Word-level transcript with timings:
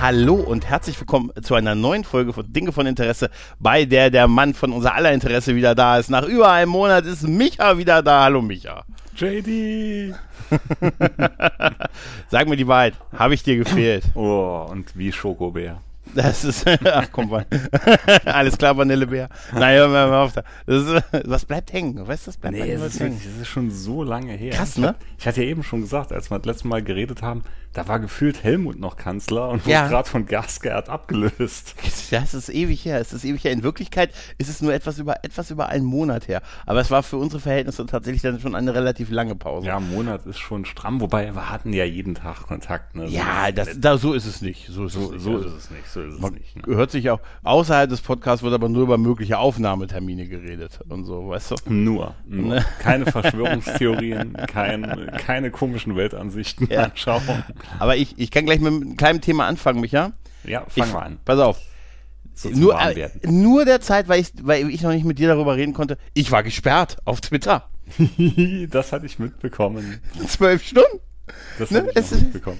Hallo 0.00 0.34
und 0.36 0.66
herzlich 0.66 0.98
willkommen 0.98 1.30
zu 1.42 1.54
einer 1.54 1.74
neuen 1.74 2.04
Folge 2.04 2.32
von 2.32 2.50
Dinge 2.50 2.72
von 2.72 2.86
Interesse, 2.86 3.28
bei 3.58 3.84
der 3.84 4.10
der 4.10 4.28
Mann 4.28 4.54
von 4.54 4.72
unser 4.72 4.94
aller 4.94 5.12
Interesse 5.12 5.54
wieder 5.54 5.74
da 5.74 5.98
ist. 5.98 6.08
Nach 6.08 6.24
über 6.24 6.50
einem 6.50 6.70
Monat 6.70 7.04
ist 7.04 7.28
Micha 7.28 7.76
wieder 7.76 8.02
da. 8.02 8.24
Hallo 8.24 8.40
Micha. 8.40 8.84
JD! 9.14 10.14
Sag 12.30 12.48
mir 12.48 12.56
die 12.56 12.66
Wahrheit, 12.66 12.94
habe 13.12 13.34
ich 13.34 13.42
dir 13.42 13.56
gefehlt? 13.56 14.04
Oh, 14.14 14.66
und 14.70 14.96
wie 14.96 15.12
Schokobär. 15.12 15.82
Das 16.14 16.44
ist, 16.44 16.66
ach 16.84 17.08
komm 17.12 17.28
mal. 17.30 17.46
Alles 18.24 18.58
klar, 18.58 18.76
Vanillebär. 18.76 19.28
Nein, 19.52 19.76
hör 19.76 19.88
mal 19.88 20.14
auf. 20.14 20.32
Das 20.34 20.44
ist, 20.66 21.04
was 21.24 21.44
bleibt 21.44 21.72
hängen? 21.72 22.06
Weißt 22.06 22.26
du, 22.26 22.30
das 22.30 22.36
bleibt 22.36 22.56
Nee, 22.56 22.74
das 22.74 22.94
ist, 22.94 23.00
hängen. 23.00 23.20
das 23.22 23.42
ist 23.42 23.48
schon 23.48 23.70
so 23.70 24.02
lange 24.02 24.32
her. 24.32 24.52
Krass, 24.52 24.76
ich, 24.76 24.78
ne? 24.78 24.94
Ich 25.18 25.26
hatte 25.26 25.42
ja 25.42 25.48
eben 25.50 25.62
schon 25.62 25.82
gesagt, 25.82 26.12
als 26.12 26.30
wir 26.30 26.38
das 26.38 26.46
letzte 26.46 26.68
Mal 26.68 26.82
geredet 26.82 27.22
haben, 27.22 27.42
da 27.72 27.86
war 27.86 28.00
gefühlt 28.00 28.42
Helmut 28.42 28.80
noch 28.80 28.96
Kanzler 28.96 29.48
und 29.48 29.64
wurde 29.64 29.70
Ja. 29.72 29.86
gerade 29.88 30.08
von 30.08 30.26
Gasgerd 30.26 30.88
abgelöst. 30.88 31.74
Das 32.10 32.34
ist 32.34 32.48
ewig 32.48 32.84
her. 32.84 32.98
Es 33.00 33.12
ist 33.12 33.24
ewig 33.24 33.44
her. 33.44 33.52
In 33.52 33.62
Wirklichkeit 33.62 34.10
ist 34.38 34.48
es 34.50 34.60
nur 34.60 34.74
etwas 34.74 34.98
über, 34.98 35.24
etwas 35.24 35.50
über 35.52 35.68
einen 35.68 35.84
Monat 35.84 36.26
her. 36.26 36.42
Aber 36.66 36.80
es 36.80 36.90
war 36.90 37.04
für 37.04 37.16
unsere 37.18 37.40
Verhältnisse 37.40 37.86
tatsächlich 37.86 38.22
dann 38.22 38.40
schon 38.40 38.56
eine 38.56 38.74
relativ 38.74 39.10
lange 39.10 39.36
Pause. 39.36 39.68
Ja, 39.68 39.76
ein 39.76 39.88
Monat 39.90 40.26
ist 40.26 40.40
schon 40.40 40.64
stramm, 40.64 41.00
wobei 41.00 41.32
wir 41.34 41.50
hatten 41.50 41.72
ja 41.72 41.84
jeden 41.84 42.16
Tag 42.16 42.42
Kontakt. 42.48 42.96
Ne? 42.96 43.06
So 43.08 43.14
Ja, 43.14 43.52
das, 43.52 43.78
da, 43.78 43.96
so 43.96 44.12
ist 44.12 44.26
es 44.26 44.40
nicht. 44.42 44.66
So 44.68 44.86
ist 44.86 44.94
so, 44.94 45.02
es 45.04 45.10
nicht. 45.12 45.22
so 45.22 45.36
Also, 45.36 45.48
ist 45.48 45.54
es 45.56 45.70
nicht. 45.70 45.88
So 45.88 46.00
ist 46.02 46.14
es 46.14 46.20
Man 46.20 46.34
nicht. 46.34 46.66
Ne? 46.66 46.74
hört 46.74 46.90
sich 46.90 47.08
auch, 47.10 47.20
außerhalb 47.44 47.88
des 47.88 48.00
Podcasts 48.00 48.42
wird 48.42 48.54
aber 48.54 48.68
nur 48.68 48.82
über 48.82 48.98
mögliche 48.98 49.38
Aufnahmetermine 49.38 50.26
geredet 50.26 50.80
und 50.88 51.04
so, 51.04 51.28
weißt 51.28 51.52
du? 51.52 51.54
Nur, 51.72 52.14
nur. 52.26 52.54
Ne? 52.56 52.64
Keine 52.80 53.06
Verschwörungstheorien, 53.12 54.32
kein, 54.48 55.10
keine 55.18 55.50
komischen 55.52 55.94
Weltansichten 55.96 56.66
Ja. 56.70 56.84
anschauen. 56.84 57.22
Aber 57.78 57.96
ich, 57.96 58.18
ich 58.18 58.30
kann 58.30 58.46
gleich 58.46 58.60
mit 58.60 58.72
einem 58.72 58.96
kleinen 58.96 59.20
Thema 59.20 59.46
anfangen, 59.46 59.80
Micha. 59.80 60.12
Ja, 60.44 60.64
Ich, 60.68 60.74
fangen 60.74 60.92
wir 60.92 61.02
an. 61.02 61.18
Pass 61.24 61.38
auf. 61.38 61.58
So 62.34 62.48
Nur, 62.48 62.80
äh, 62.80 63.10
nur 63.24 63.64
der 63.64 63.80
Zeit, 63.80 64.08
weil 64.08 64.20
ich, 64.20 64.32
weil 64.42 64.70
ich 64.70 64.82
noch 64.82 64.92
nicht 64.92 65.04
mit 65.04 65.18
dir 65.18 65.28
darüber 65.28 65.56
reden 65.56 65.74
konnte. 65.74 65.98
Ich 66.14 66.32
war 66.32 66.42
gesperrt 66.42 66.96
auf 67.04 67.20
Twitter. 67.20 67.68
das 68.70 68.92
hatte 68.92 69.06
ich 69.06 69.18
mitbekommen. 69.18 70.00
Zwölf 70.26 70.64
Stunden. 70.64 71.00
Das 71.58 71.70
Ne? 71.70 71.86
ich 71.90 71.96
Es 71.96 72.12
ist, 72.12 72.22
mitbekommen. 72.22 72.58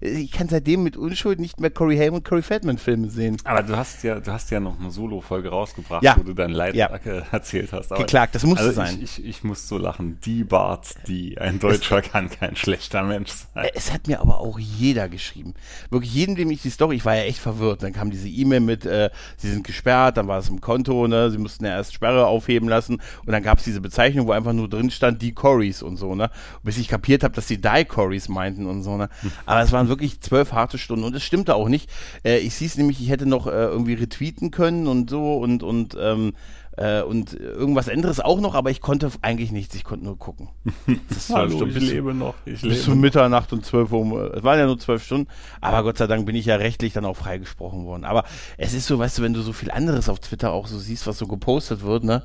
ich 0.00 0.30
kann 0.32 0.48
seitdem 0.48 0.82
mit 0.82 0.96
Unschuld 0.96 1.38
nicht 1.40 1.60
mehr 1.60 1.70
Corey 1.70 1.96
Haim 1.96 2.14
und 2.14 2.24
Corey 2.24 2.42
Feldman 2.42 2.78
Filme 2.78 3.08
sehen. 3.10 3.36
Aber 3.44 3.62
du 3.62 3.76
hast 3.76 4.02
ja, 4.04 4.20
du 4.20 4.32
hast 4.32 4.50
ja 4.50 4.60
noch 4.60 4.78
eine 4.78 4.90
Solo-Folge 4.90 5.48
rausgebracht, 5.48 6.02
Ja. 6.02 6.16
wo 6.18 6.22
du 6.22 6.34
dein 6.34 6.50
Leid 6.50 6.74
Ja. 6.74 6.86
äh, 7.04 7.22
erzählt 7.30 7.72
hast. 7.72 7.92
Aber 7.92 8.00
Geklagt, 8.02 8.34
das 8.34 8.44
musste 8.44 8.64
also 8.66 8.74
sein. 8.76 8.98
Ich, 9.02 9.18
ich, 9.18 9.24
ich 9.26 9.44
muss 9.44 9.68
so 9.68 9.78
lachen. 9.78 10.18
Die 10.24 10.44
Bart, 10.44 10.94
die 11.06 11.38
ein 11.38 11.58
Deutscher 11.58 12.02
kann 12.02 12.28
kein 12.30 12.56
schlechter 12.56 13.02
Mensch 13.02 13.30
sein. 13.54 13.68
Es 13.74 13.92
hat 13.92 14.06
mir 14.08 14.20
aber 14.20 14.38
auch 14.40 14.58
jeder 14.58 15.08
geschrieben. 15.08 15.54
Wirklich 15.90 16.12
jedem, 16.14 16.36
dem 16.36 16.50
ich 16.50 16.62
die 16.62 16.70
Story, 16.70 16.96
ich 16.96 17.04
war 17.04 17.16
ja 17.16 17.22
echt 17.22 17.38
verwirrt. 17.38 17.82
Dann 17.82 17.92
kam 17.92 18.10
diese 18.10 18.28
E-Mail 18.28 18.60
mit, 18.60 18.84
äh, 18.86 19.10
sie 19.36 19.50
sind 19.50 19.64
gesperrt, 19.66 20.16
dann 20.16 20.28
war 20.28 20.38
es 20.38 20.48
im 20.48 20.60
Konto, 20.60 21.06
ne, 21.08 21.30
sie 21.30 21.38
mussten 21.38 21.64
ja 21.64 21.70
erst 21.72 21.94
Sperre 21.94 22.26
aufheben 22.26 22.68
lassen 22.68 23.00
und 23.24 23.32
dann 23.32 23.42
gab 23.42 23.58
es 23.58 23.64
diese 23.64 23.80
Bezeichnung, 23.80 24.26
wo 24.26 24.32
einfach 24.32 24.52
nur 24.52 24.68
drin 24.68 24.90
stand, 24.90 25.22
die 25.22 25.32
Corys 25.32 25.82
und 25.82 25.96
so, 25.96 26.14
ne. 26.14 26.30
Bis 26.62 26.78
ich 26.78 26.88
kapiert 26.88 27.24
habe, 27.24 27.34
dass 27.34 27.48
sie 27.48 27.60
die 27.60 27.84
Corys 27.86 28.11
meinten 28.28 28.66
und 28.66 28.82
so, 28.82 28.96
ne. 28.96 29.08
Aber 29.46 29.60
es 29.62 29.72
waren 29.72 29.88
wirklich 29.88 30.20
zwölf 30.20 30.52
harte 30.52 30.78
Stunden 30.78 31.04
und 31.04 31.14
es 31.16 31.22
stimmte 31.22 31.54
auch 31.54 31.68
nicht. 31.68 31.88
Äh, 32.24 32.38
ich 32.38 32.54
hieß 32.54 32.76
nämlich, 32.78 33.00
ich 33.00 33.10
hätte 33.10 33.26
noch 33.26 33.46
äh, 33.46 33.50
irgendwie 33.50 33.94
retweeten 33.94 34.50
können 34.50 34.86
und 34.86 35.10
so 35.10 35.36
und, 35.38 35.62
und, 35.62 35.96
ähm, 36.00 36.34
äh, 36.76 37.02
und 37.02 37.34
irgendwas 37.34 37.88
anderes 37.90 38.18
auch 38.20 38.40
noch, 38.40 38.54
aber 38.54 38.70
ich 38.70 38.80
konnte 38.80 39.10
eigentlich 39.20 39.52
nichts, 39.52 39.74
ich 39.74 39.84
konnte 39.84 40.04
nur 40.06 40.18
gucken. 40.18 40.48
Das 41.08 41.28
war 41.30 41.40
Hallo, 41.40 41.58
schon 41.58 41.68
ich 41.68 41.74
bis- 41.74 41.90
lebe 41.90 42.14
noch. 42.14 42.34
Ich 42.46 42.62
bis 42.62 42.84
zu. 42.84 42.96
Mitternacht 42.96 43.52
und 43.52 43.64
12 43.64 43.92
Uhr. 43.92 44.34
Es 44.34 44.42
waren 44.42 44.58
ja 44.58 44.66
nur 44.66 44.78
zwölf 44.78 45.04
Stunden, 45.04 45.28
aber 45.60 45.82
Gott 45.82 45.98
sei 45.98 46.06
Dank 46.06 46.24
bin 46.26 46.34
ich 46.34 46.46
ja 46.46 46.56
rechtlich 46.56 46.92
dann 46.94 47.04
auch 47.04 47.16
freigesprochen 47.16 47.84
worden. 47.84 48.04
Aber 48.04 48.24
es 48.56 48.72
ist 48.72 48.86
so, 48.86 48.98
weißt 48.98 49.18
du, 49.18 49.22
wenn 49.22 49.34
du 49.34 49.42
so 49.42 49.52
viel 49.52 49.70
anderes 49.70 50.08
auf 50.08 50.20
Twitter 50.20 50.52
auch 50.52 50.66
so 50.66 50.78
siehst, 50.78 51.06
was 51.06 51.18
so 51.18 51.26
gepostet 51.26 51.82
wird, 51.82 52.04
ne, 52.04 52.22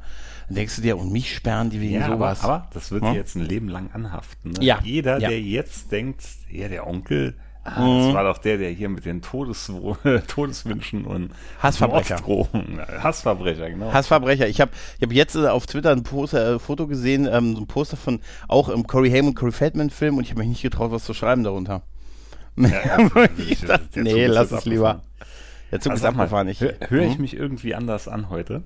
dann 0.47 0.55
denkst 0.55 0.75
du 0.77 0.81
dir, 0.81 0.97
und 0.97 1.11
mich 1.11 1.33
sperren 1.35 1.69
die 1.69 1.81
wegen 1.81 1.95
Ja, 1.95 2.05
aber, 2.05 2.15
sowas. 2.15 2.43
aber 2.43 2.67
das 2.73 2.91
wird 2.91 3.03
Hm? 3.03 3.11
dir 3.11 3.17
jetzt 3.17 3.35
ein 3.35 3.45
Leben 3.45 3.67
lang 3.69 3.89
anhaften. 3.93 4.51
Ne? 4.51 4.63
Ja, 4.63 4.79
Jeder, 4.83 5.19
ja. 5.19 5.29
der 5.29 5.41
jetzt 5.41 5.91
denkt, 5.91 6.23
ja, 6.49 6.67
der 6.69 6.87
Onkel, 6.87 7.35
ah, 7.65 7.81
Mhm. 7.81 8.05
das 8.05 8.13
war 8.13 8.23
doch 8.23 8.37
der, 8.37 8.57
der 8.57 8.69
hier 8.71 8.87
mit 8.89 9.05
den 9.05 9.21
Todes 9.21 9.69
Todeswünschen 10.27 11.05
und 11.05 11.31
Hassverbrecher. 11.61 12.17
Hassverbrecher, 13.03 13.69
genau. 13.69 13.91
Hassverbrecher. 13.91 14.47
Ich 14.47 14.61
habe 14.61 14.71
ich 14.97 15.03
hab 15.03 15.11
jetzt 15.11 15.35
äh, 15.35 15.47
auf 15.47 15.65
Twitter 15.67 15.91
ein 15.91 16.03
Poster, 16.03 16.55
äh, 16.55 16.59
Foto 16.59 16.87
gesehen, 16.87 17.27
ähm, 17.31 17.55
so 17.55 17.61
ein 17.61 17.67
Poster 17.67 17.97
von 17.97 18.19
auch 18.47 18.69
im 18.69 18.87
Corey 18.87 19.09
Haim 19.11 19.27
und 19.27 19.35
Corey 19.35 19.51
Feldman 19.51 19.89
Film 19.89 20.17
und 20.17 20.23
ich 20.23 20.29
habe 20.31 20.39
mich 20.39 20.49
nicht 20.49 20.61
getraut, 20.61 20.91
was 20.91 21.03
zu 21.03 21.13
schreiben 21.13 21.43
darunter. 21.43 21.81
Ja, 22.55 22.97
Zug 23.09 23.95
nee, 23.95 24.25
lass 24.27 24.51
es 24.51 24.65
lieber. 24.65 25.01
Der 25.71 25.81
Zug 25.81 25.91
Also 25.91 25.97
ist 25.97 26.01
sag 26.03 26.15
mal, 26.15 26.23
abgefahren. 26.23 26.47
Ich, 26.47 26.61
hö- 26.61 26.73
Höre 26.89 27.03
ich 27.03 27.15
Hm? 27.15 27.21
mich 27.21 27.35
irgendwie 27.35 27.75
anders 27.75 28.07
an 28.07 28.29
heute? 28.29 28.63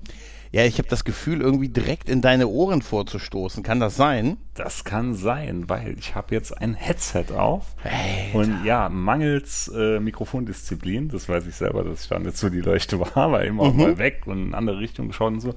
Ja, 0.52 0.66
ich 0.66 0.76
habe 0.76 0.88
das 0.88 1.04
Gefühl, 1.04 1.40
irgendwie 1.40 1.70
direkt 1.70 2.10
in 2.10 2.20
deine 2.20 2.46
Ohren 2.46 2.82
vorzustoßen. 2.82 3.62
Kann 3.62 3.80
das 3.80 3.96
sein? 3.96 4.36
Das 4.52 4.84
kann 4.84 5.14
sein, 5.14 5.70
weil 5.70 5.98
ich 5.98 6.14
habe 6.14 6.34
jetzt 6.34 6.56
ein 6.58 6.74
Headset 6.74 7.32
auf 7.34 7.74
Alter. 7.82 8.38
und 8.38 8.62
ja, 8.62 8.90
mangels 8.90 9.72
äh, 9.74 9.98
Mikrofondisziplin, 9.98 11.08
das 11.08 11.26
weiß 11.26 11.46
ich 11.46 11.54
selber, 11.54 11.84
dass 11.84 12.02
ich 12.02 12.08
da 12.08 12.18
nicht 12.18 12.36
so 12.36 12.50
die 12.50 12.60
Leuchte 12.60 13.00
war, 13.14 13.32
weil 13.32 13.46
immer 13.46 13.62
auch 13.62 13.74
mal 13.74 13.96
weg 13.96 14.24
und 14.26 14.48
in 14.48 14.54
andere 14.54 14.78
Richtungen 14.78 15.08
geschaut 15.08 15.32
und 15.32 15.40
so, 15.40 15.54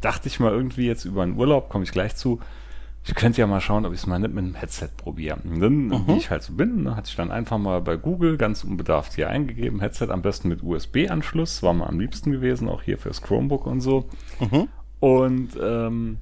dachte 0.00 0.28
ich 0.28 0.38
mal 0.38 0.52
irgendwie 0.52 0.86
jetzt 0.86 1.04
über 1.04 1.24
einen 1.24 1.36
Urlaub, 1.36 1.68
komme 1.68 1.82
ich 1.82 1.90
gleich 1.90 2.14
zu, 2.14 2.38
ich 3.04 3.14
könnte 3.14 3.40
ja 3.40 3.46
mal 3.46 3.60
schauen, 3.60 3.86
ob 3.86 3.92
ich 3.92 4.00
es 4.00 4.06
mal 4.06 4.18
nicht 4.18 4.34
mit 4.34 4.44
einem 4.44 4.54
Headset 4.54 4.90
probiere. 4.96 5.38
Und 5.44 5.60
dann, 5.60 6.06
wie 6.06 6.16
ich 6.16 6.30
halt 6.30 6.42
so 6.42 6.52
bin, 6.52 6.82
ne, 6.82 6.96
hatte 6.96 7.08
ich 7.08 7.16
dann 7.16 7.30
einfach 7.30 7.56
mal 7.58 7.80
bei 7.80 7.96
Google 7.96 8.36
ganz 8.36 8.62
unbedarft 8.62 9.14
hier 9.14 9.30
eingegeben, 9.30 9.80
Headset 9.80 10.08
am 10.10 10.22
besten 10.22 10.48
mit 10.48 10.62
USB-Anschluss, 10.62 11.62
war 11.62 11.72
mir 11.72 11.86
am 11.88 11.98
liebsten 11.98 12.30
gewesen, 12.30 12.68
auch 12.68 12.82
hier 12.82 12.98
fürs 12.98 13.22
Chromebook 13.22 13.66
und 13.66 13.80
so. 13.80 14.08
Und 15.00 15.50
ähm, 15.62 16.18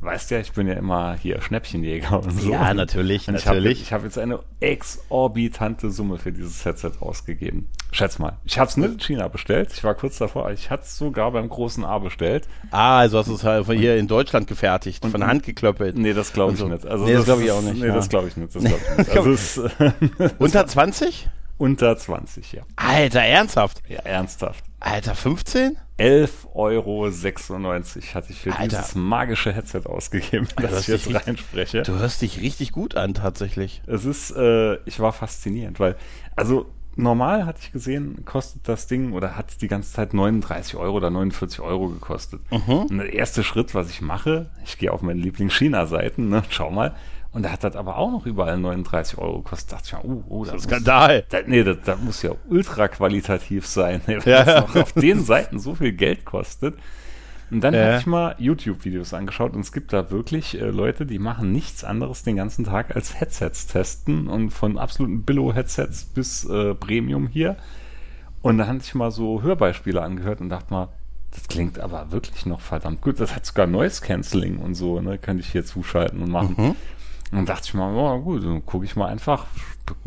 weißt 0.00 0.30
ja, 0.30 0.38
ich 0.40 0.52
bin 0.52 0.66
ja 0.66 0.74
immer 0.74 1.14
hier 1.14 1.40
Schnäppchenjäger 1.42 2.22
und 2.22 2.30
so. 2.40 2.50
Ja, 2.50 2.72
natürlich, 2.74 3.28
Und 3.28 3.34
ich 3.36 3.46
habe 3.46 3.56
natürlich. 3.58 3.82
ich 3.82 3.92
hab 3.92 4.02
jetzt 4.04 4.18
eine 4.18 4.40
exorbitante 4.60 5.90
Summe 5.90 6.18
für 6.18 6.32
dieses 6.32 6.64
Headset 6.64 6.92
ausgegeben. 7.00 7.68
Schätz 7.92 8.18
mal, 8.18 8.38
ich 8.44 8.58
habe 8.58 8.68
es 8.70 8.76
nicht 8.76 8.92
in 8.92 9.00
China 9.00 9.28
bestellt. 9.28 9.70
Ich 9.74 9.82
war 9.84 9.94
kurz 9.94 10.18
davor, 10.18 10.50
ich 10.52 10.70
hatte 10.70 10.84
es 10.84 10.96
sogar 10.96 11.32
beim 11.32 11.48
großen 11.48 11.84
A 11.84 11.98
bestellt. 11.98 12.48
Ah, 12.70 12.98
also 13.00 13.18
hast 13.18 13.28
du 13.28 13.34
es 13.34 13.44
halt 13.44 13.66
von 13.66 13.76
hier 13.76 13.96
in 13.96 14.06
Deutschland 14.06 14.46
gefertigt, 14.46 15.04
von 15.04 15.26
Hand 15.26 15.42
geklöppelt. 15.42 15.96
Nee, 15.98 16.12
das 16.12 16.32
glaube 16.32 16.54
ich 16.54 16.60
Also, 16.60 16.72
nicht. 16.72 16.86
Also 16.86 17.04
nee, 17.04 17.14
das 17.14 17.24
glaub 17.24 17.40
ich 17.40 17.46
ist- 17.46 17.52
auch 17.52 17.62
nicht, 17.62 17.80
Nee, 17.80 17.88
ja. 17.88 17.94
das 17.94 18.08
glaube 18.08 18.28
ich 18.28 18.36
nicht. 18.36 18.54
Das 18.54 18.62
glaub 18.64 18.78
ich 18.80 18.98
nicht. 18.98 19.16
Also 19.16 19.30
es 19.32 19.56
ist 19.56 20.34
Unter 20.38 20.66
20? 20.66 21.28
Unter 21.60 21.96
20, 21.96 22.52
ja. 22.52 22.62
Alter, 22.76 23.20
ernsthaft? 23.20 23.82
Ja, 23.88 23.98
ernsthaft. 24.00 24.64
Alter, 24.80 25.14
15? 25.14 25.76
11,96 25.98 26.54
Euro 26.54 27.06
hatte 28.14 28.26
ich 28.32 28.38
für 28.40 28.52
Alter. 28.56 28.78
dieses 28.78 28.94
magische 28.94 29.52
Headset 29.52 29.82
ausgegeben, 29.84 30.48
das 30.56 30.80
ich 30.82 30.86
jetzt 30.88 31.06
ist- 31.06 31.26
reinspreche. 31.26 31.82
Du 31.82 31.92
hörst 31.98 32.22
dich 32.22 32.40
richtig 32.40 32.72
gut 32.72 32.96
an, 32.96 33.14
tatsächlich. 33.14 33.82
Es 33.86 34.04
ist, 34.06 34.30
äh, 34.30 34.76
ich 34.86 35.00
war 35.00 35.12
faszinierend, 35.12 35.78
weil, 35.80 35.96
also 36.36 36.66
normal 36.96 37.44
hatte 37.46 37.60
ich 37.62 37.72
gesehen, 37.72 38.24
kostet 38.24 38.66
das 38.66 38.86
Ding 38.86 39.12
oder 39.12 39.36
hat 39.36 39.60
die 39.60 39.68
ganze 39.68 39.92
Zeit 39.92 40.14
39 40.14 40.76
Euro 40.76 40.96
oder 40.96 41.10
49 41.10 41.60
Euro 41.60 41.88
gekostet. 41.88 42.40
Und 42.50 42.96
der 42.98 43.12
erste 43.12 43.44
Schritt, 43.44 43.74
was 43.74 43.90
ich 43.90 44.00
mache, 44.00 44.50
ich 44.64 44.78
gehe 44.78 44.92
auf 44.92 45.02
meine 45.02 45.20
Lieblings-China-Seiten, 45.20 46.28
ne, 46.30 46.42
schau 46.48 46.70
mal, 46.70 46.94
und 47.32 47.44
da 47.44 47.52
hat 47.52 47.62
das 47.64 47.76
aber 47.76 47.96
auch 47.98 48.10
noch 48.10 48.26
überall 48.26 48.58
39 48.58 49.18
Euro 49.18 49.42
gekostet. 49.42 49.72
Da 49.72 49.76
dachte 49.76 49.96
ich 49.98 50.04
mir, 50.04 50.10
oh, 50.10 50.24
oh, 50.28 50.44
das 50.44 50.54
muss, 50.54 50.62
Skandal. 50.64 51.24
da, 51.28 51.38
nee, 51.46 51.62
das, 51.62 51.78
das 51.84 52.00
muss 52.00 52.22
ja 52.22 52.32
ultra 52.48 52.88
qualitativ 52.88 53.66
sein, 53.66 54.00
wenn 54.06 54.20
Ja. 54.24 54.44
das 54.44 54.60
noch 54.74 54.76
auf 54.82 54.92
den 54.92 55.22
Seiten 55.22 55.58
so 55.58 55.74
viel 55.74 55.92
Geld 55.92 56.24
kostet. 56.24 56.74
Und 57.52 57.62
dann 57.62 57.74
Ja. 57.74 57.84
habe 57.86 57.98
ich 57.98 58.06
mal 58.06 58.34
YouTube-Videos 58.38 59.12
angeschaut 59.12 59.54
und 59.54 59.60
es 59.60 59.72
gibt 59.72 59.92
da 59.92 60.10
wirklich 60.12 60.60
äh, 60.60 60.66
Leute, 60.70 61.04
die 61.06 61.18
machen 61.18 61.50
nichts 61.52 61.82
anderes 61.82 62.22
den 62.22 62.36
ganzen 62.36 62.64
Tag 62.64 62.94
als 62.94 63.18
Headsets 63.20 63.66
testen 63.66 64.28
und 64.28 64.50
von 64.50 64.78
absoluten 64.78 65.22
Billo-Headsets 65.24 66.04
bis 66.04 66.44
äh, 66.44 66.74
Premium 66.74 67.26
hier. 67.26 67.56
Und 68.42 68.58
da 68.58 68.66
hatte 68.68 68.78
ich 68.82 68.94
mal 68.94 69.10
so 69.10 69.42
Hörbeispiele 69.42 70.00
angehört 70.00 70.40
und 70.40 70.48
dachte 70.48 70.72
mal, 70.72 70.88
das 71.32 71.46
klingt 71.48 71.78
aber 71.78 72.10
wirklich 72.12 72.46
noch 72.46 72.60
verdammt 72.60 73.02
gut. 73.02 73.20
Das 73.20 73.34
hat 73.36 73.44
sogar 73.46 73.66
Noise 73.66 74.00
Cancelling 74.00 74.58
und 74.58 74.74
so, 74.74 75.00
ne, 75.00 75.18
könnte 75.18 75.42
ich 75.42 75.50
hier 75.52 75.64
zuschalten 75.64 76.22
und 76.22 76.30
machen. 76.30 76.54
Mhm. 76.56 76.76
Und 77.32 77.48
dachte 77.48 77.62
ich 77.66 77.74
mal, 77.74 77.94
oh, 77.94 78.20
gut, 78.20 78.42
dann 78.44 78.66
gucke 78.66 78.84
ich 78.84 78.96
mal 78.96 79.06
einfach, 79.06 79.46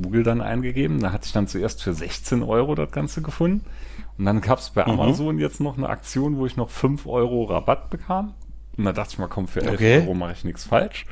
Google 0.02 0.24
dann 0.24 0.42
eingegeben. 0.42 1.00
Da 1.00 1.12
hatte 1.14 1.26
ich 1.26 1.32
dann 1.32 1.48
zuerst 1.48 1.82
für 1.84 1.94
16 1.94 2.44
Euro 2.44 2.76
das 2.76 2.92
Ganze 2.92 3.22
gefunden. 3.22 3.64
Und 4.18 4.26
dann 4.26 4.42
gab 4.42 4.60
es 4.60 4.72
bei 4.72 4.84
Mhm. 4.86 4.92
Amazon 5.00 5.38
jetzt 5.40 5.60
noch 5.62 5.78
eine 5.78 5.88
Aktion, 5.90 6.38
wo 6.38 6.46
ich 6.46 6.58
noch 6.58 6.70
5 6.70 7.08
Euro 7.08 7.46
Rabatt 7.46 7.90
bekam. 7.90 8.34
Und 8.78 8.86
da 8.86 8.92
dachte 8.92 9.12
ich 9.14 9.20
mal, 9.20 9.28
komm, 9.28 9.48
für 9.48 9.62
11 9.62 9.74
Okay. 9.74 10.00
Euro 10.02 10.14
mache 10.16 10.34
ich 10.34 10.44
nichts 10.44 10.66
falsch. 10.66 11.06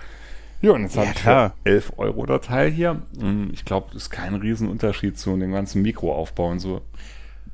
Ja, 0.61 0.71
und 0.71 0.81
jetzt 0.83 0.95
Ja, 0.95 1.01
habe 1.05 1.11
ich 1.15 1.19
für 1.21 1.53
11 1.63 1.93
Euro 1.97 2.25
das 2.25 2.45
Teil 2.45 2.69
hier. 2.69 3.01
Und 3.19 3.51
Ich 3.53 3.65
glaube, 3.65 3.87
das 3.93 4.03
ist 4.03 4.09
kein 4.09 4.35
Riesenunterschied 4.35 5.17
zu 5.17 5.35
dem 5.37 5.51
ganzen 5.51 5.81
Mikroaufbau 5.81 6.49
und 6.49 6.59
so. 6.59 6.81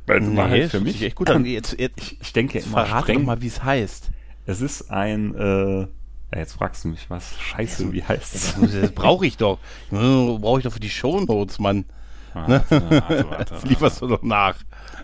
Weil 0.08 0.20
das 0.22 0.36
war 0.36 0.48
Nee, 0.48 0.62
halt 0.62 0.72
für 0.72 0.80
mich 0.82 1.02
echt 1.04 1.16
gut 1.16 1.30
an. 1.30 1.46
Jetzt, 1.46 1.80
jetzt, 1.80 2.00
Ich, 2.02 2.22
ich 2.22 2.34
denke 2.34 2.60
immer 2.60 2.86
verrate 2.86 3.04
streng. 3.14 3.26
mal, 3.26 3.42
wie 3.42 3.48
es 3.48 3.64
heißt. 3.64 4.10
Es 4.46 4.62
ist 4.62 4.90
ein, 4.90 5.36
äh, 5.36 5.88
ja, 6.34 6.40
jetzt 6.40 6.54
fragst 6.54 6.84
du 6.84 6.90
mich 6.90 7.10
was. 7.10 7.38
Scheiße, 7.40 7.92
wie 7.94 8.04
heißt 8.04 8.36
es? 8.36 8.56
Das, 8.60 8.72
das 8.82 8.92
brauche 8.92 9.26
ich 9.26 9.38
doch. 9.38 9.60
Brauche 9.92 10.60
ich 10.60 10.64
doch 10.66 10.74
für 10.74 10.80
die 10.80 10.90
Shownotes, 10.90 11.60
Mann. 11.60 11.86
Warte, 12.34 12.82
warte, 12.90 13.26
warte. 13.30 13.46
Das 13.56 13.64
lieferst 13.66 14.02
du 14.02 14.08
doch 14.08 14.22
nach. 14.22 14.58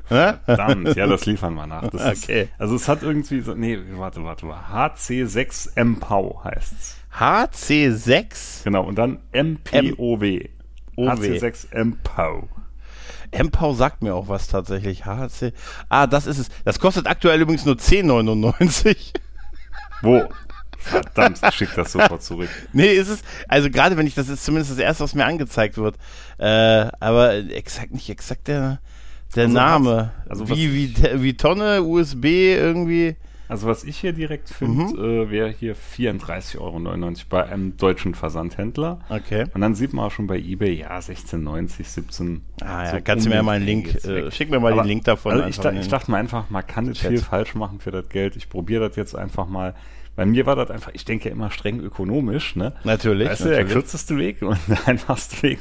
Ne? 0.09 0.39
Verdammt, 0.45 0.95
ja, 0.95 1.07
das 1.07 1.25
liefern 1.25 1.53
wir 1.55 1.65
nach. 1.65 1.87
Das 1.89 2.23
Okay. 2.23 2.43
ist, 2.43 2.49
also 2.59 2.75
es 2.75 2.87
hat 2.87 3.01
irgendwie 3.03 3.39
so, 3.41 3.55
nee, 3.55 3.79
warte, 3.93 4.23
warte, 4.23 4.47
warte. 4.47 4.71
HC6 5.01 5.79
MPOW 5.81 6.43
heißt's. 6.43 6.97
HC6 7.17 8.63
Genau, 8.65 8.83
und 8.83 8.95
dann 8.95 9.19
MPOW. 9.31 9.93
OW. 9.97 10.41
HC6 10.97 11.73
MPOW. 11.73 12.49
MPOW 13.31 13.75
sagt 13.75 14.03
mir 14.03 14.13
auch 14.13 14.27
was 14.27 14.47
tatsächlich. 14.47 15.05
HC. 15.05 15.53
Ah, 15.89 16.05
das 16.05 16.27
ist 16.27 16.37
es. 16.37 16.49
Das 16.65 16.79
kostet 16.79 17.07
aktuell 17.07 17.41
übrigens 17.41 17.65
nur 17.65 17.75
10,99. 17.75 19.13
Wo? 20.01 20.23
Verdammt, 20.83 21.39
ich 21.47 21.55
schick 21.55 21.69
das 21.75 21.91
sofort 21.91 22.21
zurück. 22.23 22.49
nee, 22.73 22.93
ist 22.93 23.07
es. 23.09 23.23
Also 23.47 23.69
gerade 23.69 23.97
wenn 23.97 24.05
ich, 24.07 24.15
das 24.15 24.29
ist 24.29 24.43
zumindest 24.43 24.71
das 24.71 24.79
erste, 24.79 25.03
was 25.03 25.15
mir 25.15 25.25
angezeigt 25.25 25.77
wird. 25.77 25.95
Äh, 26.37 26.87
aber 26.99 27.33
exakt 27.35 27.91
nicht 27.93 28.09
exakt 28.09 28.47
der, 28.47 28.79
der 29.35 29.43
Also 29.45 29.53
Name. 29.55 30.11
was- 30.25 30.29
also 30.31 30.49
was 30.49 30.57
wie, 30.57 30.73
wie, 30.73 31.21
wie 31.23 31.33
Tonne, 31.37 31.81
USB 31.83 32.25
irgendwie. 32.25 33.15
Also 33.49 33.67
was 33.67 33.83
ich 33.83 33.97
hier 33.97 34.13
direkt 34.13 34.49
finde, 34.49 34.83
Mhm. 34.85 35.25
äh, 35.27 35.29
wäre 35.29 35.49
hier 35.49 35.75
34,99 35.75 36.59
Euro 36.59 37.13
bei 37.29 37.45
einem 37.45 37.77
deutschen 37.77 38.15
Versandhändler. 38.15 38.99
Okay. 39.09 39.45
Und 39.53 39.61
dann 39.61 39.75
sieht 39.75 39.93
man 39.93 40.05
auch 40.05 40.11
schon 40.11 40.27
bei 40.27 40.37
eBay, 40.39 40.73
ja, 40.79 40.97
16,90, 40.97 41.83
17. 41.83 42.41
Ah 42.61 42.85
ja, 42.85 42.91
so 42.91 42.97
kannst 43.03 43.25
du 43.25 43.29
mir 43.29 43.43
mal 43.43 43.59
den 43.59 43.67
einen 43.67 43.83
Link, 43.85 44.05
äh, 44.05 44.31
schick 44.31 44.49
mir 44.49 44.59
mal 44.59 44.71
Aber- 44.73 44.83
den 44.83 44.87
Link 44.87 45.03
davon. 45.03 45.33
Also 45.33 45.47
ich, 45.47 45.59
da, 45.59 45.71
ich 45.71 45.87
dachte 45.87 46.09
mir 46.09 46.17
einfach, 46.17 46.49
man 46.49 46.65
kann 46.65 46.85
nicht 46.85 47.05
viel 47.05 47.19
falsch 47.19 47.53
machen 47.53 47.79
für 47.79 47.91
das 47.91 48.09
Geld. 48.09 48.35
Ich 48.37 48.49
probiere 48.49 48.87
das 48.87 48.95
jetzt 48.95 49.15
einfach 49.15 49.47
mal. 49.47 49.75
Bei 50.15 50.25
mir 50.27 50.45
war 50.45 50.55
das 50.55 50.69
einfach, 50.69 50.91
ich 50.93 51.05
denke 51.05 51.29
ja 51.29 51.31
immer 51.33 51.49
streng 51.49 51.79
ökonomisch, 51.79 52.55
ne? 52.55 52.73
Natürlich, 52.83 53.29
Weißt 53.29 53.41
du, 53.41 53.45
der 53.45 53.53
natürlich. 53.63 53.73
kürzeste 53.73 54.17
Weg 54.17 54.41
und 54.43 54.59
der 54.67 54.87
einfachste 54.87 55.41
Weg. 55.41 55.59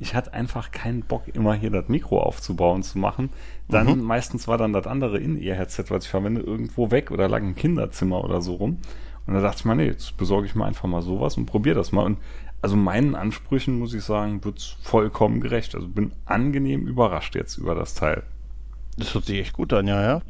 Ich 0.00 0.14
hatte 0.14 0.32
einfach 0.34 0.72
keinen 0.72 1.02
Bock, 1.02 1.22
immer 1.32 1.54
hier 1.54 1.70
das 1.70 1.88
Mikro 1.88 2.20
aufzubauen, 2.20 2.82
zu 2.82 2.98
machen. 2.98 3.30
Dann 3.68 3.86
Mhm. 3.98 4.02
meistens 4.04 4.48
war 4.48 4.58
dann 4.58 4.72
das 4.72 4.86
andere 4.88 5.18
In-Ear-Headset, 5.18 5.84
was 5.90 6.04
ich 6.04 6.10
verwende, 6.10 6.40
irgendwo 6.40 6.90
weg 6.90 7.10
oder 7.12 7.28
lag 7.28 7.40
im 7.40 7.54
Kinderzimmer 7.54 8.24
oder 8.24 8.42
so 8.42 8.54
rum. 8.54 8.78
Und 9.26 9.34
da 9.34 9.40
dachte 9.40 9.58
ich 9.60 9.64
mir, 9.66 9.76
nee, 9.76 9.86
jetzt 9.86 10.16
besorge 10.16 10.46
ich 10.46 10.56
mir 10.56 10.64
einfach 10.64 10.88
mal 10.88 11.02
sowas 11.02 11.36
und 11.36 11.46
probiere 11.46 11.76
das 11.76 11.92
mal. 11.92 12.04
Und 12.04 12.18
also 12.60 12.74
meinen 12.76 13.14
Ansprüchen, 13.14 13.78
muss 13.78 13.94
ich 13.94 14.02
sagen, 14.02 14.44
wird's 14.44 14.76
vollkommen 14.82 15.40
gerecht. 15.40 15.76
Also 15.76 15.86
bin 15.86 16.10
angenehm 16.24 16.88
überrascht 16.88 17.36
jetzt 17.36 17.56
über 17.56 17.76
das 17.76 17.94
Teil. 17.94 18.24
Das 18.96 19.14
hört 19.14 19.26
sich 19.26 19.38
echt 19.38 19.52
gut 19.52 19.72
an, 19.72 19.86
ja, 19.86 20.02
ja. 20.02 20.22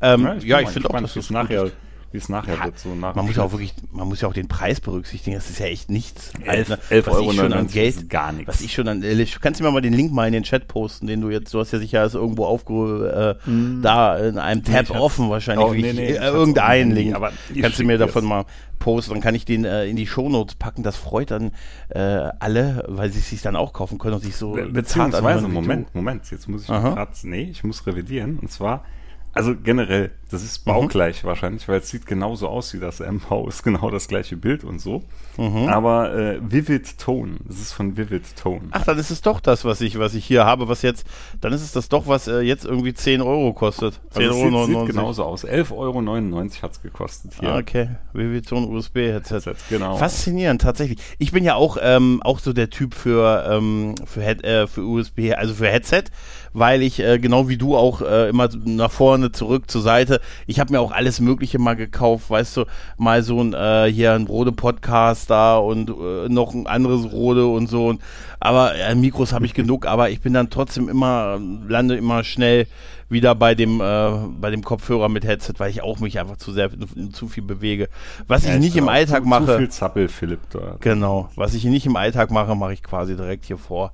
Ähm, 0.00 0.22
ja, 0.44 0.58
ich, 0.58 0.66
mal 0.66 0.72
finde 0.72 0.90
auch, 0.90 1.00
dass 1.00 1.14
das 1.14 1.24
es 1.24 1.30
nachher, 1.30 1.64
ist. 1.64 1.74
Wie 2.12 2.18
es 2.18 2.28
nachher 2.28 2.54
Ja, 2.56 2.64
wird. 2.66 2.78
So 2.78 2.94
nach 2.94 3.14
Man 3.14 3.26
muss 3.26 3.36
ja 3.36 3.42
auch 3.42 3.52
wirklich, 3.52 3.74
man 3.90 4.08
muss 4.08 4.20
ja 4.20 4.28
auch 4.28 4.32
den 4.34 4.48
Preis 4.48 4.80
berücksichtigen. 4.80 5.36
Das 5.36 5.48
ist 5.50 5.58
ja 5.58 5.66
echt 5.66 5.90
nichts. 5.90 6.32
Elf- 6.44 6.68
ne? 6.68 6.78
11 6.90 7.06
was 7.06 7.14
ich 7.14 7.18
Euro 7.20 7.32
schon 7.32 7.44
an 7.44 7.50
99 7.50 7.74
Geld, 7.74 7.96
ist 7.96 8.10
gar 8.10 8.32
nichts. 8.32 8.48
was 8.48 8.60
ich 8.60 8.72
schon 8.72 8.88
an, 8.88 9.02
äh, 9.02 9.26
kannst 9.40 9.60
du 9.60 9.64
mir 9.64 9.70
mal 9.70 9.80
den 9.80 9.92
Link 9.94 10.12
mal 10.12 10.26
in 10.26 10.32
den 10.32 10.42
Chat 10.42 10.68
posten, 10.68 11.06
den 11.06 11.20
du 11.20 11.30
jetzt, 11.30 11.52
du 11.54 11.58
hast 11.60 11.72
ja 11.72 11.78
sicher 11.78 12.02
das 12.02 12.14
irgendwo 12.14 12.44
aufge, 12.44 13.38
äh, 13.46 13.50
da 13.82 14.16
in 14.18 14.38
einem 14.38 14.62
Tab 14.62 14.82
ich 14.84 14.90
hab's- 14.90 15.00
offen 15.00 15.30
wahrscheinlich, 15.30 15.66
Oh, 15.66 15.72
nee, 15.74 15.90
ich, 15.90 15.96
nee, 15.96 16.06
äh, 16.06 16.12
ich 16.12 16.18
auf 16.20 16.34
irgendeinen 16.34 16.92
Link. 16.92 17.14
aber 17.14 17.32
ich 17.54 17.60
kannst 17.62 17.78
du 17.78 17.84
mir 17.84 17.98
davon 17.98 18.24
mal 18.24 18.44
posten, 18.78 19.12
dann 19.14 19.20
kann 19.22 19.34
ich 19.36 19.44
den 19.44 19.64
äh, 19.64 19.86
in 19.86 19.94
die 19.96 20.08
Shownotes 20.08 20.56
packen. 20.56 20.82
Das 20.82 20.96
freut 20.96 21.30
dann 21.30 21.52
äh, 21.90 22.00
alle, 22.00 22.84
weil 22.88 23.12
sie 23.12 23.20
es 23.20 23.30
sich 23.30 23.40
dann 23.40 23.54
auch 23.54 23.72
kaufen 23.72 23.96
können 23.98 24.14
und 24.16 24.22
sich 24.24 24.34
so 24.36 24.52
Be 24.52 24.62
zart 24.62 24.72
Beziehungsweise, 24.72 25.24
anhören 25.28 25.50
wie 25.50 25.54
Moment, 25.54 25.94
Moment, 25.94 26.30
jetzt 26.32 26.48
muss 26.48 26.62
ich 26.62 26.66
gerade, 26.68 27.12
nee, 27.22 27.48
ich 27.52 27.62
muss 27.62 27.86
revidieren. 27.86 28.38
Und 28.40 28.50
zwar, 28.50 28.84
also 29.32 29.54
generell, 29.56 30.10
das 30.32 30.40
Mhm. 30.42 30.46
ist 30.46 30.64
baugleich 30.64 31.24
wahrscheinlich, 31.24 31.68
weil 31.68 31.78
es 31.80 31.88
sieht 31.90 32.06
genauso 32.06 32.48
aus 32.48 32.72
wie 32.74 32.80
das 32.80 33.00
MV, 33.00 33.46
ist 33.48 33.62
genau 33.62 33.90
das 33.90 34.08
gleiche 34.08 34.36
Bild 34.36 34.64
und 34.64 34.80
so. 34.80 35.02
Mhm. 35.36 35.68
Aber 35.68 36.14
äh, 36.14 36.38
Vivid 36.42 36.98
Tone, 36.98 37.36
das 37.46 37.60
ist 37.60 37.72
von 37.72 37.96
Vivid 37.96 38.24
Tone. 38.36 38.62
Ach, 38.72 38.84
dann 38.84 38.98
ist 38.98 39.10
es 39.10 39.20
doch 39.22 39.40
das, 39.40 39.64
was 39.64 39.80
ich, 39.80 39.98
was 39.98 40.14
ich 40.14 40.24
hier 40.24 40.44
habe, 40.44 40.68
was 40.68 40.82
jetzt, 40.82 41.06
dann 41.40 41.52
ist 41.52 41.62
es 41.62 41.72
das 41.72 41.88
doch, 41.88 42.06
was 42.06 42.28
äh, 42.28 42.40
jetzt 42.40 42.64
irgendwie 42.64 42.94
10 42.94 43.22
Euro 43.22 43.52
kostet. 43.52 44.00
10,99 44.14 44.18
also 44.28 44.34
Euro. 44.44 44.66
sieht, 44.66 44.76
sieht 44.78 44.86
genauso 44.86 45.24
aus. 45.24 45.44
11,99 45.44 45.72
Euro 45.72 46.62
hat 46.62 46.70
es 46.72 46.82
gekostet 46.82 47.32
hier. 47.38 47.48
Ah, 47.50 47.58
okay. 47.58 47.88
Viviton 48.12 48.64
USB-Headset. 48.74 49.32
Headset, 49.32 49.54
genau. 49.68 49.96
Faszinierend, 49.96 50.62
tatsächlich. 50.62 50.98
Ich 51.18 51.32
bin 51.32 51.44
ja 51.44 51.54
auch, 51.54 51.76
ähm, 51.80 52.20
auch 52.22 52.38
so 52.38 52.52
der 52.52 52.70
Typ 52.70 52.94
für, 52.94 53.44
ähm, 53.48 53.94
für, 54.04 54.22
Head, 54.22 54.44
äh, 54.44 54.66
für 54.66 54.82
USB, 54.82 55.32
also 55.36 55.54
für 55.54 55.68
Headset, 55.68 56.04
weil 56.52 56.82
ich 56.82 57.00
äh, 57.00 57.18
genau 57.18 57.48
wie 57.48 57.56
du 57.56 57.76
auch 57.76 58.02
äh, 58.02 58.28
immer 58.28 58.48
nach 58.64 58.90
vorne, 58.90 59.32
zurück, 59.32 59.70
zur 59.70 59.82
Seite. 59.82 60.20
Ich 60.46 60.60
habe 60.60 60.72
mir 60.72 60.80
auch 60.80 60.92
alles 60.92 61.20
Mögliche 61.20 61.58
mal 61.58 61.74
gekauft, 61.74 62.30
weißt 62.30 62.56
du, 62.56 62.64
mal 62.96 63.22
so 63.22 63.40
ein 63.40 63.54
äh, 63.54 63.90
hier 63.92 64.12
ein 64.12 64.26
Rode-Podcast 64.26 65.30
da 65.30 65.56
und 65.56 65.90
äh, 65.90 66.28
noch 66.28 66.54
ein 66.54 66.66
anderes 66.66 67.12
Rode 67.12 67.46
und 67.46 67.68
so. 67.68 67.88
Und, 67.88 68.02
aber 68.40 68.74
äh, 68.74 68.94
Mikros 68.94 69.32
habe 69.32 69.46
ich 69.46 69.54
genug, 69.54 69.86
aber 69.86 70.10
ich 70.10 70.20
bin 70.20 70.32
dann 70.32 70.50
trotzdem 70.50 70.88
immer, 70.88 71.38
lande 71.68 71.96
immer 71.96 72.24
schnell 72.24 72.66
wieder 73.08 73.34
bei 73.34 73.54
dem 73.54 73.80
äh, 73.80 74.10
bei 74.40 74.50
dem 74.50 74.64
Kopfhörer 74.64 75.08
mit 75.08 75.24
Headset, 75.24 75.54
weil 75.58 75.70
ich 75.70 75.82
auch 75.82 76.00
mich 76.00 76.18
einfach 76.18 76.38
zu 76.38 76.52
sehr 76.52 76.70
zu 77.12 77.28
viel 77.28 77.42
bewege. 77.42 77.88
Was 78.26 78.44
Ja, 78.46 78.54
ich 78.54 78.60
nicht 78.60 78.76
im 78.76 78.88
Alltag 78.88 79.22
zu, 79.22 79.28
mache, 79.28 79.46
Zu 79.46 79.58
viel 79.58 79.68
Zappel, 79.68 80.08
Philipp, 80.08 80.40
da. 80.50 80.76
genau, 80.80 81.28
was 81.36 81.54
ich 81.54 81.64
nicht 81.64 81.86
im 81.86 81.96
Alltag 81.96 82.30
mache, 82.30 82.54
mache 82.56 82.72
ich 82.72 82.82
quasi 82.82 83.14
direkt 83.14 83.44
hier 83.44 83.58
vor. 83.58 83.92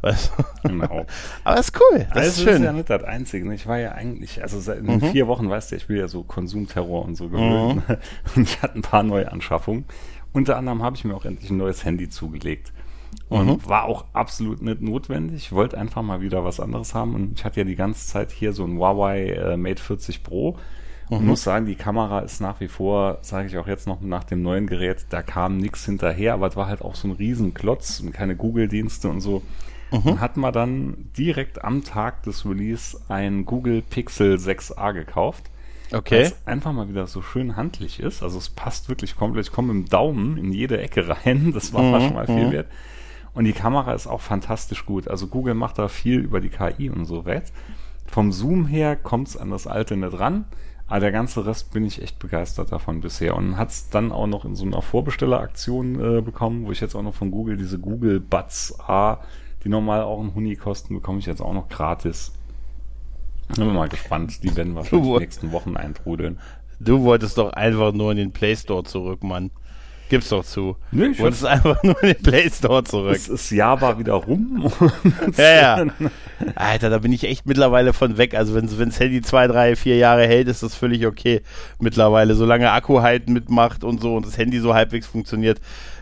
Weißt 0.00 0.32
du? 0.62 0.68
Genau. 0.68 1.06
Aber 1.44 1.58
ist 1.58 1.72
cool, 1.80 2.06
das 2.10 2.16
Also 2.16 2.28
ist 2.28 2.38
ist 2.38 2.44
schön. 2.44 2.58
Mhm. 2.58 2.64
ja 2.64 2.72
nicht 2.72 2.90
das 2.90 3.02
Einzige. 3.04 3.48
ne? 3.48 3.54
Ich 3.54 3.66
war 3.66 3.78
ja 3.78 3.92
eigentlich, 3.92 4.42
also 4.42 4.60
seit 4.60 4.78
in 4.78 5.00
vier 5.00 5.26
Wochen, 5.26 5.48
weißt 5.50 5.72
du, 5.72 5.76
ich 5.76 5.86
bin 5.88 5.96
ja 5.96 6.06
so 6.08 6.22
Konsumterror 6.22 7.04
und 7.04 7.16
so 7.16 7.28
gewöhnt. 7.28 7.88
Mhm. 7.88 7.96
Und 8.36 8.42
ich 8.42 8.62
hatte 8.62 8.76
ein 8.76 8.82
paar 8.82 9.02
neue 9.02 9.30
Anschaffungen. 9.32 9.84
Unter 10.32 10.56
anderem 10.56 10.82
habe 10.82 10.94
ich 10.96 11.04
mir 11.04 11.14
auch 11.16 11.24
endlich 11.24 11.50
ein 11.50 11.56
neues 11.56 11.84
Handy 11.84 12.08
zugelegt. 12.08 12.72
Und 13.28 13.46
Mhm. 13.46 13.66
war 13.68 13.84
auch 13.84 14.04
absolut 14.12 14.62
nicht 14.62 14.80
notwendig. 14.82 15.36
Ich 15.46 15.52
wollte 15.52 15.76
einfach 15.78 16.02
mal 16.02 16.20
wieder 16.20 16.44
was 16.44 16.60
anderes 16.60 16.94
haben. 16.94 17.14
Und 17.14 17.32
ich 17.38 17.44
hatte 17.44 17.60
ja 17.60 17.64
die 17.64 17.74
ganze 17.74 18.06
Zeit 18.06 18.30
hier 18.30 18.52
so 18.52 18.64
ein 18.64 18.76
Huawei 18.78 19.30
äh, 19.30 19.56
Mate 19.56 19.82
40 19.82 20.22
Pro. 20.22 20.58
Und 21.10 21.22
Mhm. 21.22 21.26
muss 21.28 21.42
sagen, 21.42 21.64
die 21.66 21.74
Kamera 21.74 22.20
ist 22.20 22.40
nach 22.40 22.60
wie 22.60 22.68
vor, 22.68 23.18
sage 23.22 23.46
ich 23.48 23.56
auch 23.56 23.66
jetzt 23.66 23.86
noch 23.86 24.02
nach 24.02 24.24
dem 24.24 24.42
neuen 24.42 24.66
Gerät, 24.66 25.06
da 25.08 25.22
kam 25.22 25.56
nichts 25.56 25.86
hinterher, 25.86 26.34
aber 26.34 26.48
es 26.48 26.56
war 26.56 26.66
halt 26.68 26.82
auch 26.82 26.94
so 26.94 27.08
ein 27.08 27.12
Riesenklotz 27.12 28.00
und 28.00 28.12
keine 28.12 28.36
Google-Dienste 28.36 29.08
und 29.08 29.22
so. 29.22 29.42
Mhm. 29.90 29.98
Und 29.98 30.20
hat 30.20 30.36
man 30.36 30.52
dann 30.52 31.10
direkt 31.16 31.64
am 31.64 31.82
Tag 31.84 32.22
des 32.24 32.44
Release 32.44 32.98
ein 33.08 33.44
Google 33.46 33.82
Pixel 33.82 34.36
6a 34.36 34.92
gekauft. 34.92 35.44
Okay. 35.92 36.16
Weil 36.16 36.22
es 36.22 36.46
einfach 36.46 36.72
mal 36.72 36.88
wieder 36.88 37.06
so 37.06 37.22
schön 37.22 37.56
handlich 37.56 37.98
ist. 38.00 38.22
Also 38.22 38.36
es 38.38 38.50
passt 38.50 38.88
wirklich 38.90 39.16
komplett. 39.16 39.46
Ich 39.46 39.52
komme 39.52 39.72
mit 39.72 39.86
dem 39.86 39.90
Daumen 39.90 40.36
in 40.36 40.52
jede 40.52 40.78
Ecke 40.80 41.08
rein. 41.24 41.52
Das 41.54 41.72
war 41.72 41.82
mal 41.82 42.00
Mhm, 42.00 42.04
schon 42.04 42.14
mal 42.14 42.26
viel 42.26 42.52
wert. 42.52 42.66
Und 43.34 43.44
die 43.44 43.52
Kamera 43.52 43.92
ist 43.94 44.06
auch 44.06 44.20
fantastisch 44.20 44.84
gut. 44.84 45.08
Also 45.08 45.28
Google 45.28 45.54
macht 45.54 45.78
da 45.78 45.88
viel 45.88 46.18
über 46.18 46.40
die 46.40 46.48
KI 46.50 46.90
und 46.90 47.04
so 47.06 47.24
weit. 47.24 47.52
Vom 48.06 48.32
Zoom 48.32 48.66
her 48.66 48.96
kommt 48.96 49.28
es 49.28 49.36
an 49.36 49.50
das 49.50 49.66
alte 49.66 49.96
nicht 49.96 50.18
ran. 50.18 50.44
Aber 50.88 51.00
der 51.00 51.12
ganze 51.12 51.44
Rest 51.46 51.72
bin 51.72 51.84
ich 51.84 52.02
echt 52.02 52.18
begeistert 52.18 52.72
davon 52.72 53.00
bisher. 53.00 53.36
Und 53.36 53.56
hat 53.56 53.68
es 53.70 53.90
dann 53.90 54.10
auch 54.12 54.26
noch 54.26 54.44
in 54.44 54.54
so 54.54 54.64
einer 54.64 54.82
Vorbestelleraktion 54.82 56.18
äh, 56.18 56.20
bekommen, 56.22 56.66
wo 56.66 56.72
ich 56.72 56.80
jetzt 56.80 56.94
auch 56.94 57.02
noch 57.02 57.14
von 57.14 57.30
Google 57.30 57.56
diese 57.56 57.78
Google 57.78 58.20
Buds 58.20 58.78
A, 58.80 59.18
die 59.64 59.68
normal 59.68 60.02
auch 60.02 60.20
einen 60.20 60.34
Huni 60.34 60.56
kosten, 60.56 60.94
bekomme 60.94 61.18
ich 61.18 61.26
jetzt 61.26 61.40
auch 61.42 61.52
noch 61.54 61.68
gratis. 61.68 62.32
Bin 63.56 63.72
mal 63.72 63.88
gespannt. 63.88 64.42
Die 64.42 64.54
werden 64.56 64.74
wahrscheinlich 64.74 65.08
Du- 65.08 65.14
die 65.18 65.24
nächsten 65.24 65.52
Wochen 65.52 65.76
eintrudeln. 65.76 66.38
Du 66.80 67.02
wolltest 67.02 67.38
doch 67.38 67.52
einfach 67.54 67.92
nur 67.92 68.10
in 68.12 68.18
den 68.18 68.32
Play 68.32 68.54
Store 68.54 68.84
zurück, 68.84 69.24
Mann. 69.24 69.50
Gib's 70.10 70.30
doch 70.30 70.42
zu. 70.44 70.76
Nee, 70.90 71.06
ich 71.08 71.16
du 71.18 71.24
wolltest 71.24 71.44
einfach 71.44 71.82
nur 71.82 72.02
in 72.02 72.14
den 72.14 72.22
Play 72.22 72.48
Store 72.50 72.82
zurück. 72.84 73.14
Es 73.14 73.28
ist 73.28 73.52
war 73.56 73.98
wieder 73.98 74.14
rum. 74.14 74.70
Ja, 75.36 75.76
ja. 75.84 75.86
Alter, 76.54 76.88
da 76.88 76.98
bin 76.98 77.12
ich 77.12 77.24
echt 77.24 77.44
mittlerweile 77.46 77.92
von 77.92 78.16
weg. 78.16 78.34
Also 78.34 78.54
wenn 78.54 78.66
das 78.66 79.00
Handy 79.00 79.20
zwei, 79.20 79.46
drei, 79.48 79.76
vier 79.76 79.96
Jahre 79.96 80.26
hält, 80.26 80.48
ist 80.48 80.62
das 80.62 80.74
völlig 80.74 81.06
okay 81.06 81.42
mittlerweile. 81.78 82.34
Solange 82.36 82.70
Akku 82.70 83.02
halt 83.02 83.28
mitmacht 83.28 83.84
und 83.84 84.00
so 84.00 84.14
und 84.16 84.24
das 84.24 84.38
Handy 84.38 84.60
so 84.60 84.72
halbwegs 84.72 85.06
funktioniert. 85.06 85.60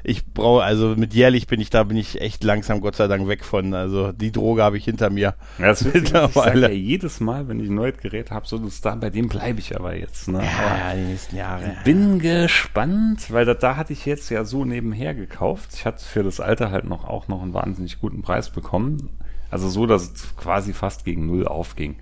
Ich 0.08 0.24
brauche, 0.24 0.62
also 0.62 0.94
mit 0.96 1.14
jährlich 1.14 1.48
bin 1.48 1.60
ich 1.60 1.68
da, 1.68 1.82
bin 1.82 1.96
ich 1.96 2.20
echt 2.20 2.44
langsam 2.44 2.80
Gott 2.80 2.94
sei 2.94 3.08
Dank 3.08 3.26
weg 3.26 3.44
von. 3.44 3.74
Also 3.74 4.12
die 4.12 4.30
Droge 4.30 4.62
habe 4.62 4.78
ich 4.78 4.84
hinter 4.84 5.10
mir. 5.10 5.34
Ja, 5.58 5.66
das 5.66 5.82
ist, 5.82 5.96
ich 5.96 6.08
sag 6.08 6.28
Mittlerweile. 6.28 6.68
ja 6.68 6.74
jedes 6.74 7.18
Mal, 7.18 7.48
wenn 7.48 7.58
ich 7.58 7.68
ein 7.68 7.74
neues 7.74 7.96
Gerät 7.96 8.30
habe, 8.30 8.46
so 8.46 8.56
das 8.56 8.80
da, 8.80 8.94
bei 8.94 9.10
dem 9.10 9.26
bleibe 9.26 9.58
ich 9.58 9.74
aber 9.74 9.96
jetzt. 9.96 10.28
Ne? 10.28 10.38
aber 10.38 10.46
Ja, 10.46 10.94
die 10.94 11.10
nächsten 11.10 11.34
Jahre. 11.34 11.76
bin 11.82 12.20
gespannt, 12.20 13.32
weil 13.32 13.44
da, 13.46 13.54
da 13.54 13.74
hatte 13.74 13.92
ich 13.92 14.06
jetzt 14.06 14.30
ja 14.30 14.44
so 14.44 14.64
nebenher 14.64 15.12
gekauft. 15.12 15.70
Ich 15.74 15.84
hatte 15.84 16.04
für 16.04 16.22
das 16.22 16.38
Alter 16.38 16.70
halt 16.70 16.84
noch 16.84 17.04
auch 17.04 17.26
noch 17.26 17.42
einen 17.42 17.52
wahnsinnig 17.52 17.98
guten 18.00 18.22
Preis 18.22 18.50
bekommen. 18.50 19.10
Also 19.50 19.68
so, 19.68 19.86
dass 19.86 20.12
es 20.12 20.36
quasi 20.36 20.72
fast 20.72 21.04
gegen 21.04 21.26
null 21.26 21.48
aufging. 21.48 21.96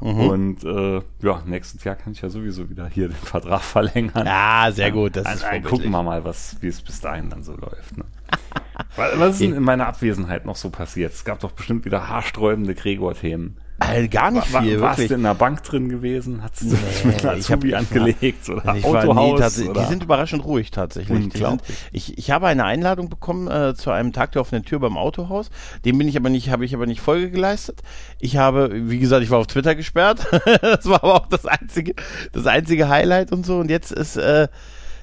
Mhm. 0.00 0.20
Und 0.20 0.64
äh, 0.64 1.02
ja, 1.22 1.42
nächstes 1.46 1.84
Jahr 1.84 1.96
kann 1.96 2.12
ich 2.12 2.22
ja 2.22 2.28
sowieso 2.28 2.68
wieder 2.70 2.88
hier 2.88 3.08
den 3.08 3.16
Vertrag 3.16 3.62
verlängern. 3.62 4.26
Ja, 4.26 4.70
sehr 4.72 4.90
gut. 4.90 5.16
Das 5.16 5.26
also, 5.26 5.46
ist 5.46 5.64
gucken 5.64 5.90
wir 5.90 6.02
mal, 6.02 6.24
was, 6.24 6.56
wie 6.60 6.68
es 6.68 6.80
bis 6.80 7.00
dahin 7.00 7.28
dann 7.30 7.42
so 7.42 7.54
läuft. 7.56 7.96
Ne? 7.96 8.04
was 8.96 9.32
ist 9.32 9.40
denn 9.42 9.54
in 9.54 9.62
meiner 9.62 9.86
Abwesenheit 9.86 10.46
noch 10.46 10.56
so 10.56 10.70
passiert? 10.70 11.12
Es 11.12 11.24
gab 11.24 11.40
doch 11.40 11.52
bestimmt 11.52 11.84
wieder 11.84 12.08
haarsträubende 12.08 12.74
Gregor-Themen. 12.74 13.58
Also 13.82 14.08
gar 14.10 14.30
nicht 14.30 14.52
war, 14.52 14.62
viel, 14.62 14.74
war, 14.80 14.88
Warst 14.88 14.98
wirklich. 14.98 15.08
du 15.08 15.14
in 15.14 15.22
der 15.22 15.34
Bank 15.34 15.62
drin 15.62 15.88
gewesen? 15.88 16.42
Hast 16.42 16.60
du 16.60 16.66
Nee, 16.66 16.76
mit 17.04 17.16
ich 17.38 17.50
hab- 17.50 17.64
war- 17.64 17.78
angelegt? 17.78 18.48
oder 18.48 18.76
Ich 18.76 18.84
war 18.84 19.04
nie 19.04 19.10
Autohaus? 19.10 19.58
oder? 19.60 19.80
die 19.82 19.88
sind 19.88 20.02
überraschend 20.04 20.44
ruhig 20.44 20.70
tatsächlich. 20.70 21.32
Sind, 21.32 21.62
ich, 21.90 22.18
ich 22.18 22.30
habe 22.30 22.46
eine 22.46 22.64
Einladung 22.64 23.08
bekommen 23.08 23.48
äh, 23.48 23.74
zu 23.74 23.90
einem 23.90 24.12
Tag 24.12 24.32
der 24.32 24.42
offenen 24.42 24.64
Tür 24.64 24.80
beim 24.80 24.96
Autohaus. 24.98 25.50
Dem 25.84 25.96
bin 25.98 26.08
ich 26.08 26.16
aber 26.16 26.28
nicht, 26.28 26.50
habe 26.50 26.64
ich 26.64 26.74
aber 26.74 26.86
nicht 26.86 27.00
Folge 27.00 27.30
geleistet. 27.30 27.80
Ich 28.20 28.36
habe, 28.36 28.70
wie 28.72 28.98
gesagt, 28.98 29.22
ich 29.24 29.30
war 29.30 29.38
auf 29.38 29.46
Twitter 29.46 29.74
gesperrt. 29.74 30.26
das 30.62 30.84
war 30.86 31.02
aber 31.02 31.14
auch 31.14 31.26
das 31.28 31.46
einzige, 31.46 31.94
das 32.32 32.46
einzige 32.46 32.88
Highlight 32.88 33.32
und 33.32 33.46
so. 33.46 33.58
Und 33.58 33.70
jetzt 33.70 33.92
ist 33.92 34.16
äh, 34.16 34.48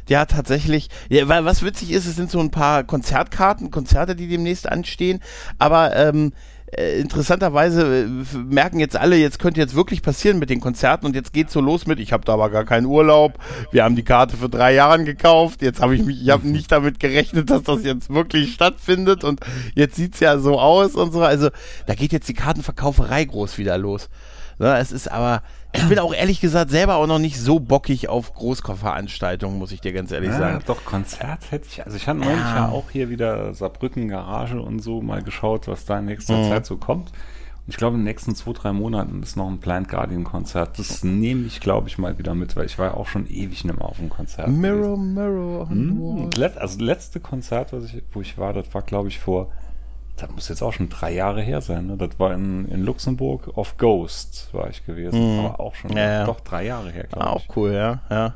ja 0.08 0.26
tatsächlich, 0.26 0.90
ja, 1.10 1.28
weil 1.28 1.44
was 1.46 1.64
witzig 1.64 1.92
ist, 1.92 2.06
es 2.06 2.16
sind 2.16 2.30
so 2.32 2.40
ein 2.40 2.52
paar 2.52 2.84
Konzertkarten, 2.84 3.72
Konzerte, 3.72 4.16
die 4.16 4.28
demnächst 4.28 4.70
anstehen. 4.70 5.20
Aber 5.58 5.96
ähm, 5.96 6.32
äh, 6.72 7.00
interessanterweise 7.00 8.04
äh, 8.04 8.38
merken 8.38 8.80
jetzt 8.80 8.98
alle, 8.98 9.16
jetzt 9.16 9.40
könnte 9.40 9.60
jetzt 9.60 9.76
wirklich 9.76 10.02
passieren 10.02 10.38
mit 10.38 10.50
den 10.50 10.60
Konzerten 10.60 11.06
und 11.06 11.16
jetzt 11.16 11.32
geht's 11.32 11.54
so 11.54 11.62
los 11.62 11.88
mit, 11.88 12.00
ich 12.00 12.12
habe 12.12 12.26
da 12.26 12.34
aber 12.34 12.50
gar 12.50 12.66
keinen 12.66 12.86
Urlaub, 12.86 13.40
wir 13.72 13.84
haben 13.84 13.96
die 13.96 14.04
Karte 14.04 14.36
für 14.36 14.50
drei 14.50 14.74
Jahren 14.74 15.06
gekauft, 15.06 15.62
jetzt 15.62 15.82
habe 15.82 15.96
ich 15.96 16.04
mich, 16.04 16.22
ich 16.22 16.30
habe 16.30 16.48
nicht 16.50 16.72
damit 16.72 17.00
gerechnet, 17.00 17.50
dass 17.50 17.64
das 17.64 17.84
jetzt 17.84 18.10
wirklich 18.10 18.54
stattfindet 18.54 19.24
und 19.24 19.40
jetzt 19.76 19.96
sieht's 19.96 20.20
ja 20.20 20.40
so 20.40 20.60
aus 20.60 20.96
und 20.96 21.14
so, 21.14 21.22
also 21.22 21.50
da 21.86 21.96
geht 21.96 22.12
jetzt 22.12 22.28
die 22.28 22.34
Kartenverkauferei 22.34 23.24
groß 23.24 23.58
wieder 23.58 23.78
los. 23.78 24.10
Ne, 24.60 24.76
es 24.80 24.92
ist 24.92 25.12
aber, 25.12 25.44
ich 25.74 25.88
bin 25.88 26.00
auch 26.00 26.14
ehrlich 26.14 26.40
gesagt 26.42 26.72
selber 26.72 26.96
auch 26.96 27.08
noch 27.08 27.20
nicht 27.20 27.40
so 27.40 27.60
bockig 27.60 28.10
auf 28.10 28.34
Großveranstaltungen, 28.34 29.58
muss 29.60 29.72
ich 29.72 29.82
dir 29.82 29.94
ganz 29.94 30.12
ehrlich 30.12 30.32
ja, 30.32 30.38
sagen. 30.38 30.64
doch, 30.66 30.84
Konzert 30.86 31.52
hätte 31.52 31.68
ich. 31.70 31.86
Also 31.86 31.98
ich 31.98 32.08
hatte 32.08 32.20
neulich 32.20 32.40
Ja. 32.40 32.56
ja 32.56 32.70
auch 32.70 32.90
hier 32.92 33.10
wieder 33.10 33.54
Saarbrücken 33.54 34.08
Garage 34.08 34.60
und 34.62 34.80
so 34.80 35.02
mal 35.02 35.22
geschaut, 35.24 35.68
was 35.68 35.86
da 35.86 36.00
in 36.00 36.06
nächster 36.06 36.38
Mhm. 36.38 36.50
Zeit 36.50 36.66
so 36.66 36.78
kommt. 36.78 37.10
Und 37.10 37.72
ich 37.74 37.78
glaube, 37.78 37.96
in 37.96 38.02
den 38.02 38.06
nächsten 38.06 38.34
zwei, 38.34 38.54
drei 38.54 38.72
Monaten 38.72 39.22
ist 39.22 39.36
noch 39.36 39.48
ein 39.50 39.60
Plant 39.60 39.90
Guardian 39.90 40.24
Konzert. 40.24 40.80
Das 40.80 41.04
nehme 41.04 41.46
ich, 41.46 41.60
glaube 41.60 41.90
ich, 41.90 41.98
mal 41.98 42.18
wieder 42.18 42.34
mit, 42.34 42.56
weil 42.56 42.66
ich 42.66 42.80
war 42.80 42.88
ja 42.88 42.94
auch 42.94 43.08
schon 43.08 43.28
ewig 43.28 43.66
nicht 43.66 43.78
mehr 43.78 43.86
auf 43.86 44.00
einem 44.00 44.10
Konzert. 44.10 44.48
Mirror, 44.48 44.98
Mirror 44.98 45.62
on 45.64 45.68
the 45.70 45.74
Hm, 45.76 46.02
wall. 46.02 46.24
und 46.26 46.38
let, 46.38 46.58
also 46.58 46.80
letzte 46.80 47.20
Konzert, 47.20 47.74
ich, 47.74 48.02
wo 48.14 48.22
ich 48.22 48.38
war, 48.38 48.54
das 48.54 48.74
war, 48.74 48.82
glaube 48.84 49.10
ich, 49.10 49.20
vor, 49.20 49.52
das 50.18 50.30
muss 50.32 50.50
jetzt 50.50 50.62
auch 50.62 50.74
schon 50.74 50.90
drei 50.90 51.12
Jahre 51.14 51.42
her 51.42 51.62
sein. 51.62 51.88
Ne? 51.88 51.96
Das 51.98 52.20
war 52.20 52.34
in, 52.34 52.68
in 52.70 52.84
Luxemburg 52.84 53.56
auf 53.58 53.78
Ghost 53.78 54.50
war 54.52 54.70
ich 54.70 54.86
gewesen. 54.86 55.40
Aber 55.46 55.60
auch 55.60 55.76
schon 55.76 55.92
Mhm. 55.92 55.98
Ja, 55.98 56.26
doch 56.26 56.40
drei 56.42 56.66
Jahre 56.66 56.92
her, 56.92 57.04
glaube 57.06 57.26
Ah, 57.28 57.30
auch 57.32 57.42
ich. 57.48 57.56
cool, 57.56 57.72
ja, 57.74 58.00
ja. 58.10 58.34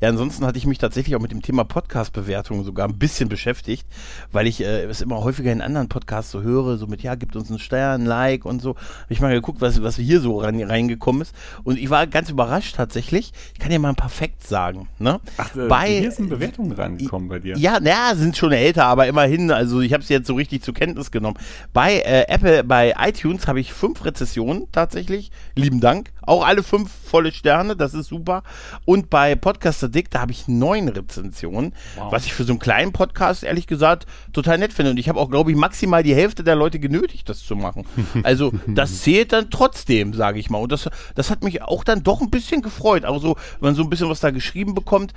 Ja, 0.00 0.08
ansonsten 0.08 0.44
hatte 0.46 0.58
ich 0.58 0.66
mich 0.66 0.78
tatsächlich 0.78 1.16
auch 1.16 1.20
mit 1.20 1.30
dem 1.32 1.42
Thema 1.42 1.64
Podcast-Bewertungen 1.64 2.64
sogar 2.64 2.88
ein 2.88 2.98
bisschen 2.98 3.28
beschäftigt, 3.28 3.86
weil 4.32 4.46
ich 4.46 4.60
äh, 4.60 4.84
es 4.84 5.00
immer 5.00 5.22
häufiger 5.22 5.52
in 5.52 5.60
anderen 5.60 5.88
Podcasts 5.88 6.30
so 6.30 6.42
höre, 6.42 6.76
so 6.78 6.86
mit, 6.86 7.02
ja, 7.02 7.14
gibt 7.14 7.36
uns 7.36 7.50
einen 7.50 7.58
Stern, 7.58 8.02
ein 8.02 8.06
Like 8.06 8.44
und 8.44 8.62
so. 8.62 8.70
Hab 8.76 9.10
ich 9.10 9.20
mal 9.20 9.32
geguckt, 9.32 9.60
was, 9.60 9.82
was 9.82 9.96
hier 9.96 10.20
so 10.20 10.38
rein, 10.38 10.62
reingekommen 10.62 11.22
ist. 11.22 11.34
Und 11.64 11.78
ich 11.78 11.90
war 11.90 12.06
ganz 12.06 12.30
überrascht 12.30 12.76
tatsächlich. 12.76 13.32
Ich 13.54 13.58
kann 13.58 13.70
dir 13.70 13.78
mal 13.78 13.90
ein 13.90 13.96
paar 13.96 14.08
Facts 14.10 14.48
sagen. 14.48 14.88
Ne? 14.98 15.20
Ach, 15.36 15.54
äh, 15.56 15.66
Bei- 15.68 15.98
hier 16.00 16.12
sind 16.12 16.28
Bewertungen 16.28 16.72
reingekommen 16.72 17.28
bei 17.28 17.38
dir. 17.38 17.56
Ja, 17.56 17.80
naja, 17.80 18.14
sind 18.14 18.36
schon 18.36 18.52
älter, 18.52 18.86
aber 18.86 19.06
immerhin, 19.06 19.50
also 19.50 19.80
ich 19.80 19.92
habe 19.92 20.02
es 20.02 20.08
jetzt 20.08 20.26
so 20.26 20.34
richtig 20.34 20.62
zur 20.62 20.74
Kenntnis 20.74 21.10
genommen. 21.10 21.38
Bei 21.72 21.96
äh, 22.00 22.26
Apple, 22.28 22.64
bei 22.64 22.94
iTunes 22.98 23.46
habe 23.46 23.60
ich 23.60 23.72
fünf 23.72 24.04
Rezessionen 24.04 24.66
tatsächlich. 24.72 25.30
Lieben 25.54 25.80
Dank. 25.80 26.10
Auch 26.22 26.46
alle 26.46 26.62
fünf 26.62 26.90
volle 27.08 27.32
Sterne, 27.32 27.74
das 27.76 27.94
ist 27.94 28.08
super. 28.08 28.42
Und 28.84 29.10
bei 29.10 29.34
Podcaster 29.34 29.88
Dick, 29.88 30.10
da 30.10 30.20
habe 30.20 30.32
ich 30.32 30.46
neun 30.48 30.88
Rezensionen, 30.88 31.72
Wow. 31.96 32.12
was 32.12 32.26
ich 32.26 32.34
für 32.34 32.44
so 32.44 32.52
einen 32.52 32.58
kleinen 32.60 32.92
Podcast 32.92 33.42
ehrlich 33.44 33.66
gesagt 33.66 34.06
total 34.32 34.58
nett 34.58 34.72
finde. 34.72 34.92
Und 34.92 34.98
ich 34.98 35.08
habe 35.08 35.18
auch, 35.18 35.30
glaube 35.30 35.50
ich, 35.50 35.56
maximal 35.56 36.02
die 36.02 36.14
Hälfte 36.14 36.44
der 36.44 36.54
Leute 36.54 36.78
genötigt, 36.78 37.28
das 37.28 37.40
zu 37.44 37.56
machen. 37.56 37.84
Also 38.24 38.52
das 38.66 39.00
zählt 39.02 39.32
dann 39.32 39.50
trotzdem, 39.50 40.12
sage 40.12 40.38
ich 40.38 40.50
mal. 40.50 40.58
Und 40.58 40.72
das, 40.72 40.88
das 41.14 41.30
hat 41.30 41.42
mich 41.42 41.62
auch 41.62 41.82
dann 41.84 42.02
doch 42.02 42.20
ein 42.20 42.30
bisschen 42.30 42.62
gefreut. 42.62 43.04
Auch 43.04 43.20
so, 43.22 43.36
wenn 43.60 43.68
man 43.70 43.74
so 43.74 43.82
ein 43.82 43.90
bisschen 43.90 44.08
was 44.10 44.20
da 44.20 44.30
geschrieben 44.30 44.74
bekommt. 44.74 45.12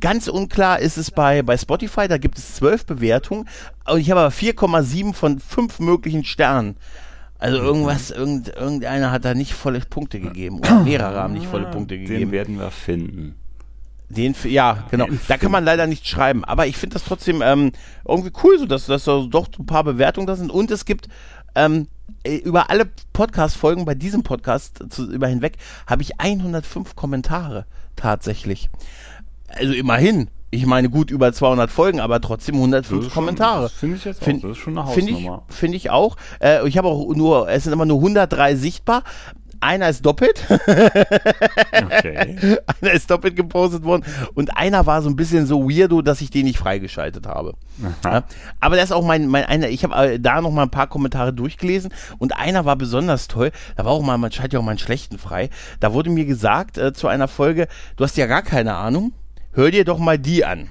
Ganz 0.00 0.26
unklar 0.28 0.80
ist 0.80 0.96
es 0.98 1.10
bei, 1.10 1.42
bei 1.42 1.56
Spotify, 1.56 2.08
da 2.08 2.18
gibt 2.18 2.38
es 2.38 2.54
zwölf 2.56 2.84
Bewertungen. 2.86 3.48
Und 3.88 4.00
ich 4.00 4.10
habe 4.10 4.20
aber 4.20 4.30
4,7 4.30 5.14
von 5.14 5.38
fünf 5.38 5.78
möglichen 5.78 6.24
Sternen. 6.24 6.76
Also 7.38 7.58
irgendwas, 7.58 8.10
irgend, 8.10 8.48
irgendeiner 8.48 9.10
hat 9.10 9.24
da 9.24 9.34
nicht 9.34 9.52
volle 9.52 9.80
Punkte 9.80 10.20
gegeben. 10.20 10.58
Oder 10.60 10.80
mehrere 10.84 11.16
haben 11.20 11.34
nicht 11.34 11.46
volle 11.46 11.66
Punkte 11.70 11.96
Den 11.98 12.06
gegeben. 12.06 12.32
werden 12.32 12.58
wir 12.58 12.70
finden. 12.70 13.34
Den, 14.08 14.32
f- 14.32 14.44
ja, 14.46 14.84
genau. 14.90 15.06
Da 15.28 15.36
kann 15.36 15.50
man 15.50 15.64
leider 15.64 15.86
nicht 15.86 16.06
schreiben. 16.06 16.44
Aber 16.44 16.66
ich 16.66 16.76
finde 16.76 16.94
das 16.94 17.04
trotzdem 17.04 17.42
ähm, 17.42 17.72
irgendwie 18.06 18.30
cool, 18.44 18.58
so 18.58 18.64
dass, 18.66 18.86
dass 18.86 19.04
da 19.04 19.20
doch 19.28 19.48
so 19.54 19.62
ein 19.62 19.66
paar 19.66 19.84
Bewertungen 19.84 20.26
da 20.26 20.36
sind. 20.36 20.50
Und 20.50 20.70
es 20.70 20.84
gibt 20.84 21.08
ähm, 21.56 21.88
äh, 22.22 22.36
über 22.36 22.70
alle 22.70 22.88
Podcast-Folgen 23.12 23.84
bei 23.84 23.94
diesem 23.94 24.22
Podcast 24.22 24.84
zu, 24.90 25.10
über 25.10 25.26
hinweg 25.26 25.56
habe 25.86 26.02
ich 26.02 26.20
105 26.20 26.94
Kommentare 26.94 27.66
tatsächlich. 27.96 28.70
Also 29.48 29.72
immerhin. 29.74 30.28
Ich 30.56 30.66
meine, 30.66 30.88
gut 30.88 31.10
über 31.10 31.32
200 31.32 31.70
Folgen, 31.70 32.00
aber 32.00 32.20
trotzdem 32.20 32.54
105 32.56 32.88
Das 32.88 33.06
ist 33.08 33.12
schon- 33.12 33.14
Kommentare. 33.24 33.62
das 33.64 33.72
finde 33.72 33.96
ich 33.96 34.04
jetzt 34.04 34.20
auch. 34.20 34.24
Find- 34.24 34.42
Das 34.44 34.50
ist 34.52 34.56
schon 34.58 34.78
eine 34.78 34.88
Finde 34.90 35.10
ich, 35.12 35.16
Hausnummer. 35.18 35.42
finde 35.48 35.76
ich 35.76 35.90
auch. 35.90 36.16
Äh, 36.40 36.66
ich 36.68 36.78
habe 36.78 36.88
auch 36.88 37.14
nur, 37.14 37.48
es 37.50 37.64
sind 37.64 37.72
immer 37.72 37.84
nur 37.84 37.98
103 38.00 38.56
sichtbar. 38.56 39.02
Einer 39.60 39.88
ist 39.88 40.04
doppelt. 40.04 40.44
Okay. 40.48 42.36
einer 42.82 42.92
ist 42.92 43.10
doppelt 43.10 43.36
gepostet 43.36 43.84
worden 43.84 44.04
und 44.34 44.56
einer 44.56 44.86
war 44.86 45.02
so 45.02 45.08
ein 45.08 45.16
bisschen 45.16 45.46
so 45.46 45.68
weirdo, 45.68 46.02
dass 46.02 46.20
ich 46.20 46.30
den 46.30 46.44
nicht 46.44 46.58
freigeschaltet 46.58 47.26
habe. 47.26 47.54
Ja, 48.04 48.24
aber 48.60 48.76
das 48.76 48.86
ist 48.86 48.92
auch 48.92 49.04
mein, 49.04 49.26
mein 49.28 49.44
einer, 49.44 49.68
ich 49.68 49.82
habe 49.84 49.94
äh, 50.14 50.20
da 50.20 50.40
noch 50.40 50.50
mal 50.50 50.62
ein 50.62 50.70
paar 50.70 50.86
Kommentare 50.86 51.32
durchgelesen 51.32 51.92
und 52.18 52.36
einer 52.36 52.64
war 52.64 52.76
besonders 52.76 53.28
toll. 53.28 53.50
Da 53.76 53.84
war 53.84 53.92
auch 53.92 54.02
mal, 54.02 54.18
man 54.18 54.30
schaltet 54.32 54.54
ja 54.54 54.58
auch 54.60 54.64
mal 54.64 54.70
einen 54.72 54.78
schlechten 54.78 55.18
frei. 55.18 55.50
Da 55.80 55.92
wurde 55.92 56.10
mir 56.10 56.24
gesagt 56.26 56.78
äh, 56.78 56.92
zu 56.92 57.08
einer 57.08 57.28
Folge, 57.28 57.66
du 57.96 58.04
hast 58.04 58.16
ja 58.16 58.26
gar 58.26 58.42
keine 58.42 58.74
Ahnung, 58.74 59.12
hör 59.56 59.70
dir 59.70 59.84
doch 59.84 59.98
mal 59.98 60.18
die 60.18 60.44
an. 60.44 60.68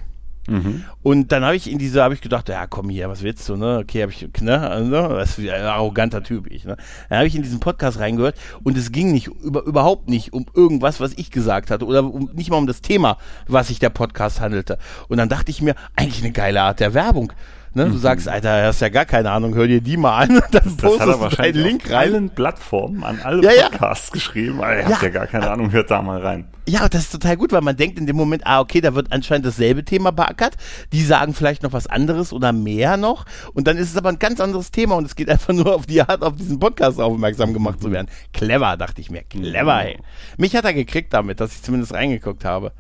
Und 1.02 1.32
dann 1.32 1.44
habe 1.44 1.56
ich 1.56 1.70
in 1.72 1.80
diese, 1.80 2.04
habe 2.04 2.14
ich 2.14 2.22
gedacht, 2.22 2.50
ja 2.50 2.68
komm 2.68 2.90
hier, 2.90 3.10
was 3.10 3.24
willst 3.24 3.50
du, 3.50 3.56
ne? 3.56 3.80
Okay, 3.80 4.04
habe 4.04 4.12
ich, 4.12 4.28
ne? 4.42 4.70
Also, 4.70 4.92
das 4.92 5.40
ist 5.40 5.50
ein 5.50 5.64
arroganter 5.64 6.22
Typ, 6.22 6.52
ich, 6.52 6.66
ne? 6.66 6.78
Dann 7.10 7.18
habe 7.18 7.28
ich 7.28 7.36
in 7.36 7.42
diesen 7.42 7.60
Podcast 7.60 8.00
reingehört 8.00 8.38
und 8.64 8.78
es 8.78 8.92
ging 8.92 9.12
nicht, 9.12 9.28
über, 9.28 9.64
überhaupt 9.64 10.08
nicht 10.08 10.34
um 10.34 10.46
irgendwas, 10.54 11.00
was 11.00 11.14
ich 11.14 11.32
gesagt 11.32 11.72
hatte 11.72 11.86
oder 11.86 12.04
um, 12.04 12.30
nicht 12.34 12.52
mal 12.52 12.58
um 12.58 12.68
das 12.68 12.82
Thema, 12.82 13.18
was 13.48 13.70
sich 13.70 13.80
der 13.80 13.90
Podcast 13.90 14.40
handelte. 14.40 14.78
Und 15.08 15.18
dann 15.18 15.30
dachte 15.30 15.50
ich 15.50 15.64
mir, 15.64 15.74
eigentlich 15.96 16.24
eine 16.24 16.32
geile 16.32 16.62
Art 16.62 16.80
der 16.80 16.94
Werbung. 16.94 17.34
Ne? 17.76 17.90
Du 17.90 17.98
sagst, 17.98 18.30
Alter, 18.30 18.64
hast 18.68 18.80
ja 18.80 18.88
gar 18.88 19.04
keine 19.06 19.30
Ahnung, 19.32 19.54
hör 19.54 19.68
dir 19.68 19.82
die 19.82 19.98
mal 19.98 20.18
an, 20.18 20.42
dann 20.52 20.78
Das 20.78 20.98
hat 21.00 21.08
er 21.10 21.20
wahrscheinlich 21.20 21.64
Link 21.64 21.84
auf 21.86 21.92
rein. 21.92 22.14
allen 22.14 22.30
Plattformen 22.30 23.04
an 23.04 23.20
alle 23.22 23.44
Ja, 23.44 23.52
ja. 23.52 23.70
Podcasts 23.70 24.12
geschrieben. 24.12 24.60
Aber 24.60 24.70
er 24.74 24.90
Ja. 24.90 24.96
hat 24.96 25.04
ja 25.04 25.10
gar 25.10 25.28
keine 25.28 25.52
Ahnung, 25.52 25.72
hört 25.74 25.92
da 25.92 26.02
mal 26.02 26.22
rein. 26.22 26.48
Ja, 26.68 26.88
das 26.90 27.02
ist 27.02 27.12
total 27.12 27.36
gut, 27.38 27.52
weil 27.52 27.62
man 27.62 27.76
denkt 27.76 28.00
in 28.00 28.08
dem 28.08 28.16
Moment, 28.16 28.44
ah, 28.48 28.62
okay, 28.62 28.80
da 28.82 28.96
wird 28.96 29.12
anscheinend 29.12 29.46
dasselbe 29.46 29.84
Thema 29.84 30.12
beackert. 30.12 30.56
Die 30.94 31.04
sagen 31.04 31.34
vielleicht 31.34 31.64
noch 31.64 31.74
was 31.74 31.86
anderes 31.86 32.32
oder 32.34 32.54
mehr 32.54 32.96
noch. 32.98 33.26
Und 33.54 33.68
dann 33.68 33.76
ist 33.78 33.92
es 33.92 33.98
aber 33.98 34.10
ein 34.10 34.20
ganz 34.20 34.40
anderes 34.40 34.72
Thema 34.72 34.96
und 34.96 35.06
es 35.06 35.16
geht 35.16 35.30
einfach 35.30 35.54
nur 35.54 35.76
auf 35.76 35.86
die 35.86 36.02
Art, 36.02 36.24
auf 36.24 36.38
diesen 36.38 36.60
Podcast 36.60 37.00
aufmerksam 37.00 37.54
gemacht 37.54 37.82
zu 37.82 37.92
werden. 37.92 38.08
Clever, 38.34 38.78
dachte 38.78 39.02
ich 39.02 39.12
mir. 39.12 39.22
Clever, 39.24 39.84
ey. 39.86 40.00
Mich 40.38 40.56
hat 40.56 40.64
er 40.66 40.74
gekriegt 40.74 41.14
damit, 41.14 41.40
dass 41.42 41.54
ich 41.54 41.62
zumindest 41.62 41.94
reingeguckt 41.94 42.46
habe. 42.46 42.72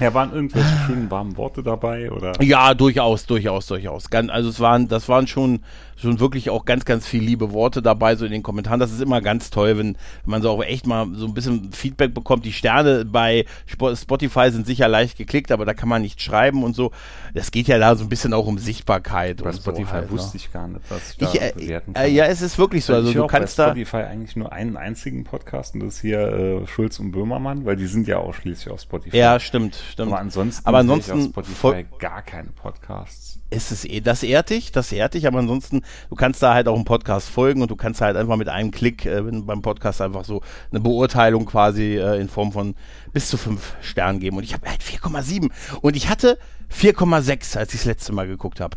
Ja, 0.00 0.14
waren 0.14 0.32
irgendwelche 0.32 0.68
schönen 0.86 1.10
warmen 1.10 1.36
Worte 1.36 1.62
dabei? 1.62 2.10
Oder? 2.10 2.40
Ja, 2.42 2.74
durchaus, 2.74 3.26
durchaus, 3.26 3.66
durchaus. 3.66 4.10
Also 4.12 4.48
es 4.48 4.60
waren, 4.60 4.88
das 4.88 5.08
waren 5.08 5.26
schon, 5.26 5.60
schon 6.00 6.20
wirklich 6.20 6.50
auch 6.50 6.64
ganz, 6.64 6.84
ganz 6.84 7.06
viel 7.06 7.22
liebe 7.22 7.52
Worte 7.52 7.82
dabei, 7.82 8.14
so 8.16 8.24
in 8.24 8.30
den 8.32 8.42
Kommentaren. 8.42 8.78
Das 8.80 8.92
ist 8.92 9.00
immer 9.00 9.20
ganz 9.20 9.50
toll, 9.50 9.76
wenn, 9.78 9.94
wenn 9.94 10.30
man 10.30 10.42
so 10.42 10.50
auch 10.50 10.62
echt 10.62 10.86
mal 10.86 11.08
so 11.14 11.26
ein 11.26 11.34
bisschen 11.34 11.72
Feedback 11.72 12.14
bekommt. 12.14 12.44
Die 12.44 12.52
Sterne 12.52 13.04
bei 13.04 13.44
Spo- 13.68 13.94
Spotify 14.00 14.50
sind 14.50 14.66
sicher 14.66 14.88
leicht 14.88 15.18
geklickt, 15.18 15.50
aber 15.50 15.64
da 15.64 15.74
kann 15.74 15.88
man 15.88 16.02
nicht 16.02 16.22
schreiben 16.22 16.62
und 16.62 16.76
so. 16.76 16.92
Das 17.34 17.50
geht 17.50 17.66
ja 17.66 17.78
da 17.78 17.96
so 17.96 18.04
ein 18.04 18.08
bisschen 18.08 18.32
auch 18.32 18.46
um 18.46 18.58
Sichtbarkeit. 18.58 19.42
Bei 19.42 19.52
Spotify 19.52 19.86
so 19.86 19.92
halt, 19.92 20.10
wusste 20.10 20.36
ne? 20.36 20.42
ich 20.42 20.52
gar 20.52 20.68
nicht, 20.68 20.80
was 20.88 21.10
ich 21.12 21.16
da 21.18 21.32
Ich, 21.32 21.40
äh, 21.40 21.52
bewerten 21.54 21.94
äh, 21.94 22.08
ja, 22.08 22.26
es 22.26 22.42
ist 22.42 22.58
wirklich 22.58 22.84
so. 22.84 22.94
Also 22.94 23.08
ich 23.08 23.14
du 23.14 23.24
auch 23.24 23.28
bei 23.28 23.38
kannst 23.38 23.58
da. 23.58 23.66
Spotify 23.66 23.96
eigentlich 23.98 24.36
nur 24.36 24.52
einen 24.52 24.76
einzigen 24.76 25.24
Podcast 25.24 25.74
und 25.74 25.80
das 25.80 25.94
ist 25.96 26.00
hier 26.00 26.20
äh, 26.20 26.66
Schulz 26.66 26.98
und 27.00 27.10
Böhmermann, 27.10 27.64
weil 27.64 27.76
die 27.76 27.86
sind 27.86 28.06
ja 28.06 28.18
ausschließlich 28.18 28.72
auf 28.72 28.80
Spotify. 28.80 29.16
Ja, 29.16 29.40
stimmt, 29.40 29.76
stimmt. 29.92 30.12
aber 30.12 30.20
ansonsten, 30.20 30.66
aber 30.66 30.78
ansonsten 30.78 31.12
auf 31.12 31.24
Spotify 31.24 31.86
gar 31.98 32.22
keine 32.22 32.50
Podcasts. 32.50 33.37
Ist 33.50 33.72
es 33.72 33.84
eh, 33.84 34.00
das 34.00 34.22
ehrt 34.22 34.50
dich, 34.50 34.72
das 34.72 34.92
ehrt 34.92 35.14
dich, 35.14 35.26
aber 35.26 35.38
ansonsten, 35.38 35.82
du 36.10 36.16
kannst 36.16 36.42
da 36.42 36.54
halt 36.54 36.68
auch 36.68 36.76
im 36.76 36.84
Podcast 36.84 37.28
folgen 37.28 37.62
und 37.62 37.70
du 37.70 37.76
kannst 37.76 38.00
halt 38.00 38.16
einfach 38.16 38.36
mit 38.36 38.48
einem 38.48 38.70
Klick 38.70 39.06
äh, 39.06 39.22
beim 39.22 39.62
Podcast 39.62 40.00
einfach 40.00 40.24
so 40.24 40.42
eine 40.70 40.80
Beurteilung 40.80 41.46
quasi 41.46 41.96
äh, 41.96 42.20
in 42.20 42.28
Form 42.28 42.52
von 42.52 42.74
bis 43.12 43.28
zu 43.28 43.36
fünf 43.36 43.74
Sternen 43.80 44.20
geben. 44.20 44.36
Und 44.36 44.42
ich 44.42 44.54
habe 44.54 44.68
halt 44.68 44.82
4,7 44.82 45.50
und 45.80 45.96
ich 45.96 46.08
hatte 46.08 46.38
4,6, 46.72 47.56
als 47.58 47.72
ich 47.72 47.80
das 47.80 47.86
letzte 47.86 48.12
Mal 48.12 48.26
geguckt 48.26 48.60
habe. 48.60 48.76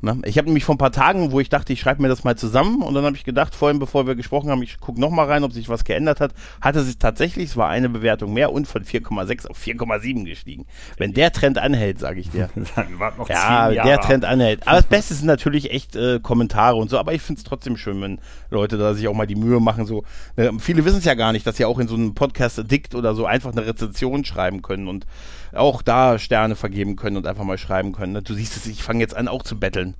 Na, 0.00 0.16
ich 0.24 0.38
habe 0.38 0.46
nämlich 0.46 0.64
vor 0.64 0.74
ein 0.74 0.78
paar 0.78 0.92
Tagen, 0.92 1.32
wo 1.32 1.40
ich 1.40 1.48
dachte, 1.48 1.72
ich 1.72 1.80
schreibe 1.80 2.02
mir 2.02 2.08
das 2.08 2.24
mal 2.24 2.36
zusammen 2.36 2.82
und 2.82 2.94
dann 2.94 3.04
habe 3.04 3.16
ich 3.16 3.24
gedacht, 3.24 3.54
vorhin, 3.54 3.78
bevor 3.78 4.06
wir 4.06 4.14
gesprochen 4.14 4.50
haben, 4.50 4.62
ich 4.62 4.80
gucke 4.80 5.00
nochmal 5.00 5.26
rein, 5.26 5.44
ob 5.44 5.52
sich 5.52 5.68
was 5.68 5.84
geändert 5.84 6.20
hat. 6.20 6.32
Hatte 6.60 6.82
sich 6.82 6.98
tatsächlich, 6.98 7.50
es 7.50 7.56
war 7.56 7.68
eine 7.68 7.88
Bewertung 7.88 8.32
mehr 8.32 8.52
und 8.52 8.66
von 8.66 8.84
4,6 8.84 9.48
auf 9.48 9.58
4,7 9.58 10.24
gestiegen. 10.24 10.66
Wenn 10.96 11.12
der 11.12 11.32
Trend 11.32 11.58
anhält, 11.58 11.98
sage 11.98 12.20
ich 12.20 12.30
dir. 12.30 12.48
Dann 12.76 12.98
warten 12.98 13.18
noch 13.18 13.28
Ja, 13.28 13.70
Jahre 13.70 13.88
der. 13.88 14.00
Trend 14.00 14.24
anhält. 14.24 14.66
Aber 14.66 14.76
das 14.76 14.86
Beste 14.86 15.14
sind 15.14 15.26
natürlich 15.26 15.70
echt 15.70 15.96
äh, 15.96 16.20
Kommentare 16.20 16.76
und 16.76 16.90
so, 16.90 16.98
aber 16.98 17.12
ich 17.12 17.22
finde 17.22 17.38
es 17.40 17.44
trotzdem 17.44 17.76
schön, 17.76 18.00
wenn 18.00 18.18
Leute 18.50 18.78
da 18.78 18.94
sich 18.94 19.08
auch 19.08 19.14
mal 19.14 19.26
die 19.26 19.36
Mühe 19.36 19.60
machen. 19.60 19.86
So, 19.86 20.04
äh, 20.36 20.50
viele 20.58 20.84
wissen 20.84 20.98
es 20.98 21.04
ja 21.04 21.14
gar 21.14 21.32
nicht, 21.32 21.46
dass 21.46 21.56
sie 21.56 21.64
auch 21.64 21.78
in 21.78 21.88
so 21.88 21.94
einem 21.94 22.14
Podcast 22.14 22.58
Addict 22.58 22.94
oder 22.94 23.14
so 23.14 23.26
einfach 23.26 23.52
eine 23.52 23.66
Rezension 23.66 24.24
schreiben 24.24 24.62
können 24.62 24.88
und 24.88 25.06
auch 25.52 25.82
da 25.82 26.18
Sterne 26.18 26.56
vergeben 26.56 26.96
können 26.96 27.16
und 27.16 27.26
einfach 27.26 27.44
mal 27.44 27.58
schreiben 27.58 27.92
können. 27.92 28.12
ne? 28.12 28.22
Du 28.22 28.34
siehst 28.34 28.56
es, 28.56 28.66
ich 28.66 28.82
fange 28.82 29.00
jetzt 29.00 29.16
an 29.16 29.28
auch 29.28 29.42
zu 29.42 29.58
betteln. 29.58 29.96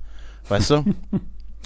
Weißt 0.49 0.71
du? 0.71 0.85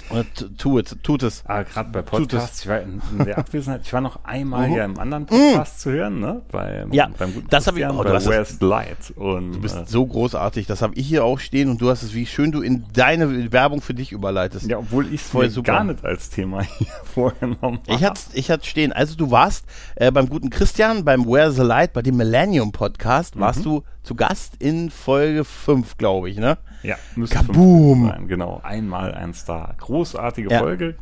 und 0.09 0.57
tu 0.59 0.77
es, 0.77 0.95
tut 1.01 1.23
es. 1.23 1.43
Ah, 1.47 1.63
gerade 1.63 1.89
bei. 1.89 2.01
Podcasts, 2.03 2.61
ich 2.61 2.67
war 2.69 2.79
in, 2.81 3.01
in 3.17 3.25
der 3.25 3.37
Abwesenheit, 3.39 3.81
ich 3.85 3.91
war 3.93 4.01
noch 4.01 4.23
einmal 4.23 4.67
hier 4.67 4.83
im 4.83 4.99
anderen 4.99 5.25
Podcast 5.25 5.81
zu 5.81 5.91
hören, 5.91 6.19
ne? 6.19 6.41
Bei, 6.51 6.85
Mhm. 6.85 6.93
Ja, 6.93 7.09
beim 7.17 7.33
guten 7.33 7.47
das 7.49 7.65
hab 7.67 7.75
ich- 7.75 7.81
Christian, 7.81 7.99
oh, 7.99 8.03
du 8.03 8.09
bei 8.13 8.25
Where's 8.25 8.57
the 8.59 8.65
Light. 8.65 9.13
Und, 9.15 9.53
Du 9.53 9.61
bist 9.61 9.75
äh, 9.77 9.83
so 9.87 10.05
großartig, 10.05 10.67
das 10.67 10.81
habe 10.81 10.93
ich 10.95 11.07
hier 11.07 11.23
auch 11.23 11.39
stehen 11.39 11.69
und 11.69 11.81
du 11.81 11.89
hast 11.89 12.03
es, 12.03 12.13
wie 12.13 12.25
schön 12.25 12.51
du 12.51 12.61
in 12.61 12.85
deine 12.93 13.51
Werbung 13.51 13.81
für 13.81 13.93
dich 13.93 14.11
überleitest. 14.11 14.67
ja, 14.67 14.77
obwohl 14.77 15.11
ich 15.13 15.21
es 15.33 15.63
gar 15.63 15.83
nicht 15.83 16.03
als 16.05 16.29
Thema 16.29 16.61
hier 16.77 16.87
vorgenommen 17.03 17.79
habe. 17.87 17.95
Ich 17.97 18.03
hatte 18.03 18.21
ich 18.33 18.51
hatte 18.51 18.65
stehen, 18.65 18.93
also 18.93 19.15
du 19.15 19.31
warst 19.31 19.65
äh, 19.95 20.11
beim 20.11 20.29
guten 20.29 20.49
Christian, 20.49 21.03
beim 21.05 21.25
Where 21.25 21.51
the 21.51 21.61
Light, 21.63 21.93
bei 21.93 22.01
dem 22.01 22.17
Millennium 22.17 22.71
Podcast, 22.71 23.39
warst 23.39 23.59
Mhm. 23.59 23.63
du 23.63 23.83
zu 24.05 24.15
Gast 24.15 24.55
in 24.59 24.89
Folge 24.89 25.43
5, 25.43 25.97
glaube 25.97 26.29
ich, 26.29 26.37
ne? 26.37 26.57
Ja, 26.83 26.95
müsste 27.15 27.37
Kaboom! 27.37 28.01
15 28.03 28.07
sein, 28.19 28.27
genau. 28.27 28.61
Einmal 28.63 29.13
ein 29.13 29.33
Star. 29.33 29.73
Großartige 29.77 30.51
Ja. 30.51 30.59
Folge 30.59 30.95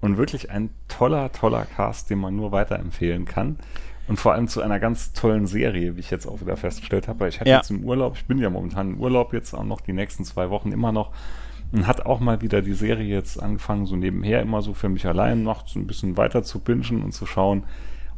und 0.00 0.16
wirklich 0.18 0.50
ein 0.50 0.70
toller, 0.88 1.32
toller 1.32 1.64
Cast, 1.66 2.10
den 2.10 2.18
man 2.20 2.36
nur 2.36 2.52
weiterempfehlen 2.52 3.24
kann. 3.24 3.58
Und 4.06 4.18
vor 4.18 4.34
allem 4.34 4.48
zu 4.48 4.60
einer 4.60 4.78
ganz 4.78 5.12
tollen 5.14 5.46
Serie, 5.46 5.96
wie 5.96 6.00
ich 6.00 6.10
jetzt 6.10 6.26
auch 6.26 6.40
wieder 6.40 6.56
festgestellt 6.56 7.08
habe. 7.08 7.20
weil 7.20 7.28
Ich 7.30 7.40
hatte 7.40 7.50
Ja. 7.50 7.56
jetzt 7.56 7.70
im 7.70 7.84
Urlaub, 7.84 8.14
ich 8.16 8.26
bin 8.26 8.38
ja 8.38 8.50
momentan 8.50 8.90
im 8.92 9.00
Urlaub 9.00 9.32
jetzt 9.32 9.54
auch 9.54 9.64
noch 9.64 9.80
die 9.80 9.94
nächsten 9.94 10.24
zwei 10.24 10.50
Wochen 10.50 10.72
immer 10.72 10.92
noch 10.92 11.10
und 11.72 11.86
hat 11.86 12.04
auch 12.06 12.20
mal 12.20 12.40
wieder 12.42 12.60
die 12.62 12.74
Serie 12.74 13.06
jetzt 13.12 13.42
angefangen, 13.42 13.86
so 13.86 13.96
nebenher 13.96 14.42
immer 14.42 14.60
so 14.62 14.74
für 14.74 14.88
mich 14.90 15.06
allein 15.06 15.42
noch 15.42 15.66
so 15.66 15.78
ein 15.80 15.86
bisschen 15.86 16.16
weiter 16.18 16.42
zu 16.44 16.60
bingen 16.60 17.02
und 17.02 17.12
zu 17.12 17.24
schauen. 17.26 17.64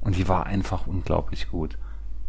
Und 0.00 0.16
die 0.16 0.28
war 0.28 0.46
einfach 0.46 0.86
unglaublich 0.88 1.48
gut. 1.48 1.78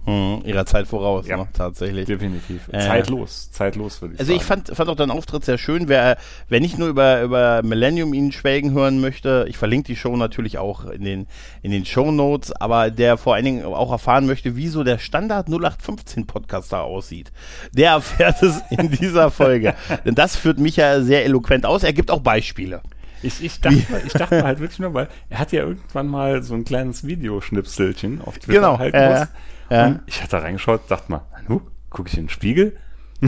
Mhm, 0.08 0.42
ihrer 0.46 0.66
Zeit 0.66 0.88
voraus, 0.88 1.28
Ja. 1.28 1.36
ne? 1.38 1.48
tatsächlich. 1.52 2.06
Definitiv. 2.06 2.70
Äh. 2.72 2.80
zeitlos, 2.80 3.52
zeitlos 3.52 4.02
würde 4.02 4.14
ich 4.14 4.20
Also 4.22 4.30
sagen. 4.32 4.40
ich 4.42 4.46
fand, 4.46 4.68
fand 4.70 4.90
auch 4.90 4.96
deinen 4.96 5.12
Auftritt 5.12 5.44
sehr 5.44 5.58
schön. 5.58 5.90
Wer, 5.90 6.18
wer 6.48 6.62
nicht 6.62 6.78
nur 6.80 6.88
über, 6.88 7.22
über 7.22 7.62
Millennium 7.62 8.14
ihn 8.14 8.32
schwelgen 8.32 8.72
hören 8.72 9.02
möchte, 9.02 9.46
ich 9.50 9.58
verlinke 9.58 9.88
die 9.88 9.98
Show 9.98 10.16
natürlich 10.16 10.58
auch 10.58 10.86
in 10.86 11.04
den, 11.04 11.28
in 11.62 11.72
den 11.72 11.86
Show 11.86 12.12
Notes, 12.12 12.54
aber 12.54 12.90
der 12.90 13.18
vor 13.18 13.36
allen 13.36 13.44
Dingen 13.46 13.66
auch 13.66 13.92
erfahren 13.92 14.26
möchte, 14.28 14.56
wie 14.56 14.70
so 14.70 14.86
der 14.86 14.98
Standard 14.98 15.50
0815 15.50 16.26
Podcaster 16.26 16.84
aussieht, 16.84 17.34
der 17.74 17.92
erfährt 17.92 18.42
es 18.42 18.62
in 18.70 18.90
dieser 18.90 19.30
Folge. 19.30 19.74
Denn 20.06 20.16
das 20.16 20.38
führt 20.38 20.58
mich 20.58 20.78
ja 20.78 21.02
sehr 21.02 21.26
eloquent 21.26 21.66
aus. 21.66 21.84
Er 21.84 21.92
gibt 21.94 22.12
auch 22.12 22.22
Beispiele. 22.22 22.82
Ich, 23.24 23.44
ich, 23.44 23.60
dachte, 23.62 23.84
ich 24.06 24.14
dachte 24.14 24.44
halt 24.44 24.60
wirklich 24.60 24.80
nur, 24.80 24.94
weil 24.94 25.08
er 25.30 25.40
hat 25.40 25.52
ja 25.52 25.62
irgendwann 25.62 26.08
mal 26.08 26.44
so 26.44 26.54
ein 26.54 26.66
kleines 26.66 27.06
Videoschnipselchen 27.06 28.22
auf 28.22 28.38
Twitter 28.40 28.60
Genau, 28.60 28.78
halt 28.80 28.94
ja, 28.94 29.08
gemacht. 29.14 29.30
ja. 29.70 29.86
Und 29.88 30.02
ich 30.06 30.20
hatte 30.22 30.32
da 30.32 30.40
reingeschaut, 30.40 30.82
dachte 30.90 31.12
mal, 31.12 31.22
nu, 31.48 31.62
gucke 31.90 32.10
ich 32.10 32.18
in 32.18 32.24
den 32.26 32.30
Spiegel? 32.30 32.78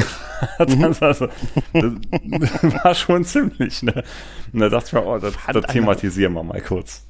Das, 0.58 1.01
war 1.01 1.13
so, 1.13 1.27
das 1.74 1.93
war 2.84 2.96
schon 2.96 3.25
ziemlich, 3.25 3.84
ne? 3.84 4.03
Und 4.53 4.60
da 4.62 4.69
dachte 4.69 4.88
ich 4.88 4.93
mir, 4.93 5.05
oh, 5.05 5.17
das, 5.17 5.34
das 5.51 5.65
thematisieren 5.65 6.34
wir 6.34 6.43
mal 6.43 6.62
kurz. 6.62 7.03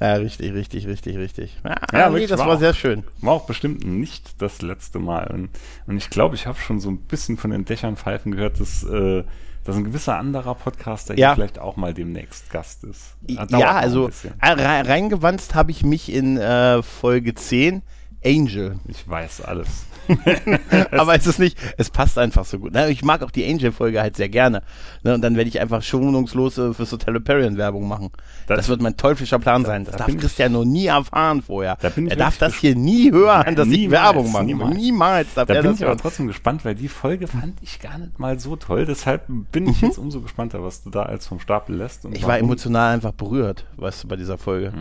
Ja, 0.00 0.14
richtig, 0.14 0.54
richtig, 0.54 0.86
richtig, 0.86 1.18
richtig. 1.18 1.58
Ja, 1.64 1.76
Ja, 1.92 2.08
nee, 2.10 2.26
das 2.26 2.38
war 2.38 2.46
war 2.46 2.54
auch- 2.54 2.58
sehr 2.60 2.72
schön. 2.72 3.04
War 3.20 3.34
auch 3.34 3.46
bestimmt 3.46 3.84
nicht 3.86 4.40
das 4.40 4.62
letzte 4.62 4.98
Mal. 4.98 5.26
Und, 5.30 5.50
und 5.86 5.96
ich 5.98 6.08
glaube, 6.08 6.34
ich 6.36 6.46
habe 6.46 6.58
schon 6.58 6.80
so 6.80 6.88
ein 6.90 6.96
bisschen 6.98 7.36
von 7.36 7.50
den 7.50 7.66
Dächern 7.66 7.96
pfeifen 7.98 8.32
gehört, 8.32 8.58
dass, 8.60 8.82
äh, 8.84 9.24
dass 9.64 9.76
ein 9.76 9.84
gewisser 9.84 10.16
anderer 10.18 10.54
Podcaster 10.54 11.16
Ja. 11.16 11.28
hier 11.28 11.34
vielleicht 11.36 11.58
auch 11.58 11.76
mal 11.76 11.94
demnächst 11.94 12.50
Gast 12.50 12.84
ist. 12.84 13.16
Dauert 13.22 13.50
Ja, 13.50 13.72
also 13.76 14.10
reingewanzt 14.40 15.54
habe 15.54 15.70
ich 15.70 15.84
mich 15.84 16.12
in 16.12 16.36
äh, 16.38 16.82
Folge 16.82 17.34
10, 17.34 17.82
Angel. 18.24 18.78
Ich 18.86 19.08
weiß 19.08 19.42
alles. 19.42 19.86
Aber 20.90 21.14
es 21.14 21.26
ist 21.26 21.38
nicht, 21.38 21.56
es 21.76 21.88
passt 21.90 22.18
einfach 22.18 22.44
so 22.44 22.58
gut. 22.58 22.74
Ich 22.88 23.04
mag 23.04 23.22
auch 23.22 23.30
die 23.30 23.48
Angel-Folge 23.48 24.00
halt 24.00 24.16
sehr 24.16 24.28
gerne. 24.28 24.62
Ne, 25.04 25.14
und 25.14 25.22
dann 25.22 25.36
werde 25.36 25.48
ich 25.48 25.60
einfach 25.60 25.82
schonungslos 25.82 26.54
fürs 26.54 26.90
Hotel 26.90 27.14
Hyperion 27.14 27.56
Werbung 27.56 27.86
machen. 27.86 28.10
Das, 28.48 28.56
Das- 28.58 28.68
wird 28.68 28.82
mein 28.82 28.96
teuflischer 28.96 29.38
Plan 29.38 29.64
sein. 29.64 29.84
Das 29.84 29.92
da 29.92 29.98
darf 29.98 30.08
ich- 30.08 30.18
Christian 30.18 30.52
noch 30.52 30.64
nie 30.64 30.86
erfahren 30.86 31.42
vorher. 31.42 31.76
Da 31.80 31.88
ich 31.94 32.10
er 32.10 32.16
darf 32.16 32.38
das 32.38 32.56
hier 32.56 32.74
nie 32.74 33.12
hören, 33.12 33.42
Nein, 33.46 33.56
dass 33.56 33.68
ich 33.68 33.78
niemals, 33.78 34.02
Werbung 34.02 34.32
mache. 34.32 34.44
niemals. 34.44 34.74
Niemals 34.76 35.34
darf 35.34 35.46
Da 35.48 35.54
er 35.54 35.62
bin 35.62 35.70
das 35.70 35.78
ich 35.78 35.84
aber 35.84 35.92
hören. 35.92 36.00
trotzdem 36.02 36.26
gespannt, 36.26 36.64
weil 36.64 36.74
die 36.74 36.88
Folge 36.88 37.28
fand 37.28 37.54
ich 37.62 37.78
gar 37.78 37.98
nicht 37.98 38.18
mal 38.18 38.38
so 38.40 38.56
toll. 38.56 38.86
Deshalb 38.86 39.22
bin 39.52 39.68
ich 39.68 39.80
jetzt 39.80 39.98
umso 39.98 40.20
gespannter, 40.20 40.62
was 40.64 40.82
du 40.82 40.90
da 40.90 41.02
als 41.04 41.26
vom 41.28 41.38
Stapel 41.40 41.76
lässt. 41.76 42.04
Mhm. 42.04 42.14
Ich 42.14 42.26
war 42.26 42.36
emotional 42.38 42.92
einfach 42.94 43.12
berührt, 43.12 43.64
weißt 43.76 44.02
du, 44.04 44.08
bei 44.08 44.16
dieser 44.16 44.38
Folge. 44.38 44.72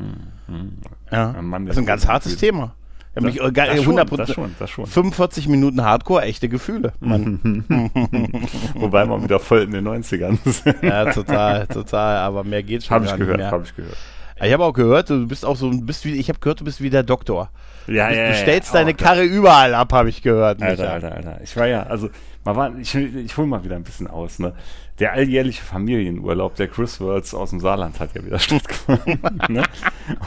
Ja, 1.11 1.31
Ein 1.33 1.45
Mann, 1.45 1.65
der 1.65 1.69
das 1.69 1.77
ist 1.77 1.83
ein 1.83 1.85
ganz 1.85 2.07
hartes. 2.07 2.35
Thema. 2.37 2.73
Hab 3.15 3.23
mich, 3.23 3.39
äh, 3.41 3.51
das, 3.51 3.69
ge- 3.73 3.83
schon, 3.83 3.99
100%, 3.99 4.17
das 4.17 4.31
schon, 4.33 4.55
das 4.59 4.69
schon. 4.69 4.85
45 4.85 5.47
Minuten 5.47 5.83
Hardcore, 5.83 6.21
echte 6.23 6.47
Gefühle. 6.49 6.93
Mann. 6.99 7.63
Wobei 8.75 9.05
wir 9.05 9.23
wieder 9.23 9.39
voll 9.39 9.61
in 9.63 9.71
den 9.71 9.87
90ern 9.87 10.37
sind. 10.45 10.83
Ja, 10.83 11.11
total, 11.11 11.67
total. 11.67 12.17
Aber 12.17 12.43
mehr 12.43 12.63
geht 12.63 12.83
schon 12.83 12.95
Habe 12.95 13.05
gar 13.05 13.13
ich 13.13 13.19
nicht 13.19 13.25
gehört, 13.25 13.37
mehr. 13.39 13.51
habe 13.51 13.63
ich 13.65 13.75
gehört. 13.75 13.97
Ich 14.41 14.53
habe 14.53 14.63
auch 14.63 14.73
gehört, 14.73 15.09
du 15.09 15.27
bist 15.27 15.45
auch 15.45 15.57
so, 15.57 15.69
bist 15.69 16.05
wie, 16.05 16.13
ich 16.15 16.29
habe 16.29 16.39
gehört, 16.39 16.61
du 16.61 16.63
bist 16.65 16.81
wie 16.81 16.89
der 16.89 17.03
Doktor. 17.03 17.49
Ja, 17.87 18.09
Du 18.09 18.35
stellst 18.35 18.73
deine 18.73 18.93
Karre 18.93 19.23
überall 19.23 19.73
ab, 19.73 19.91
habe 19.91 20.07
ich 20.09 20.21
gehört. 20.21 20.61
Alter. 20.61 20.93
Alter, 20.93 21.11
Alter. 21.15 21.39
Ich 21.43 21.57
war 21.57 21.67
ja, 21.67 21.83
also, 21.83 22.09
man 22.45 22.55
war, 22.55 22.75
ich, 22.77 22.95
ich 22.95 23.37
hole 23.37 23.47
mal 23.47 23.63
wieder 23.63 23.75
ein 23.75 23.83
bisschen 23.83 24.07
aus, 24.07 24.39
ne? 24.39 24.53
Der 24.99 25.13
alljährliche 25.13 25.63
Familienurlaub 25.63 26.55
der 26.55 26.67
Chris 26.67 26.99
Worlds 26.99 27.33
aus 27.33 27.51
dem 27.51 27.59
Saarland 27.59 27.99
hat 27.99 28.15
ja 28.15 28.25
wieder 28.25 28.39
stattgefunden. 28.39 29.19
ne? 29.49 29.63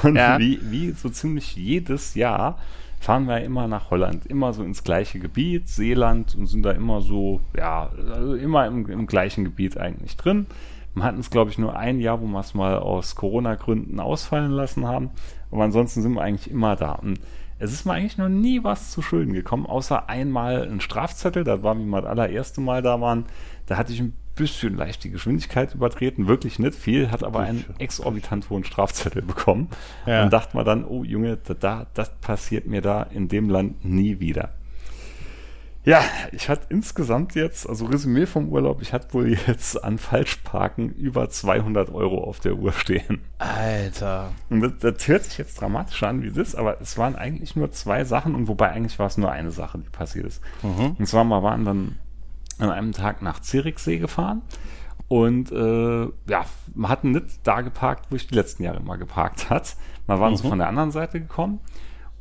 Und 0.02 0.16
Ja. 0.16 0.38
wie, 0.38 0.58
wie 0.62 0.90
so 0.92 1.08
ziemlich 1.08 1.56
jedes 1.56 2.14
Jahr 2.14 2.58
fahren 3.00 3.26
wir 3.26 3.40
immer 3.42 3.66
nach 3.66 3.90
Holland, 3.90 4.26
immer 4.26 4.52
so 4.52 4.62
ins 4.62 4.84
gleiche 4.84 5.18
Gebiet, 5.18 5.68
Seeland, 5.68 6.36
und 6.36 6.46
sind 6.46 6.62
da 6.62 6.70
immer 6.70 7.00
so, 7.00 7.40
ja, 7.56 7.90
also 8.12 8.34
immer 8.34 8.66
im, 8.66 8.88
im 8.88 9.06
gleichen 9.06 9.44
Gebiet 9.44 9.76
eigentlich 9.76 10.16
drin. 10.16 10.46
Wir 10.94 11.02
hatten 11.04 11.20
es, 11.20 11.30
glaube 11.30 11.50
ich, 11.50 11.58
nur 11.58 11.74
ein 11.76 11.98
Jahr, 11.98 12.20
wo 12.20 12.26
wir 12.26 12.38
es 12.40 12.54
mal 12.54 12.76
aus 12.78 13.16
Corona-Gründen 13.16 13.98
ausfallen 13.98 14.52
lassen 14.52 14.86
haben. 14.86 15.10
Aber 15.50 15.64
ansonsten 15.64 16.02
sind 16.02 16.12
wir 16.14 16.20
eigentlich 16.22 16.50
immer 16.50 16.76
da. 16.76 16.92
Und 16.92 17.18
es 17.62 17.72
ist 17.72 17.84
mir 17.86 17.92
eigentlich 17.92 18.18
noch 18.18 18.28
nie 18.28 18.64
was 18.64 18.90
zu 18.90 19.02
Schulden 19.02 19.32
gekommen, 19.32 19.66
außer 19.66 20.08
einmal 20.08 20.68
ein 20.68 20.80
Strafzettel. 20.80 21.44
Das 21.44 21.62
war, 21.62 21.78
wie 21.78 21.84
wir 21.84 22.02
das 22.02 22.10
allererste 22.10 22.60
Mal 22.60 22.82
da 22.82 23.00
waren. 23.00 23.24
Da 23.66 23.76
hatte 23.76 23.92
ich 23.92 24.00
ein 24.00 24.14
bisschen 24.34 24.76
leicht 24.76 25.04
die 25.04 25.10
Geschwindigkeit 25.10 25.74
übertreten, 25.74 26.26
wirklich 26.26 26.58
nicht 26.58 26.74
viel, 26.74 27.10
hat 27.10 27.22
aber 27.22 27.40
einen 27.40 27.64
exorbitant 27.78 28.48
hohen 28.50 28.64
Strafzettel 28.64 29.22
bekommen. 29.22 29.68
Ja. 30.06 30.24
Und 30.24 30.32
dachte 30.32 30.56
man 30.56 30.64
dann, 30.64 30.84
oh 30.84 31.04
Junge, 31.04 31.36
da- 31.36 31.54
da, 31.54 31.86
das 31.94 32.10
passiert 32.20 32.66
mir 32.66 32.80
da 32.80 33.02
in 33.02 33.28
dem 33.28 33.48
Land 33.50 33.84
nie 33.84 34.18
wieder. 34.20 34.50
Ja, 35.84 36.02
ich 36.30 36.48
hatte 36.48 36.66
insgesamt 36.68 37.34
jetzt, 37.34 37.68
also 37.68 37.86
Resümee 37.86 38.26
vom 38.26 38.48
Urlaub, 38.50 38.82
ich 38.82 38.92
hatte 38.92 39.12
wohl 39.14 39.36
jetzt 39.46 39.82
an 39.82 39.98
Falschparken 39.98 40.90
über 40.90 41.28
200 41.28 41.90
Euro 41.90 42.22
auf 42.22 42.38
der 42.38 42.54
Uhr 42.54 42.72
stehen. 42.72 43.20
Alter. 43.38 44.30
Und 44.48 44.60
das, 44.60 44.72
das 44.78 45.08
hört 45.08 45.24
sich 45.24 45.38
jetzt 45.38 45.60
dramatisch 45.60 46.02
an 46.04 46.22
wie 46.22 46.30
das, 46.30 46.54
aber 46.54 46.80
es 46.80 46.98
waren 46.98 47.16
eigentlich 47.16 47.56
nur 47.56 47.72
zwei 47.72 48.04
Sachen 48.04 48.36
und 48.36 48.46
wobei 48.46 48.70
eigentlich 48.70 48.98
war 49.00 49.06
es 49.06 49.18
nur 49.18 49.32
eine 49.32 49.50
Sache, 49.50 49.78
die 49.78 49.88
passiert 49.88 50.26
ist. 50.26 50.40
Und 50.98 51.06
zwar, 51.06 51.24
wir 51.24 51.42
waren 51.42 51.64
dann 51.64 51.96
an 52.58 52.70
einem 52.70 52.92
Tag 52.92 53.20
nach 53.22 53.40
Zürichsee 53.40 53.98
gefahren 53.98 54.42
und 55.08 55.50
äh, 55.50 56.04
ja, 56.04 56.44
wir 56.74 56.88
hatten 56.88 57.10
nicht 57.10 57.40
da 57.42 57.60
geparkt, 57.60 58.06
wo 58.10 58.16
ich 58.16 58.28
die 58.28 58.36
letzten 58.36 58.62
Jahre 58.62 58.78
immer 58.78 58.98
geparkt 58.98 59.50
hat. 59.50 59.76
Wir 60.06 60.20
waren 60.20 60.36
so 60.36 60.48
von 60.48 60.58
der 60.58 60.68
anderen 60.68 60.92
Seite 60.92 61.20
gekommen 61.20 61.60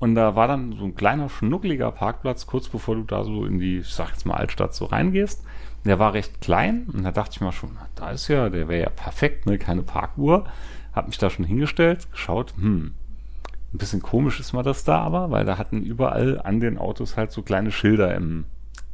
und 0.02 0.16
da 0.16 0.36
war 0.36 0.48
dann 0.48 0.74
so 0.74 0.84
ein 0.84 0.96
kleiner, 0.96 1.30
schnuckeliger 1.30 1.92
Parkplatz, 1.92 2.48
kurz 2.48 2.68
bevor 2.68 2.96
du 2.96 3.04
da 3.04 3.24
so 3.24 3.46
in 3.46 3.60
die, 3.60 3.78
ich 3.78 3.94
sag 3.94 4.10
jetzt 4.10 4.26
mal 4.26 4.34
Altstadt 4.34 4.74
so 4.74 4.86
reingehst. 4.86 5.44
Der 5.86 6.00
war 6.00 6.16
recht 6.16 6.42
klein 6.42 6.88
und 6.92 7.04
da 7.04 7.12
dachte 7.12 7.34
ich 7.36 7.42
mir 7.42 7.52
schon, 7.52 7.78
da 7.94 8.10
ist 8.10 8.28
ja, 8.28 8.50
der 8.50 8.68
wäre 8.68 8.82
ja 8.82 8.90
perfekt, 8.90 9.46
ne, 9.46 9.60
keine 9.60 9.84
Parkuhr. 9.84 10.46
Hab 10.92 11.06
mich 11.06 11.20
da 11.20 11.30
schon 11.30 11.46
hingestellt, 11.46 12.12
geschaut, 12.12 12.56
hm, 12.58 12.94
ein 13.74 13.78
bisschen 13.78 14.02
komisch 14.02 14.40
ist 14.40 14.54
mir 14.54 14.64
das 14.64 14.84
da 14.84 14.98
aber, 14.98 15.30
weil 15.30 15.46
da 15.46 15.60
hatten 15.60 15.84
überall 15.84 16.42
an 16.42 16.60
den 16.60 16.80
Autos 16.80 17.16
halt 17.16 17.32
so 17.32 17.44
kleine 17.44 17.72
Schilder 17.72 18.16
im, 18.16 18.46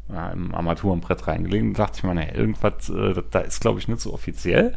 ja, 0.10 0.30
im 0.32 0.54
Armaturenbrett 0.54 1.26
reingelegt. 1.26 1.80
Da 1.80 1.86
dachte 1.86 2.00
ich 2.00 2.04
mir, 2.04 2.16
naja, 2.16 2.36
irgendwas, 2.36 2.90
äh, 2.90 3.24
da 3.32 3.40
ist 3.40 3.62
glaube 3.62 3.80
ich 3.80 3.88
nicht 3.88 4.02
so 4.02 4.14
offiziell. 4.14 4.76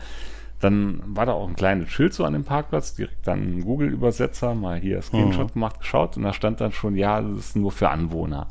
Dann 0.60 1.02
war 1.06 1.24
da 1.26 1.32
auch 1.32 1.48
ein 1.48 1.56
kleines 1.56 1.88
Schild 1.90 2.12
so 2.12 2.24
an 2.24 2.34
dem 2.34 2.44
Parkplatz, 2.44 2.94
direkt 2.94 3.26
dann 3.26 3.56
ein 3.58 3.60
Google-Übersetzer, 3.64 4.54
mal 4.54 4.78
hier 4.78 5.00
Screenshot 5.00 5.54
gemacht, 5.54 5.80
geschaut 5.80 6.16
und 6.16 6.22
da 6.22 6.32
stand 6.34 6.60
dann 6.60 6.72
schon, 6.72 6.96
ja, 6.96 7.20
das 7.22 7.38
ist 7.38 7.56
nur 7.56 7.72
für 7.72 7.88
Anwohner. 7.88 8.48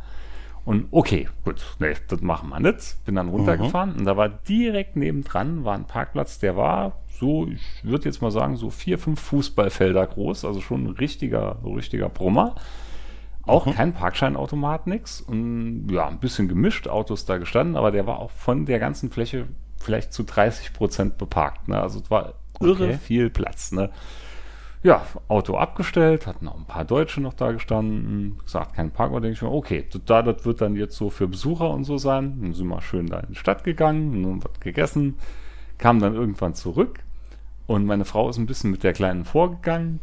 Und 0.65 0.87
okay, 0.91 1.29
gut, 1.45 1.63
nee, 1.79 1.93
das 2.07 2.21
machen 2.21 2.49
wir 2.49 2.59
nicht. 2.59 2.97
Bin 3.05 3.15
dann 3.15 3.29
runtergefahren 3.29 3.95
und 3.95 4.05
da 4.05 4.17
war 4.17 4.29
direkt 4.29 4.95
nebendran 4.95 5.63
war 5.65 5.75
ein 5.75 5.85
Parkplatz, 5.85 6.39
der 6.39 6.55
war 6.55 6.93
so, 7.19 7.47
ich 7.47 7.83
würde 7.83 8.05
jetzt 8.05 8.21
mal 8.21 8.31
sagen, 8.31 8.55
so 8.55 8.69
vier, 8.69 8.97
fünf 8.97 9.19
Fußballfelder 9.19 10.07
groß, 10.07 10.45
also 10.45 10.61
schon 10.61 10.85
ein 10.85 10.89
richtiger, 10.91 11.57
richtiger 11.63 12.09
Brummer. 12.09 12.55
Auch 13.45 13.65
Mhm. 13.65 13.71
kein 13.73 13.93
Parkscheinautomat, 13.93 14.85
nix. 14.87 15.21
Und 15.21 15.87
ja, 15.89 16.07
ein 16.07 16.19
bisschen 16.19 16.47
gemischt, 16.47 16.87
Autos 16.87 17.25
da 17.25 17.37
gestanden, 17.37 17.75
aber 17.75 17.91
der 17.91 18.05
war 18.05 18.19
auch 18.19 18.31
von 18.31 18.65
der 18.65 18.79
ganzen 18.79 19.09
Fläche 19.09 19.47
vielleicht 19.79 20.13
zu 20.13 20.23
30 20.23 20.73
Prozent 20.73 21.17
beparkt. 21.17 21.67
Ne? 21.67 21.79
Also 21.81 21.99
es 21.99 22.11
war 22.11 22.33
irre 22.61 22.85
Okay. 22.85 22.97
viel 22.97 23.29
Platz. 23.29 23.71
Ne? 23.71 23.89
Ja, 24.81 25.05
Auto 25.27 25.57
abgestellt, 25.57 26.25
hatten 26.25 26.47
auch 26.47 26.57
ein 26.57 26.65
paar 26.65 26.85
Deutsche 26.85 27.19
noch 27.19 27.33
da 27.33 27.51
gestanden, 27.51 28.39
gesagt, 28.43 28.75
kein 28.75 28.91
Parkort, 28.91 29.23
denke 29.23 29.33
ich 29.33 29.41
mir, 29.41 29.51
okay, 29.51 29.85
da, 30.05 30.21
das 30.21 30.45
wird 30.45 30.61
dann 30.61 30.75
jetzt 30.75 30.95
so 30.95 31.09
für 31.09 31.27
Besucher 31.27 31.69
und 31.69 31.83
so 31.83 31.97
sein. 31.97 32.39
Dann 32.41 32.53
sind 32.53 32.67
wir 32.67 32.81
schön 32.81 33.07
da 33.07 33.19
in 33.19 33.29
die 33.29 33.35
Stadt 33.35 33.63
gegangen, 33.63 34.23
und 34.23 34.45
was 34.45 34.59
gegessen, 34.61 35.17
kam 35.77 35.99
dann 35.99 36.13
irgendwann 36.13 36.53
zurück 36.53 36.99
und 37.67 37.85
meine 37.85 38.05
Frau 38.05 38.29
ist 38.29 38.37
ein 38.37 38.45
bisschen 38.45 38.71
mit 38.71 38.83
der 38.83 38.93
Kleinen 38.93 39.25
vorgegangen 39.25 39.99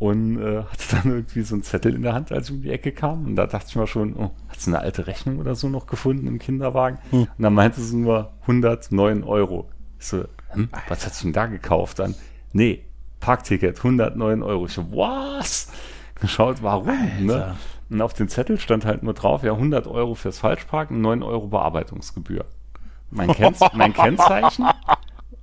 und 0.00 0.40
äh, 0.40 0.62
hatte 0.62 0.96
dann 0.96 1.12
irgendwie 1.12 1.42
so 1.42 1.54
einen 1.54 1.62
Zettel 1.62 1.94
in 1.94 2.00
der 2.02 2.14
Hand, 2.14 2.32
als 2.32 2.48
ich 2.48 2.56
um 2.56 2.62
die 2.62 2.70
Ecke 2.70 2.90
kam. 2.90 3.26
Und 3.26 3.36
da 3.36 3.46
dachte 3.46 3.66
ich 3.68 3.76
mir 3.76 3.86
schon, 3.86 4.16
oh, 4.16 4.30
hat 4.48 4.58
sie 4.58 4.70
eine 4.70 4.80
alte 4.80 5.06
Rechnung 5.06 5.38
oder 5.38 5.54
so 5.54 5.68
noch 5.68 5.86
gefunden 5.86 6.26
im 6.26 6.38
Kinderwagen? 6.38 6.98
Und 7.12 7.28
dann 7.38 7.52
meinte 7.52 7.82
sie 7.82 7.96
nur 7.96 8.32
109 8.42 9.22
Euro. 9.22 9.68
Ich 9.98 10.06
so, 10.06 10.24
hm, 10.48 10.70
was 10.88 11.04
hat 11.04 11.14
sie 11.14 11.24
denn 11.24 11.34
da 11.34 11.46
gekauft 11.46 11.98
dann? 11.98 12.14
Nee, 12.54 12.82
Parkticket, 13.20 13.76
109 13.76 14.42
Euro. 14.42 14.64
Ich 14.64 14.72
so, 14.72 14.90
was? 14.90 15.70
Geschaut, 16.18 16.62
warum? 16.62 16.88
Ne? 17.20 17.56
Und 17.90 18.00
auf 18.00 18.14
dem 18.14 18.28
Zettel 18.28 18.58
stand 18.58 18.86
halt 18.86 19.02
nur 19.02 19.12
drauf, 19.12 19.42
ja, 19.42 19.52
100 19.52 19.86
Euro 19.86 20.14
fürs 20.14 20.38
Falschparken, 20.38 21.02
9 21.02 21.22
Euro 21.22 21.48
Bearbeitungsgebühr. 21.48 22.46
Mein, 23.10 23.32
Kennz 23.32 23.60
mein 23.74 23.92
Kennzeichen, 23.92 24.64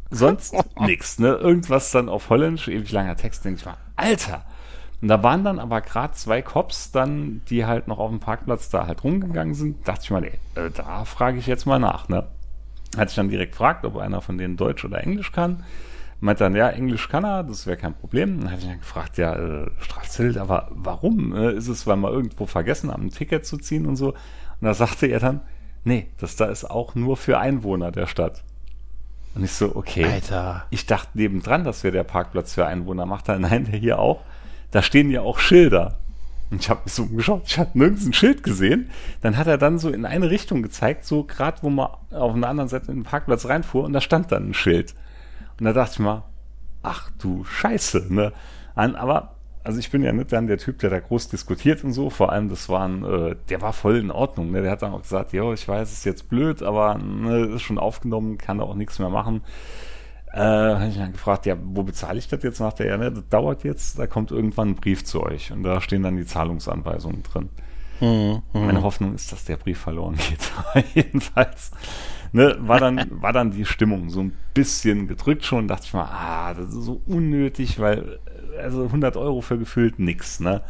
sonst 0.10 0.56
nix, 0.80 1.20
ne? 1.20 1.34
Irgendwas 1.34 1.91
dann 1.91 2.10
auf 2.10 2.32
Holländisch, 2.32 2.70
ewig 2.70 2.91
langer 2.91 3.17
Text, 3.17 3.46
denke 3.46 3.60
ich 3.60 3.65
mal, 3.65 3.78
Alter! 3.98 4.46
Und 5.01 5.10
da 5.10 5.21
waren 5.21 5.43
dann 5.43 5.60
aber 5.60 5.81
gerade 5.81 6.13
zwei 6.13 6.41
Cops 6.41 6.91
dann, 6.91 7.41
die 7.49 7.65
halt 7.65 7.88
noch 7.88 7.99
auf 7.99 8.10
dem 8.10 8.19
Parkplatz 8.19 8.69
da 8.69 8.88
halt 8.88 9.03
rumgegangen 9.03 9.53
sind. 9.53 9.88
Dachte 9.88 10.01
ich 10.03 10.12
mal, 10.12 10.23
ey, 10.23 10.39
äh, 10.55 10.71
da 10.71 11.05
frage 11.05 11.38
ich 11.38 11.45
jetzt 11.45 11.65
mal 11.65 11.79
nach, 11.79 12.10
ne? 12.10 12.27
Hat 12.97 13.10
sich 13.10 13.15
dann 13.15 13.29
direkt 13.29 13.51
gefragt, 13.51 13.86
ob 13.86 13.97
einer 13.97 14.21
von 14.21 14.38
denen 14.38 14.57
Deutsch 14.57 14.83
oder 14.86 15.03
Englisch 15.03 15.31
kann. 15.31 15.63
Meint 16.19 16.41
dann, 16.41 16.55
ja, 16.55 16.69
Englisch 16.69 17.10
kann 17.10 17.23
er, 17.23 17.43
das 17.43 17.67
wäre 17.67 17.77
kein 17.77 17.93
Problem. 17.93 18.39
Dann 18.39 18.49
hatte 18.49 18.62
ich 18.62 18.67
dann 18.67 18.79
gefragt, 18.79 19.17
ja, 19.19 19.36
äh, 19.36 19.69
Strafzettel, 19.79 20.39
aber 20.39 20.69
warum? 20.71 21.36
Äh, 21.36 21.53
ist 21.53 21.67
es, 21.67 21.86
weil 21.86 21.97
wir 21.97 22.12
irgendwo 22.12 22.47
vergessen 22.47 22.91
haben, 22.91 23.07
ein 23.07 23.12
Ticket 23.12 23.45
zu 23.45 23.57
ziehen 23.57 23.86
und 23.86 23.97
so? 23.97 24.10
Und 24.10 24.15
da 24.62 24.73
sagte 24.73 25.05
er 25.05 25.19
dann, 25.19 25.41
nee, 25.83 26.07
das 26.17 26.36
da 26.36 26.45
ist 26.45 26.65
auch 26.65 26.95
nur 26.95 27.17
für 27.17 27.38
Einwohner 27.38 27.91
der 27.91 28.07
Stadt. 28.07 28.41
Und 29.36 29.43
ich 29.43 29.51
so, 29.51 29.75
okay. 29.75 30.05
Alter. 30.05 30.65
Ich 30.71 30.88
dachte 30.88 31.10
nebendran, 31.13 31.63
das 31.63 31.83
wäre 31.83 31.91
der 31.91 32.03
Parkplatz 32.03 32.55
für 32.55 32.65
Einwohner. 32.65 33.05
Macht 33.05 33.29
er, 33.29 33.38
nein, 33.38 33.65
der 33.65 33.77
hier 33.77 33.99
auch. 33.99 34.21
Da 34.77 34.83
stehen 34.83 35.09
ja 35.09 35.21
auch 35.21 35.39
Schilder. 35.39 35.95
Und 36.51 36.61
ich 36.61 36.69
habe 36.69 36.81
mich 36.85 36.93
so 36.93 37.01
umgeschaut, 37.01 37.41
ich 37.47 37.57
habe 37.57 37.71
nirgends 37.73 38.05
ein 38.05 38.13
Schild 38.13 38.43
gesehen. 38.43 38.91
Dann 39.21 39.35
hat 39.35 39.47
er 39.47 39.57
dann 39.57 39.79
so 39.79 39.89
in 39.89 40.05
eine 40.05 40.29
Richtung 40.29 40.61
gezeigt, 40.61 41.03
so 41.03 41.23
gerade 41.23 41.63
wo 41.63 41.71
man 41.71 41.87
auf 42.11 42.35
einer 42.35 42.47
anderen 42.47 42.69
Seite 42.69 42.91
in 42.91 42.99
den 42.99 43.03
Parkplatz 43.03 43.47
reinfuhr 43.47 43.85
und 43.85 43.93
da 43.93 44.01
stand 44.01 44.31
dann 44.31 44.51
ein 44.51 44.53
Schild. 44.53 44.93
Und 45.57 45.65
da 45.65 45.73
dachte 45.73 45.93
ich 45.93 45.99
mal, 45.99 46.25
ach 46.83 47.09
du 47.17 47.43
Scheiße, 47.43 48.13
ne? 48.13 48.33
Aber, 48.75 49.37
also 49.63 49.79
ich 49.79 49.89
bin 49.89 50.03
ja 50.03 50.13
nicht 50.13 50.31
dann 50.31 50.45
der 50.45 50.59
Typ, 50.59 50.77
der 50.77 50.91
da 50.91 50.99
groß 50.99 51.29
diskutiert 51.29 51.83
und 51.83 51.93
so. 51.93 52.11
Vor 52.11 52.31
allem, 52.31 52.47
das 52.47 52.69
waren, 52.69 53.03
äh, 53.03 53.35
der 53.49 53.63
war 53.63 53.73
voll 53.73 53.97
in 53.97 54.11
Ordnung. 54.11 54.51
Ne? 54.51 54.61
Der 54.61 54.69
hat 54.69 54.83
dann 54.83 54.93
auch 54.93 55.01
gesagt, 55.01 55.33
ja, 55.33 55.51
ich 55.53 55.67
weiß, 55.67 55.91
es 55.91 55.97
ist 55.97 56.05
jetzt 56.05 56.29
blöd, 56.29 56.61
aber 56.61 56.99
ne, 56.99 57.47
ist 57.55 57.63
schon 57.63 57.79
aufgenommen, 57.79 58.37
kann 58.37 58.59
da 58.59 58.65
auch 58.65 58.75
nichts 58.75 58.99
mehr 58.99 59.09
machen. 59.09 59.41
Äh, 60.38 60.76
habe 60.76 60.88
ich 60.88 60.97
dann 60.97 61.12
gefragt, 61.12 61.45
ja, 61.45 61.58
wo 61.62 61.84
bezahle 61.84 62.19
ich 62.19 62.28
das 62.28 62.43
jetzt? 62.43 62.58
Sagt 62.58 62.80
er, 62.80 62.88
ja, 62.88 62.97
ne, 62.97 63.12
das 63.12 63.28
dauert 63.30 63.63
jetzt, 63.63 63.97
da 63.97 64.08
kommt 64.08 64.32
irgendwann 64.32 64.69
ein 64.69 64.76
Brief 64.76 65.04
zu 65.04 65.23
euch 65.23 65.52
und 65.52 65.63
da 65.63 65.82
stehen 65.82 66.04
dann 66.04 66.15
die 66.15 66.26
Zahlungsanweisungen 66.26 67.23
drin. 67.23 67.50
Mhm. 68.00 68.41
Meine 68.54 68.84
Hoffnung 68.84 69.15
ist, 69.15 69.32
dass 69.32 69.45
der 69.45 69.58
Brief 69.58 69.80
verloren 69.80 70.15
geht. 70.15 70.86
Jedenfalls 70.93 71.71
ne, 72.38 72.56
war, 72.60 72.80
dann, 72.80 73.08
war 73.21 73.34
dann 73.34 73.52
die 73.52 73.65
Stimmung 73.65 74.10
so 74.10 74.21
ein 74.21 74.34
bisschen 74.54 75.08
gedrückt 75.08 75.43
schon. 75.43 75.67
Dachte 75.67 75.86
ich 75.86 75.93
mal, 75.93 76.06
ah, 76.06 76.54
das 76.54 76.69
ist 76.69 76.86
so 76.86 77.02
unnötig, 77.06 77.80
weil 77.80 78.19
also 78.58 78.84
100 78.84 79.17
Euro 79.17 79.41
für 79.41 79.58
gefühlt 79.58 80.00
nix. 80.00 80.39
Ne? 80.39 80.62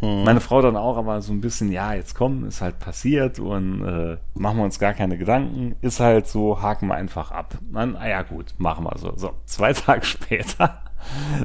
Meine 0.00 0.40
Frau 0.40 0.62
dann 0.62 0.76
auch, 0.76 0.96
aber 0.96 1.20
so 1.22 1.32
ein 1.32 1.40
bisschen, 1.40 1.70
ja, 1.70 1.94
jetzt 1.94 2.14
komm, 2.14 2.44
ist 2.44 2.60
halt 2.60 2.78
passiert 2.78 3.38
und 3.38 3.84
äh, 3.84 4.16
machen 4.34 4.58
wir 4.58 4.64
uns 4.64 4.78
gar 4.78 4.94
keine 4.94 5.16
Gedanken. 5.16 5.76
Ist 5.80 6.00
halt 6.00 6.26
so, 6.26 6.60
haken 6.60 6.88
wir 6.88 6.94
einfach 6.94 7.30
ab. 7.30 7.56
Dann, 7.72 7.96
ah 7.96 8.08
ja 8.08 8.22
gut, 8.22 8.54
machen 8.58 8.84
wir 8.84 8.98
so. 8.98 9.12
So, 9.16 9.34
zwei 9.44 9.72
Tage 9.72 10.04
später 10.04 10.80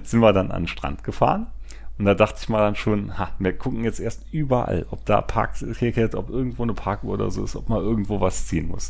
sind 0.03 0.21
wir 0.21 0.33
dann 0.33 0.51
an 0.51 0.63
den 0.63 0.67
Strand 0.67 1.03
gefahren. 1.03 1.47
Und 1.97 2.05
da 2.05 2.13
dachte 2.13 2.39
ich 2.41 2.47
mal 2.47 2.59
dann 2.59 2.75
schon, 2.75 3.19
ha, 3.19 3.31
wir 3.39 3.57
gucken 3.57 3.83
jetzt 3.83 3.99
erst 3.99 4.25
überall, 4.31 4.85
ob 4.89 5.05
da 5.05 5.21
Parkticket, 5.21 6.15
ob 6.15 6.29
irgendwo 6.29 6.63
eine 6.63 6.73
Parkuhr 6.73 7.15
oder 7.15 7.29
so 7.29 7.43
ist, 7.43 7.57
ob 7.57 7.67
man 7.67 7.79
irgendwo 7.79 8.21
was 8.21 8.47
ziehen 8.47 8.69
muss. 8.69 8.89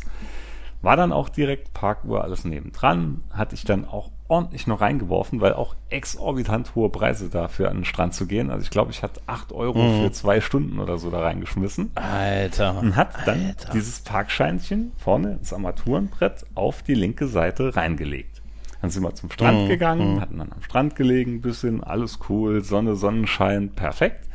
War 0.82 0.96
dann 0.96 1.12
auch 1.12 1.28
direkt 1.28 1.74
Parkuhr, 1.74 2.24
alles 2.24 2.44
nebendran, 2.44 3.22
hatte 3.30 3.54
ich 3.54 3.64
dann 3.64 3.84
auch 3.84 4.10
ordentlich 4.28 4.66
noch 4.66 4.80
reingeworfen, 4.80 5.40
weil 5.40 5.52
auch 5.52 5.74
exorbitant 5.90 6.74
hohe 6.74 6.88
Preise 6.88 7.28
dafür 7.28 7.68
an 7.68 7.78
den 7.78 7.84
Strand 7.84 8.14
zu 8.14 8.26
gehen. 8.26 8.50
Also 8.50 8.62
ich 8.62 8.70
glaube, 8.70 8.90
ich 8.92 9.02
hatte 9.02 9.20
8 9.26 9.52
Euro 9.52 9.88
für 9.88 10.10
zwei 10.12 10.40
Stunden 10.40 10.78
oder 10.78 10.96
so 10.98 11.10
da 11.10 11.20
reingeschmissen 11.20 11.90
Alter. 11.96 12.78
und 12.80 12.96
hat 12.96 13.26
dann 13.26 13.46
Alter. 13.48 13.72
dieses 13.72 14.00
Parkscheinchen 14.00 14.92
vorne 14.96 15.32
ins 15.32 15.52
Armaturenbrett 15.52 16.46
auf 16.54 16.82
die 16.82 16.94
linke 16.94 17.26
Seite 17.26 17.76
reingelegt. 17.76 18.40
Dann 18.80 18.90
sind 18.90 19.02
wir 19.02 19.14
zum 19.14 19.30
Strand 19.30 19.64
Mhm, 19.64 19.68
gegangen, 19.68 20.20
hatten 20.20 20.38
dann 20.38 20.52
am 20.52 20.62
Strand 20.62 20.96
gelegen, 20.96 21.34
ein 21.34 21.40
bisschen, 21.42 21.84
alles 21.84 22.18
cool, 22.30 22.62
Sonne, 22.62 22.94
Sonnenschein, 22.96 23.70
perfekt. 23.72 24.29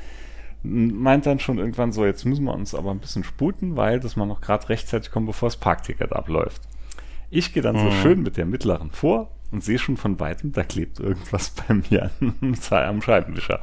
Meint 0.68 1.26
dann 1.26 1.40
schon 1.40 1.58
irgendwann 1.58 1.92
so, 1.92 2.06
jetzt 2.06 2.26
müssen 2.26 2.46
wir 2.46 2.54
uns 2.54 2.76
aber 2.76 2.92
ein 2.92 3.00
bisschen 3.00 3.24
sputen, 3.24 3.76
weil 3.76 4.00
dass 4.00 4.16
man 4.16 4.28
noch 4.28 4.42
gerade 4.42 4.70
rechtzeitig 4.70 5.12
kommt, 5.12 5.28
bevor 5.28 5.48
das 5.48 5.58
Parkticket 5.58 6.14
abläuft. 6.14 6.62
Ich 7.30 7.54
gehe 7.54 7.64
dann 7.64 7.78
so 7.78 7.92
schön 7.92 8.22
mit 8.24 8.38
der 8.38 8.46
mittleren 8.46 8.92
vor 8.92 9.32
und 9.52 9.64
sehe 9.64 9.80
schon 9.80 9.98
von 9.98 10.20
weitem, 10.20 10.52
da 10.52 10.64
klebt 10.64 11.00
irgendwas 11.00 11.52
bei 11.52 11.74
mir 11.90 12.12
am 12.72 13.02
Scheibenwischer. 13.02 13.62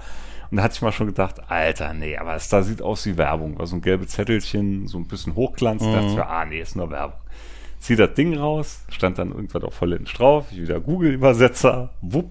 Und 0.50 0.58
da 0.58 0.64
hatte 0.64 0.74
ich 0.74 0.82
mal 0.82 0.92
schon 0.92 1.06
gedacht, 1.06 1.50
Alter, 1.50 1.94
nee, 1.94 2.18
aber 2.18 2.34
es 2.34 2.50
da 2.50 2.62
sieht 2.62 2.82
aus 2.82 3.06
wie 3.06 3.16
Werbung. 3.16 3.58
War 3.58 3.66
so 3.66 3.76
ein 3.76 3.80
gelbes 3.80 4.08
Zettelchen, 4.08 4.86
so 4.86 4.98
ein 4.98 5.08
bisschen 5.08 5.34
hochglanz. 5.34 5.82
Da 5.82 5.92
dachte 5.92 6.08
ich 6.08 6.14
mir, 6.14 6.26
ah, 6.26 6.44
nee, 6.44 6.60
ist 6.60 6.76
nur 6.76 6.90
Werbung. 6.90 7.18
Zieh 7.78 7.96
das 7.96 8.12
Ding 8.12 8.36
raus, 8.36 8.84
stand 8.90 9.16
dann 9.16 9.32
irgendwas 9.32 9.64
auf 9.64 9.80
Holländisch 9.80 10.12
drauf, 10.12 10.48
ich 10.52 10.60
wieder 10.60 10.78
Google-Übersetzer, 10.78 11.88
wupp. 12.02 12.30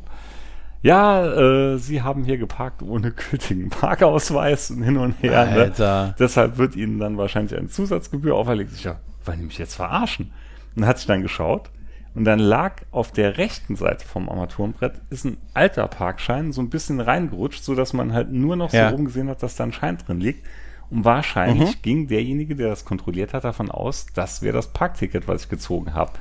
Ja, 0.82 1.26
äh, 1.74 1.78
Sie 1.78 2.02
haben 2.02 2.24
hier 2.24 2.38
geparkt 2.38 2.82
ohne 2.82 3.12
gültigen 3.30 3.70
Parkausweis 3.70 4.72
und 4.72 4.84
hin 4.84 4.98
und 4.98 5.22
her. 5.22 5.46
Ne? 5.46 5.52
Alter. 5.62 6.16
Deshalb 6.20 6.58
wird 6.58 6.76
Ihnen 6.76 7.00
dann 7.00 7.18
wahrscheinlich 7.18 7.56
eine 7.58 7.68
Zusatzgebühr 7.68 8.36
auferlegt. 8.36 8.72
Ich 8.76 8.84
ja, 8.84 9.00
wollen 9.26 9.40
die 9.40 9.46
mich 9.46 9.58
jetzt 9.58 9.76
verarschen? 9.76 10.32
Und 10.76 10.86
hat 10.86 10.98
sich 10.98 11.08
dann 11.08 11.22
geschaut 11.22 11.70
und 12.16 12.24
dann 12.26 12.40
lag 12.40 12.82
auf 12.92 13.12
der 13.12 13.38
rechten 13.38 13.76
Seite 13.76 14.06
vom 14.06 14.30
Armaturenbrett 14.30 14.94
ist 15.10 15.26
ein 15.26 15.38
alter 15.54 15.88
Parkschein 15.88 16.52
so 16.52 16.62
ein 16.62 16.70
bisschen 16.70 17.00
reingerutscht, 17.00 17.64
so 17.64 17.76
dass 17.76 17.94
man 17.94 18.14
halt 18.14 18.32
nur 18.32 18.56
noch 18.56 18.72
Ja. 18.74 18.90
so 18.90 18.96
rumgesehen 18.96 19.30
hat, 19.30 19.44
dass 19.44 19.56
da 19.56 19.66
ein 19.66 19.74
Schein 19.74 19.98
drin 19.98 20.20
liegt. 20.20 20.46
Und 20.90 21.06
wahrscheinlich 21.06 21.82
ging 21.82 22.08
derjenige, 22.08 22.56
der 22.56 22.68
das 22.68 22.84
kontrolliert 22.84 23.34
hat, 23.34 23.46
davon 23.46 23.72
aus, 23.72 24.08
das 24.14 24.42
wäre 24.42 24.54
das 24.56 24.68
Parkticket, 24.74 25.26
was 25.28 25.44
ich 25.44 25.50
gezogen 25.50 25.94
habe. 25.94 26.12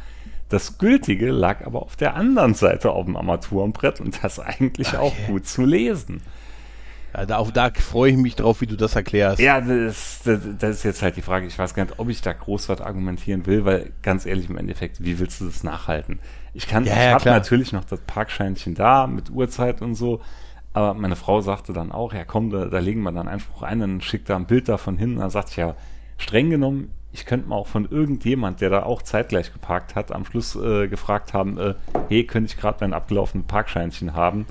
Das 0.51 0.79
gültige 0.79 1.31
lag 1.31 1.65
aber 1.65 1.83
auf 1.83 1.97
der 1.97 2.17
anderen 2.17 2.55
Seite 2.55 2.91
auf 2.91 3.07
dem 3.07 3.17
Armaturenbrett 3.17 4.01
und 4.01 4.23
das 4.23 4.41
eigentlich 4.41 4.97
auch 4.97 5.15
gut 5.29 5.47
zu 5.47 5.65
lesen. 5.65 6.21
Ja, 7.15 7.25
da, 7.25 7.37
auch 7.39 7.51
da 7.51 7.71
freue 7.71 8.11
ich 8.11 8.17
mich 8.17 8.37
drauf, 8.37 8.61
wie 8.61 8.67
du 8.67 8.77
das 8.77 8.95
erklärst. 8.97 9.41
Ja, 9.41 9.61
das, 9.61 10.21
das, 10.25 10.41
das 10.59 10.77
ist 10.77 10.83
jetzt 10.83 11.03
halt 11.03 11.17
die 11.17 11.23
Frage. 11.23 11.47
Ich 11.47 11.59
weiß 11.59 11.75
gar 11.75 11.85
nicht, 11.85 11.99
ob 11.99 12.09
ich 12.09 12.21
da 12.21 12.33
groß 12.33 12.69
was 12.69 12.81
argumentieren 12.81 13.47
will, 13.47 13.65
weil 13.65 13.93
ganz 14.03 14.27
ehrlich, 14.27 14.51
im 14.51 14.59
Endeffekt, 14.59 15.03
wie 15.03 15.19
willst 15.19 15.41
du 15.41 15.47
das 15.47 15.63
nachhalten? 15.63 16.19
Ich 16.53 16.67
kann, 16.67 16.85
Ja, 16.85 16.95
ich 16.95 16.99
ja, 16.99 17.15
habe 17.15 17.31
natürlich 17.31 17.73
noch 17.73 17.85
das 17.85 18.01
Parkscheinchen 18.01 18.75
da 18.75 19.07
mit 19.07 19.31
Uhrzeit 19.31 19.83
und 19.83 19.95
so, 19.95 20.21
aber 20.73 20.95
meine 20.95 21.17
Frau 21.17 21.41
sagte 21.41 21.73
dann 21.73 21.93
auch, 21.93 22.13
ja 22.13 22.25
komm, 22.25 22.51
da, 22.51 22.67
da 22.67 22.79
legen 22.79 23.03
wir 23.03 23.13
dann 23.13 23.29
Einspruch 23.29 23.63
ein, 23.63 23.81
dann 23.81 24.01
schickt 24.01 24.29
da 24.29 24.37
ein 24.37 24.47
Bild 24.47 24.69
da 24.69 24.79
von 24.79 24.97
hinten. 24.97 25.19
Dann 25.19 25.31
sagte 25.31 25.51
ich 25.53 25.57
ja, 25.57 25.75
streng 26.17 26.51
genommen, 26.51 26.91
ich 27.13 27.27
könnte 27.27 27.49
mal 27.49 27.57
auch 27.57 27.67
von 27.67 27.89
irgendjemand, 27.91 28.61
der 28.61 28.71
da 28.71 28.83
auch 28.85 29.03
zeitgleich 29.03 29.53
geparkt 29.53 29.95
hat, 29.95 30.13
am 30.13 30.25
Schluss 30.25 30.55
äh, 30.57 30.89
gefragt 30.89 31.35
haben, 31.35 31.59
äh, 31.59 31.75
hey, 32.09 32.25
könnte 32.25 32.53
ich 32.53 32.61
gerade 32.61 32.79
mein 32.81 32.95
abgelaufenes 32.95 33.47
Parkscheinchen 33.47 34.15
haben? 34.15 34.47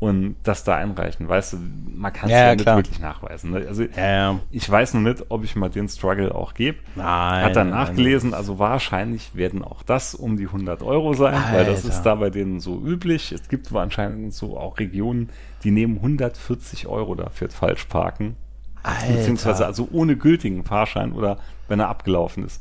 Und 0.00 0.36
das 0.42 0.64
da 0.64 0.76
einreichen, 0.76 1.28
weißt 1.28 1.54
du, 1.54 1.58
man 1.94 2.12
kann 2.12 2.28
es 2.28 2.32
Ja, 2.32 2.48
ja, 2.48 2.54
nicht 2.54 2.66
wirklich 2.66 3.00
nachweisen. 3.00 3.52
Ne? 3.52 3.64
Also 3.66 3.84
Ja, 3.96 4.38
ich 4.50 4.68
weiß 4.68 4.92
noch 4.94 5.00
nicht, 5.00 5.24
ob 5.30 5.44
ich 5.44 5.56
mal 5.56 5.70
den 5.70 5.88
Struggle 5.88 6.34
auch 6.34 6.52
gebe. 6.52 6.78
Nein. 6.94 7.44
Hat 7.44 7.56
dann 7.56 7.70
nein, 7.70 7.78
nachgelesen, 7.78 8.34
also 8.34 8.58
wahrscheinlich 8.58 9.34
werden 9.34 9.64
auch 9.64 9.82
das 9.82 10.14
um 10.14 10.36
die 10.36 10.46
100 10.46 10.82
Euro 10.82 11.14
sein, 11.14 11.42
weil 11.52 11.64
das 11.64 11.84
Alter. 11.84 11.88
ist 11.88 12.02
da 12.02 12.16
bei 12.16 12.28
denen 12.28 12.60
so 12.60 12.82
üblich. 12.84 13.32
Es 13.32 13.48
gibt 13.48 13.74
anscheinend 13.74 14.34
so 14.34 14.58
auch 14.58 14.78
Regionen, 14.78 15.30
die 15.62 15.70
nehmen 15.70 15.96
140 15.96 16.86
Euro 16.86 17.14
dafür 17.14 17.48
falsch 17.48 17.84
parken. 17.84 18.36
Alter. 18.82 19.10
Beziehungsweise 19.14 19.64
also 19.64 19.88
ohne 19.90 20.16
gültigen 20.16 20.64
Fahrschein 20.64 21.12
oder 21.12 21.38
wenn 21.68 21.80
er 21.80 21.88
abgelaufen 21.88 22.44
ist. 22.44 22.60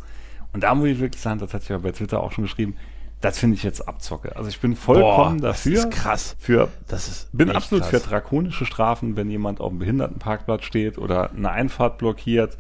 Und 0.54 0.64
da 0.64 0.76
muss 0.76 0.88
ich 0.88 1.00
wirklich 1.00 1.22
sagen, 1.22 1.40
das 1.40 1.54
hatte 1.54 1.64
ich 1.64 1.70
ja 1.70 1.78
bei 1.80 1.92
Twitter 1.92 2.22
auch 2.22 2.32
schon 2.32 2.44
geschrieben, 2.44 2.76
das 3.22 3.40
finde 3.40 3.56
ich 3.56 3.64
jetzt 3.64 3.88
Abzocke. 3.88 4.36
Also 4.36 4.50
ich 4.50 4.60
bin 4.60 4.76
vollkommen 4.76 5.40
Boah, 5.40 5.48
dafür. 5.48 5.76
Das 5.76 5.86
ist 5.86 5.92
krass. 5.92 6.36
Für, 6.40 6.68
Das 6.90 7.08
ist 7.08 7.30
bin 7.32 7.50
absolut 7.52 7.84
krass. 7.90 8.02
für 8.04 8.10
drakonische 8.10 8.66
Strafen, 8.66 9.16
wenn 9.16 9.30
jemand 9.30 9.62
auf 9.62 9.70
dem 9.70 9.80
Behindertenparkplatz 9.80 10.66
steht 10.66 10.98
oder 10.98 11.32
eine 11.32 11.50
Einfahrt 11.50 11.98
blockiert 12.00 12.58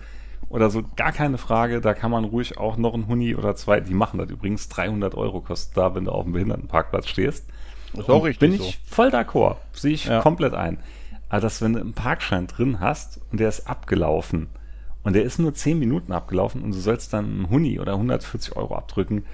oder 0.47 0.69
so. 0.69 0.82
Gar 0.95 1.12
keine 1.12 1.38
Frage. 1.38 1.82
Da 1.82 1.93
kann 1.93 2.12
man 2.12 2.23
ruhig 2.23 2.58
auch 2.58 2.77
noch 2.77 2.93
ein 2.93 3.08
Huni 3.08 3.36
oder 3.36 3.56
zwei, 3.58 3.82
die 3.82 3.93
machen 3.93 4.19
das 4.19 4.29
übrigens, 4.29 4.69
300 4.69 5.15
Euro 5.15 5.41
kostet 5.41 5.75
da, 5.75 5.93
wenn 5.95 6.06
du 6.06 6.12
auf 6.12 6.23
dem 6.23 6.32
Behindertenparkplatz 6.32 7.08
stehst. 7.10 7.45
Ist 7.93 8.10
auch 8.10 8.23
richtig 8.23 8.39
Bin 8.39 8.58
so. 8.58 8.63
ich 8.63 8.79
voll 8.86 9.10
d'accord. 9.10 9.58
Sehe 9.73 9.91
ich 9.93 10.06
Ja. 10.06 10.21
komplett 10.21 10.53
ein. 10.53 10.79
Aber 11.27 11.41
dass, 11.41 11.62
wenn 11.62 11.73
du 11.73 11.82
einen 11.82 11.93
Parkschein 11.93 12.47
drin 12.47 12.79
hast 12.79 13.19
und 13.32 13.39
der 13.41 13.49
ist 13.49 13.67
abgelaufen 13.67 14.47
und 15.04 15.13
der 15.13 15.24
ist 15.24 15.39
nur 15.39 15.54
10 15.54 15.80
Minuten 15.80 16.12
abgelaufen 16.12 16.62
und 16.63 16.74
du 16.74 16.80
sollst 16.80 17.13
dann 17.13 17.26
einen 17.26 17.50
Huni 17.50 17.80
oder 17.80 17.94
140 17.94 18.56
Euro 18.56 18.76
abdrücken, 18.76 19.26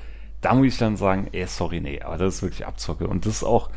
da 0.42 0.54
muss 0.56 0.68
ich 0.68 0.78
dann 0.78 0.98
sagen, 0.98 1.28
ey, 1.32 1.46
sorry, 1.48 1.82
nee, 1.82 2.02
aber 2.02 2.18
das 2.18 2.36
ist 2.36 2.42
wirklich 2.42 2.66
Abzocke. 2.66 3.08
Und 3.08 3.26
das 3.26 3.38
ist 3.38 3.44
auch 3.44 3.70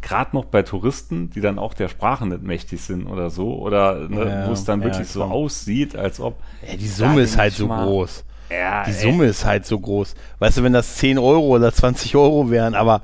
gerade 0.00 0.34
noch 0.36 0.44
bei 0.46 0.62
Touristen, 0.62 1.30
die 1.30 1.40
dann 1.40 1.58
auch 1.58 1.74
der 1.74 1.88
Sprache 1.88 2.26
nicht 2.26 2.42
mächtig 2.42 2.80
sind 2.82 3.06
oder 3.06 3.30
so, 3.30 3.54
oder 3.58 4.08
ne, 4.08 4.28
Ja, 4.28 4.46
wo 4.46 4.52
es 4.52 4.64
dann 4.64 4.80
ja, 4.80 4.86
wirklich 4.86 5.08
so 5.08 5.20
klar. 5.20 5.32
aussieht, 5.32 5.96
als 5.96 6.20
ob. 6.20 6.40
Ja, 6.60 6.76
die 6.76 6.88
Summe 6.88 7.22
ist 7.22 7.36
halt 7.36 7.54
so 7.54 7.66
mal, 7.66 7.84
groß. 7.84 8.24
Ja, 8.50 8.84
Die 8.84 8.90
ey, 8.90 8.94
Summe 8.94 9.26
ist 9.26 9.44
halt 9.44 9.66
so 9.66 9.78
groß. 9.78 10.14
Weißt 10.38 10.58
du, 10.58 10.62
wenn 10.62 10.72
das 10.72 10.96
10 10.96 11.18
Euro 11.18 11.46
oder 11.56 11.72
20 11.72 12.16
Euro 12.16 12.50
wären, 12.50 12.74
aber 12.74 13.02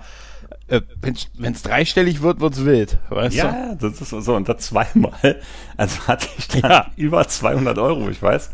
äh, 0.68 0.80
wenn 1.36 1.52
es 1.52 1.62
dreistellig 1.62 2.22
wird, 2.22 2.40
wird's 2.40 2.64
wild. 2.64 2.98
Weißt 3.10 3.36
Ja, 3.36 3.48
du? 3.50 3.56
ja, 3.56 3.74
das 3.74 4.00
ist 4.00 4.10
so. 4.10 4.34
Und 4.34 4.48
das 4.48 4.58
zweimal. 4.66 5.12
Also 5.76 6.06
hatte 6.06 6.28
ich 6.38 6.48
dann 6.48 6.70
Ja. 6.70 6.86
über 6.96 7.26
200 7.26 7.78
Euro, 7.78 8.08
ich 8.08 8.22
weiß. 8.22 8.50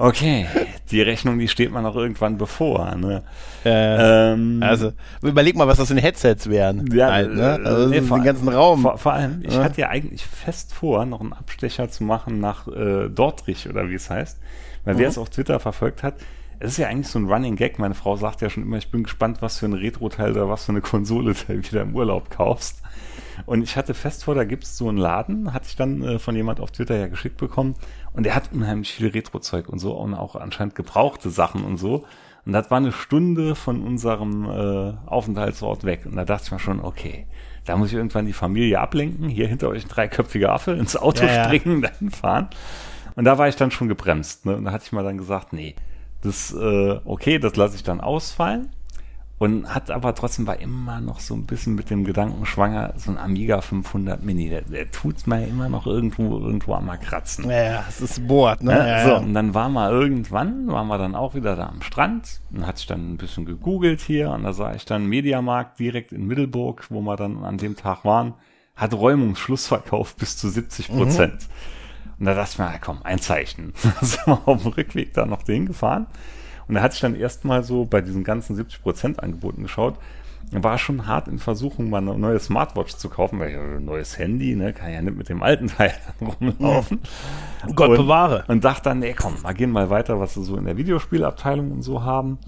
Okay, 0.00 0.46
die 0.92 1.02
Rechnung, 1.02 1.40
die 1.40 1.48
steht 1.48 1.72
mir 1.72 1.82
noch 1.82 1.96
irgendwann 1.96 2.38
bevor. 2.38 2.94
Ne? 2.94 3.24
Äh, 3.64 4.30
Ähm, 4.32 4.60
also, 4.62 4.92
überleg 5.22 5.56
mal, 5.56 5.66
was 5.66 5.78
das 5.78 5.90
in 5.90 5.98
Headsets 5.98 6.48
wären. 6.48 6.86
Ja, 6.94 7.10
halt, 7.10 7.34
ne? 7.34 7.58
äh, 7.60 7.66
Also, 7.66 7.88
nee, 7.88 8.00
den 8.00 8.22
ganzen 8.22 8.48
Raum. 8.48 8.82
Vor, 8.82 8.96
vor 8.98 9.12
allem, 9.14 9.40
ich 9.42 9.54
Ja. 9.54 9.64
hatte 9.64 9.80
ja 9.80 9.88
eigentlich 9.88 10.24
fest 10.24 10.72
vor, 10.72 11.04
noch 11.04 11.20
einen 11.20 11.32
Abstecher 11.32 11.90
zu 11.90 12.04
machen 12.04 12.38
nach 12.38 12.68
äh, 12.68 13.08
Dortrich 13.08 13.68
oder 13.68 13.90
wie 13.90 13.94
es 13.96 14.08
heißt. 14.08 14.38
Weil 14.84 14.94
Mhm. 14.94 14.98
wer 15.00 15.08
es 15.08 15.18
auf 15.18 15.30
Twitter 15.30 15.58
verfolgt 15.58 16.04
hat, 16.04 16.14
es 16.60 16.72
ist 16.72 16.78
ja 16.78 16.88
eigentlich 16.88 17.08
so 17.08 17.18
ein 17.18 17.26
Running 17.26 17.56
Gag. 17.56 17.78
Meine 17.78 17.94
Frau 17.94 18.16
sagt 18.16 18.40
ja 18.40 18.50
schon 18.50 18.64
immer, 18.64 18.78
ich 18.78 18.90
bin 18.90 19.04
gespannt, 19.04 19.42
was 19.42 19.58
für 19.58 19.66
ein 19.66 19.74
Retro-Teil 19.74 20.32
oder 20.32 20.48
was 20.48 20.64
für 20.64 20.72
eine 20.72 20.80
Konsole 20.80 21.34
du 21.34 21.48
wieder 21.48 21.82
im 21.82 21.94
Urlaub 21.94 22.30
kaufst. 22.30 22.82
Und 23.46 23.62
ich 23.62 23.76
hatte 23.76 23.94
fest 23.94 24.24
vor, 24.24 24.34
da 24.34 24.44
gibt 24.44 24.64
es 24.64 24.76
so 24.76 24.88
einen 24.88 24.98
Laden, 24.98 25.52
hatte 25.52 25.66
ich 25.68 25.76
dann 25.76 26.02
äh, 26.02 26.18
von 26.18 26.34
jemand 26.34 26.60
auf 26.60 26.72
Twitter 26.72 26.96
ja 26.96 27.06
geschickt 27.06 27.36
bekommen. 27.36 27.76
Und 28.12 28.24
der 28.24 28.34
hat 28.34 28.50
unheimlich 28.52 28.92
viel 28.92 29.08
Retro-Zeug 29.08 29.68
und 29.68 29.78
so 29.78 29.92
und 29.92 30.14
auch 30.14 30.34
anscheinend 30.34 30.74
gebrauchte 30.74 31.30
Sachen 31.30 31.64
und 31.64 31.76
so. 31.76 32.04
Und 32.44 32.52
das 32.52 32.70
war 32.70 32.78
eine 32.78 32.92
Stunde 32.92 33.54
von 33.54 33.82
unserem 33.82 34.44
äh, 34.46 34.94
Aufenthaltsort 35.06 35.84
weg. 35.84 36.06
Und 36.06 36.16
da 36.16 36.24
dachte 36.24 36.44
ich 36.46 36.52
mir 36.52 36.58
schon, 36.58 36.80
okay, 36.80 37.26
da 37.66 37.76
muss 37.76 37.88
ich 37.88 37.94
irgendwann 37.94 38.26
die 38.26 38.32
Familie 38.32 38.80
ablenken, 38.80 39.28
hier 39.28 39.46
hinter 39.46 39.68
euch 39.68 39.84
ein 39.84 39.88
dreiköpfiger 39.88 40.52
Affe, 40.52 40.72
ins 40.72 40.96
Auto 40.96 41.24
Ja, 41.24 41.34
ja. 41.34 41.44
springen, 41.44 41.82
dahin 41.82 42.10
fahren. 42.10 42.48
Und 43.14 43.24
da 43.24 43.36
war 43.38 43.48
ich 43.48 43.56
dann 43.56 43.70
schon 43.70 43.88
gebremst. 43.88 44.46
Ne? 44.46 44.56
Und 44.56 44.64
da 44.64 44.72
hatte 44.72 44.84
ich 44.86 44.92
mal 44.92 45.04
dann 45.04 45.18
gesagt, 45.18 45.52
nee, 45.52 45.74
das, 46.22 46.52
äh, 46.52 47.00
okay, 47.04 47.38
das 47.38 47.56
lasse 47.56 47.76
ich 47.76 47.82
dann 47.82 48.00
ausfallen. 48.00 48.70
Und 49.38 49.72
hat 49.72 49.92
aber 49.92 50.16
trotzdem 50.16 50.48
war 50.48 50.58
immer 50.58 51.00
noch 51.00 51.20
so 51.20 51.32
ein 51.32 51.46
bisschen 51.46 51.76
mit 51.76 51.90
dem 51.90 52.02
Gedanken 52.02 52.44
schwanger, 52.44 52.94
so 52.96 53.12
ein 53.12 53.18
Amiga 53.18 53.60
500 53.60 54.20
Mini, 54.20 54.48
der, 54.48 54.62
der 54.62 54.90
tut's 54.90 55.28
mir 55.28 55.46
immer 55.46 55.68
noch 55.68 55.86
irgendwo, 55.86 56.40
irgendwo 56.40 56.74
am 56.74 56.86
mal 56.86 56.96
kratzen. 56.96 57.48
ja, 57.48 57.84
es 57.88 58.00
ist 58.00 58.26
Board, 58.26 58.64
ne? 58.64 58.72
Ja, 58.72 59.04
so, 59.06 59.16
und 59.24 59.34
dann 59.34 59.54
waren 59.54 59.74
wir 59.74 59.92
irgendwann, 59.92 60.66
waren 60.66 60.88
wir 60.88 60.98
dann 60.98 61.14
auch 61.14 61.36
wieder 61.36 61.54
da 61.54 61.68
am 61.68 61.82
Strand 61.82 62.40
und 62.52 62.66
hatte 62.66 62.80
ich 62.80 62.86
dann 62.88 63.12
ein 63.12 63.16
bisschen 63.16 63.44
gegoogelt 63.44 64.00
hier 64.00 64.30
und 64.30 64.42
da 64.42 64.52
sah 64.52 64.74
ich 64.74 64.84
dann 64.86 65.06
Mediamarkt 65.06 65.78
direkt 65.78 66.10
in 66.10 66.26
Middelburg, 66.26 66.86
wo 66.90 67.00
wir 67.00 67.14
dann 67.14 67.44
an 67.44 67.58
dem 67.58 67.76
Tag 67.76 68.04
waren, 68.04 68.34
hat 68.74 68.92
Räumungsschlussverkauf 68.92 70.16
bis 70.16 70.36
zu 70.36 70.48
70 70.48 70.88
Prozent. 70.88 71.48
Und 72.18 72.26
da 72.26 72.34
dachte 72.34 72.50
ich 72.52 72.58
mir, 72.58 72.78
komm, 72.80 73.00
ein 73.04 73.18
Zeichen. 73.18 73.72
Sind 74.00 74.26
wir 74.26 74.40
auf 74.46 74.62
dem 74.62 74.72
Rückweg 74.72 75.12
da 75.14 75.26
noch 75.26 75.42
dahin 75.42 75.66
gefahren. 75.66 76.06
Und 76.66 76.74
da 76.74 76.82
hatte 76.82 76.94
ich 76.94 77.00
dann 77.00 77.14
erstmal 77.14 77.62
so 77.62 77.84
bei 77.84 78.00
diesen 78.00 78.24
ganzen 78.24 78.56
70 78.56 78.82
Prozent 78.82 79.22
Angeboten 79.22 79.62
geschaut. 79.62 79.96
War 80.50 80.78
schon 80.78 81.06
hart 81.06 81.28
in 81.28 81.38
Versuchung, 81.38 81.90
mal 81.90 81.98
eine 81.98 82.16
neue 82.16 82.38
Smartwatch 82.38 82.94
zu 82.94 83.10
kaufen, 83.10 83.38
weil 83.38 83.50
ich, 83.50 83.56
äh, 83.56 83.80
neues 83.80 84.18
Handy, 84.18 84.56
ne, 84.56 84.72
kann 84.72 84.92
ja 84.92 85.02
nicht 85.02 85.16
mit 85.16 85.28
dem 85.28 85.42
alten 85.42 85.66
Teil 85.76 85.92
rumlaufen. 86.20 87.00
Gott 87.74 87.90
und, 87.90 87.96
bewahre. 87.96 88.44
Und 88.48 88.64
dachte 88.64 88.84
dann, 88.84 89.00
nee, 89.00 89.14
komm, 89.14 89.42
wir 89.42 89.54
gehen 89.54 89.70
mal 89.70 89.90
weiter, 89.90 90.20
was 90.20 90.34
sie 90.34 90.44
so 90.44 90.56
in 90.56 90.64
der 90.64 90.76
Videospielabteilung 90.76 91.70
und 91.70 91.82
so 91.82 92.02
haben. 92.02 92.38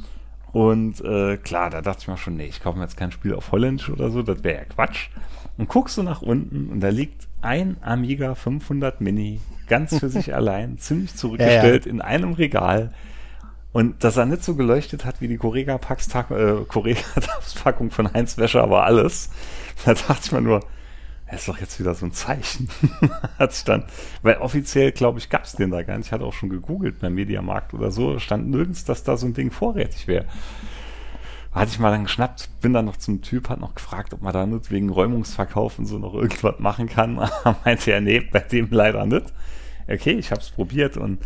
Und 0.53 1.01
äh, 1.03 1.37
klar, 1.37 1.71
da 1.71 1.81
dachte 1.81 2.01
ich 2.03 2.09
mir 2.09 2.17
schon, 2.17 2.37
nee, 2.37 2.47
ich 2.47 2.63
kaufe 2.63 2.79
mir 2.79 2.85
jetzt 2.85 2.97
kein 2.97 3.13
Spiel 3.13 3.35
auf 3.35 3.53
Holländisch 3.53 3.91
oder 3.91 4.11
so, 4.11 4.23
das 4.23 4.43
wäre 4.43 4.61
ja 4.61 4.65
Quatsch. 4.65 5.11
Und 5.59 5.69
guckst 5.69 5.97
du 5.97 6.03
nach 6.03 6.23
unten 6.23 6.71
und 6.71 6.81
da 6.81 6.89
liegt 6.89 7.29
ein 7.43 7.77
Amiga 7.83 8.35
500 8.35 9.01
Mini 9.01 9.41
ganz 9.71 9.99
für 9.99 10.11
sich 10.11 10.35
allein, 10.35 10.77
ziemlich 10.77 11.17
zurückgestellt 11.17 11.87
in 11.87 12.03
einem 12.03 12.35
Regal. 12.35 12.93
Und 13.73 14.05
dass 14.05 14.17
er 14.17 14.27
nicht 14.27 14.45
so 14.45 14.57
geleuchtet 14.57 15.05
hat 15.05 15.21
wie 15.21 15.29
die 15.29 15.35
äh, 15.35 15.39
Correga-Packung 15.39 17.93
von 17.93 18.13
Heinz 18.13 18.37
Wäscher, 18.37 18.63
aber 18.63 18.85
alles. 18.85 19.31
Da 19.85 19.95
dachte 19.95 20.21
ich 20.25 20.33
mir 20.33 20.43
nur, 20.43 20.61
das 21.31 21.41
ist 21.41 21.49
doch 21.49 21.59
jetzt 21.59 21.79
wieder 21.79 21.95
so 21.95 22.07
ein 22.07 22.13
Zeichen. 22.13 22.69
hat 23.39 23.53
sich 23.53 23.65
dann, 23.65 23.85
weil 24.23 24.39
offiziell, 24.39 24.91
glaube 24.91 25.21
ich, 25.21 25.31
gab 25.31 25.45
es 25.45 25.53
den 25.53 25.71
da 25.71 25.83
gar 25.83 25.97
nicht. 25.97 26.09
Ich 26.09 26.13
hatte 26.13 26.25
auch 26.25 26.33
schon 26.33 26.49
gegoogelt 26.49 26.99
beim 26.99 27.15
Mediamarkt 27.15 27.73
oder 27.73 27.93
so, 27.93 28.19
stand 28.19 28.51
nirgends, 28.51 28.85
dass 28.85 29.05
da 29.05 29.17
so 29.17 29.27
ein 29.27 29.35
Ding 29.35 29.53
vorrätig 29.53 30.09
wäre. 30.09 30.25
Hatte 31.53 31.71
ich 31.71 31.79
mal 31.79 31.91
dann 31.91 32.05
geschnappt, 32.05 32.49
bin 32.61 32.73
dann 32.73 32.85
noch 32.85 32.97
zum 32.97 33.23
Typ, 33.23 33.49
hat 33.49 33.61
noch 33.61 33.75
gefragt, 33.75 34.15
ob 34.15 34.23
man 34.23 34.33
da 34.33 34.47
nicht 34.47 34.71
wegen 34.71 34.89
Räumungsverkauf 34.89 35.79
und 35.79 35.87
so 35.87 35.99
noch 35.99 36.15
irgendwas 36.15 36.59
machen 36.59 36.89
kann. 36.89 37.15
Meinte 37.65 37.93
er, 37.93 38.01
nee, 38.01 38.21
bei 38.21 38.41
dem 38.41 38.69
leider 38.71 39.07
nicht. 39.07 39.33
Okay, 39.91 40.13
ich 40.13 40.31
habe 40.31 40.41
es 40.41 40.51
probiert 40.51 40.97
und 40.97 41.19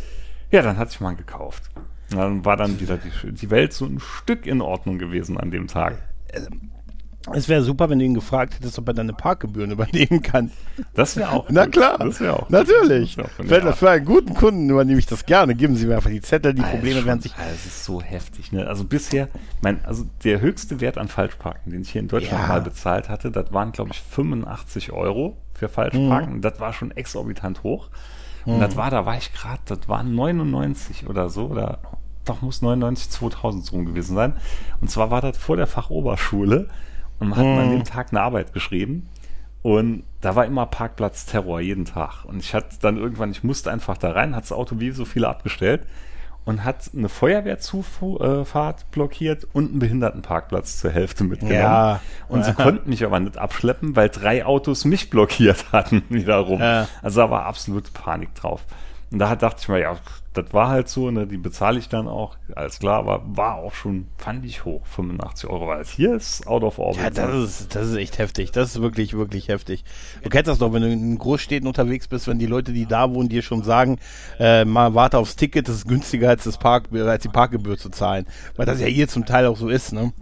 ja, 0.50 0.62
dann 0.62 0.76
hatte 0.76 0.92
ich 0.92 1.00
mal 1.00 1.14
gekauft. 1.16 1.64
Und 2.12 2.18
dann 2.18 2.44
war 2.44 2.56
dann 2.56 2.80
wieder 2.80 2.98
die, 2.98 3.32
die 3.32 3.50
Welt 3.50 3.72
so 3.72 3.86
ein 3.86 3.98
Stück 4.00 4.46
in 4.46 4.60
Ordnung 4.60 4.98
gewesen 4.98 5.36
an 5.38 5.50
dem 5.50 5.66
Tag. 5.66 5.98
Es 7.32 7.48
wäre 7.48 7.62
super, 7.62 7.88
wenn 7.88 7.98
du 7.98 8.04
ihn 8.04 8.12
gefragt 8.12 8.54
hättest, 8.54 8.78
ob 8.78 8.86
er 8.88 8.92
deine 8.94 9.14
Parkgebühren 9.14 9.70
übernehmen 9.70 10.20
kann. 10.20 10.50
Das 10.92 11.16
wäre 11.16 11.30
auch. 11.30 11.46
Na 11.48 11.64
gut. 11.64 11.72
klar, 11.72 11.96
Das 11.98 12.20
wäre 12.20 12.34
auch. 12.34 12.50
natürlich. 12.50 13.16
Wär 13.16 13.24
auch 13.24 13.30
von 13.30 13.74
Für, 13.74 13.90
einen 13.90 14.04
guten 14.04 14.34
Kunden 14.34 14.68
übernehme 14.68 14.98
ich 14.98 15.06
das 15.06 15.24
gerne. 15.24 15.54
Geben 15.54 15.74
Sie 15.74 15.86
mir 15.86 15.96
einfach 15.96 16.10
die 16.10 16.20
Zettel, 16.20 16.52
die 16.52 16.60
Probleme 16.60 16.96
Alter, 16.96 17.06
werden 17.06 17.20
sich. 17.22 17.34
Alter, 17.34 17.50
Das 17.50 17.64
ist 17.64 17.84
so 17.86 18.02
heftig, 18.02 18.52
ne? 18.52 18.66
Also 18.66 18.84
bisher, 18.84 19.28
mein, 19.62 19.82
also 19.86 20.04
der 20.22 20.40
höchste 20.42 20.80
Wert 20.80 20.98
an 20.98 21.08
Falschparken, 21.08 21.72
den 21.72 21.80
ich 21.80 21.90
hier 21.90 22.02
in 22.02 22.08
Deutschland 22.08 22.42
Ja. 22.42 22.48
mal 22.48 22.60
bezahlt 22.60 23.08
hatte, 23.08 23.30
das 23.30 23.50
waren, 23.54 23.72
glaube 23.72 23.90
ich, 23.94 24.00
85 24.02 24.92
Euro 24.92 25.38
für 25.54 25.70
Falschparken. 25.70 26.42
Das 26.42 26.60
war 26.60 26.74
schon 26.74 26.90
exorbitant 26.90 27.62
hoch. 27.62 27.88
Und 28.46 28.60
das 28.60 28.76
war, 28.76 28.90
da 28.90 29.06
war 29.06 29.16
ich 29.16 29.32
gerade, 29.32 29.60
das 29.64 29.88
waren 29.88 30.14
99 30.14 31.08
oder 31.08 31.30
so, 31.30 31.46
oder 31.46 31.78
doch 32.24 32.42
muss 32.42 32.62
99, 32.62 33.10
2000 33.10 33.64
so 33.64 33.76
rum 33.76 33.84
gewesen 33.86 34.14
sein. 34.14 34.34
Und 34.80 34.90
zwar 34.90 35.10
war 35.10 35.20
das 35.20 35.36
vor 35.36 35.56
der 35.56 35.66
Fachoberschule 35.66 36.68
und 37.18 37.28
man 37.28 37.38
hat 37.38 37.46
an 37.46 37.70
dem 37.70 37.84
Tag 37.84 38.08
eine 38.10 38.22
Arbeit 38.22 38.52
geschrieben. 38.52 39.08
Und 39.62 40.02
da 40.20 40.36
war 40.36 40.44
immer 40.44 40.66
Parkplatz-Terror 40.66 41.60
jeden 41.60 41.86
Tag. 41.86 42.24
Und 42.26 42.40
ich 42.40 42.54
hatte 42.54 42.76
dann 42.82 42.98
irgendwann, 42.98 43.30
ich 43.30 43.44
musste 43.44 43.70
einfach 43.70 43.96
da 43.96 44.10
rein, 44.10 44.36
hat 44.36 44.44
das 44.44 44.52
Auto 44.52 44.78
wie 44.78 44.90
so 44.90 45.06
viele 45.06 45.28
abgestellt 45.28 45.86
und 46.44 46.64
hat 46.64 46.90
eine 46.94 47.08
Feuerwehrzufahrt 47.08 48.90
blockiert 48.90 49.46
und 49.52 49.70
einen 49.70 49.78
Behindertenparkplatz 49.78 50.78
zur 50.78 50.90
Hälfte 50.90 51.24
mitgenommen. 51.24 51.58
Ja. 51.58 52.00
Und 52.28 52.44
sie 52.44 52.52
konnten 52.52 52.90
mich 52.90 53.04
aber 53.04 53.18
nicht 53.20 53.38
abschleppen, 53.38 53.96
weil 53.96 54.10
drei 54.10 54.44
Autos 54.44 54.84
mich 54.84 55.10
blockiert 55.10 55.66
hatten 55.72 56.02
wiederum. 56.08 56.60
Ja. 56.60 56.88
Also 57.02 57.22
da 57.22 57.30
war 57.30 57.46
absolute 57.46 57.90
Panik 57.92 58.34
drauf. 58.34 58.60
Und 59.14 59.20
da 59.20 59.36
dachte 59.36 59.60
ich 59.60 59.68
mir, 59.68 59.78
ja, 59.78 59.96
das 60.32 60.52
war 60.52 60.70
halt 60.70 60.88
so, 60.88 61.08
ne, 61.12 61.24
die 61.24 61.36
bezahle 61.36 61.78
ich 61.78 61.88
dann 61.88 62.08
auch, 62.08 62.36
alles 62.56 62.80
klar, 62.80 62.98
aber 62.98 63.22
war 63.24 63.54
auch 63.58 63.72
schon, 63.72 64.08
fand 64.18 64.44
ich 64.44 64.64
hoch, 64.64 64.84
85 64.88 65.48
Euro, 65.48 65.68
weil 65.68 65.82
es 65.82 65.90
hier 65.90 66.16
ist 66.16 66.48
out 66.48 66.64
of 66.64 66.80
orbit. 66.80 67.00
Ja, 67.00 67.10
das 67.10 67.32
ist, 67.32 67.76
das 67.76 67.90
ist 67.90 67.94
echt 67.94 68.18
heftig. 68.18 68.50
Das 68.50 68.70
ist 68.70 68.82
wirklich, 68.82 69.16
wirklich 69.16 69.46
heftig. 69.46 69.84
Du 70.24 70.30
kennst 70.30 70.48
das 70.48 70.58
doch, 70.58 70.72
wenn 70.72 70.82
du 70.82 70.90
in 70.90 71.16
Großstädten 71.16 71.68
unterwegs 71.68 72.08
bist, 72.08 72.26
wenn 72.26 72.40
die 72.40 72.46
Leute, 72.46 72.72
die 72.72 72.86
da 72.86 73.08
wohnen, 73.14 73.28
dir 73.28 73.42
schon 73.42 73.62
sagen, 73.62 74.00
äh, 74.40 74.64
mal 74.64 74.94
warte 74.94 75.18
aufs 75.18 75.36
Ticket, 75.36 75.68
das 75.68 75.76
ist 75.76 75.86
günstiger 75.86 76.30
als 76.30 76.42
das 76.42 76.58
Park, 76.58 76.88
als 76.92 77.22
die 77.22 77.28
Parkgebühr 77.28 77.78
zu 77.78 77.90
zahlen. 77.90 78.26
Weil 78.56 78.66
das 78.66 78.80
ja 78.80 78.88
hier 78.88 79.06
zum 79.06 79.26
Teil 79.26 79.46
auch 79.46 79.56
so 79.56 79.68
ist, 79.68 79.92
ne? 79.92 80.12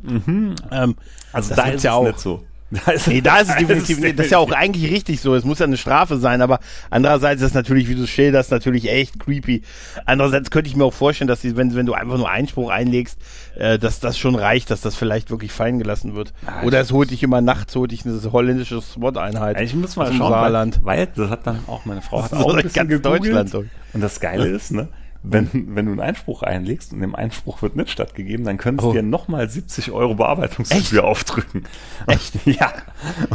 Ähm, 0.71 0.97
also 1.33 1.49
das 1.49 1.57
da 1.57 1.71
ist 1.71 1.83
ja 1.83 1.95
auch. 1.95 2.05
nicht 2.05 2.19
so. 2.19 2.43
Da 2.73 2.93
ist, 2.93 3.07
nee, 3.07 3.21
da 3.21 3.39
ist 3.39 3.51
es 3.51 3.57
definitiv, 3.59 4.03
ist 4.03 4.19
das 4.19 4.27
ist 4.27 4.33
ja 4.33 4.39
auch 4.39 4.51
eigentlich 4.53 4.91
richtig 4.91 5.21
so. 5.21 5.35
Es 5.35 5.45
muss 5.45 5.59
ja 5.59 5.67
eine 5.67 5.77
Strafe 5.77 6.17
sein, 6.17 6.41
aber 6.41 6.59
andererseits 6.91 7.43
ist 7.43 7.49
es 7.49 7.55
natürlich, 7.55 7.89
wie 7.89 7.95
du 7.95 8.07
schilderst, 8.07 8.51
natürlich 8.51 8.91
echt 8.91 9.21
creepy. 9.21 9.63
Andererseits 10.07 10.51
könnte 10.51 10.69
ich 10.69 10.77
mir 10.77 10.85
auch 10.85 10.95
vorstellen, 10.95 11.29
dass 11.29 11.41
die, 11.41 11.57
wenn, 11.57 11.75
wenn 11.75 11.87
du 11.87 11.93
einfach 11.93 12.17
nur 12.17 12.31
Einspruch 12.31 12.71
einlegst, 12.71 13.19
äh, 13.57 13.79
dass 13.79 14.01
das 14.01 14.19
schon 14.19 14.35
reicht, 14.35 14.71
dass 14.71 14.81
das 14.81 14.97
vielleicht 14.97 15.31
wirklich 15.31 15.53
fallen 15.53 15.79
gelassen 15.79 16.15
wird. 16.15 16.33
Ja, 16.47 16.63
Oder 16.63 16.81
es 16.81 16.93
holt 16.93 17.11
dich 17.11 17.23
immer 17.23 17.41
nachts, 17.41 17.77
holt 17.77 17.93
dich 17.93 18.07
eine 18.07 18.21
holländische 18.33 18.81
SWAT-Einheit. 18.81 19.61
Ich 19.61 19.75
muss 19.75 19.97
mal 19.97 20.13
schauen, 20.13 20.33
Saarland. 20.33 20.81
Weil, 20.83 20.99
weil, 20.99 21.09
das 21.15 21.31
hat 21.31 21.47
dann 21.47 21.61
auch 21.67 21.85
meine 21.85 22.01
Frau 22.01 22.23
hat 22.23 22.33
auch 22.33 22.55
ein 22.55 22.63
bisschen 22.63 22.89
ganz 22.89 23.03
Deutschland. 23.03 23.55
Und 23.55 24.01
das 24.01 24.21
Geile 24.21 24.47
ist, 24.47 24.73
ne, 24.73 24.89
wenn, 25.25 25.49
wenn 25.53 25.87
du 25.87 25.93
einen 25.93 26.01
Einspruch 26.01 26.43
einlegst 26.43 26.93
und 26.93 27.01
dem 27.01 27.15
Einspruch 27.15 27.63
wird 27.63 27.77
nicht 27.77 27.91
stattgegeben, 27.91 28.45
dann 28.45 28.59
können 28.59 28.81
sie 28.81 28.87
oh. 28.87 28.93
dir 28.93 29.03
nochmal 29.03 29.49
70 29.49 29.93
Euro 29.93 30.17
Bearbeitungsgebühr 30.17 31.05
aufdrücken. 31.05 31.65
Echt? 32.09 32.35
ja. 32.47 32.73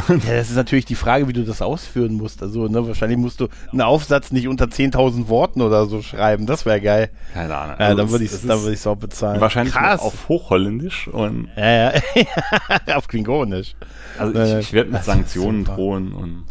ja. 0.07 0.17
Das 0.27 0.49
ist 0.49 0.57
natürlich 0.57 0.85
die 0.85 0.95
Frage, 0.95 1.29
wie 1.29 1.33
du 1.33 1.45
das 1.45 1.61
ausführen 1.61 2.15
musst. 2.15 2.43
Also, 2.43 2.67
ne, 2.67 2.85
wahrscheinlich 2.85 3.17
musst 3.17 3.39
du 3.39 3.47
einen 3.71 3.81
Aufsatz 3.81 4.33
nicht 4.33 4.49
unter 4.49 4.65
10.000 4.65 5.29
Worten 5.29 5.61
oder 5.61 5.85
so 5.85 6.01
schreiben. 6.01 6.45
Das 6.45 6.65
wäre 6.65 6.81
geil. 6.81 7.09
Keine 7.33 7.55
Ahnung. 7.55 7.75
Ja, 7.79 7.85
also 7.85 7.97
dann 7.97 8.11
würde 8.11 8.25
ich 8.25 8.33
es 8.33 8.45
dann 8.45 8.61
würd 8.61 8.87
auch 8.87 8.97
bezahlen. 8.97 9.39
Wahrscheinlich 9.39 9.75
auf 9.77 10.27
Hochholländisch 10.27 11.07
und. 11.07 11.47
Ja, 11.55 11.93
ja. 11.93 12.01
auf 12.95 13.07
Klingonisch. 13.07 13.75
Also, 14.19 14.41
ich, 14.41 14.67
ich 14.67 14.73
werde 14.73 14.91
mit 14.91 15.05
Sanktionen 15.05 15.63
drohen 15.63 16.11
und 16.11 16.43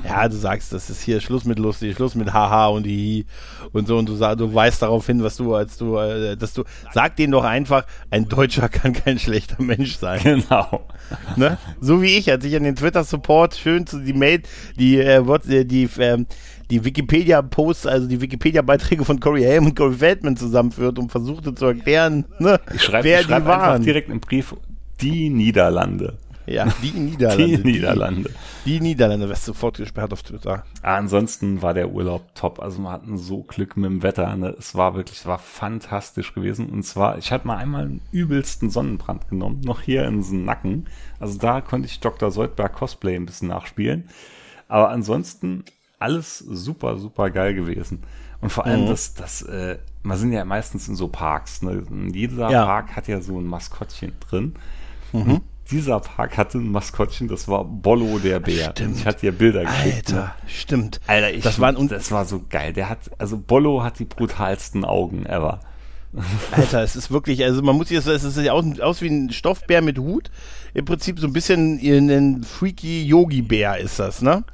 ja, 0.04 0.28
du 0.28 0.36
sagst, 0.36 0.72
das 0.72 0.90
ist 0.90 1.02
hier 1.02 1.20
Schluss 1.20 1.44
mit 1.44 1.58
lustig, 1.58 1.96
Schluss 1.96 2.14
mit 2.14 2.32
haha 2.32 2.68
und 2.68 2.86
hi 2.86 3.24
und 3.72 3.88
so 3.88 3.96
und 3.96 4.08
du 4.08 4.14
sagst, 4.14 4.40
du 4.40 4.52
weißt 4.52 4.82
darauf 4.82 5.06
hin, 5.06 5.22
was 5.22 5.36
du 5.36 5.54
als 5.54 5.76
du, 5.76 5.96
äh, 5.98 6.36
dass 6.36 6.54
du, 6.54 6.64
sag 6.92 7.16
denen 7.16 7.32
doch 7.32 7.44
einfach, 7.44 7.86
ein 8.10 8.28
Deutscher 8.28 8.68
kann 8.68 8.92
kein 8.92 9.18
schlechter 9.18 9.62
Mensch 9.62 9.96
sein. 9.96 10.20
Genau. 10.34 10.88
Ne? 11.36 11.58
So 11.80 12.02
wie 12.02 12.16
ich, 12.16 12.30
als 12.30 12.44
ich 12.44 12.56
an 12.56 12.64
den 12.64 12.76
Twitter-Support 12.76 13.54
schön 13.54 13.86
zu 13.86 14.00
die 14.00 14.12
Mail, 14.12 14.42
die, 14.78 14.98
äh, 14.98 15.22
die, 15.44 15.64
die, 15.66 15.84
äh, 16.00 16.24
die 16.70 16.84
Wikipedia-Posts, 16.84 17.86
also 17.86 18.08
die 18.08 18.20
Wikipedia-Beiträge 18.20 19.04
von 19.04 19.20
Corey 19.20 19.44
Haim 19.44 19.66
und 19.66 19.76
Corey 19.76 19.94
Feldman 19.94 20.36
zusammenführt 20.36 20.98
und 20.98 21.10
versuchte 21.10 21.54
zu 21.54 21.66
erklären, 21.66 22.24
ne, 22.38 22.58
ich 22.74 22.82
schreib, 22.82 23.04
wer 23.04 23.20
ich 23.20 23.26
schreib 23.26 23.42
die 23.42 23.48
waren. 23.48 23.82
direkt 23.82 24.08
im 24.08 24.20
Brief 24.20 24.54
die 25.00 25.30
Niederlande. 25.30 26.18
Ja, 26.46 26.66
die 26.82 26.90
Niederlande. 26.90 27.58
Die 27.58 27.64
Niederlande. 27.64 28.30
Die, 28.64 28.72
die 28.72 28.80
Niederlande, 28.80 29.28
wirst 29.28 29.44
sofort 29.44 29.78
gesperrt 29.78 30.12
auf 30.12 30.22
Twitter. 30.22 30.64
Ansonsten 30.82 31.62
war 31.62 31.74
der 31.74 31.90
Urlaub 31.90 32.34
top. 32.34 32.60
Also 32.60 32.80
wir 32.82 32.90
hatten 32.90 33.16
so 33.16 33.42
Glück 33.42 33.76
mit 33.76 33.90
dem 33.90 34.02
Wetter. 34.02 34.34
Ne? 34.36 34.54
Es 34.58 34.74
war 34.74 34.94
wirklich, 34.94 35.18
es 35.20 35.26
war 35.26 35.38
fantastisch 35.38 36.34
gewesen. 36.34 36.68
Und 36.68 36.82
zwar, 36.82 37.18
ich 37.18 37.32
hatte 37.32 37.46
mal 37.46 37.56
einmal 37.56 37.84
einen 37.84 38.00
übelsten 38.12 38.70
Sonnenbrand 38.70 39.28
genommen, 39.28 39.60
noch 39.62 39.80
hier 39.80 40.04
in 40.04 40.22
den 40.22 40.44
Nacken. 40.44 40.86
Also 41.18 41.38
da 41.38 41.60
konnte 41.60 41.86
ich 41.86 42.00
Dr. 42.00 42.30
Soldberg 42.30 42.74
Cosplay 42.74 43.16
ein 43.16 43.26
bisschen 43.26 43.48
nachspielen. 43.48 44.08
Aber 44.68 44.90
ansonsten 44.90 45.64
alles 45.98 46.38
super, 46.38 46.98
super 46.98 47.30
geil 47.30 47.54
gewesen. 47.54 48.02
Und 48.42 48.50
vor 48.50 48.66
allem 48.66 48.84
mhm. 48.84 48.88
das, 48.88 49.14
das, 49.14 49.40
äh, 49.42 49.78
wir 50.02 50.16
sind 50.16 50.32
ja 50.32 50.44
meistens 50.44 50.88
in 50.88 50.94
so 50.94 51.08
Parks. 51.08 51.62
Ne? 51.62 51.82
Jeder 52.12 52.50
ja. 52.50 52.66
Park 52.66 52.96
hat 52.96 53.08
ja 53.08 53.22
so 53.22 53.38
ein 53.38 53.46
Maskottchen 53.46 54.12
drin. 54.20 54.54
Mhm 55.12 55.40
dieser 55.70 56.00
Park 56.00 56.36
hatte 56.36 56.58
ein 56.58 56.70
Maskottchen, 56.70 57.28
das 57.28 57.48
war 57.48 57.64
Bollo 57.64 58.18
der 58.18 58.40
Bär. 58.40 58.70
Stimmt. 58.70 58.98
Ich 58.98 59.06
hatte 59.06 59.20
dir 59.20 59.32
Bilder 59.32 59.64
geschickt. 59.64 60.12
Alter, 60.12 60.14
ne? 60.14 60.32
stimmt. 60.46 61.00
Alter, 61.06 61.32
ich, 61.32 61.42
das, 61.42 61.58
waren, 61.60 61.88
das 61.88 62.10
war 62.12 62.24
so 62.24 62.44
geil. 62.48 62.72
Der 62.72 62.88
hat, 62.88 62.98
also 63.18 63.38
Bollo 63.38 63.82
hat 63.82 63.98
die 63.98 64.04
brutalsten 64.04 64.84
Augen 64.84 65.26
ever. 65.26 65.60
Alter, 66.52 66.82
es 66.82 66.96
ist 66.96 67.10
wirklich, 67.10 67.42
also 67.44 67.62
man 67.62 67.76
muss 67.76 67.88
sich 67.88 68.02
das, 68.02 68.06
es 68.06 68.34
sieht 68.34 68.50
aus, 68.50 68.64
aus 68.80 69.02
wie 69.02 69.08
ein 69.08 69.30
Stoffbär 69.30 69.82
mit 69.82 69.98
Hut. 69.98 70.30
Im 70.72 70.84
Prinzip 70.84 71.18
so 71.18 71.26
ein 71.26 71.32
bisschen 71.32 71.78
ein 71.80 72.44
freaky 72.44 73.04
Yogi-Bär 73.04 73.78
ist 73.78 73.98
das, 73.98 74.22
ne? 74.22 74.44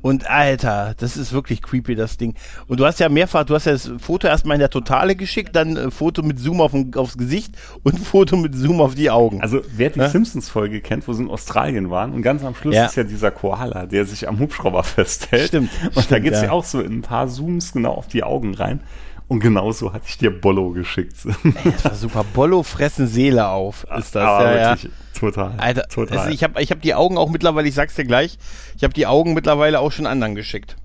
Und 0.00 0.28
Alter, 0.28 0.94
das 0.98 1.16
ist 1.16 1.32
wirklich 1.32 1.62
creepy, 1.62 1.94
das 1.94 2.16
Ding. 2.16 2.34
Und 2.66 2.80
du 2.80 2.86
hast 2.86 3.00
ja 3.00 3.08
mehrfach, 3.08 3.44
du 3.44 3.54
hast 3.54 3.66
ja 3.66 3.72
das 3.72 3.90
Foto 3.98 4.26
erstmal 4.26 4.54
in 4.54 4.60
der 4.60 4.70
Totale 4.70 5.16
geschickt, 5.16 5.54
dann 5.56 5.76
ein 5.76 5.90
Foto 5.90 6.22
mit 6.22 6.38
Zoom 6.38 6.60
auf, 6.60 6.72
aufs 6.96 7.18
Gesicht 7.18 7.56
und 7.82 7.94
ein 7.94 8.02
Foto 8.04 8.36
mit 8.36 8.54
Zoom 8.54 8.80
auf 8.80 8.94
die 8.94 9.10
Augen. 9.10 9.40
Also 9.42 9.60
wer 9.74 9.90
die 9.90 10.00
ja? 10.00 10.08
Simpsons-Folge 10.08 10.80
kennt, 10.80 11.06
wo 11.08 11.12
sie 11.12 11.22
in 11.22 11.30
Australien 11.30 11.90
waren 11.90 12.12
und 12.12 12.22
ganz 12.22 12.44
am 12.44 12.54
Schluss 12.54 12.74
ja. 12.74 12.86
ist 12.86 12.96
ja 12.96 13.04
dieser 13.04 13.30
Koala, 13.30 13.86
der 13.86 14.04
sich 14.04 14.28
am 14.28 14.38
Hubschrauber 14.38 14.82
festhält. 14.84 15.48
Stimmt. 15.48 15.70
Und 15.82 15.92
stimmt, 15.92 16.10
da 16.10 16.18
geht's 16.18 16.38
ja. 16.38 16.46
ja 16.46 16.52
auch 16.52 16.64
so 16.64 16.80
in 16.80 16.98
ein 16.98 17.02
paar 17.02 17.28
Zooms 17.28 17.72
genau 17.72 17.92
auf 17.92 18.08
die 18.08 18.22
Augen 18.22 18.54
rein. 18.54 18.80
Und 19.28 19.40
genauso 19.40 19.92
hatte 19.92 20.06
ich 20.08 20.16
dir 20.16 20.30
Bollo 20.30 20.70
geschickt. 20.70 21.16
Ey, 21.44 21.72
das 21.72 21.84
war 21.84 21.94
super. 21.94 22.24
Bollo 22.24 22.62
fressen 22.62 23.06
Seele 23.06 23.48
auf, 23.48 23.86
ist 23.98 24.14
das. 24.14 24.24
Aber 24.24 24.56
ja, 24.56 24.70
wirklich, 24.70 24.84
ja. 24.84 25.18
total. 25.20 25.54
Alter, 25.58 25.82
total. 25.88 26.18
Also 26.18 26.30
ich 26.30 26.42
habe 26.42 26.60
ich 26.62 26.70
hab 26.70 26.80
die 26.80 26.94
Augen 26.94 27.18
auch 27.18 27.28
mittlerweile, 27.28 27.68
ich 27.68 27.74
sag's 27.74 27.94
dir 27.94 28.06
gleich, 28.06 28.38
ich 28.76 28.84
habe 28.84 28.94
die 28.94 29.06
Augen 29.06 29.34
mittlerweile 29.34 29.80
auch 29.80 29.92
schon 29.92 30.06
anderen 30.06 30.34
geschickt. 30.34 30.76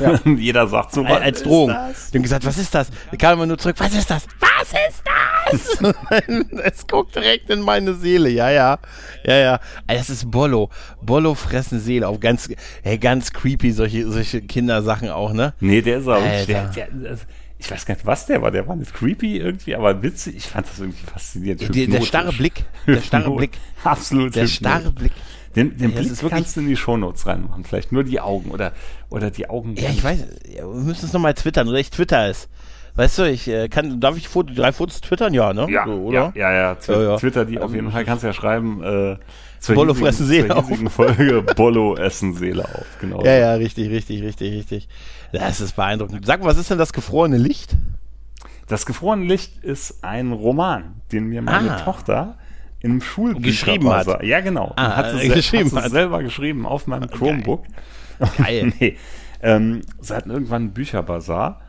Ja. 0.00 0.20
Jeder 0.36 0.66
sagt 0.66 0.92
so, 0.92 1.04
was 1.04 1.20
als 1.20 1.42
Drogen. 1.42 1.74
Die 2.12 2.18
haben 2.18 2.22
gesagt, 2.22 2.44
was 2.44 2.58
ist 2.58 2.74
das? 2.74 2.88
Ich 3.10 3.18
kam 3.18 3.34
immer 3.34 3.46
nur 3.46 3.58
zurück, 3.58 3.76
was 3.78 3.94
ist 3.94 4.10
das? 4.10 4.26
Was 4.40 4.68
ist 4.68 5.02
das? 5.04 5.82
es 6.64 6.86
guckt 6.86 7.14
direkt 7.14 7.50
in 7.50 7.60
meine 7.60 7.94
Seele, 7.94 8.28
ja, 8.28 8.50
ja. 8.50 8.78
Ja, 9.24 9.36
ja. 9.36 9.60
Das 9.86 10.10
ist 10.10 10.30
Bollo. 10.30 10.70
Bollo 11.00 11.34
fressen 11.34 11.80
Seele 11.80 12.08
auf 12.08 12.20
ganz, 12.20 12.48
hey, 12.82 12.98
ganz 12.98 13.32
creepy, 13.32 13.72
solche, 13.72 14.10
solche 14.10 14.42
Kindersachen 14.42 15.10
auch, 15.10 15.32
ne? 15.32 15.54
Nee, 15.60 15.82
der 15.82 15.98
ist 15.98 16.08
auch, 16.08 16.22
der, 16.46 16.66
der, 16.66 16.88
ich 17.62 17.70
weiß 17.70 17.86
gar 17.86 17.94
nicht, 17.94 18.06
was 18.06 18.26
der 18.26 18.42
war. 18.42 18.50
Der 18.50 18.66
war 18.66 18.74
nicht 18.74 18.92
creepy 18.92 19.38
irgendwie, 19.38 19.76
aber 19.76 20.02
witzig. 20.02 20.36
Ich 20.36 20.46
fand 20.46 20.68
das 20.68 20.80
irgendwie 20.80 21.06
faszinierend. 21.06 21.74
Der, 21.74 21.86
der 21.86 22.00
starre 22.02 22.32
Blick. 22.32 22.64
Der 22.86 23.00
starre 23.00 23.30
Blick. 23.30 23.52
Absolut. 23.84 24.34
Der 24.34 24.48
starre 24.48 24.90
Blick. 24.90 25.12
Den, 25.54 25.76
den 25.76 25.92
Blick 25.92 26.10
kannst 26.30 26.56
du 26.56 26.60
in 26.60 26.68
die 26.68 26.76
Shownotes 26.76 27.26
reinmachen. 27.26 27.64
Vielleicht 27.64 27.92
nur 27.92 28.04
die 28.04 28.20
Augen 28.20 28.50
oder, 28.50 28.72
oder 29.10 29.30
die 29.30 29.48
Augen. 29.50 29.74
Ja, 29.76 29.90
ich 29.90 30.02
weiß. 30.02 30.24
Ja, 30.48 30.62
wir 30.62 30.82
müssen 30.82 31.04
es 31.04 31.12
nochmal 31.12 31.34
twittern 31.34 31.68
oder 31.68 31.78
ich 31.78 31.90
twitter 31.90 32.28
es. 32.28 32.48
Weißt 32.94 33.18
du, 33.18 33.22
ich 33.22 33.48
äh, 33.48 33.68
kann, 33.68 34.00
darf 34.00 34.16
ich 34.18 34.28
Foto, 34.28 34.52
drei 34.52 34.72
Fotos 34.72 35.00
twittern? 35.00 35.32
Ja, 35.32 35.54
ne? 35.54 35.66
Ja, 35.70 35.86
so, 35.86 35.92
oder? 35.92 36.32
ja, 36.34 36.52
ja, 36.52 36.52
ja, 36.52 36.74
Twi 36.74 36.92
ja, 36.92 37.02
ja. 37.02 37.16
Twitter 37.16 37.44
die 37.46 37.58
auf 37.58 37.74
jeden 37.74 37.90
Fall. 37.90 38.04
Kannst 38.04 38.22
ja 38.22 38.34
schreiben, 38.34 38.82
äh, 38.82 39.16
zur 39.60 39.76
Bollo 39.76 39.94
fressen 39.94 40.26
Seele 40.26 40.54
auf. 40.54 40.66
Folge 40.90 41.40
Bollo 41.42 41.96
essen 41.96 42.34
Seele 42.34 42.64
auf, 42.64 42.86
genau. 43.00 43.24
Ja, 43.24 43.32
ja, 43.32 43.54
richtig, 43.54 43.90
richtig, 43.90 44.22
richtig, 44.22 44.52
richtig. 44.52 44.88
Das 45.32 45.60
ist 45.60 45.76
beeindruckend. 45.76 46.26
Sag 46.26 46.40
mal, 46.40 46.46
was 46.46 46.58
ist 46.58 46.70
denn 46.70 46.78
das 46.78 46.92
gefrorene 46.92 47.38
Licht? 47.38 47.76
Das 48.66 48.84
gefrorene 48.84 49.24
Licht 49.24 49.64
ist 49.64 50.04
ein 50.04 50.32
Roman, 50.32 51.00
den 51.12 51.26
mir 51.26 51.40
meine 51.40 51.76
ah. 51.76 51.80
Tochter 51.80 52.36
im 52.82 53.00
Schulbuch 53.00 53.42
geschrieben 53.42 53.88
hat. 53.88 54.22
Ja, 54.22 54.40
genau. 54.40 54.72
Ah, 54.76 54.96
hat 54.96 55.18
sie, 55.18 55.28
geschrieben 55.28 55.74
hat. 55.74 55.90
selber 55.90 56.22
geschrieben 56.22 56.66
auf 56.66 56.86
meinem 56.86 57.08
Chromebook. 57.08 57.64
Geil. 58.38 58.72
nee. 58.80 58.96
Ähm, 59.42 59.82
sie 60.00 60.14
hatten 60.14 60.30
irgendwann 60.30 60.62
einen 60.62 60.72
Bücherbazar 60.72 61.60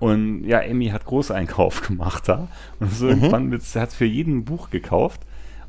und 0.00 0.44
ja, 0.44 0.60
Amy 0.60 0.88
hat 0.88 1.04
Großeinkauf 1.04 1.86
gemacht 1.86 2.28
da 2.28 2.48
und 2.80 2.92
so 2.92 3.04
mhm. 3.04 3.10
irgendwann 3.12 3.46
mit, 3.46 3.62
sie 3.62 3.80
hat 3.80 3.92
für 3.92 4.04
jeden 4.04 4.38
ein 4.38 4.44
Buch 4.44 4.70
gekauft 4.70 5.20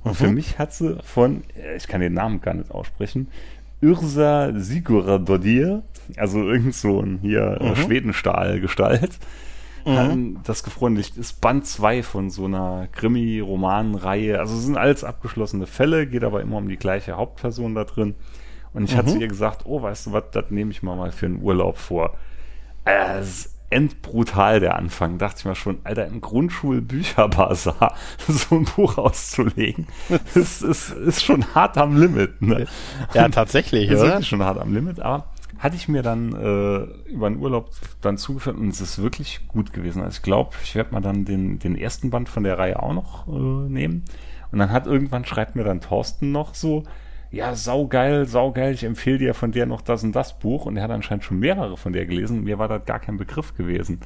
und 0.04 0.12
mhm. 0.12 0.16
für 0.16 0.32
mich 0.32 0.58
hat 0.58 0.74
sie 0.74 0.98
von, 1.04 1.44
äh, 1.56 1.76
ich 1.78 1.88
kann 1.88 2.02
den 2.02 2.14
Namen 2.14 2.42
gar 2.42 2.56
nicht 2.56 2.72
aussprechen, 2.72 3.28
Yrsa 3.82 4.52
Sigurðardóttir, 4.56 5.84
also 6.18 6.42
irgend 6.42 6.74
so 6.74 7.02
ein 7.02 7.20
hier 7.22 7.60
äh, 7.62 7.70
mhm. 7.70 7.76
Schwedenstahl-Gestalt, 7.76 9.20
Mhm. 9.86 10.40
Das 10.44 10.64
gefrorene 10.64 10.98
Licht 10.98 11.18
ist 11.18 11.42
Band 11.42 11.66
2 11.66 12.04
von 12.04 12.30
so 12.30 12.46
einer 12.46 12.88
Krimi-Romanreihe. 12.92 14.40
Also 14.40 14.56
es 14.56 14.64
sind 14.64 14.78
alles 14.78 15.04
abgeschlossene 15.04 15.68
Fälle, 15.68 16.08
geht 16.08 16.24
aber 16.24 16.42
immer 16.42 16.58
um 16.58 16.68
die 16.68 16.78
gleiche 16.78 17.18
Hauptperson 17.18 17.76
da 17.76 17.84
drin. 17.84 18.16
Und 18.74 18.86
ich 18.86 18.94
mhm. 18.94 18.98
hatte 18.98 19.12
zu 19.12 19.20
ihr 19.20 19.28
gesagt, 19.28 19.66
oh, 19.66 19.82
weißt 19.82 20.08
du 20.08 20.14
was, 20.14 20.24
das 20.32 20.46
nehme 20.50 20.72
ich 20.72 20.84
mal, 20.84 20.96
mal 20.96 21.12
für 21.12 21.26
einen 21.26 21.42
Urlaub 21.42 21.78
vor. 21.78 22.16
Äh, 22.86 23.20
es 23.20 23.28
ist 23.28 23.54
endbrutal, 23.74 24.60
der 24.60 24.78
Anfang. 24.78 25.18
Dachte 25.18 25.40
ich 25.40 25.46
mir 25.46 25.56
schon, 25.56 25.80
Alter, 25.84 26.06
im 26.06 26.22
Grundschulbücherbazar 26.22 27.96
so 28.28 28.56
ein 28.56 28.66
Buch 28.66 28.98
auszulegen, 28.98 29.88
ist, 30.36 30.62
ist, 30.62 30.92
ist 30.92 31.24
schon 31.24 31.54
hart 31.56 31.78
am 31.78 31.98
Limit. 31.98 32.42
Ne? 32.42 32.68
Ja, 33.14 33.28
tatsächlich, 33.30 33.90
ist 33.90 34.02
oder? 34.02 34.20
Ist 34.20 34.28
schon 34.28 34.44
hart 34.44 34.60
am 34.60 34.74
Limit, 34.74 35.00
aber 35.00 35.33
hatte 35.64 35.78
ich 35.78 35.88
mir 35.88 36.02
dann 36.04 36.34
äh, 36.34 37.10
über 37.10 37.28
einen 37.28 37.40
Urlaub 37.40 37.72
dann 38.02 38.18
zugeführt 38.18 38.58
und 38.58 38.68
es 38.68 38.82
ist 38.82 39.02
wirklich 39.02 39.48
gut 39.48 39.72
gewesen. 39.72 40.04
Also 40.04 40.18
ich 40.18 40.22
glaube, 40.22 40.52
ich 40.62 40.76
werde 40.76 40.92
mal 40.92 41.00
dann 41.00 41.24
den, 41.24 41.58
den 41.58 41.78
ersten 41.78 42.10
Band 42.10 42.28
von 42.28 42.44
der 42.44 42.60
Reihe 42.60 42.84
auch 42.84 42.92
noch 42.92 43.28
äh, 43.30 43.70
nehmen. 43.70 44.04
Und 44.52 44.60
dann 44.60 44.72
hat 44.72 44.88
irgendwann 44.88 45.24
schreibt 45.24 45.56
mir 45.56 45.64
dann 45.64 45.80
Thorsten 45.80 46.34
noch 46.34 46.54
so, 46.54 46.84
ja, 47.32 47.56
saugeil, 47.56 48.26
saugeil, 48.26 48.74
ich 48.74 48.84
empfehle 48.84 49.20
dir 49.20 49.34
von 49.34 49.54
der 49.54 49.66
noch 49.66 49.80
das 49.80 50.04
und 50.04 50.12
das 50.12 50.38
Buch. 50.38 50.66
Und 50.66 50.76
er 50.76 50.84
hat 50.84 50.92
anscheinend 50.92 51.24
schon 51.24 51.40
mehrere 51.40 51.78
von 51.78 51.94
der 51.94 52.06
gelesen. 52.08 52.44
Mir 52.44 52.60
war 52.60 52.68
das 52.68 52.86
gar 52.86 53.00
kein 53.00 53.16
Begriff 53.16 53.56
gewesen. 53.56 54.02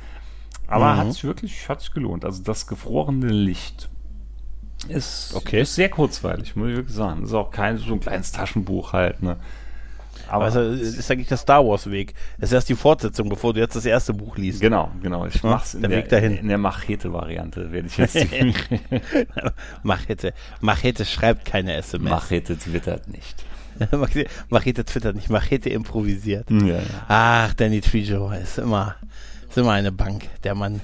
Aber 0.67 0.93
mhm. 0.93 0.97
hat 0.97 1.13
sich 1.13 1.23
wirklich, 1.23 1.67
hat 1.69 1.81
sich 1.81 1.91
gelohnt. 1.91 2.23
Also 2.23 2.43
das 2.43 2.67
gefrorene 2.67 3.29
Licht 3.29 3.89
ist, 4.89 5.33
okay. 5.33 5.61
ist 5.61 5.73
sehr 5.73 5.89
kurzweilig, 5.89 6.55
muss 6.55 6.69
ich 6.69 6.75
wirklich 6.75 6.95
sagen. 6.95 7.23
Ist 7.23 7.33
auch 7.33 7.49
kein 7.49 7.77
so 7.77 7.93
ein 7.93 7.99
kleines 7.99 8.31
Taschenbuch 8.31 8.93
halt, 8.93 9.23
ne? 9.23 9.37
Aber 10.29 10.47
es 10.47 10.55
ist 10.97 11.09
eigentlich 11.11 11.27
der 11.27 11.37
Star 11.37 11.65
Wars 11.65 11.89
Weg. 11.89 12.13
Es 12.37 12.49
ist 12.49 12.53
erst 12.53 12.69
die 12.69 12.75
Fortsetzung, 12.75 13.29
bevor 13.29 13.53
du 13.53 13.59
jetzt 13.59 13.75
das 13.75 13.85
erste 13.85 14.13
Buch 14.13 14.37
liest. 14.37 14.61
genau, 14.61 14.91
genau. 15.01 15.25
Ich 15.25 15.43
mach's 15.43 15.73
in 15.73 15.81
der 15.81 15.89
der, 15.89 15.99
Weg 15.99 16.09
dahin. 16.09 16.37
in 16.37 16.47
der 16.47 16.57
Machete-Variante, 16.57 17.71
werde 17.71 17.87
ich 17.87 17.97
jetzt 17.97 18.15
Machete. 19.83 20.33
Machete 20.61 21.05
schreibt 21.05 21.45
keine 21.45 21.73
SMS. 21.75 22.09
Machete 22.09 22.57
twittert 22.57 23.07
nicht. 23.07 23.43
Machete, 23.91 24.29
Machete 24.49 24.85
twittert 24.85 25.15
nicht, 25.15 25.29
Machete 25.29 25.69
improvisiert. 25.69 26.49
Ja, 26.49 26.65
ja. 26.65 26.79
Ach, 27.07 27.53
Danny 27.53 27.81
Trejo 27.81 28.31
ist 28.31 28.57
immer, 28.57 28.95
ist 29.47 29.57
immer 29.57 29.71
eine 29.73 29.91
Bank, 29.91 30.27
der 30.43 30.55
Mann. 30.55 30.81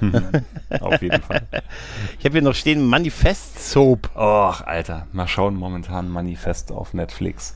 Auf 0.79 1.01
jeden 1.01 1.21
Fall. 1.21 1.41
Ich 2.19 2.25
habe 2.25 2.33
hier 2.33 2.41
noch 2.43 2.53
stehen 2.55 2.85
Manifest 2.85 3.67
Soap. 3.71 4.11
Och, 4.15 4.61
Alter, 4.65 5.07
mal 5.11 5.27
schauen 5.27 5.55
momentan 5.55 6.07
Manifest 6.09 6.71
auf 6.71 6.93
Netflix. 6.93 7.55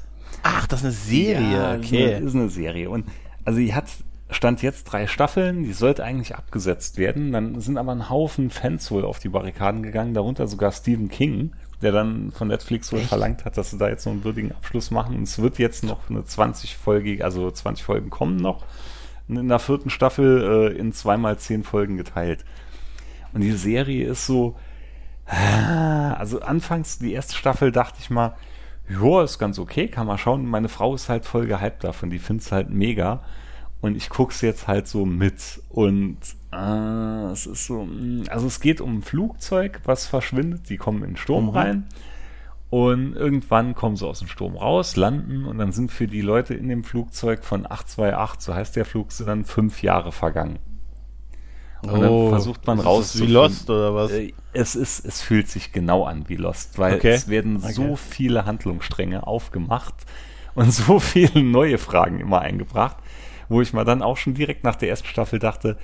Ach, 0.50 0.68
das 0.68 0.80
ist 0.80 0.86
eine 0.86 0.94
Serie, 0.94 1.52
Ja, 1.52 1.76
okay. 1.76 2.14
Ist 2.14 2.16
eine, 2.16 2.26
ist 2.26 2.36
eine 2.36 2.50
Serie. 2.50 2.90
Und 2.90 3.06
also 3.44 3.60
die 3.60 3.74
hat 3.74 3.86
stand 4.30 4.62
jetzt 4.62 4.86
drei 4.86 5.08
Staffeln, 5.08 5.64
die 5.64 5.74
sollte 5.74 6.04
eigentlich 6.04 6.36
abgesetzt 6.36 6.98
werden. 6.98 7.32
Dann 7.32 7.60
sind 7.62 7.78
aber 7.78 7.94
ein 7.94 8.10
Haufen 8.10 8.50
Fans 8.50 8.92
wohl 8.92 9.06
auf 9.06 9.20
die 9.20 9.30
Barrikaden 9.30 9.84
gegangen, 9.84 10.14
darunter 10.14 10.48
sogar 10.48 10.72
Stephen 10.72 11.10
King, 11.10 11.54
der 11.82 11.92
dann 11.92 12.32
von 12.32 12.50
Netflix 12.50 12.92
wohl 12.92 13.00
Echt? 13.00 13.10
verlangt 13.10 13.46
hat, 13.46 13.58
dass 13.58 13.72
sie 13.72 13.78
da 13.78 13.88
jetzt 13.90 14.04
so 14.04 14.10
einen 14.10 14.24
würdigen 14.24 14.52
Abschluss 14.52 14.92
machen. 14.92 15.16
Und 15.16 15.24
es 15.24 15.40
wird 15.40 15.60
jetzt 15.60 15.84
noch 15.84 16.10
eine 16.10 16.22
20-folgige, 16.22 17.24
also 17.24 17.50
20 17.50 17.86
Folgen 17.86 18.10
kommen 18.10 18.38
noch. 18.38 18.66
In 19.30 19.48
der 19.48 19.60
vierten 19.60 19.90
Staffel 19.90 20.72
äh, 20.74 20.78
in 20.78 20.94
zweimal 20.94 21.38
zehn 21.38 21.64
Folgen 21.64 21.98
geteilt. 21.98 22.46
Und 23.34 23.42
die 23.42 23.52
Serie 23.52 24.08
ist 24.08 24.26
so, 24.26 24.56
ah, 25.26 26.14
also 26.14 26.42
anfangs 26.42 27.00
die 27.00 27.14
erste 27.14 27.36
Staffel 27.36 27.72
dachte 27.72 27.98
ich 28.00 28.10
mal, 28.10 28.36
ja, 28.90 29.24
ist 29.24 29.40
ganz 29.40 29.60
okay, 29.60 29.88
kann 29.88 30.08
man 30.08 30.18
schauen. 30.18 30.46
Meine 30.46 30.70
Frau 30.70 30.96
ist 30.96 31.10
halt 31.10 31.26
voll 31.26 31.48
gehypt 31.48 31.84
davon, 31.84 32.10
die 32.10 32.20
findet 32.20 32.46
es 32.46 32.52
halt 32.52 32.70
mega. 32.70 33.22
Und 33.80 33.96
ich 33.96 34.10
guck's 34.10 34.42
jetzt 34.42 34.68
halt 34.68 34.88
so 34.88 35.06
mit. 35.06 35.62
Und 35.70 36.18
äh, 36.52 37.32
es 37.32 37.46
ist 37.46 37.66
so, 37.66 37.86
mh, 37.86 38.30
also 38.32 38.48
es 38.48 38.60
geht 38.60 38.82
um 38.82 38.98
ein 38.98 39.02
Flugzeug, 39.04 39.82
was 39.86 40.08
verschwindet, 40.08 40.70
die 40.70 40.78
kommen 40.78 41.04
in 41.04 41.12
den 41.12 41.18
Sturm 41.18 41.46
Mhm. 41.46 41.50
rein. 41.52 41.86
Und 42.70 43.14
irgendwann 43.16 43.76
kommen 43.76 43.96
sie 43.96 44.06
aus 44.06 44.20
dem 44.20 44.28
Sturm 44.28 44.58
raus, 44.58 44.98
landen 44.98 45.46
und 45.46 45.58
dann 45.58 45.72
sind 45.72 45.90
für 45.90 46.08
die 46.08 46.20
Leute 46.22 46.54
in 46.54 46.68
dem 46.68 46.84
Flugzeug 46.84 47.46
von 47.46 47.66
828, 47.66 48.42
so 48.46 48.54
heißt 48.54 48.76
der 48.76 48.84
Flug, 48.84 49.14
sind 49.14 49.28
dann 49.28 49.46
fünf 49.46 49.82
Jahre 49.84 50.12
vergangen. 50.12 50.60
Und 51.82 52.00
dann 52.02 52.18
versucht 52.18 52.66
man 52.68 52.78
Oh, 52.84 53.04
das 53.04 53.14
Wie 53.14 53.28
Lost 53.28 53.70
oder 53.70 53.94
was? 53.96 54.12
Äh, 54.12 54.34
Es 54.54 54.76
ist, 54.76 55.06
es 55.06 55.22
fühlt 55.22 55.48
sich 55.50 55.72
genau 55.72 56.06
an 56.06 56.30
wie 56.30 56.36
Lost, 56.36 56.78
weil 56.80 56.96
Okay. 56.96 57.06
es 57.06 57.28
werden 57.28 57.60
Okay. 57.62 57.70
so 57.70 57.96
viele 57.96 58.46
Handlungsstränge 58.46 59.28
aufgemacht 59.28 59.94
und 60.56 60.72
so 60.74 61.00
viele 61.00 61.44
neue 61.44 61.78
Fragen 61.78 62.20
immer 62.20 62.42
eingebracht, 62.42 62.98
wo 63.50 63.62
ich 63.62 63.74
mal 63.74 63.84
dann 63.86 64.02
auch 64.02 64.18
schon 64.18 64.34
direkt 64.34 64.64
nach 64.64 64.76
der 64.76 64.90
ersten 64.90 65.08
Staffel 65.08 65.40
dachte, 65.40 65.78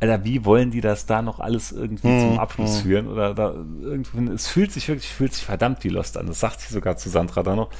Alter, 0.00 0.24
wie 0.24 0.44
wollen 0.44 0.70
die 0.70 0.80
das 0.80 1.06
da 1.06 1.22
noch 1.22 1.40
alles 1.40 1.72
irgendwie 1.72 2.14
Hm, 2.14 2.14
zum 2.14 2.38
Abschluss 2.38 2.78
hm. 2.80 2.80
führen? 2.80 3.08
Oder 3.08 3.34
da 3.34 3.52
irgendwie, 3.82 4.32
es 4.32 4.46
fühlt 4.46 4.70
sich 4.72 4.86
wirklich, 4.88 5.08
fühlt 5.08 5.32
sich 5.34 5.44
verdammt 5.44 5.82
wie 5.84 5.88
Lost 5.88 6.16
an. 6.16 6.26
Das 6.28 6.40
sagt 6.40 6.60
sie 6.60 6.72
sogar 6.72 6.96
zu 6.96 7.08
Sandra 7.08 7.42
da 7.42 7.56
noch. 7.56 7.70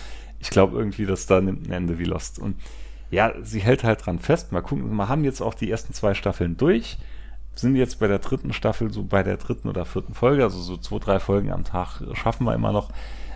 Ich 0.40 0.50
glaube 0.50 0.76
irgendwie, 0.78 1.06
dass 1.06 1.26
da 1.26 1.40
nimmt 1.40 1.68
ein 1.68 1.72
Ende 1.72 1.98
wie 1.98 2.04
Lost. 2.04 2.38
Und 2.40 2.56
ja, 3.10 3.32
sie 3.42 3.60
hält 3.60 3.84
halt 3.84 4.04
dran 4.04 4.18
fest. 4.18 4.52
Mal 4.52 4.62
gucken, 4.62 4.90
wir 4.96 5.08
haben 5.08 5.24
jetzt 5.24 5.40
auch 5.40 5.54
die 5.54 5.70
ersten 5.70 5.92
zwei 5.92 6.14
Staffeln 6.14 6.56
durch. 6.56 6.98
Sind 7.58 7.74
jetzt 7.76 7.98
bei 7.98 8.06
der 8.06 8.20
dritten 8.20 8.52
Staffel, 8.52 8.92
so 8.92 9.02
bei 9.02 9.22
der 9.22 9.36
dritten 9.36 9.68
oder 9.68 9.84
vierten 9.84 10.14
Folge, 10.14 10.44
also 10.44 10.60
so 10.60 10.76
zwei, 10.76 10.98
drei 10.98 11.18
Folgen 11.18 11.50
am 11.50 11.64
Tag 11.64 12.00
schaffen 12.14 12.44
wir 12.44 12.54
immer 12.54 12.70
noch. 12.72 12.90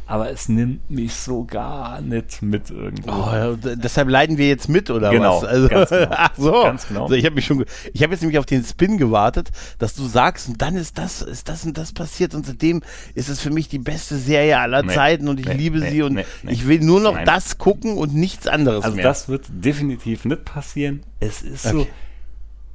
Aber 0.04 0.30
es 0.30 0.48
nimmt 0.48 0.90
mich 0.90 1.14
so 1.14 1.44
gar 1.44 2.00
nicht 2.00 2.42
mit 2.42 2.70
irgendwo. 2.70 3.10
Oh, 3.12 3.56
deshalb 3.76 4.08
leiden 4.08 4.36
wir 4.36 4.46
jetzt 4.48 4.68
mit, 4.68 4.90
oder 4.90 5.10
Genau, 5.10 5.40
was? 5.40 5.48
Also, 5.48 5.68
ganz 5.68 5.90
genau. 5.90 6.06
Ach 6.10 6.30
so. 6.36 6.52
Ganz 6.64 6.88
genau. 6.88 7.02
Also 7.04 7.14
ich 7.14 7.24
habe 7.24 7.34
mich 7.36 7.46
schon, 7.46 7.64
ich 7.94 8.02
habe 8.02 8.12
jetzt 8.12 8.20
nämlich 8.20 8.38
auf 8.38 8.44
den 8.44 8.62
Spin 8.64 8.98
gewartet, 8.98 9.50
dass 9.78 9.94
du 9.94 10.04
sagst, 10.04 10.48
und 10.48 10.60
dann 10.60 10.76
ist 10.76 10.98
das, 10.98 11.22
ist 11.22 11.48
das 11.48 11.64
und 11.64 11.78
das 11.78 11.92
passiert 11.92 12.34
und 12.34 12.44
seitdem 12.44 12.82
ist 13.14 13.28
es 13.28 13.40
für 13.40 13.50
mich 13.50 13.68
die 13.68 13.78
beste 13.78 14.16
Serie 14.18 14.58
aller 14.58 14.82
Nee, 14.82 14.92
Zeiten 14.94 15.28
und 15.28 15.40
ich 15.40 15.46
nee, 15.46 15.54
liebe 15.54 15.78
nee, 15.78 15.90
sie 15.90 16.02
und 16.02 16.20
ich 16.48 16.66
will 16.66 16.80
nur 16.80 17.00
noch 17.00 17.14
Nein. 17.14 17.24
das 17.24 17.58
gucken 17.58 17.96
und 17.96 18.12
nichts 18.14 18.46
anderes 18.46 18.84
Also 18.84 18.96
mehr. 18.96 19.04
das 19.04 19.28
wird 19.28 19.46
definitiv 19.50 20.24
nicht 20.26 20.44
passieren. 20.44 21.04
Es 21.20 21.42
ist 21.42 21.62
so. 21.62 21.86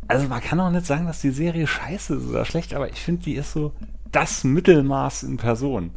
Also 0.07 0.27
man 0.27 0.41
kann 0.41 0.59
auch 0.59 0.69
nicht 0.69 0.85
sagen, 0.85 1.05
dass 1.05 1.21
die 1.21 1.31
Serie 1.31 1.67
scheiße 1.67 2.15
ist 2.15 2.27
oder 2.29 2.45
schlecht, 2.45 2.73
aber 2.73 2.89
ich 2.89 2.99
finde, 2.99 3.23
die 3.23 3.35
ist 3.35 3.51
so 3.51 3.73
das 4.11 4.43
Mittelmaß 4.43 5.23
in 5.23 5.37
Person. 5.37 5.91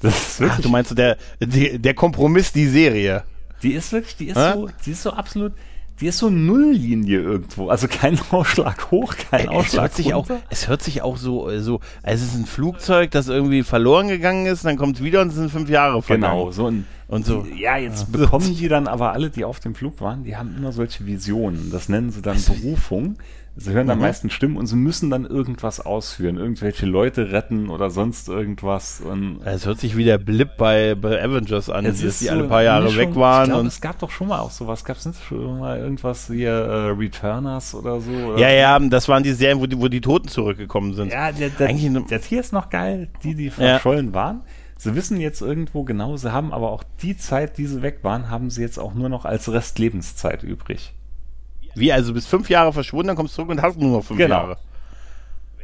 Das 0.00 0.14
ist 0.14 0.36
Ach, 0.36 0.40
wirklich, 0.40 0.62
du 0.66 0.68
meinst 0.70 0.88
so 0.88 0.94
der, 0.96 1.16
die, 1.40 1.78
der 1.78 1.94
Kompromiss, 1.94 2.52
die 2.52 2.66
Serie. 2.66 3.22
die 3.62 3.72
ist 3.72 3.92
wirklich, 3.92 4.16
die 4.16 4.28
ist 4.28 4.36
Hä? 4.36 4.52
so, 4.54 4.68
die 4.84 4.90
ist 4.90 5.02
so 5.02 5.12
absolut, 5.12 5.52
die 6.00 6.08
ist 6.08 6.18
so 6.18 6.28
Nulllinie 6.28 7.20
irgendwo. 7.20 7.68
Also 7.68 7.86
kein 7.86 8.18
Ausschlag 8.32 8.90
hoch, 8.90 9.14
kein 9.30 9.42
Es 9.42 9.48
Ausschlag 9.48 9.82
hört, 9.82 9.94
sich 9.94 10.12
auch, 10.14 10.28
runter. 10.28 10.42
es 10.50 10.66
hört 10.66 10.82
sich 10.82 11.02
auch 11.02 11.16
so, 11.16 11.48
äh, 11.48 11.60
so, 11.60 11.78
als 12.02 12.20
es 12.20 12.28
ist 12.32 12.40
ein 12.40 12.46
Flugzeug, 12.46 13.12
das 13.12 13.28
irgendwie 13.28 13.62
verloren 13.62 14.08
gegangen 14.08 14.46
ist, 14.46 14.64
dann 14.64 14.76
kommt 14.76 14.96
es 14.96 15.04
wieder 15.04 15.20
und 15.20 15.28
es 15.28 15.34
sind 15.36 15.52
fünf 15.52 15.68
Jahre 15.70 16.02
vergangen. 16.02 16.32
Genau, 16.36 16.50
so 16.50 16.66
ein, 16.66 16.84
Und 17.06 17.24
so. 17.24 17.46
Ja, 17.56 17.76
jetzt 17.76 18.10
bekommen 18.10 18.56
die 18.56 18.66
dann 18.66 18.88
aber 18.88 19.12
alle, 19.12 19.30
die 19.30 19.44
auf 19.44 19.60
dem 19.60 19.76
Flug 19.76 20.00
waren, 20.00 20.24
die 20.24 20.36
haben 20.36 20.56
immer 20.56 20.72
solche 20.72 21.06
Visionen. 21.06 21.70
Das 21.70 21.88
nennen 21.88 22.10
sie 22.10 22.22
dann 22.22 22.42
Berufung. 22.42 23.18
Sie 23.54 23.72
hören 23.72 23.86
Mhm. 23.86 23.98
meistens 23.98 24.32
Stimmen 24.32 24.56
und 24.56 24.66
sie 24.66 24.76
müssen 24.76 25.10
dann 25.10 25.26
irgendwas 25.26 25.78
ausführen, 25.80 26.38
irgendwelche 26.38 26.86
Leute 26.86 27.32
retten 27.32 27.68
oder 27.68 27.90
sonst 27.90 28.28
irgendwas. 28.28 29.00
Und 29.02 29.40
Es 29.44 29.66
hört 29.66 29.78
sich 29.78 29.94
wie 29.96 30.04
der 30.04 30.16
Blip 30.18 30.56
bei, 30.56 30.94
bei 30.94 31.22
Avengers 31.22 31.68
an, 31.68 31.84
es 31.84 31.96
dass 31.98 32.04
ist 32.04 32.20
die 32.22 32.24
so 32.26 32.30
alle 32.32 32.44
paar 32.48 32.62
Jahre 32.62 32.84
Mischung. 32.84 32.98
weg 32.98 33.14
waren. 33.16 33.52
Und 33.52 33.66
es 33.66 33.80
gab 33.82 33.98
doch 33.98 34.10
schon 34.10 34.28
mal 34.28 34.38
auch 34.40 34.50
sowas. 34.50 34.84
Gab 34.84 34.96
es 34.96 35.04
nicht 35.04 35.22
schon 35.22 35.58
mal 35.60 35.78
irgendwas 35.78 36.28
hier, 36.28 36.50
äh, 36.50 36.88
Returners 36.92 37.74
oder 37.74 38.00
so? 38.00 38.10
Oder 38.10 38.38
ja, 38.38 38.48
ja, 38.50 38.78
das 38.78 39.08
waren 39.08 39.22
die 39.22 39.32
Serien, 39.32 39.60
wo 39.60 39.66
die, 39.66 39.78
wo 39.78 39.88
die 39.88 40.00
Toten 40.00 40.28
zurückgekommen 40.28 40.94
sind. 40.94 41.12
Ja, 41.12 41.30
der, 41.30 41.50
der, 41.50 41.68
Eigentlich 41.68 42.06
das 42.08 42.24
hier 42.24 42.40
ist 42.40 42.52
noch 42.54 42.70
geil, 42.70 43.08
die, 43.22 43.34
die 43.34 43.50
verschollen 43.50 44.14
waren. 44.14 44.40
Sie 44.78 44.96
wissen 44.96 45.20
jetzt 45.20 45.42
irgendwo 45.42 45.84
genau, 45.84 46.16
sie 46.16 46.32
haben 46.32 46.52
aber 46.52 46.70
auch 46.72 46.82
die 47.02 47.16
Zeit, 47.16 47.56
die 47.58 47.66
sie 47.66 47.82
weg 47.82 47.98
waren, 48.02 48.30
haben 48.30 48.50
sie 48.50 48.62
jetzt 48.62 48.78
auch 48.78 48.94
nur 48.94 49.08
noch 49.08 49.24
als 49.24 49.52
Restlebenszeit 49.52 50.42
übrig. 50.42 50.94
Wie, 51.74 51.92
also 51.92 52.08
du 52.08 52.14
bist 52.14 52.28
fünf 52.28 52.48
Jahre 52.50 52.72
verschwunden, 52.72 53.08
dann 53.08 53.16
kommst 53.16 53.34
du 53.34 53.36
zurück 53.42 53.50
und 53.50 53.62
hast 53.62 53.78
nur 53.78 53.98
noch 53.98 54.04
fünf 54.04 54.18
Genau. 54.18 54.34
Jahre. 54.36 54.56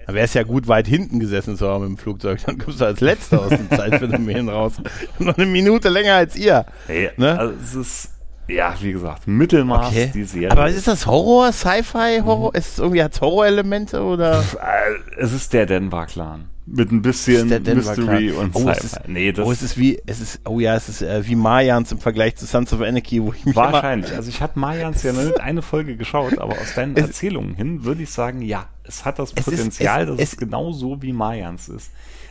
Da 0.07 0.15
wäre 0.15 0.25
es 0.25 0.33
ja 0.33 0.43
gut, 0.43 0.69
weit 0.69 0.87
hinten 0.89 1.21
gesessen 1.21 1.57
zu 1.59 1.69
haben 1.69 1.85
im 1.85 1.99
Flugzeug. 1.99 2.41
Dann 2.47 2.57
kommst 2.57 2.81
du 2.81 2.87
als 2.87 3.01
Letzter 3.03 3.43
aus 3.43 3.51
dem 3.51 3.69
Zeitphänomen 3.77 4.49
raus. 4.49 4.73
noch 5.19 5.37
eine 5.37 5.45
Minute 5.47 5.91
länger 5.91 6.15
als 6.15 6.35
ihr. 6.35 6.65
Hey, 6.87 7.11
Ne? 7.19 7.39
Also 7.39 7.55
es 7.63 7.75
ist, 7.75 8.11
ja, 8.49 8.75
wie 8.81 8.93
gesagt, 8.93 9.27
Mittelmaß 9.29 9.89
Okay. 9.89 10.11
die 10.15 10.25
Serie. 10.25 10.51
Aber 10.51 10.71
ist 10.71 10.89
das 10.89 11.05
Horror, 11.05 11.53
Sci-Fi, 11.53 12.23
Horror? 12.25 12.55
Ist 12.55 12.69
es 12.73 12.79
irgendwie 12.79 13.03
hat's 13.03 13.21
Horrorelemente 13.21 14.01
oder? 14.03 14.41
Äh, 14.41 15.21
es 15.21 15.35
ist 15.35 15.53
der 15.53 15.67
Denver-Clan. 15.67 16.49
Mit 16.71 16.93
ein 16.93 17.01
bisschen 17.03 17.51
Ist 17.51 17.67
Mystery 17.75 18.31
und 18.33 18.51
oh, 18.55 18.61
Sci-Fi. 18.73 18.87
ist, 18.87 19.01
Nee, 19.09 19.33
das 19.33 19.47
oh, 19.47 19.53
es 19.53 19.63
ist 19.63 19.79
wie, 19.79 20.01
es 20.07 20.21
ist, 20.21 20.41
oh 20.47 20.61
ja, 20.61 20.75
es 20.77 20.89
ist 20.89 21.03
äh, 21.03 21.27
wie 21.27 21.35
Mayans 21.35 21.93
im 21.93 21.99
Vergleich 21.99 22.37
zu 22.37 22.45
Sons 22.47 22.73
of 22.73 22.81
Anarchy, 22.83 23.23
wo 23.23 23.33
ich 23.33 23.45
mich 23.47 23.57
wahrscheinlich. 23.57 24.13
Also 24.15 24.29
ich 24.29 24.43
habe 24.43 24.59
Mayans 24.61 25.03
ja 25.03 25.13
noch 25.13 25.23
nicht 25.25 25.41
eine 25.41 25.63
Folge 25.63 25.97
geschaut, 25.97 26.39
aber 26.39 26.53
aus 26.53 26.75
deinen 26.75 26.97
Erzählungen 26.97 27.55
hin 27.55 27.85
würde 27.85 28.03
ich 28.03 28.11
sagen, 28.11 28.43
ja, 28.43 28.67
es 28.85 29.05
hat 29.05 29.19
das 29.19 29.33
Es 29.35 29.47
ist- 29.49 29.57
Potenzial, 29.57 30.03
es- 30.03 30.09
dass 30.09 30.19
es- 30.21 30.33
es 30.33 30.37
genau 30.39 30.73
so 30.73 31.01
wie 31.01 31.13
Mayans 31.13 31.69
ist. 31.71 31.91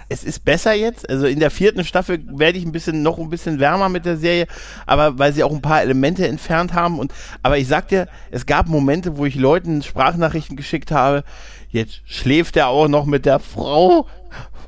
es 0.10 0.24
ist 0.24 0.46
besser 0.46 0.74
jetzt. 0.74 1.10
Also 1.10 1.26
in 1.26 1.40
der 1.40 1.52
vierten 1.52 1.84
Staffel 1.84 2.20
werde 2.38 2.58
ich 2.60 2.66
ein 2.66 2.72
bisschen 2.72 3.02
noch 3.04 3.18
ein 3.18 3.30
bisschen 3.30 3.60
wärmer 3.60 3.90
mit 3.90 4.06
der 4.06 4.18
Serie, 4.18 4.48
aber 4.86 5.18
weil 5.20 5.34
sie 5.34 5.44
auch 5.44 5.52
ein 5.52 5.62
paar 5.62 5.82
Elemente 5.82 6.28
entfernt 6.28 6.74
haben 6.74 7.00
und 7.00 7.12
aber 7.44 7.58
ich 7.58 7.68
sag 7.68 7.88
dir, 7.90 8.08
es 8.32 8.46
gab 8.46 8.68
Momente, 8.70 9.18
wo 9.18 9.26
ich 9.26 9.36
Leuten 9.36 9.82
Sprachnachrichten 9.84 10.56
geschickt 10.56 10.92
habe. 10.92 11.24
Jetzt 11.70 12.02
schläft 12.06 12.56
er 12.58 12.68
auch 12.68 12.88
noch 12.88 13.06
mit 13.06 13.26
der 13.26 13.40
Frau 13.40 14.08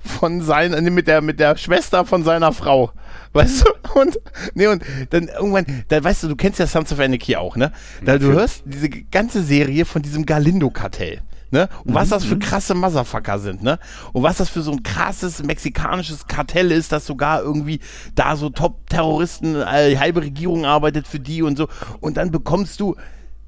von 0.03 0.41
seiner, 0.41 0.81
nee, 0.81 0.89
mit 0.89 1.07
der 1.07 1.21
mit 1.21 1.39
der 1.39 1.57
Schwester 1.57 2.05
von 2.05 2.23
seiner 2.23 2.51
Frau. 2.51 2.91
Weißt 3.33 3.65
du? 3.65 3.99
Und 3.99 4.19
nee 4.53 4.67
und 4.67 4.83
dann 5.11 5.27
irgendwann, 5.27 5.65
da 5.87 6.03
weißt 6.03 6.23
du, 6.23 6.27
du 6.29 6.35
kennst 6.35 6.59
ja 6.59 6.67
Sons 6.67 6.91
of 6.91 6.99
Anarchy 6.99 7.35
auch, 7.35 7.55
ne? 7.55 7.71
Da 8.03 8.17
du 8.17 8.31
hörst 8.31 8.63
diese 8.65 8.89
ganze 8.89 9.43
Serie 9.43 9.85
von 9.85 10.01
diesem 10.01 10.25
Galindo 10.25 10.69
Kartell. 10.69 11.21
Ne? 11.51 11.67
Und 11.83 11.95
was 11.95 12.09
das 12.09 12.25
für 12.25 12.37
krasse 12.37 12.75
Motherfucker 12.75 13.39
sind, 13.39 13.63
ne? 13.63 13.79
Und 14.13 14.21
was 14.21 14.37
das 14.37 14.49
für 14.49 14.61
so 14.61 14.71
ein 14.71 14.83
krasses 14.83 15.41
mexikanisches 15.41 16.27
Kartell 16.27 16.71
ist, 16.71 16.91
das 16.91 17.07
sogar 17.07 17.41
irgendwie 17.41 17.79
da 18.13 18.35
so 18.35 18.51
Top-Terroristen, 18.51 19.55
äh, 19.55 19.97
halbe 19.97 20.21
Regierung 20.21 20.65
arbeitet 20.65 21.07
für 21.07 21.19
die 21.19 21.41
und 21.41 21.57
so. 21.57 21.67
Und 22.01 22.17
dann 22.17 22.29
bekommst 22.29 22.79
du 22.79 22.95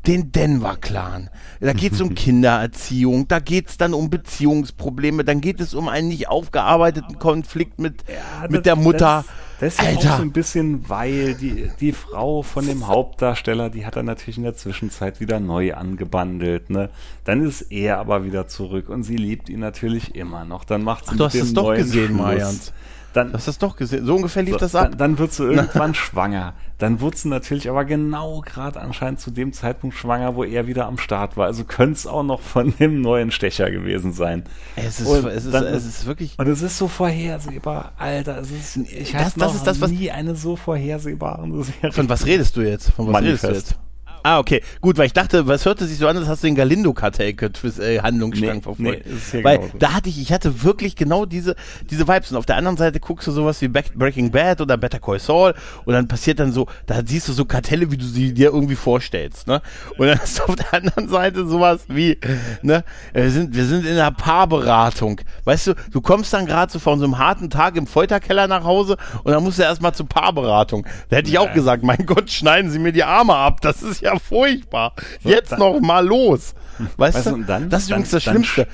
den 0.08 0.32
Denver-Clan. 0.32 1.30
Da 1.60 1.74
geht 1.74 1.94
es 1.94 2.02
um 2.02 2.16
Kindererziehung, 2.16 3.28
da 3.28 3.40
geht 3.40 3.70
es 3.70 3.78
dann 3.78 3.94
um 3.94 4.10
Beziehungsprobleme, 4.10 5.24
dann 5.24 5.42
geht 5.42 5.60
es 5.60 5.74
um 5.74 5.88
einen 5.88 6.08
nicht 6.08 6.28
aufgearbeiteten 6.30 7.20
Konflikt 7.20 7.80
mit, 7.80 8.04
mit 8.50 8.66
der 8.66 8.76
Mutter. 8.76 9.26
Das, 9.26 9.36
das 9.60 9.74
ist 9.74 9.82
ja 9.82 9.88
Alter. 9.90 10.14
auch 10.14 10.18
so 10.18 10.22
ein 10.24 10.32
bisschen, 10.32 10.90
weil 10.90 11.36
die, 11.36 11.70
die 11.80 11.92
Frau 11.92 12.42
von 12.42 12.66
dem 12.66 12.88
Hauptdarsteller, 12.88 13.70
die 13.70 13.86
hat 13.86 13.96
er 13.96 14.02
natürlich 14.02 14.38
in 14.38 14.44
der 14.44 14.56
Zwischenzeit 14.56 15.20
wieder 15.20 15.40
neu 15.40 15.76
angebandelt. 15.76 16.72
Ne? 16.72 16.90
Dann 17.26 17.46
ist 17.46 17.72
er 17.72 18.00
aber 18.00 18.24
wieder 18.24 18.48
zurück 18.48 18.90
und 18.90 19.04
sie 19.04 19.18
liebt 19.18 19.50
ihn 19.50 19.60
natürlich 19.60 20.16
immer 20.16 20.46
noch. 20.46 20.64
Dann 20.64 20.84
macht 20.84 21.06
sie 21.06 21.12
Ach, 21.14 21.18
du 21.18 21.26
hast 21.26 21.36
es 21.36 21.54
doch 21.54 21.76
gesehen, 21.76 22.18
Schluss. 22.18 22.74
Dann, 23.14 23.34
hast 23.34 23.48
du 23.48 23.50
das 23.52 23.58
doch 23.58 23.76
gesehen? 23.76 24.06
So 24.06 24.16
ungefähr 24.16 24.44
lief 24.44 24.54
so, 24.54 24.60
das 24.60 24.74
ab. 24.76 24.90
Dann, 24.92 24.98
dann 24.98 25.18
wird 25.20 25.34
sie 25.34 25.44
irgendwann 25.52 25.94
schwanger. 25.94 26.54
Dann 26.78 27.00
wird 27.02 27.18
sie 27.18 27.28
natürlich 27.28 27.70
aber 27.70 27.86
genau 27.86 28.42
gerade 28.42 28.80
anscheinend 28.82 29.20
zu 29.20 29.30
dem 29.32 29.54
Zeitpunkt 29.54 29.96
schwanger, 29.96 30.36
wo 30.36 30.44
er 30.44 30.66
wieder 30.68 30.86
am 30.88 30.98
Start 30.98 31.38
war. 31.38 31.46
Also 31.46 31.64
könnte 31.64 31.94
es 31.94 32.08
auch 32.08 32.24
noch 32.24 32.42
von 32.42 32.74
dem 32.80 33.02
neuen 33.02 33.32
Stecher 33.32 33.70
gewesen 33.70 34.14
sein. 34.14 34.44
Es 34.76 35.00
ist, 35.00 35.08
Und 35.08 35.26
es 35.28 35.46
ist, 35.46 35.54
dann- 35.54 35.66
es 35.66 35.86
ist 35.86 36.06
wirklich. 36.06 36.40
Und 36.40 36.48
es 36.48 36.62
ist 36.62 36.78
so 36.78 36.88
vorhersehbar, 36.88 37.92
Alter. 37.98 38.40
Es 38.40 38.52
ist, 38.52 38.78
ich 38.78 39.12
Das- 39.12 39.36
das 39.36 39.56
ist 39.56 39.68
das, 39.68 39.82
was- 39.82 39.92
nie 39.92 40.10
eine 40.10 40.36
so 40.36 40.56
vorhersehbare 40.56 41.48
Serie. 41.64 41.92
Von 41.92 42.10
was 42.10 42.26
redest 42.26 42.56
du 42.58 42.62
jetzt? 42.62 42.92
Von 42.92 43.08
was 43.14 43.22
redest 43.22 43.44
Manifest. 43.44 43.72
du 43.72 43.74
jetzt? 43.76 43.80
Ah, 44.24 44.40
okay. 44.40 44.62
Gut, 44.82 44.98
weil 44.98 45.08
ich 45.08 45.14
dachte, 45.14 45.48
was 45.48 45.66
hörte 45.66 45.86
sich 45.88 45.98
so 45.98 46.08
an, 46.08 46.18
als 46.18 46.28
hast 46.28 46.44
du 46.44 46.48
den 46.48 46.56
Galindo-Kartell-Handlungsstrang 46.56 48.56
Nee, 48.56 48.62
verfolgt. 48.62 49.06
nee, 49.34 49.44
weil 49.44 49.58
genauso. 49.58 49.78
da 49.78 49.94
hatte 49.94 50.10
ich, 50.10 50.22
ich 50.22 50.32
hatte 50.32 50.64
wirklich 50.64 50.96
genau 50.96 51.26
diese, 51.26 51.56
diese 51.90 52.08
Vibes. 52.08 52.32
Und 52.32 52.38
auf 52.38 52.46
der 52.46 52.58
anderen 52.58 52.78
Seite 52.78 53.00
guckst 53.00 53.28
du 53.28 53.32
sowas 53.32 53.62
wie 53.62 53.68
Back, 53.68 53.94
Breaking 53.96 54.32
Bad 54.32 54.62
oder 54.62 54.78
Better 54.78 55.00
Call 55.00 55.20
Saul 55.20 55.54
und 55.86 55.94
dann 55.94 56.08
passiert 56.08 56.40
dann 56.40 56.52
so, 56.52 56.68
da 56.86 57.02
siehst 57.06 57.28
du 57.28 57.34
so 57.34 57.46
Kartelle, 57.46 57.92
wie 57.92 57.98
du 57.98 58.06
sie 58.06 58.34
dir 58.34 58.52
irgendwie 58.52 58.76
vorstellst, 58.76 59.48
ne? 59.48 59.62
Und 59.98 60.08
dann 60.08 60.20
ist 60.24 60.42
auf 60.42 60.56
der 60.56 60.74
anderen 60.74 61.10
Seite 61.10 61.46
sowas 61.48 61.82
wie, 61.88 62.18
ne? 62.62 62.84
Wir 63.14 63.30
sind, 63.32 63.56
wir 63.56 63.66
sind 63.66 63.86
in 63.86 63.94
einer 63.94 64.12
Paarberatung. 64.12 65.22
Weißt 65.46 65.68
du, 65.68 65.74
du 65.92 66.02
kommst 66.02 66.34
dann 66.34 66.46
gerade 66.46 66.72
so 66.72 66.80
von 66.80 67.00
so 67.00 67.06
einem 67.06 67.18
harten 67.18 67.50
Tag 67.50 67.76
im 67.76 67.88
Folterkeller 67.88 68.48
nach 68.48 68.64
Hause 68.64 68.98
und 69.24 69.32
dann 69.32 69.44
musst 69.44 69.60
du 69.60 69.64
erstmal 69.64 69.94
zur 69.94 70.08
Paarberatung. 70.08 70.86
Da 71.10 71.18
hätte 71.18 71.30
ich 71.30 71.38
auch 71.40 71.54
gesagt, 71.54 71.84
mein 71.84 72.06
Gott, 72.06 72.30
schneiden 72.32 72.72
Sie 72.72 72.80
mir 72.80 72.92
die 72.92 73.04
Arme 73.04 73.36
ab. 73.36 73.62
Das 73.62 73.82
ist 73.82 74.02
ja 74.02 74.11
furchtbar. 74.20 74.94
Jetzt 75.22 75.52
dann- 75.54 75.60
noch 75.60 75.80
mal 75.80 76.06
los. 76.06 76.54
Weißt, 76.98 77.18
Weißt 77.18 77.28
du, 77.28 77.34
und 77.36 77.48
dann- 77.50 77.70
das 77.70 77.84
ist 77.84 77.92
dann- 77.92 77.98
übrigens 78.00 78.12
das 78.12 78.24
dann 78.24 78.34
Schlimmste. 78.44 78.68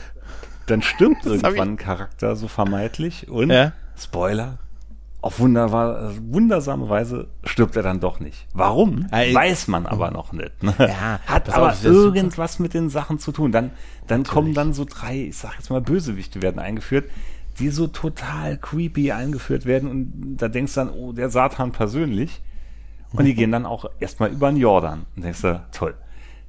Dann 0.67 0.81
stirbt 0.81 1.17
hab 1.25 1.25
ich- 1.27 1.43
irgendwann 1.43 1.69
ein 1.69 1.77
Charakter 1.77 2.35
so 2.35 2.47
vermeintlich 2.47 3.29
und 3.29 3.49
Ja. 3.51 3.71
Spoiler, 3.97 4.57
auf 5.21 5.39
wunderbar, 5.39 6.11
wundersame 6.29 6.87
Weise 6.89 7.27
stirbt 7.43 7.75
er 7.75 7.83
dann 7.83 7.99
doch 7.99 8.19
nicht. 8.19 8.45
Warum? 8.53 9.07
Ey. 9.11 9.33
Weiß 9.33 9.67
man 9.67 9.85
aber 9.85 10.11
noch 10.11 10.31
nicht. 10.33 10.61
Ne? 10.61 10.73
Ja, 10.77 11.19
Hat 11.25 11.49
aber 11.53 11.71
ist 11.73 11.81
super. 11.83 11.93
irgendwas 12.15 12.59
mit 12.59 12.73
den 12.73 12.89
Sachen 12.89 13.17
zu 13.19 13.31
tun. 13.31 13.51
Dann, 13.51 13.71
dann 14.07 14.23
kommen 14.23 14.53
dann 14.53 14.73
so 14.73 14.85
drei, 14.87 15.27
ich 15.29 15.37
sag 15.37 15.55
jetzt 15.57 15.69
mal 15.69 15.81
Bösewichte 15.81 16.41
werden 16.41 16.59
eingeführt, 16.59 17.05
die 17.59 17.69
so 17.69 17.87
total 17.87 18.57
creepy 18.57 19.11
eingeführt 19.11 19.65
werden 19.65 19.89
und 19.89 20.37
da 20.37 20.47
denkst 20.47 20.75
du 20.75 20.81
dann, 20.81 20.89
oh, 20.91 21.11
der 21.13 21.29
Satan 21.29 21.71
persönlich. 21.71 22.41
Und 23.17 23.25
die 23.25 23.35
gehen 23.35 23.51
dann 23.51 23.65
auch 23.65 23.85
erstmal 23.99 24.29
über 24.31 24.49
den 24.49 24.57
Jordan. 24.57 25.05
Und 25.15 25.23
denkst 25.23 25.41
du, 25.41 25.61
toll. 25.71 25.95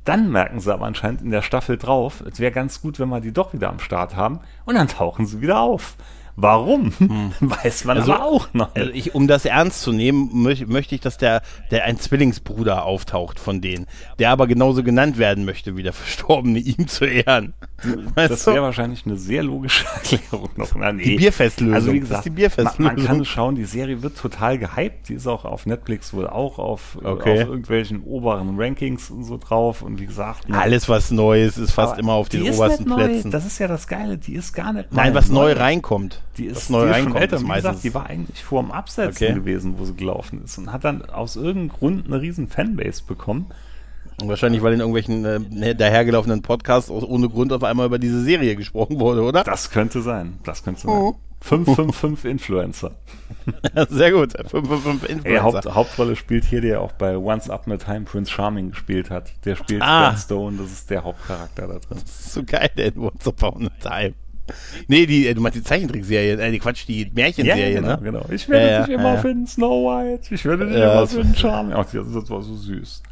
Dann 0.05 0.31
merken 0.31 0.61
sie 0.61 0.73
aber 0.73 0.87
anscheinend 0.87 1.21
in 1.23 1.31
der 1.31 1.43
Staffel 1.43 1.77
drauf, 1.77 2.23
es 2.31 2.41
wäre 2.41 2.53
ganz 2.53 2.81
gut, 2.81 2.99
wenn 2.99 3.09
wir 3.11 3.21
die 3.21 3.33
doch 3.33 3.53
wieder 3.53 3.69
am 3.69 3.79
Start 3.79 4.17
haben. 4.17 4.41
Und 4.65 4.75
dann 4.77 4.89
tauchen 4.89 5.27
sie 5.27 5.41
wieder 5.43 5.61
auf. 5.61 5.97
Warum? 6.41 6.93
Weiß 7.41 7.85
man 7.85 7.99
Also- 7.99 8.15
aber 8.15 8.25
auch 8.25 8.49
noch. 8.55 8.75
Also 8.75 8.91
ich, 8.93 9.15
um 9.15 9.27
das 9.27 9.45
ernst 9.45 9.83
zu 9.83 9.93
nehmen, 9.93 10.31
möch, 10.33 10.67
möchte 10.69 10.95
ich, 10.95 11.01
dass 11.01 11.19
der, 11.19 11.43
der 11.73 11.85
ein 11.85 11.99
Zwillingsbruder 11.99 12.85
auftaucht 12.85 13.41
von 13.41 13.61
denen, 13.61 13.87
der 14.21 14.31
aber 14.31 14.47
genauso 14.47 14.83
genannt 14.85 15.19
werden 15.19 15.45
möchte 15.45 15.77
wie 15.77 15.83
der 15.83 15.93
Verstorbene, 15.95 16.59
ihm 16.61 16.87
zu 16.87 17.05
ehren. 17.05 17.55
Weißt 18.15 18.31
Das 18.33 18.47
wäre 18.47 18.63
wahrscheinlich 18.63 19.07
eine 19.07 19.17
sehr 19.17 19.43
logische 19.45 19.85
Erklärung 19.95 20.49
noch. 20.57 20.75
Na, 20.75 20.93
nee. 20.93 21.05
Die 21.05 21.17
Bierfestlösung. 21.17 21.75
Also 21.75 21.93
wie 21.93 22.01
gesagt, 22.01 22.19
ist 22.21 22.25
die 22.25 22.31
Bierfestlösung. 22.37 22.85
Man, 22.85 22.97
man 22.97 23.05
kann 23.07 23.25
schauen, 23.25 23.55
die 23.55 23.65
Serie 23.65 24.03
wird 24.03 24.19
total 24.19 24.59
gehypt. 24.59 25.09
Die 25.09 25.15
ist 25.15 25.27
auch 25.29 25.45
auf 25.45 25.65
Netflix 25.67 26.13
wohl 26.13 26.27
auch 26.27 26.59
auf, 26.59 26.99
Okay. 27.05 27.43
auf 27.43 27.49
irgendwelchen 27.49 28.03
oberen 28.03 28.61
Rankings 28.61 29.11
und 29.11 29.23
so 29.25 29.37
drauf. 29.39 29.83
Und 29.83 30.01
wie 30.01 30.07
gesagt, 30.07 30.51
Alles, 30.51 30.89
was 30.89 31.11
Neues, 31.13 31.57
ist 31.57 31.71
fast 31.73 31.93
aber 31.93 32.01
immer 32.01 32.13
auf 32.15 32.29
die 32.29 32.39
den 32.39 32.47
ist 32.47 32.59
obersten 32.59 32.85
nicht 32.85 32.97
neu. 32.97 33.05
Plätzen. 33.05 33.31
Das 33.31 33.47
ist 33.47 33.59
ja 33.61 33.69
das 33.69 33.87
Geile. 33.87 34.19
Die 34.19 34.35
ist 34.35 34.53
gar 34.53 34.73
nicht 34.73 34.93
Nein, 34.93 35.13
neu. 35.13 35.19
was 35.19 35.29
neu 35.29 35.53
reinkommt. 35.53 36.21
Die 36.37 36.47
ist, 36.47 36.57
was 36.57 36.71
neu 36.71 36.85
die 36.87 36.91
ist 36.91 37.05
schon 37.05 37.17
älter. 37.17 37.37
ist 37.37 37.43
Wie 37.43 37.47
meistens. 37.47 37.69
gesagt, 37.71 37.85
die 37.85 37.95
war 37.95 38.07
eigentlich 38.07 38.43
vor 38.45 38.63
dem 38.63 38.73
Absetzen 38.73 39.27
Okay. 39.29 39.35
gewesen, 39.35 39.75
wo 39.79 39.85
sie 39.85 39.95
gelaufen 39.95 40.43
ist. 40.45 40.59
Und 40.59 40.73
hat 40.73 40.83
dann 40.85 41.03
aus 41.05 41.37
irgendeinem 41.37 41.69
Grund 41.69 42.07
eine 42.07 42.21
riesen 42.21 42.49
Fanbase 42.49 43.03
bekommen. 43.07 43.47
Wahrscheinlich, 44.25 44.63
weil 44.63 44.73
in 44.75 44.81
irgendwelchen 44.81 45.25
äh, 45.63 45.75
dahergelaufenen 45.75 46.43
Podcasts 46.43 46.91
ohne 46.91 47.29
Grund 47.29 47.53
auf 47.53 47.63
einmal 47.63 47.87
über 47.87 47.99
diese 47.99 48.23
Serie 48.23 48.57
gesprochen 48.57 48.99
wurde, 48.99 49.23
oder? 49.23 49.45
Das 49.45 49.71
könnte 49.71 50.03
sein. 50.03 50.39
Das 50.45 50.65
könnte 50.65 50.89
Oh. 50.89 51.13
sein. 51.13 51.21
555 51.41 52.29
Influencer. 52.29 52.97
Sehr 53.91 54.11
gut. 54.11 54.33
555 54.33 55.09
Ey, 55.09 55.13
Influencer. 55.37 55.43
Haupt, 55.45 55.75
Hauptrolle 55.77 56.17
spielt 56.17 56.45
hier, 56.45 56.61
der 56.61 56.81
auch 56.81 56.91
bei 56.93 57.17
Once 57.17 57.49
Up 57.49 57.69
in 57.69 57.75
a 57.75 57.77
Time 57.77 58.01
Prince 58.01 58.29
Charming 58.33 58.71
gespielt 58.71 59.09
hat. 59.09 59.31
Der 59.45 59.55
spielt 59.55 59.81
Ah. 59.83 60.11
Ben 60.11 60.19
Stone, 60.19 60.57
das 60.61 60.73
ist 60.73 60.91
der 60.91 61.05
Hauptcharakter 61.05 61.69
da 61.69 61.75
drin. 61.79 61.99
Das 62.03 62.03
ist 62.03 62.33
so 62.33 62.43
geil, 62.45 62.71
ey. 62.75 62.93
Once 62.97 63.25
Upon 63.25 63.69
a 63.69 63.89
Time. 64.01 64.15
Nee, 64.89 65.07
die, 65.07 65.29
äh, 65.29 65.35
du 65.35 65.41
meinst 65.43 65.59
die 65.59 65.63
Zeichentrickserie, 65.63 66.33
äh, 66.41 66.51
die 66.51 66.59
Quatsch, 66.59 66.89
die 66.89 67.09
Märchenserie, 67.15 67.75
genau, 67.75 67.89
ne? 67.89 67.99
genau. 68.03 68.25
Ich 68.31 68.49
werde 68.49 68.67
Ja, 68.73 68.79
dich 68.81 68.89
ja, 68.89 68.95
immer 68.99 69.15
ja. 69.15 69.21
finden, 69.21 69.47
Snow 69.47 69.85
White. 69.85 70.35
Ich 70.35 70.45
werde 70.45 70.67
dich 70.67 70.77
Ja, 70.77 70.93
immer 70.95 71.07
finden, 71.07 71.37
Charming. 71.37 71.73
Ach, 71.75 71.85
das, 71.85 72.13
das 72.13 72.31
war 72.31 72.43
so 72.43 72.55
süß. 72.57 73.03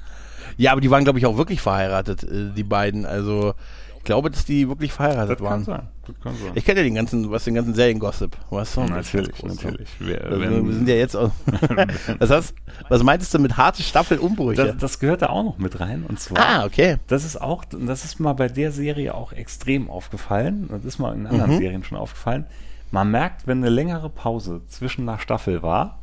Ja, 0.56 0.72
aber 0.72 0.80
die 0.80 0.90
waren, 0.90 1.04
glaube 1.04 1.18
ich, 1.18 1.26
auch 1.26 1.36
wirklich 1.36 1.60
verheiratet, 1.60 2.22
äh, 2.24 2.50
die 2.56 2.64
beiden. 2.64 3.04
Also, 3.06 3.54
ich 3.98 4.04
glaube, 4.04 4.30
dass 4.30 4.44
die 4.44 4.68
wirklich 4.68 4.92
verheiratet 4.92 5.40
Das 5.40 5.44
waren. 5.44 5.64
kann 5.64 5.64
sein. 5.64 5.88
Das 6.06 6.20
kann 6.22 6.34
sein. 6.36 6.52
Ich 6.54 6.64
kenne 6.64 6.78
ja 6.80 6.84
den 6.84 6.94
ganzen, 6.94 7.28
was 7.32 7.42
den 7.44 7.54
ganzen 7.54 7.74
Serien-Gossip, 7.74 8.36
weißt 8.50 8.76
du? 8.76 8.80
Das 8.82 8.90
natürlich, 8.90 9.32
groß, 9.32 9.42
ne? 9.42 9.54
natürlich. 9.64 9.88
Wer, 9.98 10.24
Also, 10.24 10.66
wir 10.66 10.72
sind 10.72 10.88
ja 10.88 10.94
jetzt 10.94 11.16
auch, 11.16 11.30
was, 12.20 12.30
hast, 12.30 12.54
was 12.88 13.02
meintest 13.02 13.34
du 13.34 13.40
mit 13.40 13.56
harte 13.56 13.82
Staffelumbrüche? 13.82 14.64
das, 14.64 14.76
das 14.76 14.98
gehört 15.00 15.22
da 15.22 15.30
auch 15.30 15.42
noch 15.42 15.58
mit 15.58 15.80
rein. 15.80 16.04
Und 16.08 16.20
zwar, 16.20 16.38
ah, 16.38 16.64
okay. 16.64 16.98
das 17.08 17.24
ist 17.24 17.40
auch, 17.40 17.64
das 17.64 18.04
ist 18.04 18.20
mal 18.20 18.34
bei 18.34 18.46
der 18.48 18.70
Serie 18.70 19.12
auch 19.14 19.32
extrem 19.32 19.90
aufgefallen. 19.90 20.68
Das 20.70 20.84
ist 20.84 20.98
mal 21.00 21.12
in 21.14 21.26
anderen 21.26 21.54
Mhm. 21.54 21.58
Serien 21.58 21.82
schon 21.84 21.98
aufgefallen. 21.98 22.46
Man 22.92 23.10
merkt, 23.10 23.48
wenn 23.48 23.58
eine 23.58 23.70
längere 23.70 24.08
Pause 24.08 24.60
zwischen 24.68 25.08
einer 25.08 25.18
Staffel 25.18 25.62
war, 25.62 25.98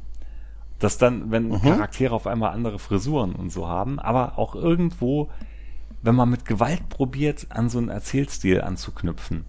dass 0.83 0.97
dann, 0.97 1.31
wenn 1.31 1.49
Mhm. 1.49 1.61
Charaktere 1.61 2.13
auf 2.13 2.27
einmal 2.27 2.51
andere 2.51 2.77
Frisuren 2.79 3.33
und 3.33 3.51
so 3.51 3.67
haben, 3.67 3.99
aber 3.99 4.37
auch 4.37 4.53
irgendwo, 4.55 5.29
wenn 6.01 6.15
man 6.15 6.29
mit 6.29 6.45
Gewalt 6.45 6.89
probiert, 6.89 7.47
an 7.49 7.69
so 7.69 7.77
einen 7.77 7.89
Erzählstil 7.89 8.61
anzuknüpfen. 8.61 9.45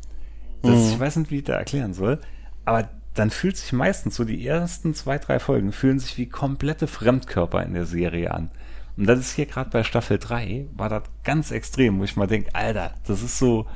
Das, 0.63 0.73
Mhm. 0.79 0.89
Ich 0.93 1.01
weiß 1.01 1.17
nicht, 1.17 1.31
wie 1.31 1.39
ich 1.39 1.45
da 1.45 1.55
erklären 1.55 1.93
soll, 1.95 2.21
aber 2.65 2.89
dann 3.15 3.31
fühlt 3.31 3.57
sich 3.57 3.73
meistens 3.73 4.17
so 4.17 4.25
die 4.25 4.47
ersten 4.47 4.95
zwei, 4.95 5.19
drei 5.19 5.39
Folgen 5.39 5.73
fühlen 5.73 5.99
sich 5.99 6.19
wie 6.19 6.27
komplette 6.29 6.87
Fremdkörper 6.87 7.63
in 7.65 7.75
der 7.75 7.85
Serie 7.87 8.33
an. 8.33 8.51
Und 8.97 9.07
das 9.07 9.19
ist 9.19 9.35
hier 9.35 9.47
gerade 9.47 9.71
bei 9.71 9.83
Staffel 9.83 10.19
3, 10.19 10.67
war 10.77 10.89
das 10.89 11.03
ganz 11.25 11.51
extrem, 11.51 11.99
wo 11.99 12.05
ich 12.05 12.17
mal 12.17 12.27
denke, 12.29 12.55
Alter, 12.55 12.93
das 13.07 13.23
ist 13.23 13.39
so, 13.39 13.67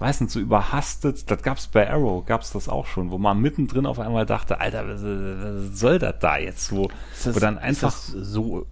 weiß 0.00 0.22
nicht, 0.22 0.32
so 0.32 0.40
überhastet. 0.40 1.30
Das 1.30 1.42
gab's 1.42 1.66
bei 1.66 1.88
Arrow, 1.90 2.24
gab's 2.24 2.52
das 2.52 2.68
auch 2.68 2.86
schon, 2.86 3.10
wo 3.10 3.18
man 3.18 3.40
mittendrin 3.40 3.86
auf 3.86 3.98
einmal 4.00 4.26
dachte, 4.26 4.60
Alter, 4.60 4.88
was, 4.88 5.78
soll 5.78 5.98
das 5.98 6.16
da 6.20 6.38
jetzt? 6.38 6.72
Wo, 6.72 6.88
das, 7.24 7.34
wo 7.34 7.38
dann 7.38 7.58
einfach, 7.58 7.92
so, 7.92 8.66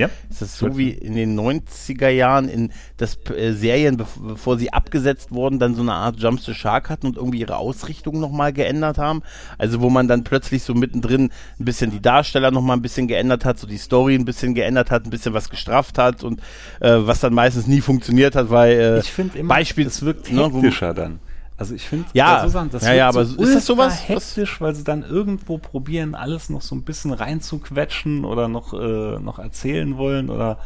ja, 0.00 0.10
ist 0.28 0.42
das 0.42 0.58
so 0.58 0.76
wie 0.76 0.90
in 0.90 1.14
den 1.14 1.38
90er 1.38 2.08
Jahren, 2.08 2.48
in 2.48 2.72
das 2.96 3.18
äh, 3.36 3.52
Serien, 3.52 3.96
bev- 3.96 4.20
bevor 4.26 4.58
sie 4.58 4.72
abgesetzt 4.72 5.32
wurden, 5.32 5.58
dann 5.58 5.74
so 5.74 5.82
eine 5.82 5.92
Art 5.92 6.18
Jumps 6.20 6.44
the 6.44 6.54
Shark 6.54 6.90
hatten 6.90 7.06
und 7.06 7.16
irgendwie 7.16 7.40
ihre 7.40 7.56
Ausrichtung 7.56 8.18
nochmal 8.20 8.52
geändert 8.52 8.98
haben? 8.98 9.22
Also 9.58 9.80
wo 9.80 9.90
man 9.90 10.08
dann 10.08 10.24
plötzlich 10.24 10.62
so 10.62 10.74
mittendrin 10.74 11.30
ein 11.58 11.64
bisschen 11.64 11.90
die 11.90 12.00
Darsteller 12.02 12.50
nochmal 12.50 12.76
ein 12.76 12.82
bisschen 12.82 13.06
geändert 13.08 13.44
hat, 13.44 13.58
so 13.58 13.66
die 13.66 13.78
Story 13.78 14.14
ein 14.14 14.24
bisschen 14.24 14.54
geändert 14.54 14.90
hat, 14.90 15.04
ein 15.06 15.10
bisschen 15.10 15.34
was 15.34 15.48
gestrafft 15.50 15.98
hat 15.98 16.24
und 16.24 16.40
äh, 16.80 16.90
was 17.00 17.20
dann 17.20 17.34
meistens 17.34 17.66
nie 17.66 17.80
funktioniert 17.80 18.34
hat, 18.36 18.50
weil 18.50 18.72
äh, 18.78 18.98
ich 19.00 19.10
finde 19.12 19.38
immer, 19.38 19.54
Beispiel, 19.54 19.86
es 19.86 20.02
wirkt 20.04 20.32
ne, 20.32 20.48
wo- 20.52 20.62
hektischer 20.62 20.94
dann. 20.94 21.20
Also 21.60 21.74
ich 21.74 21.86
finde, 21.86 22.06
Ja, 22.14 22.40
so 22.42 22.48
Sachen, 22.48 22.70
das 22.70 22.84
ja, 22.84 22.94
ja, 22.94 23.08
aber 23.10 23.26
so 23.26 23.36
ist 23.42 23.54
das 23.54 23.66
sowas, 23.66 24.08
hektisch, 24.08 24.62
weil 24.62 24.74
sie 24.74 24.82
dann 24.82 25.02
irgendwo 25.02 25.58
probieren, 25.58 26.14
alles 26.14 26.48
noch 26.48 26.62
so 26.62 26.74
ein 26.74 26.84
bisschen 26.84 27.12
reinzuquetschen 27.12 28.24
oder 28.24 28.48
noch, 28.48 28.72
äh, 28.72 29.18
noch 29.18 29.38
erzählen 29.38 29.98
wollen 29.98 30.30
oder 30.30 30.58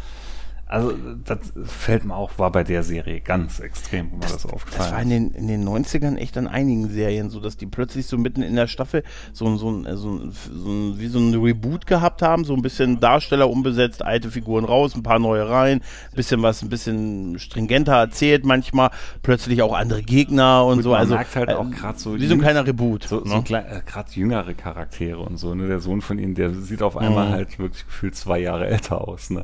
also 0.66 0.92
das 1.24 1.38
fällt 1.66 2.04
mir 2.04 2.16
auch, 2.16 2.38
war 2.38 2.50
bei 2.50 2.64
der 2.64 2.82
Serie 2.82 3.20
ganz 3.20 3.60
extrem, 3.60 4.10
wo 4.10 4.16
mir 4.16 4.22
das, 4.22 4.46
aufgefallen 4.46 4.70
Das 4.82 4.92
war 4.92 5.02
in 5.02 5.10
den, 5.10 5.30
in 5.32 5.46
den 5.46 5.68
90ern 5.68 6.16
echt 6.16 6.36
an 6.38 6.46
einigen 6.48 6.88
Serien 6.88 7.30
so, 7.30 7.38
dass 7.40 7.56
die 7.56 7.66
plötzlich 7.66 8.06
so 8.06 8.16
mitten 8.18 8.42
in 8.42 8.56
der 8.56 8.66
Staffel 8.66 9.02
so, 9.32 9.46
ein- 9.46 9.58
so, 9.58 9.70
ein, 9.70 9.84
so, 9.96 10.30
so 10.30 10.70
ein, 10.70 10.98
wie 10.98 11.06
so 11.08 11.18
ein 11.18 11.34
Reboot 11.34 11.86
gehabt 11.86 12.22
haben, 12.22 12.44
so 12.44 12.54
ein 12.54 12.62
bisschen 12.62 12.98
Darsteller 13.00 13.48
umbesetzt, 13.50 14.02
alte 14.02 14.30
Figuren 14.30 14.64
raus, 14.64 14.94
ein 14.94 15.02
paar 15.02 15.18
neue 15.18 15.48
rein, 15.48 15.80
bisschen 16.14 16.42
was, 16.42 16.62
ein 16.62 16.68
bisschen 16.70 17.38
stringenter 17.38 17.94
erzählt 17.96 18.44
manchmal, 18.44 18.90
plötzlich 19.22 19.60
auch 19.62 19.74
andere 19.74 20.02
Gegner 20.02 20.64
und 20.64 20.76
Gut, 20.76 20.84
so. 20.84 20.90
man 20.90 21.00
also 21.00 21.14
merkt 21.14 21.36
halt 21.36 21.50
äh, 21.50 21.54
auch 21.54 21.70
grad 21.70 21.98
so 22.00 22.18
wie 22.18 22.26
so 22.26 22.34
ein 22.34 22.40
kleiner 22.40 22.66
Reboot. 22.66 23.04
So, 23.04 23.24
so 23.24 23.36
ne? 23.36 23.42
klein, 23.42 23.66
äh, 23.66 23.80
gerade 23.84 24.10
jüngere 24.12 24.54
Charaktere 24.54 25.20
und 25.20 25.36
so, 25.36 25.54
ne? 25.54 25.68
Der 25.68 25.80
Sohn 25.80 26.00
von 26.00 26.18
ihnen, 26.18 26.34
der 26.34 26.50
sieht 26.54 26.82
auf 26.82 26.96
einmal 26.96 27.28
Mhm. 27.28 27.32
halt 27.32 27.58
wirklich 27.58 27.84
gefühlt 27.86 28.16
zwei 28.16 28.38
Jahre 28.38 28.66
älter 28.66 29.06
aus, 29.06 29.30
ne? 29.30 29.42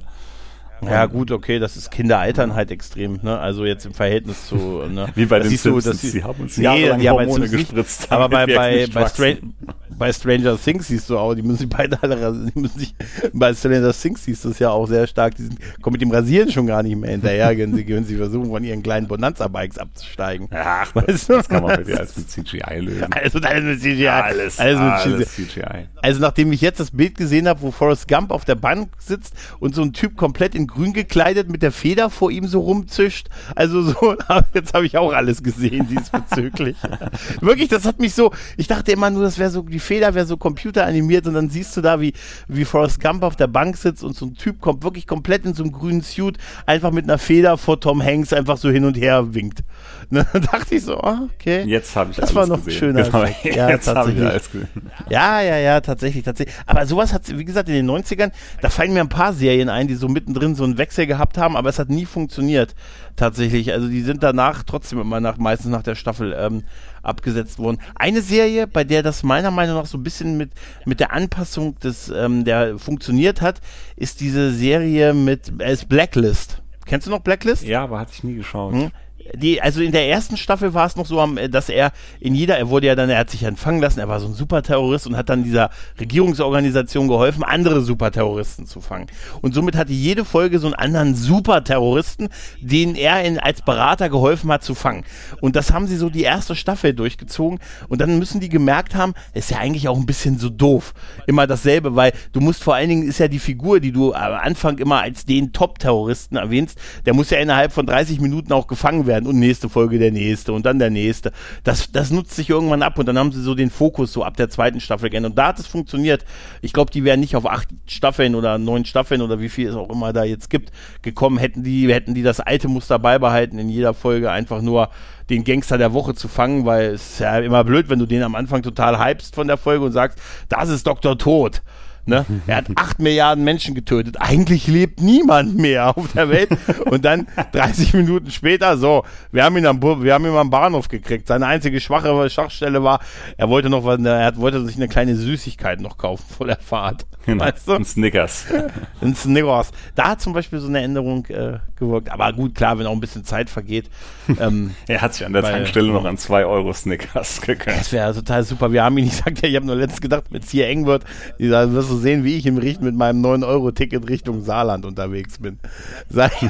Ja, 0.83 1.07
gut, 1.07 1.31
okay, 1.31 1.59
das 1.59 1.77
ist 1.77 1.91
Kinder 1.91 2.19
altern 2.19 2.55
halt 2.55 2.71
extrem, 2.71 3.21
ne? 3.23 3.39
Also 3.39 3.65
jetzt 3.65 3.87
im 3.87 3.95
Verhältnis 3.95 4.47
zu, 4.47 4.57
ne? 4.91 5.09
Wie 5.15 5.27
bei 5.27 5.39
das 5.39 5.47
den 5.47 5.51
siehst 5.51 5.67
du, 5.67 5.81
Simpsons, 5.81 6.03
dass 6.03 6.13
die 6.13 6.25
haben 6.25 6.41
uns 6.41 6.57
nee, 6.57 6.65
jahrelang 6.65 7.01
ja, 7.01 7.13
Hormone 7.13 7.33
Simpsons 7.33 7.53
nicht, 7.53 7.69
gespritzt, 7.69 8.13
Aber 8.13 8.29
bei, 8.29 8.47
bei, 8.47 8.87
bei. 8.93 9.09
Stran 9.09 9.55
bei 10.01 10.15
Stranger 10.15 10.59
Things 10.59 10.89
siehst 10.89 11.11
du 11.11 11.19
auch, 11.19 11.35
die 11.35 11.43
müssen 11.43 11.59
sich 11.59 11.69
beide 11.69 12.03
alle 12.03 12.19
rasieren. 12.19 12.51
Die 12.55 12.59
müssen 12.59 12.79
sich, 12.79 12.95
bei 13.35 13.53
Stranger 13.53 13.93
Things 13.93 14.25
siehst 14.25 14.47
du 14.47 14.49
es 14.49 14.59
ja 14.59 14.71
auch 14.71 14.87
sehr 14.87 15.07
stark. 15.07 15.35
Die 15.35 15.43
sind, 15.43 15.59
kommen 15.83 15.93
mit 15.93 16.01
dem 16.01 16.11
Rasieren 16.11 16.51
schon 16.51 16.67
gar 16.67 16.83
nicht 16.83 16.97
mehr 16.97 17.11
hinterher, 17.11 17.51
wenn 17.59 17.77
sie, 17.77 17.87
wenn 17.87 18.05
sie 18.07 18.17
versuchen, 18.17 18.49
von 18.49 18.65
ihren 18.65 18.83
kleinen 18.83 19.07
Bonanza-Bikes 19.07 19.77
abzusteigen. 19.77 20.49
Ach, 20.53 20.95
weißt 20.95 21.29
du? 21.29 21.35
das 21.35 21.49
kann 21.51 21.63
man 21.63 21.77
bei 21.77 21.83
dir 21.83 22.01
als 22.01 22.17
mit 22.17 22.31
CGI 22.31 22.79
lösen. 22.79 23.13
Also 23.13 23.41
alles 23.41 23.65
mit 23.65 23.81
CGI. 23.83 24.09
Alles, 24.09 24.59
alles, 24.59 24.81
mit 24.81 24.91
alles 24.91 25.35
CGI. 25.35 25.47
CGI. 25.47 25.89
Also 26.01 26.21
nachdem 26.21 26.51
ich 26.53 26.63
jetzt 26.63 26.81
das 26.81 26.93
Bild 26.93 27.19
gesehen 27.19 27.47
habe, 27.47 27.61
wo 27.61 27.71
Forrest 27.71 28.09
Gump 28.09 28.31
auf 28.31 28.47
der 28.47 28.55
Bank 28.55 28.89
sitzt 28.99 29.35
und 29.59 29.75
so 29.75 29.83
ein 29.83 29.93
Typ 29.93 30.17
komplett 30.17 30.55
in 30.55 30.67
grün 30.71 30.93
gekleidet 30.93 31.49
mit 31.49 31.63
der 31.63 31.73
Feder 31.73 32.11
vor 32.11 32.31
ihm 32.31 32.47
so 32.47 32.61
rumzischt. 32.61 33.29
Also 33.55 33.83
so, 33.83 34.17
jetzt 34.55 34.75
habe 34.75 34.87
ich 34.87 34.97
auch 34.97 35.13
alles 35.13 35.43
gesehen 35.43 35.89
diesbezüglich. 35.89 36.77
Wirklich, 37.41 37.69
das 37.69 37.85
hat 37.85 37.99
mich 37.99 38.15
so, 38.15 38.33
ich 38.57 38.67
dachte 38.67 38.93
immer 38.93 39.11
nur, 39.11 39.23
das 39.23 39.39
wäre 39.39 39.51
so, 39.51 39.63
die 39.63 39.79
Feder 39.79 40.15
wäre 40.15 40.27
so 40.27 40.37
computeranimiert 40.37 41.27
und 41.27 41.35
dann 41.35 41.51
siehst 41.51 41.77
du 41.77 41.81
da, 41.81 42.01
wie, 42.01 42.13
wie 42.49 42.65
Forrest 42.65 43.01
Gump 43.01 43.23
auf 43.23 43.37
der 43.37 43.47
Bank 43.49 43.77
sitzt 43.77 44.03
und 44.03 44.17
so 44.17 44.27
ein 44.27 44.35
Typ 44.35 44.61
kommt 44.61 44.83
wirklich 44.83 45.07
komplett 45.07 45.45
in 45.45 45.55
so 45.55 45.63
einem 45.63 45.73
grünen 45.73 46.03
Suit, 46.03 46.39
einfach 46.67 46.91
mit 46.91 47.05
einer 47.05 47.19
Feder 47.19 47.57
vor 47.59 47.81
Tom 47.81 48.03
Hanks 48.03 48.33
einfach 48.33 48.57
so 48.57 48.71
hin 48.71 48.85
und 48.85 48.97
her 48.97 49.35
winkt. 49.35 49.61
Ne, 50.13 50.27
dann 50.33 50.43
dachte 50.43 50.75
ich 50.75 50.83
so, 50.83 50.99
ah, 50.99 51.29
okay. 51.33 51.63
Jetzt 51.67 51.95
habe 51.95 52.11
ich 52.11 52.17
Das 52.17 52.31
alles 52.31 52.35
war 52.35 52.47
noch 52.49 52.57
ein 52.59 52.65
gesehen. 52.65 52.79
schöner 52.81 53.03
Genau. 53.05 53.25
Ja, 53.45 53.71
jetzt 53.71 53.87
habe 53.87 54.11
ich 54.11 54.21
alles 54.21 54.51
gesehen. 54.51 54.69
Ja, 55.09 55.41
ja, 55.41 55.57
ja, 55.57 55.81
tatsächlich, 55.81 56.25
tatsächlich. 56.25 56.57
Aber 56.67 56.85
sowas 56.85 57.13
hat, 57.13 57.23
wie 57.39 57.45
gesagt, 57.45 57.69
in 57.69 57.77
den 57.77 57.89
90ern, 57.89 58.33
da 58.61 58.71
fallen 58.71 58.93
mir 58.93 59.03
ein 59.03 59.09
paar 59.09 59.33
Serien 59.33 59.69
ein, 59.69 59.87
die 59.87 59.95
so 59.95 60.09
mittendrin 60.09 60.57
so 60.61 60.65
einen 60.65 60.79
Wechsel 60.79 61.07
gehabt 61.07 61.39
haben, 61.39 61.57
aber 61.57 61.71
es 61.71 61.79
hat 61.79 61.89
nie 61.89 62.05
funktioniert, 62.05 62.75
tatsächlich. 63.17 63.73
Also 63.73 63.89
die 63.89 64.03
sind 64.03 64.23
danach 64.23 64.63
trotzdem 64.63 65.01
immer 65.01 65.19
nach, 65.19 65.39
meistens 65.39 65.71
nach 65.71 65.83
der 65.83 65.95
Staffel 65.95 66.37
ähm, 66.39 66.65
abgesetzt 67.03 67.59
worden. 67.59 67.79
Eine 67.95 68.21
Serie, 68.21 68.67
bei 68.67 68.85
der 68.85 69.03
das 69.03 69.23
meiner 69.23 69.51
Meinung 69.51 69.77
nach 69.77 69.87
so 69.87 69.99
ein 69.99 70.03
bisschen 70.03 70.37
mit, 70.37 70.53
mit 70.85 71.01
der 71.01 71.13
Anpassung 71.13 71.79
des, 71.81 72.11
ähm, 72.11 72.45
der 72.45 72.79
funktioniert 72.79 73.41
hat, 73.41 73.61
ist 73.97 74.21
diese 74.21 74.53
Serie 74.53 75.15
mit, 75.15 75.51
äh, 75.61 75.73
ist 75.73 75.89
Blacklist. 75.89 76.63
Kennst 76.85 77.07
du 77.07 77.11
noch 77.11 77.21
Blacklist? 77.21 77.65
Ja, 77.65 77.85
aber 77.85 77.99
hatte 77.99 78.13
ich 78.15 78.23
nie 78.23 78.35
geschaut. 78.35 78.75
Hm? 78.75 78.91
Die, 79.35 79.61
also 79.61 79.81
in 79.81 79.93
der 79.93 80.09
ersten 80.09 80.37
Staffel 80.37 80.75
war 80.75 80.87
es 80.87 80.97
noch 80.97 81.07
so, 81.07 81.21
äh, 81.37 81.49
dass 81.49 81.69
er 81.69 81.93
in 82.21 82.35
jeder, 82.35 82.57
er 82.59 82.69
wurde 82.69 82.87
ja 82.87 82.95
dann, 82.95 83.11
er 83.11 83.19
hat 83.19 83.31
sich 83.31 83.43
empfangen 83.43 83.81
lassen, 83.81 84.01
er 84.01 84.09
war 84.09 84.21
so 84.21 84.27
ein 84.27 84.35
Superterrorist 84.35 85.07
und 85.07 85.17
hat 85.17 85.29
dann 85.29 85.45
dieser 85.45 85.71
Regierungsorganisation 85.99 87.09
geholfen, 87.09 87.45
andere 87.45 87.83
Superterroristen 87.83 88.67
zu 88.67 88.81
fangen. 88.81 89.07
Und 89.41 89.55
somit 89.55 89.77
hatte 89.77 89.93
jede 89.93 90.25
Folge 90.25 90.59
so 90.59 90.67
einen 90.67 90.75
anderen 90.75 91.15
Superterroristen, 91.15 92.29
den 92.61 92.95
er 92.97 93.23
in, 93.23 93.39
als 93.39 93.63
Berater 93.63 94.09
geholfen 94.09 94.51
hat 94.51 94.65
zu 94.65 94.75
fangen. 94.75 95.05
Und 95.41 95.57
das 95.57 95.73
haben 95.73 95.87
sie 95.87 95.97
so 95.97 96.11
die 96.11 96.23
erste 96.23 96.57
Staffel 96.57 96.95
durchgezogen. 96.95 97.59
Und 97.89 98.01
dann 98.01 98.19
müssen 98.19 98.41
die 98.41 98.49
gemerkt 98.49 98.95
haben, 98.95 99.15
ist 99.35 99.51
ja 99.51 99.59
eigentlich 99.59 99.89
auch 99.89 99.97
ein 99.97 100.07
bisschen 100.07 100.39
so 100.39 100.49
doof. 100.49 100.95
Immer 101.27 101.47
dasselbe, 101.47 101.95
weil 101.95 102.13
du 102.33 102.41
musst 102.41 102.63
vor 102.63 102.75
allen 102.75 102.89
Dingen, 102.89 103.09
ist 103.09 103.19
ja 103.19 103.29
die 103.29 103.39
Figur, 103.39 103.81
die 103.81 103.93
du 103.93 104.15
am 104.15 104.33
Anfang 104.35 104.79
immer 104.79 105.03
als 105.03 105.25
den 105.25 105.53
Top-Terroristen 105.53 106.37
erwähnst, 106.37 106.79
der 107.07 107.15
muss 107.15 107.31
ja 107.31 107.39
innerhalb 107.39 107.73
von 107.73 107.87
30 107.87 108.21
Minuten 108.21 108.53
auch 108.53 108.67
gefangen 108.67 109.07
werden 109.07 109.10
und 109.19 109.39
nächste 109.39 109.69
Folge 109.69 109.99
der 109.99 110.13
nächste 110.13 110.53
und 110.53 110.67
dann 110.67 110.79
der 110.79 110.91
nächste. 110.91 111.33
Das, 111.65 111.91
das 111.93 112.11
nutzt 112.11 112.35
sich 112.35 112.51
irgendwann 112.51 112.83
ab 112.83 112.99
und 112.99 113.07
dann 113.07 113.19
haben 113.19 113.33
sie 113.33 113.43
so 113.43 113.55
den 113.55 113.71
Fokus 113.71 114.13
so 114.13 114.25
ab 114.25 114.37
der 114.37 114.51
zweiten 114.51 114.81
Staffel 114.81 115.11
geändert. 115.11 115.33
Und 115.33 115.39
da 115.39 115.49
hat 115.49 115.59
es 115.59 115.67
funktioniert. 115.67 116.25
Ich 116.63 116.73
glaube, 116.73 116.91
die 116.91 117.05
wären 117.05 117.21
nicht 117.21 117.37
auf 117.37 117.47
acht 117.47 117.69
Staffeln 117.87 118.35
oder 118.35 118.59
neun 118.59 118.85
Staffeln 118.85 119.23
oder 119.23 119.41
wie 119.41 119.49
viel 119.49 119.69
es 119.69 119.75
auch 119.75 119.91
immer 119.91 120.13
da 120.13 120.25
jetzt 120.25 120.51
gibt, 120.51 120.73
gekommen, 121.03 121.39
hätten 121.39 121.63
die, 121.63 121.93
hätten 121.93 122.15
die 122.15 122.23
das 122.23 122.41
alte 122.41 122.69
Muster 122.69 122.99
beibehalten, 122.99 123.59
in 123.59 123.69
jeder 123.69 123.95
Folge 123.95 124.31
einfach 124.31 124.63
nur 124.63 124.91
den 125.31 125.45
Gangster 125.45 125.79
der 125.79 125.93
Woche 125.93 126.15
zu 126.15 126.29
fangen, 126.29 126.67
weil 126.67 126.91
es 126.91 127.13
ist 127.13 127.21
ja 127.21 127.39
immer 127.39 127.65
blöd, 127.65 127.89
wenn 127.89 127.99
du 127.99 128.07
den 128.07 128.23
am 128.23 128.35
Anfang 128.35 128.63
total 128.63 129.03
hypst 129.03 129.35
von 129.35 129.47
der 129.47 129.57
Folge 129.57 129.85
und 129.85 129.93
sagst, 129.93 130.19
das 130.49 130.69
ist 130.69 130.87
Dr. 130.87 131.17
Tod. 131.17 131.63
Ne? 132.07 132.25
Er 132.47 132.57
hat 132.57 132.67
acht 132.77 132.99
Milliarden 132.99 133.45
Menschen 133.45 133.75
getötet. 133.75 134.17
Eigentlich 134.21 134.67
lebt 134.67 135.01
niemand 135.01 135.57
mehr 135.57 135.97
auf 135.97 136.13
der 136.13 136.29
Welt. 136.29 136.51
Und 136.87 137.05
dann 137.05 137.27
30 137.53 137.95
Minuten 137.95 138.31
später, 138.31 138.77
so, 138.77 139.05
wir 139.33 139.45
haben 139.45 139.57
ihn 139.57 139.67
am, 139.67 139.81
wir 139.83 140.15
haben 140.15 140.25
ihn 140.25 140.37
am 140.37 140.51
Bahnhof 140.51 140.89
gekriegt. 140.89 141.29
Seine 141.29 141.47
einzige 141.47 141.81
schwache 141.81 142.29
Schwachstelle 142.31 142.83
war, 142.83 143.01
er 143.37 143.49
wollte 143.49 143.71
noch 143.71 143.87
er 143.87 144.37
wollte 144.37 144.65
sich 144.65 144.77
eine 144.77 144.89
kleine 144.89 145.15
Süßigkeit 145.15 145.81
noch 145.81 145.99
kaufen 145.99 146.25
vor 146.29 146.47
der 146.47 146.57
Fahrt. 146.57 147.07
Genau. 147.27 147.45
Weißt 147.45 147.69
du? 147.69 147.73
Ein 147.75 147.85
Snickers. 147.85 148.47
Ein 149.03 149.15
Snickers. 149.15 149.71
Da 149.95 150.09
hat 150.09 150.21
zum 150.23 150.33
Beispiel 150.33 150.59
so 150.59 150.69
eine 150.69 150.81
Änderung 150.81 151.27
äh, 151.27 151.59
gewirkt. 151.77 152.11
Aber 152.11 152.33
gut, 152.33 152.55
klar, 152.55 152.79
wenn 152.79 152.87
auch 152.87 152.93
ein 152.93 153.01
bisschen 153.01 153.25
Zeit 153.25 153.51
vergeht. 153.51 153.89
Ähm, 154.39 154.77
Er 154.87 155.01
hat 155.03 155.13
sich 155.15 155.27
an 155.27 155.33
der 155.33 155.43
Weil- 155.43 155.51
Tankstelle 155.55 155.91
noch 155.91 156.05
an 156.05 156.17
2 156.17 156.45
Euro 156.47 156.73
Snickers 156.73 157.41
gegönnt. 157.41 157.81
Das 157.81 157.91
wäre 157.93 158.15
total 158.15 158.45
super. 158.45 158.71
Wir 158.73 158.85
haben 158.85 158.97
ihn, 158.97 159.07
ich 159.09 159.17
sagte 159.17 159.43
ja, 159.43 159.49
ich 159.49 159.57
habe 159.57 159.67
nur 159.67 159.75
letztens 159.75 160.01
gedacht, 160.01 160.23
wenn 160.31 160.41
es 160.41 160.51
hier 160.51 160.69
eng 160.69 160.87
wird, 160.87 161.03
da 161.41 161.73
wirst 161.73 161.91
du 161.91 161.97
sehen, 161.97 162.23
wie 162.23 162.37
ich 162.37 162.47
im 162.47 162.57
Richt 162.57 162.81
mit 162.81 162.95
meinem 162.95 163.27
9-Euro-Ticket 163.27 164.09
Richtung 164.09 164.43
Saarland 164.45 164.85
unterwegs 164.85 165.39
bin. 165.39 165.59
Sag 166.09 166.31
ich, 166.41 166.49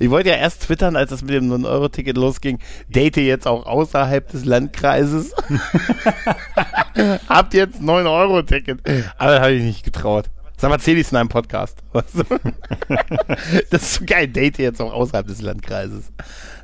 ich 0.00 0.10
wollte 0.10 0.30
ja 0.30 0.34
erst 0.34 0.62
twittern, 0.64 0.96
als 0.96 1.10
das 1.10 1.22
mit 1.22 1.30
dem 1.30 1.48
9-Euro-Ticket 1.52 2.16
losging, 2.16 2.58
date 2.88 3.18
jetzt 3.18 3.46
auch 3.46 3.64
außerhalb 3.64 4.28
des 4.32 4.44
Landkreises. 4.44 5.32
Habt 7.28 7.54
jetzt 7.54 7.80
9-Euro-Ticket. 7.80 8.73
Aber 9.18 9.32
das 9.32 9.40
habe 9.40 9.52
ich 9.52 9.62
nicht 9.62 9.84
getraut. 9.84 10.26
Sag 10.56 10.68
mal, 10.70 10.76
erzähl 10.76 10.96
ich's 10.98 11.10
in 11.10 11.18
einem 11.18 11.28
Podcast. 11.28 11.78
Das 13.70 13.82
ist 13.82 13.94
so 13.94 14.04
geil, 14.06 14.28
date 14.28 14.58
jetzt 14.58 14.80
auch 14.80 14.92
außerhalb 14.92 15.26
des 15.26 15.42
Landkreises. 15.42 16.04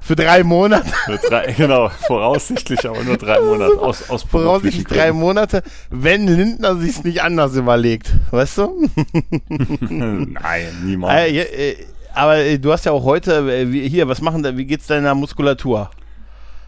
Für 0.02 0.16
drei 0.16 0.42
Monate. 0.44 0.88
Für 1.06 1.18
drei, 1.18 1.52
genau, 1.52 1.88
voraussichtlich 2.06 2.88
aber 2.88 3.02
nur 3.02 3.16
drei 3.16 3.40
Monate. 3.40 3.78
Aus, 3.80 4.08
aus 4.08 4.22
voraussichtlich 4.22 4.84
beruflichen 4.84 4.84
drei 4.84 5.06
Gründen. 5.08 5.20
Monate, 5.20 5.62
wenn 5.90 6.26
Lindner 6.26 6.76
sich's 6.76 7.04
nicht 7.04 7.22
anders 7.22 7.54
überlegt, 7.56 8.12
weißt 8.30 8.58
du? 8.58 8.88
Nein, 9.80 10.66
niemals. 10.84 11.30
Äh, 11.30 11.70
äh, 11.70 11.76
aber 12.14 12.36
äh, 12.38 12.58
du 12.58 12.72
hast 12.72 12.84
ja 12.86 12.92
auch 12.92 13.04
heute, 13.04 13.70
wie- 13.72 13.88
hier, 13.88 14.08
was 14.08 14.20
machen 14.20 14.44
wie 14.56 14.64
geht's 14.64 14.86
deiner 14.86 15.14
Muskulatur? 15.14 15.90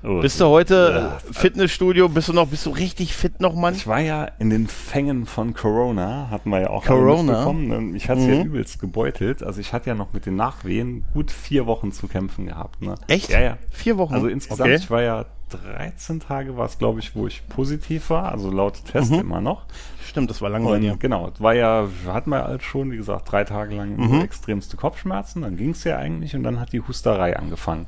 Oh, 0.05 0.21
Bist 0.21 0.41
du 0.41 0.47
heute 0.47 1.19
Ja. 1.25 1.33
Fitnessstudio, 1.33 2.09
bist 2.09 2.29
du 2.29 2.33
noch, 2.33 2.49
bist 2.49 2.67
du 2.67 2.71
richtig 2.71 3.15
fit 3.15 3.41
noch, 3.41 3.55
Mann? 3.55 3.75
Ich 3.75 3.87
war 3.87 4.01
ja 4.01 4.25
in 4.41 4.51
den 4.51 4.67
Fängen 4.67 5.27
von 5.27 5.55
Corona, 5.55 6.29
hatten 6.29 6.51
wir 6.51 6.61
ja 6.61 6.71
auch 6.71 6.85
Corona? 6.85 7.23
mitbekommen. 7.33 7.71
Und 7.71 7.95
Ich 7.95 8.09
hatte 8.09 8.21
es 8.23 8.27
ja 8.27 8.35
Mhm. 8.37 8.47
übelst 8.47 8.81
gebeutelt. 8.81 9.45
Also 9.45 9.61
ich 9.61 9.73
hatte 9.73 9.91
ja 9.91 9.95
noch 9.95 10.13
mit 10.13 10.27
den 10.27 10.35
Nachwehen 10.35 11.05
gut 11.15 11.31
vier 11.31 11.67
Wochen 11.67 11.93
zu 11.93 12.09
kämpfen 12.09 12.47
gehabt. 12.47 12.83
Ne? 12.83 12.97
Echt? 13.07 13.31
Ja, 13.31 13.41
ja. 13.41 13.59
Vier 13.71 13.97
Wochen? 13.97 14.15
Also 14.15 14.27
insgesamt, 14.27 14.71
Okay. 14.71 14.75
ich 14.75 14.91
war 14.91 15.03
ja 15.03 15.25
13 15.51 16.19
Tage, 16.19 16.57
war 16.57 16.67
es 16.67 16.79
glaube 16.79 16.99
ich, 16.99 17.15
wo 17.15 17.27
ich 17.29 17.47
positiv 17.49 18.11
war, 18.11 18.33
also 18.33 18.51
laut 18.51 18.85
Test 18.87 19.13
Mhm. 19.13 19.21
immer 19.21 19.41
noch. 19.41 19.67
Stimmt, 20.05 20.31
das 20.31 20.43
war 20.43 20.51
lang 20.51 20.65
bei 20.65 20.79
dir. 20.81 20.97
Genau, 20.99 21.31
es 21.33 21.41
war 21.41 21.55
ja, 21.55 21.87
hatten 22.09 22.31
wir 22.31 22.43
halt 22.45 22.63
schon, 22.65 22.91
wie 22.91 22.97
gesagt, 22.97 23.31
drei 23.31 23.45
Tage 23.45 23.77
lang 23.77 23.97
Mhm. 23.97 24.21
extremste 24.23 24.77
Kopfschmerzen, 24.77 25.43
dann 25.43 25.57
ging 25.57 25.71
es 25.71 25.85
ja 25.85 25.97
eigentlich 25.99 26.35
und 26.35 26.43
dann 26.43 26.59
hat 26.59 26.73
die 26.73 26.81
Husterei 26.81 27.37
angefangen. 27.37 27.87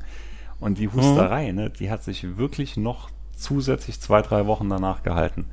Und 0.65 0.77
die 0.79 0.89
Husterei, 0.89 1.49
Mhm. 1.51 1.55
ne, 1.55 1.69
die 1.69 1.91
hat 1.91 2.03
sich 2.03 2.37
wirklich 2.37 2.75
noch 2.75 3.09
zusätzlich 3.35 3.99
zwei, 4.01 4.21
drei 4.21 4.47
Wochen 4.47 4.67
danach 4.69 5.03
gehalten. 5.03 5.45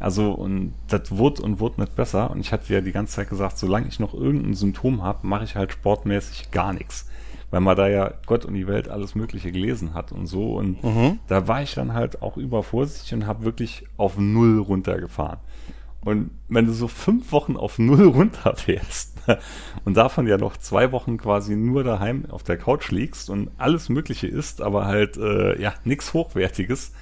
Also, 0.00 0.32
und 0.32 0.74
das 0.88 1.10
wurde 1.16 1.42
und 1.42 1.58
wurde 1.58 1.80
nicht 1.80 1.96
besser. 1.96 2.30
Und 2.30 2.40
ich 2.40 2.52
hatte 2.52 2.72
ja 2.72 2.80
die 2.80 2.92
ganze 2.92 3.14
Zeit 3.16 3.30
gesagt, 3.30 3.58
solange 3.58 3.88
ich 3.88 3.98
noch 3.98 4.12
irgendein 4.14 4.54
Symptom 4.54 5.02
habe, 5.02 5.26
mache 5.26 5.44
ich 5.44 5.56
halt 5.56 5.72
sportmäßig 5.72 6.50
gar 6.50 6.72
nichts. 6.72 7.08
Weil 7.50 7.60
man 7.60 7.76
da 7.76 7.88
ja 7.88 8.12
Gott 8.26 8.44
und 8.44 8.52
die 8.54 8.66
Welt 8.66 8.88
alles 8.88 9.14
Mögliche 9.14 9.50
gelesen 9.50 9.94
hat 9.94 10.12
und 10.12 10.26
so. 10.26 10.54
Und 10.56 10.84
Mhm. 10.84 11.18
da 11.28 11.48
war 11.48 11.62
ich 11.62 11.74
dann 11.74 11.94
halt 11.94 12.20
auch 12.20 12.36
übervorsichtig 12.36 13.14
und 13.14 13.26
habe 13.26 13.44
wirklich 13.44 13.86
auf 13.96 14.18
Null 14.18 14.58
runtergefahren. 14.60 15.38
Und 16.04 16.30
wenn 16.48 16.66
du 16.66 16.72
so 16.72 16.86
fünf 16.88 17.32
Wochen 17.32 17.56
auf 17.56 17.78
Null 17.78 18.06
runterfährst 18.08 19.17
und 19.84 19.96
davon 19.96 20.26
ja 20.26 20.38
noch 20.38 20.56
zwei 20.56 20.92
Wochen 20.92 21.18
quasi 21.18 21.56
nur 21.56 21.84
daheim 21.84 22.26
auf 22.30 22.42
der 22.42 22.56
Couch 22.58 22.90
liegst 22.90 23.30
und 23.30 23.50
alles 23.58 23.88
Mögliche 23.88 24.26
isst, 24.26 24.62
aber 24.62 24.86
halt 24.86 25.16
äh, 25.16 25.60
ja 25.60 25.74
nichts 25.84 26.14
Hochwertiges. 26.14 26.92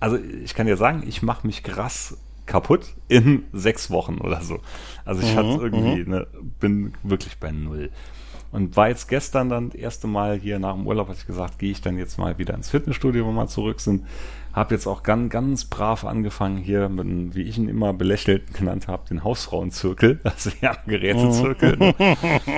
Also 0.00 0.18
ich 0.18 0.54
kann 0.54 0.66
dir 0.66 0.76
sagen, 0.76 1.04
ich 1.06 1.22
mache 1.22 1.46
mich 1.46 1.62
krass 1.62 2.18
kaputt 2.46 2.94
in 3.08 3.44
sechs 3.52 3.90
Wochen 3.90 4.18
oder 4.18 4.42
so. 4.42 4.60
Also 5.04 5.20
ich 5.20 5.36
Mhm, 5.36 5.36
hatte 5.36 5.60
irgendwie, 5.60 6.04
ne, 6.04 6.26
bin 6.60 6.94
wirklich 7.02 7.38
bei 7.38 7.50
Null. 7.50 7.90
Und 8.52 8.76
war 8.76 8.88
jetzt 8.88 9.08
gestern 9.08 9.48
dann 9.48 9.70
das 9.70 9.78
erste 9.80 10.06
Mal 10.06 10.38
hier 10.38 10.58
nach 10.58 10.74
dem 10.74 10.86
Urlaub, 10.86 11.08
hatte 11.08 11.18
ich 11.20 11.26
gesagt, 11.26 11.58
gehe 11.58 11.72
ich 11.72 11.80
dann 11.80 11.98
jetzt 11.98 12.18
mal 12.18 12.38
wieder 12.38 12.54
ins 12.54 12.70
Fitnessstudio, 12.70 13.26
wo 13.26 13.32
wir 13.32 13.48
zurück 13.48 13.80
sind. 13.80 14.06
Habe 14.56 14.74
jetzt 14.74 14.86
auch 14.86 15.02
ganz, 15.02 15.30
ganz 15.30 15.66
brav 15.66 16.04
angefangen 16.04 16.56
hier 16.56 16.88
mit, 16.88 17.04
einem, 17.06 17.34
wie 17.34 17.42
ich 17.42 17.58
ihn 17.58 17.68
immer 17.68 17.92
belächelt 17.92 18.54
genannt 18.54 18.88
habe, 18.88 19.06
den 19.08 19.22
Hausfrauenzirkel, 19.22 20.18
also 20.24 20.50
ja, 20.62 20.74
Gerätezirkel. 20.86 21.76
ne? 21.76 21.94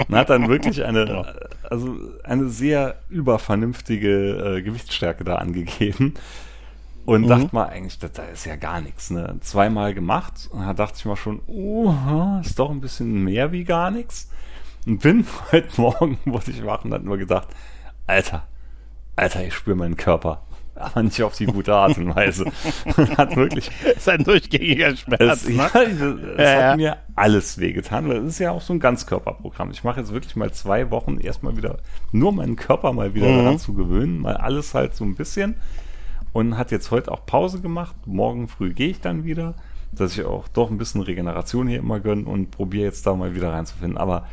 Und 0.09 0.15
hat 0.15 0.31
dann 0.31 0.49
wirklich 0.49 0.85
eine, 0.85 1.35
also 1.69 1.97
eine 2.23 2.49
sehr 2.49 3.01
übervernünftige 3.11 4.59
äh, 4.59 4.63
Gewichtsstärke 4.63 5.25
da 5.25 5.37
angegeben. 5.37 6.15
Und 7.05 7.23
Mhm. 7.23 7.27
dachte 7.29 7.49
mal, 7.53 7.65
eigentlich, 7.69 7.99
das, 7.99 8.13
da 8.13 8.23
ist 8.25 8.45
ja 8.45 8.57
gar 8.57 8.81
nichts. 8.81 9.11
Ne? 9.11 9.37
Zweimal 9.41 9.93
gemacht 9.95 10.49
und 10.53 10.61
da 10.61 10.75
dachte 10.75 10.97
ich 10.99 11.05
mal 11.07 11.17
schon, 11.17 11.41
oh, 11.47 11.93
ist 12.43 12.59
doch 12.59 12.71
ein 12.71 12.81
bisschen 12.81 13.25
mehr 13.25 13.51
wie 13.51 13.65
gar 13.65 13.91
nichts. 13.91 14.31
Und 14.87 15.01
bin 15.03 15.27
heute 15.53 15.81
Morgen, 15.81 16.19
wurde 16.27 16.51
ich 16.53 16.65
wach 16.65 16.85
und 16.85 16.93
hat 16.95 17.03
nur 17.03 17.19
gedacht, 17.19 17.49
Alter, 18.07 18.47
Alter, 19.17 19.45
ich 19.45 19.55
spüre 19.55 19.75
meinen 19.77 19.97
Körper. 19.97 20.43
Aber 20.81 21.03
nicht 21.03 21.23
auf 21.23 21.35
die 21.37 21.47
gute 21.47 21.75
Art 21.75 21.97
und 21.99 22.15
Weise. 22.15 22.45
hat 23.17 23.37
wirklich. 23.37 23.71
ist 23.97 24.09
ein 24.09 24.25
durchgängiger 24.25 24.95
Schmerz. 24.97 25.45
Es, 25.45 25.49
ne? 25.49 25.57
ja, 25.57 25.83
es 25.83 25.99
Ja, 26.39 26.55
hat 26.55 26.61
ja. 26.61 26.77
mir 26.77 26.97
alles 27.15 27.59
wehgetan, 27.59 28.11
es 28.11 28.25
ist 28.25 28.39
ja 28.39 28.53
auch 28.53 28.61
so 28.63 28.73
ein 28.73 28.81
Ganzkörperprogramm. 28.81 29.71
Ich 29.71 29.85
mache 29.85 30.01
jetzt 30.01 30.13
wirklich 30.13 30.37
mal 30.37 30.53
zwei 30.53 30.91
Wochen 30.91 31.19
erstmal 31.19 31.57
wieder, 31.57 31.79
nur 32.13 32.33
meinen 32.33 32.57
Körper 32.57 32.93
mal 32.93 33.15
wieder 33.15 33.29
Mhm. 33.29 33.37
daran 33.39 33.59
zu 33.59 33.75
gewöhnen, 33.75 34.21
mal 34.21 34.37
alles 34.37 34.75
halt 34.75 34.95
so 34.95 35.05
ein 35.05 35.15
bisschen. 35.15 35.57
Und 36.33 36.59
hat 36.59 36.71
jetzt 36.71 36.91
heute 36.91 37.11
auch 37.11 37.25
Pause 37.27 37.61
gemacht. 37.61 37.97
Morgen 38.07 38.49
früh 38.49 38.73
gehe 38.75 38.91
ich 38.91 39.01
dann 39.01 39.25
wieder, 39.25 39.55
dass 39.93 40.17
ich 40.17 40.25
auch 40.25 40.47
doch 40.49 40.71
ein 40.71 40.77
bisschen 40.79 41.01
Regeneration 41.01 41.67
hier 41.67 41.79
immer 41.79 42.01
gönne 42.01 42.27
und 42.27 42.51
probiere 42.51 42.85
jetzt 42.85 43.07
da 43.07 43.15
mal 43.15 43.35
wieder 43.35 43.53
reinzufinden. 43.53 43.97
Aber 43.99 44.27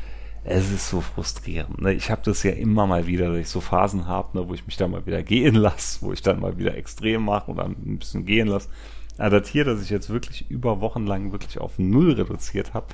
es 0.47 0.71
ist 0.71 0.89
so 0.89 1.01
frustrierend. 1.01 1.81
Ne? 1.81 1.93
Ich 1.93 2.11
habe 2.11 2.21
das 2.23 2.43
ja 2.43 2.51
immer 2.51 2.85
mal 2.85 3.07
wieder, 3.07 3.29
dass 3.29 3.39
ich 3.39 3.49
so 3.49 3.61
Phasen 3.61 4.07
habe, 4.07 4.37
ne, 4.37 4.47
wo 4.47 4.53
ich 4.53 4.65
mich 4.67 4.77
dann 4.77 4.91
mal 4.91 5.05
wieder 5.05 5.23
gehen 5.23 5.55
lasse, 5.55 5.99
wo 6.01 6.13
ich 6.13 6.21
dann 6.21 6.39
mal 6.39 6.57
wieder 6.57 6.75
extrem 6.75 7.25
mache 7.25 7.51
oder 7.51 7.65
ein 7.65 7.97
bisschen 7.97 8.25
gehen 8.25 8.47
lasse. 8.47 8.69
Aber 9.17 9.39
das 9.39 9.49
hier, 9.49 9.65
dass 9.65 9.81
ich 9.81 9.89
jetzt 9.89 10.09
wirklich 10.09 10.49
über 10.49 10.81
Wochen 10.81 11.07
lang 11.07 11.31
wirklich 11.31 11.59
auf 11.59 11.79
Null 11.79 12.11
reduziert 12.11 12.73
habe, 12.73 12.87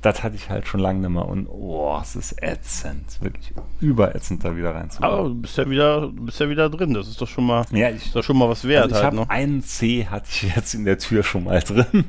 das 0.00 0.22
hatte 0.22 0.36
ich 0.36 0.48
halt 0.50 0.68
schon 0.68 0.80
lange 0.80 1.00
nicht 1.00 1.10
mehr. 1.10 1.26
Und 1.26 1.48
oh, 1.48 1.98
es 2.00 2.14
ist 2.14 2.40
ätzend. 2.40 3.20
Wirklich 3.20 3.52
überätzend, 3.80 4.44
da 4.44 4.56
wieder 4.56 4.74
reinzukommen. 4.74 5.18
Aber 5.18 5.28
du 5.28 5.34
bist 5.36 5.56
ja 5.56 5.68
wieder, 5.68 6.08
bist 6.08 6.38
ja 6.40 6.48
wieder 6.48 6.70
drin. 6.70 6.94
Das 6.94 7.08
ist 7.08 7.20
doch 7.20 7.28
schon 7.28 7.46
mal, 7.46 7.64
ja, 7.72 7.88
ich, 7.90 8.06
ist 8.06 8.14
doch 8.14 8.22
schon 8.22 8.36
mal 8.36 8.48
was 8.48 8.64
wert 8.64 8.84
also 8.84 8.96
ich 8.96 9.02
halt, 9.02 9.14
habe 9.14 9.16
ne? 9.16 9.30
einen 9.30 9.62
C 9.62 10.06
hatte 10.06 10.26
ich 10.28 10.54
jetzt 10.54 10.74
in 10.74 10.84
der 10.84 10.98
Tür 10.98 11.22
schon 11.22 11.44
mal 11.44 11.60
drin. 11.60 12.04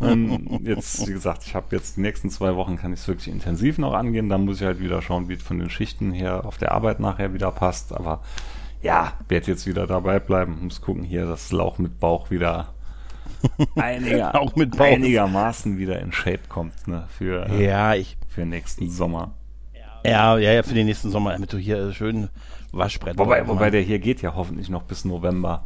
Und 0.00 0.60
jetzt, 0.64 1.06
wie 1.06 1.12
gesagt, 1.12 1.44
ich 1.46 1.54
habe 1.54 1.74
jetzt 1.76 1.96
die 1.96 2.00
nächsten 2.00 2.30
zwei 2.30 2.56
Wochen 2.56 2.76
kann 2.76 2.92
ich 2.92 3.00
es 3.00 3.08
wirklich 3.08 3.28
intensiv 3.28 3.78
noch 3.78 3.92
angehen. 3.92 4.28
Dann 4.28 4.44
muss 4.44 4.60
ich 4.60 4.66
halt 4.66 4.80
wieder 4.80 5.02
schauen, 5.02 5.28
wie 5.28 5.34
es 5.34 5.42
von 5.42 5.58
den 5.58 5.70
Schichten 5.70 6.12
her 6.12 6.44
auf 6.46 6.56
der 6.58 6.72
Arbeit 6.72 7.00
nachher 7.00 7.34
wieder 7.34 7.50
passt. 7.52 7.92
Aber 7.94 8.22
ja, 8.82 9.12
werde 9.28 9.48
jetzt 9.48 9.66
wieder 9.66 9.86
dabei 9.86 10.20
bleiben. 10.20 10.58
Muss 10.62 10.80
gucken 10.80 11.04
hier, 11.04 11.26
dass 11.26 11.52
Lauch 11.52 11.78
mit 11.78 12.00
Bauch 12.00 12.30
wieder 12.30 12.74
einiger, 13.76 14.38
Auch 14.40 14.56
mit 14.56 14.76
Bauch. 14.76 14.84
einigermaßen 14.86 15.78
wieder 15.78 16.00
in 16.00 16.12
Shape 16.12 16.40
kommt, 16.48 16.86
ne, 16.88 17.06
für, 17.16 17.46
äh, 17.48 17.64
Ja, 17.66 17.94
ich, 17.94 18.16
für 18.28 18.44
nächsten 18.44 18.90
Sommer. 18.90 19.34
ja, 20.04 20.36
ja, 20.38 20.52
ja, 20.52 20.62
für 20.62 20.74
den 20.74 20.86
nächsten 20.86 21.10
Sommer, 21.10 21.32
damit 21.32 21.52
du 21.52 21.56
hier 21.58 21.92
schön 21.92 22.28
Waschbrett 22.72 23.18
Wobei, 23.18 23.46
wobei 23.48 23.70
der 23.70 23.80
hier 23.82 23.98
geht 23.98 24.22
ja 24.22 24.34
hoffentlich 24.34 24.68
noch 24.68 24.82
bis 24.82 25.04
November. 25.04 25.64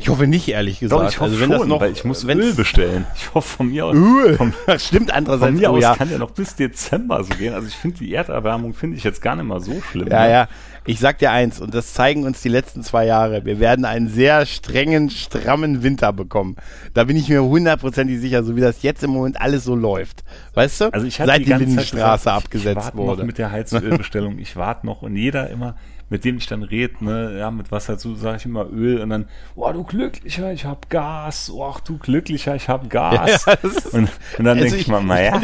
Ich 0.00 0.08
hoffe 0.08 0.26
nicht, 0.26 0.48
ehrlich 0.48 0.80
gesagt. 0.80 1.02
Doch, 1.02 1.08
ich 1.08 1.20
hoffe 1.20 1.30
also 1.30 1.40
wenn 1.40 1.50
schon, 1.50 1.58
das 1.58 1.68
noch, 1.68 1.80
weil 1.80 1.92
ich 1.92 2.04
muss 2.04 2.24
Öl 2.24 2.54
bestellen. 2.54 3.04
Ich 3.14 3.34
hoffe 3.34 3.56
von 3.58 3.68
mir 3.68 3.84
aus. 3.84 3.94
Öl. 3.94 4.34
Von, 4.36 4.54
Das 4.66 4.86
stimmt 4.86 5.12
andererseits. 5.12 5.50
von 5.52 5.60
mir 5.60 5.70
oh, 5.70 5.76
aus 5.76 5.82
ja. 5.82 5.94
kann 5.94 6.10
ja 6.10 6.16
noch 6.16 6.30
bis 6.30 6.56
Dezember 6.56 7.22
so 7.22 7.34
gehen. 7.34 7.52
Also 7.52 7.68
ich 7.68 7.74
finde 7.74 7.98
die 7.98 8.14
Erderwärmung 8.14 8.72
finde 8.72 8.96
ich 8.96 9.04
jetzt 9.04 9.20
gar 9.20 9.36
nicht 9.36 9.44
mal 9.44 9.60
so 9.60 9.78
schlimm. 9.82 10.08
Ja, 10.08 10.24
ne? 10.24 10.30
ja. 10.30 10.48
Ich 10.86 10.98
sag 10.98 11.18
dir 11.18 11.30
eins, 11.30 11.60
und 11.60 11.74
das 11.74 11.92
zeigen 11.92 12.24
uns 12.24 12.40
die 12.40 12.48
letzten 12.48 12.82
zwei 12.82 13.04
Jahre. 13.04 13.44
Wir 13.44 13.60
werden 13.60 13.84
einen 13.84 14.08
sehr 14.08 14.46
strengen, 14.46 15.10
strammen 15.10 15.82
Winter 15.82 16.14
bekommen. 16.14 16.56
Da 16.94 17.04
bin 17.04 17.18
ich 17.18 17.28
mir 17.28 17.44
hundertprozentig 17.44 18.18
sicher, 18.20 18.42
so 18.42 18.56
wie 18.56 18.62
das 18.62 18.82
jetzt 18.82 19.04
im 19.04 19.10
Moment 19.10 19.38
alles 19.38 19.64
so 19.64 19.76
läuft. 19.76 20.24
Weißt 20.54 20.80
du? 20.80 20.92
Also 20.92 21.06
ich 21.06 21.20
hatte 21.20 21.32
Seit 21.32 21.40
die, 21.40 21.44
die, 21.44 21.52
Lindenstraße 21.52 22.24
gesagt, 22.24 22.44
abgesetzt 22.44 22.78
ich 22.78 22.84
warte 22.84 22.96
wurde. 22.96 23.18
noch 23.18 23.26
mit 23.26 23.36
der 23.36 23.52
Heizölbestellung. 23.52 24.38
ich 24.38 24.56
warte 24.56 24.86
noch 24.86 25.02
und 25.02 25.16
jeder 25.16 25.50
immer, 25.50 25.76
mit 26.10 26.24
dem 26.24 26.36
ich 26.36 26.46
dann 26.46 26.62
rede, 26.62 27.02
ne, 27.04 27.38
ja, 27.38 27.50
mit 27.50 27.70
was 27.72 27.86
dazu 27.86 28.14
sage 28.16 28.36
ich 28.38 28.44
immer 28.44 28.66
Öl 28.70 29.00
und 29.00 29.08
dann, 29.10 29.28
oh 29.54 29.72
du 29.72 29.84
Glücklicher, 29.84 30.52
ich 30.52 30.64
hab 30.66 30.90
Gas. 30.90 31.50
Oh 31.50 31.74
du 31.84 31.96
Glücklicher, 31.98 32.54
ich 32.56 32.68
hab 32.68 32.90
Gas. 32.90 33.46
Ja, 33.46 33.52
ist- 33.54 33.86
und, 33.86 34.10
und 34.38 34.44
dann 34.44 34.48
Also 34.58 34.60
denke 34.62 34.76
ich, 34.76 34.82
ich- 34.82 34.88
mal, 34.88 35.02
naja, 35.02 35.40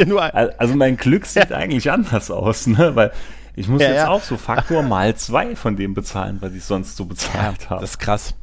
also 0.58 0.74
mein 0.74 0.96
Glück 0.96 1.24
sieht 1.26 1.52
eigentlich 1.52 1.90
anders 1.90 2.30
aus, 2.30 2.66
ne, 2.66 2.94
weil 2.94 3.12
ich 3.54 3.68
muss 3.68 3.80
Ja, 3.80 3.88
jetzt 3.88 3.96
ja. 3.96 4.08
auch 4.08 4.22
so 4.22 4.36
Faktor 4.36 4.82
mal 4.82 5.14
zwei 5.14 5.56
von 5.56 5.76
dem 5.76 5.94
bezahlen, 5.94 6.38
was 6.40 6.52
ich 6.52 6.64
sonst 6.64 6.96
so 6.96 7.06
bezahlt 7.06 7.70
habe. 7.70 7.80
Das 7.80 7.90
ist 7.92 7.98
krass. 7.98 8.34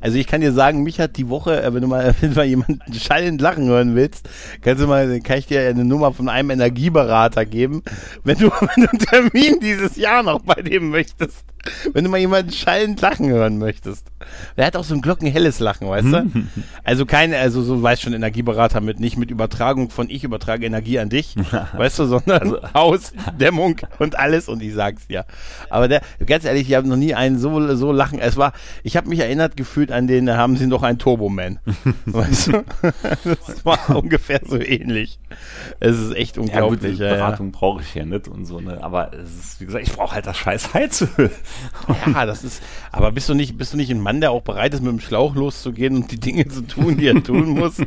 Also 0.00 0.18
ich 0.18 0.26
kann 0.26 0.40
dir 0.40 0.52
sagen, 0.52 0.82
mich 0.82 0.98
hat 0.98 1.16
die 1.16 1.28
Woche, 1.28 1.62
äh, 1.62 1.74
wenn 1.74 1.82
du 1.82 1.88
mal, 1.88 2.14
wenn 2.20 2.30
du 2.30 2.36
mal 2.36 2.46
jemanden 2.46 2.80
schallend 2.94 3.40
lachen 3.40 3.66
hören 3.66 3.94
willst, 3.94 4.28
kannst 4.62 4.82
du 4.82 4.86
mal, 4.86 5.20
kann 5.20 5.38
ich 5.38 5.46
dir 5.46 5.60
eine 5.68 5.84
Nummer 5.84 6.12
von 6.12 6.28
einem 6.28 6.50
Energieberater 6.50 7.44
geben, 7.44 7.82
wenn 8.24 8.38
du, 8.38 8.50
wenn 8.60 8.84
du 8.84 8.90
einen 8.90 8.98
Termin 8.98 9.60
dieses 9.60 9.96
Jahr 9.96 10.22
noch 10.22 10.40
bei 10.40 10.60
dem 10.62 10.90
möchtest. 10.90 11.44
Wenn 11.92 12.04
du 12.04 12.10
mal 12.10 12.18
jemanden 12.18 12.52
schallend 12.52 13.00
lachen 13.00 13.28
hören 13.28 13.58
möchtest. 13.58 14.06
Der 14.56 14.66
hat 14.66 14.76
auch 14.76 14.84
so 14.84 14.94
ein 14.94 15.00
glockenhelles 15.02 15.60
Lachen, 15.60 15.88
weißt 15.88 16.06
du? 16.06 16.30
Also 16.84 17.06
kein, 17.06 17.32
also 17.34 17.62
so 17.62 17.82
weißt 17.82 18.02
schon 18.02 18.14
Energieberater 18.14 18.80
mit, 18.80 18.98
nicht 18.98 19.16
mit 19.16 19.30
Übertragung 19.30 19.90
von 19.90 20.10
ich 20.10 20.24
übertrage 20.24 20.66
Energie 20.66 20.98
an 20.98 21.08
dich, 21.08 21.36
weißt 21.74 21.98
du, 22.00 22.06
sondern 22.06 22.56
Haus, 22.74 23.12
Dämmung 23.38 23.76
und 23.98 24.18
alles 24.18 24.48
und 24.48 24.62
ich 24.62 24.74
sag's 24.74 25.06
dir. 25.06 25.24
Aber 25.68 25.86
der, 25.86 26.00
ganz 26.26 26.44
ehrlich, 26.44 26.68
ich 26.68 26.74
habe 26.74 26.88
noch 26.88 26.96
nie 26.96 27.14
einen 27.14 27.38
so, 27.38 27.74
so 27.76 27.92
lachen. 27.92 28.18
Es 28.18 28.36
war, 28.36 28.52
ich 28.82 28.96
habe 28.96 29.08
mich 29.08 29.20
erinnert 29.20 29.56
gefühlt 29.56 29.92
an 29.92 30.06
den, 30.08 30.26
da 30.26 30.36
haben 30.36 30.56
sie 30.56 30.66
noch 30.66 30.82
einen 30.82 30.98
Turboman. 30.98 31.60
weißt 32.06 32.48
du? 32.48 32.64
Das 33.24 33.64
war 33.64 33.94
ungefähr 33.94 34.40
so 34.44 34.58
ähnlich. 34.58 35.20
Es 35.78 35.96
ist 35.98 36.14
echt 36.16 36.36
Ja, 36.36 36.42
gut, 36.42 36.50
unglaublich. 36.50 36.96
die 36.96 37.02
Ja, 37.02 37.08
ja. 37.10 37.14
Beratung 37.14 37.52
brauche 37.52 37.82
ich 37.82 37.94
ja 37.94 38.04
nicht 38.04 38.26
und 38.26 38.46
so, 38.46 38.60
ne? 38.60 38.82
Aber 38.82 39.12
es 39.14 39.30
ist, 39.38 39.60
wie 39.60 39.66
gesagt, 39.66 39.86
ich 39.86 39.92
brauche 39.92 40.14
halt 40.14 40.26
das 40.26 40.36
scheiß 40.36 40.74
Heizöl. 40.74 41.30
Ja, 42.14 42.26
das 42.26 42.44
ist, 42.44 42.62
aber 42.92 43.12
bist 43.12 43.28
du 43.28 43.34
nicht, 43.34 43.56
bist 43.58 43.72
du 43.72 43.76
nicht 43.76 43.90
ein 43.90 44.00
Mann, 44.00 44.20
der 44.20 44.30
auch 44.30 44.42
bereit 44.42 44.74
ist, 44.74 44.82
mit 44.82 44.90
dem 44.92 45.00
Schlauch 45.00 45.34
loszugehen 45.34 45.96
und 45.96 46.10
die 46.12 46.18
Dinge 46.20 46.46
zu 46.48 46.62
tun, 46.62 46.96
die 46.96 47.06
er 47.06 47.22
tun 47.22 47.50
muss? 47.50 47.74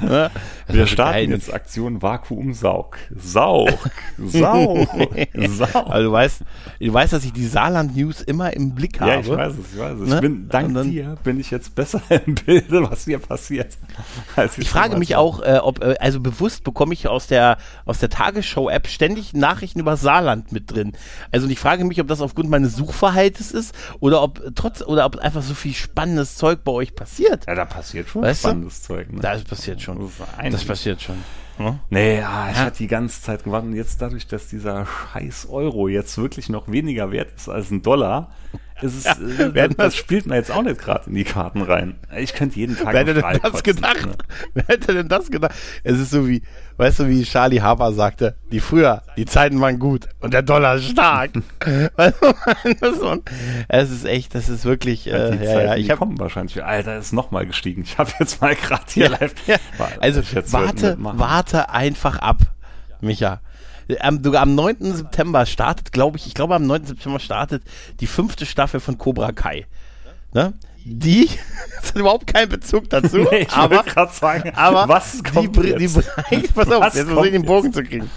Wir 0.00 0.80
war 0.80 0.86
so 0.86 0.86
starten 0.86 1.12
geil. 1.14 1.30
jetzt 1.30 1.52
Aktion 1.52 2.00
Vakuumsaug. 2.02 2.96
Saug. 3.16 3.70
Saug. 4.18 4.88
Saug. 5.34 5.74
Also 5.90 6.08
du 6.08 6.12
weißt, 6.12 6.42
du 6.80 6.92
weißt, 6.92 7.12
dass 7.12 7.24
ich 7.24 7.32
die 7.32 7.46
Saarland-News 7.46 8.22
immer 8.22 8.52
im 8.54 8.74
Blick 8.74 9.00
habe. 9.00 9.10
Ja, 9.12 9.20
ich 9.20 9.28
weiß 9.28 9.52
es, 9.54 9.72
ich 9.74 9.78
weiß 9.78 9.98
es. 10.00 10.08
Ne? 10.08 10.14
Ich 10.16 10.20
bin, 10.20 10.48
dank 10.48 10.74
dann- 10.74 10.90
dir 10.90 11.16
bin 11.24 11.38
ich 11.40 11.50
jetzt 11.50 11.74
besser 11.74 12.00
im 12.26 12.34
Bilde, 12.34 12.88
was 12.90 13.04
hier 13.04 13.18
passiert. 13.18 13.76
als 14.36 14.58
Ich 14.58 14.68
frage 14.68 14.96
mich 14.96 15.16
auch, 15.16 15.40
äh, 15.42 15.58
ob, 15.62 15.82
äh, 15.82 15.96
also 16.00 16.20
bewusst 16.20 16.64
bekomme 16.64 16.94
ich 16.94 17.08
aus 17.08 17.26
der, 17.26 17.58
aus 17.84 17.98
der 17.98 18.08
Tagesschau-App 18.10 18.86
ständig 18.86 19.34
Nachrichten 19.34 19.80
über 19.80 19.96
Saarland 19.96 20.52
mit 20.52 20.70
drin. 20.72 20.92
Also 21.30 21.44
und 21.46 21.50
ich 21.50 21.58
frage 21.58 21.84
mich, 21.84 22.00
ob 22.00 22.08
das 22.08 22.20
aufgrund 22.20 22.48
meines 22.50 22.74
Suchverhaltens 22.86 23.52
ist 23.52 23.74
oder 24.00 24.22
ob 24.22 24.42
trotz, 24.54 24.82
oder 24.82 25.06
ob 25.06 25.16
einfach 25.16 25.42
so 25.42 25.54
viel 25.54 25.74
spannendes 25.74 26.36
Zeug 26.36 26.64
bei 26.64 26.72
euch 26.72 26.94
passiert. 26.94 27.46
Ja, 27.46 27.54
da 27.54 27.64
passiert 27.64 28.08
schon 28.08 28.22
Weißt 28.22 28.44
du? 28.44 28.48
spannendes 28.48 28.82
Zeug. 28.82 29.12
Ne? 29.12 29.20
Das 29.20 29.44
passiert 29.44 29.80
schon. 29.80 30.10
Das 30.50 30.64
passiert 30.64 31.02
schon. 31.02 31.16
Ja? 31.58 31.78
Nee, 31.88 32.18
ja, 32.18 32.50
ich 32.50 32.56
hatte 32.56 32.78
die 32.78 32.86
ganze 32.88 33.22
Zeit 33.22 33.44
gewartet 33.44 33.70
und 33.70 33.76
jetzt 33.76 34.02
dadurch, 34.02 34.26
dass 34.26 34.48
dieser 34.48 34.86
scheiß 34.86 35.46
Euro 35.50 35.88
jetzt 35.88 36.18
wirklich 36.18 36.48
noch 36.48 36.68
weniger 36.68 37.12
wert 37.12 37.32
ist 37.36 37.48
als 37.48 37.70
ein 37.70 37.82
Dollar, 37.82 38.32
es, 38.82 39.04
äh, 39.06 39.14
wer 39.54 39.62
hätte 39.64 39.74
das, 39.76 39.86
das- 39.86 39.96
spielt 39.96 40.26
man 40.26 40.36
jetzt 40.36 40.50
auch 40.50 40.62
nicht 40.62 40.80
gerade 40.80 41.08
in 41.08 41.14
die 41.14 41.24
Karten 41.24 41.62
rein. 41.62 41.94
Ich 42.16 42.34
könnte 42.34 42.58
jeden 42.58 42.76
Tag 42.76 42.92
Wer 42.92 43.00
hätte 43.00 43.14
denn 43.14 43.40
das 43.42 43.62
gedacht? 43.62 44.06
ne? 44.06 44.14
Wer 44.54 44.64
hätte 44.66 44.94
denn 44.94 45.08
das 45.08 45.30
gedacht? 45.30 45.52
Es 45.84 45.98
ist 45.98 46.10
so 46.10 46.28
wie, 46.28 46.42
weißt 46.76 47.00
du, 47.00 47.08
wie 47.08 47.22
Charlie 47.24 47.60
Harper 47.62 47.92
sagte, 47.92 48.36
die 48.52 48.60
früher, 48.60 49.02
die 49.16 49.24
Zeiten 49.26 49.60
waren 49.60 49.78
gut 49.78 50.08
und 50.20 50.34
der 50.34 50.42
Dollar 50.42 50.78
stark. 50.78 51.30
weißt 51.96 52.16
du, 52.20 52.34
das 52.80 52.96
ist, 52.96 53.02
es 53.68 53.90
ist 53.90 54.04
echt, 54.04 54.34
das 54.34 54.48
ist 54.48 54.64
wirklich, 54.64 55.04
Ja, 55.06 55.28
äh, 55.28 55.36
die 55.36 55.44
ja, 55.44 55.52
Zeiten, 55.52 55.68
ja, 55.68 55.76
ich 55.76 55.90
habe 55.90 55.98
kommen 55.98 56.18
wahrscheinlich. 56.18 56.62
Alter, 56.62 56.98
ist 56.98 57.12
nochmal 57.12 57.46
gestiegen. 57.46 57.82
Ich 57.82 57.96
habe 57.98 58.10
jetzt 58.18 58.40
mal 58.40 58.54
gerade 58.54 58.84
hier 58.88 59.06
Ja, 59.06 59.10
live. 59.20 59.34
ja. 59.46 59.56
Warte, 59.78 60.02
Also 60.02 60.22
warte, 60.52 60.96
warte 61.00 61.70
einfach 61.70 62.18
ab, 62.18 62.38
Micha. 63.00 63.40
Am, 64.00 64.22
sogar 64.24 64.42
am 64.42 64.54
9. 64.54 64.76
September 64.94 65.44
startet, 65.46 65.92
glaube 65.92 66.16
ich, 66.16 66.26
ich 66.26 66.34
glaube 66.34 66.54
am 66.54 66.66
9. 66.66 66.86
September 66.86 67.18
startet 67.20 67.62
die 68.00 68.06
fünfte 68.06 68.46
Staffel 68.46 68.80
von 68.80 68.96
Cobra 68.98 69.32
Kai. 69.32 69.66
Ne? 70.32 70.54
Die, 70.84 71.28
das 71.80 71.90
hat 71.90 71.96
überhaupt 71.96 72.26
keinen 72.26 72.48
Bezug 72.48 72.88
dazu, 72.90 73.18
Nee, 73.18 73.38
ich 73.42 73.52
aber, 73.52 73.82
gerade 73.82 74.12
sagen, 74.12 74.52
aber 74.54 74.88
was 74.88 75.12
die, 75.12 75.22
kommt 75.22 75.56
die, 75.56 75.68
jetzt? 75.68 75.94
bringt- 76.28 76.54
pass 76.54 76.70
auf, 76.70 76.82
Was 76.82 76.94
jetzt 76.94 77.10
kommt 77.12 77.26
ich 77.26 77.32
den 77.32 77.44
Bogen 77.44 77.72
zu 77.72 77.82
kriegen. 77.82 78.10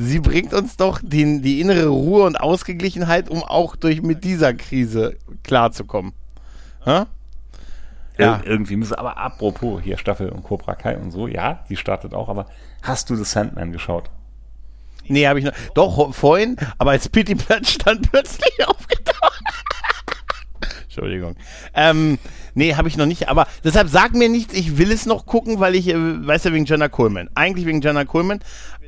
Sie 0.00 0.20
bringt 0.20 0.54
uns 0.54 0.76
doch 0.76 1.00
die, 1.02 1.40
die 1.42 1.60
innere 1.60 1.86
Ruhe 1.88 2.24
und 2.24 2.36
Ausgeglichenheit, 2.40 3.28
um 3.30 3.42
auch 3.42 3.74
durch 3.76 4.00
mit 4.00 4.22
dieser 4.24 4.54
Krise 4.54 5.16
klarzukommen. 5.42 6.12
Ja. 6.86 7.06
Ir- 8.16 8.40
Irgendwie 8.44 8.76
müssen, 8.76 8.94
aber 8.94 9.16
apropos 9.18 9.80
hier 9.82 9.96
Staffel 9.98 10.28
und 10.30 10.42
Cobra 10.44 10.74
Kai 10.74 10.96
und 10.96 11.10
so, 11.10 11.26
ja, 11.28 11.64
die 11.68 11.76
startet 11.76 12.14
auch, 12.14 12.28
aber 12.28 12.46
hast 12.82 13.10
du 13.10 13.16
The 13.16 13.24
Sandman 13.24 13.72
geschaut? 13.72 14.10
Nee, 15.08 15.26
habe 15.26 15.38
ich 15.38 15.44
noch. 15.44 15.52
Doch, 15.74 16.14
vorhin, 16.14 16.56
aber 16.78 16.92
als 16.92 17.08
Pity 17.08 17.34
Platz 17.34 17.70
stand 17.70 18.10
plötzlich 18.10 18.52
aufgetaucht. 18.66 19.42
Entschuldigung. 20.84 21.36
Ähm, 21.74 22.18
nee, 22.54 22.74
habe 22.74 22.88
ich 22.88 22.96
noch 22.96 23.06
nicht, 23.06 23.28
aber 23.28 23.46
deshalb 23.62 23.88
sag 23.88 24.14
mir 24.14 24.28
nichts, 24.28 24.54
ich 24.54 24.78
will 24.78 24.90
es 24.90 25.06
noch 25.06 25.26
gucken, 25.26 25.60
weil 25.60 25.74
ich, 25.76 25.88
äh, 25.88 25.94
weiß 26.26 26.44
ja, 26.44 26.52
wegen 26.52 26.64
Jenna 26.64 26.88
Coleman. 26.88 27.28
Eigentlich 27.34 27.66
wegen 27.66 27.80
Jenna 27.80 28.04
Coleman. 28.04 28.40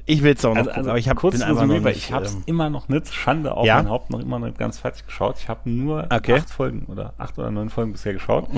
Ich 0.07 0.25
will 0.25 0.33
es 0.33 0.45
auch 0.45 0.55
noch 0.55 0.57
Also, 0.57 0.71
gucken, 0.71 0.79
also 0.79 0.91
aber 0.91 0.99
ich 0.99 1.09
hab, 1.09 1.17
kurz 1.19 1.35
bin 1.35 1.43
einfach 1.43 1.63
Resümee, 1.63 1.79
noch 1.79 1.85
nicht, 1.85 1.97
ich 1.99 2.13
habe 2.13 2.25
es 2.25 2.35
ähm, 2.35 2.43
immer 2.47 2.69
noch 2.69 2.89
nicht, 2.89 3.15
Schande 3.15 3.55
auf 3.55 3.65
Ja? 3.65 3.77
mein 3.77 3.89
Haupt, 3.91 4.11
noch 4.11 4.19
immer 4.19 4.41
nicht 4.41 4.59
ganz 4.59 4.79
fertig 4.79 5.07
geschaut. 5.07 5.37
Ich 5.39 5.49
habe 5.49 5.71
nur 5.71 6.09
Okay. 6.13 6.35
acht 6.35 6.51
Folgen 6.51 6.87
oder 6.89 7.13
acht 7.19 7.39
oder 7.39 7.51
neun 7.53 7.71
Folgen 7.71 7.93
bisher 7.93 8.15
geschaut. 8.15 8.49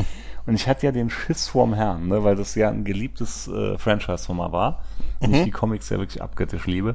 Und 0.47 0.55
ich 0.55 0.67
hatte 0.67 0.87
ja 0.87 0.93
den 0.93 1.11
Schiss 1.11 1.49
vorm 1.49 1.75
Herrn, 1.75 2.09
ne, 2.09 2.25
weil 2.25 2.37
das 2.37 2.55
ja 2.55 2.71
ein 2.71 2.85
geliebtes 2.85 3.49
äh, 3.49 3.77
Franchise 3.77 4.25
von 4.25 4.39
mir 4.39 4.51
war. 4.51 4.83
Und 5.21 5.31
Mhm. 5.31 5.35
ich 5.35 5.43
die 5.45 5.51
Comics 5.51 5.91
ja 5.91 5.99
wirklich 5.99 6.23
abgöttisch 6.23 6.65
liebe. 6.67 6.95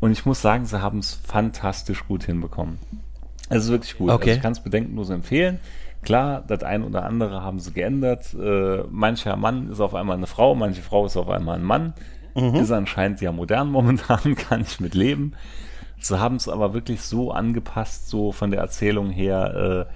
Und 0.00 0.12
ich 0.12 0.26
muss 0.26 0.42
sagen, 0.42 0.66
sie 0.66 0.82
haben 0.82 0.98
es 0.98 1.14
fantastisch 1.14 2.06
gut 2.06 2.24
hinbekommen. 2.24 2.78
Es 3.48 3.64
ist 3.64 3.70
wirklich 3.70 3.96
gut. 3.96 4.10
Okay. 4.10 4.30
Also 4.30 4.36
ich 4.36 4.42
kann 4.42 4.52
es 4.52 4.60
bedenkenlos 4.60 5.10
empfehlen. 5.10 5.60
Klar, 6.02 6.44
das 6.46 6.62
ein 6.62 6.84
oder 6.84 7.04
andere 7.04 7.42
haben 7.42 7.58
sie 7.58 7.72
geändert. 7.72 8.34
Äh, 8.34 8.84
mancher 8.90 9.36
Mann 9.36 9.70
ist 9.70 9.80
auf 9.80 9.94
einmal 9.94 10.16
eine 10.16 10.26
Frau, 10.26 10.54
manche 10.54 10.82
Frau 10.82 11.06
ist 11.06 11.16
auf 11.16 11.28
einmal 11.28 11.56
ein 11.56 11.64
Mann. 11.64 11.94
Ist 12.34 12.70
anscheinend 12.70 13.22
ja 13.22 13.32
modern 13.32 13.70
momentan, 13.72 14.34
kann 14.34 14.60
ich 14.60 14.78
mit 14.78 14.94
leben. 14.94 15.32
Sie 15.98 16.20
haben 16.20 16.36
es 16.36 16.48
aber 16.48 16.74
wirklich 16.74 17.00
so 17.00 17.32
angepasst, 17.32 18.08
so 18.08 18.30
von 18.30 18.50
der 18.50 18.60
Erzählung 18.60 19.10
her. 19.10 19.86
Äh, 19.88 19.92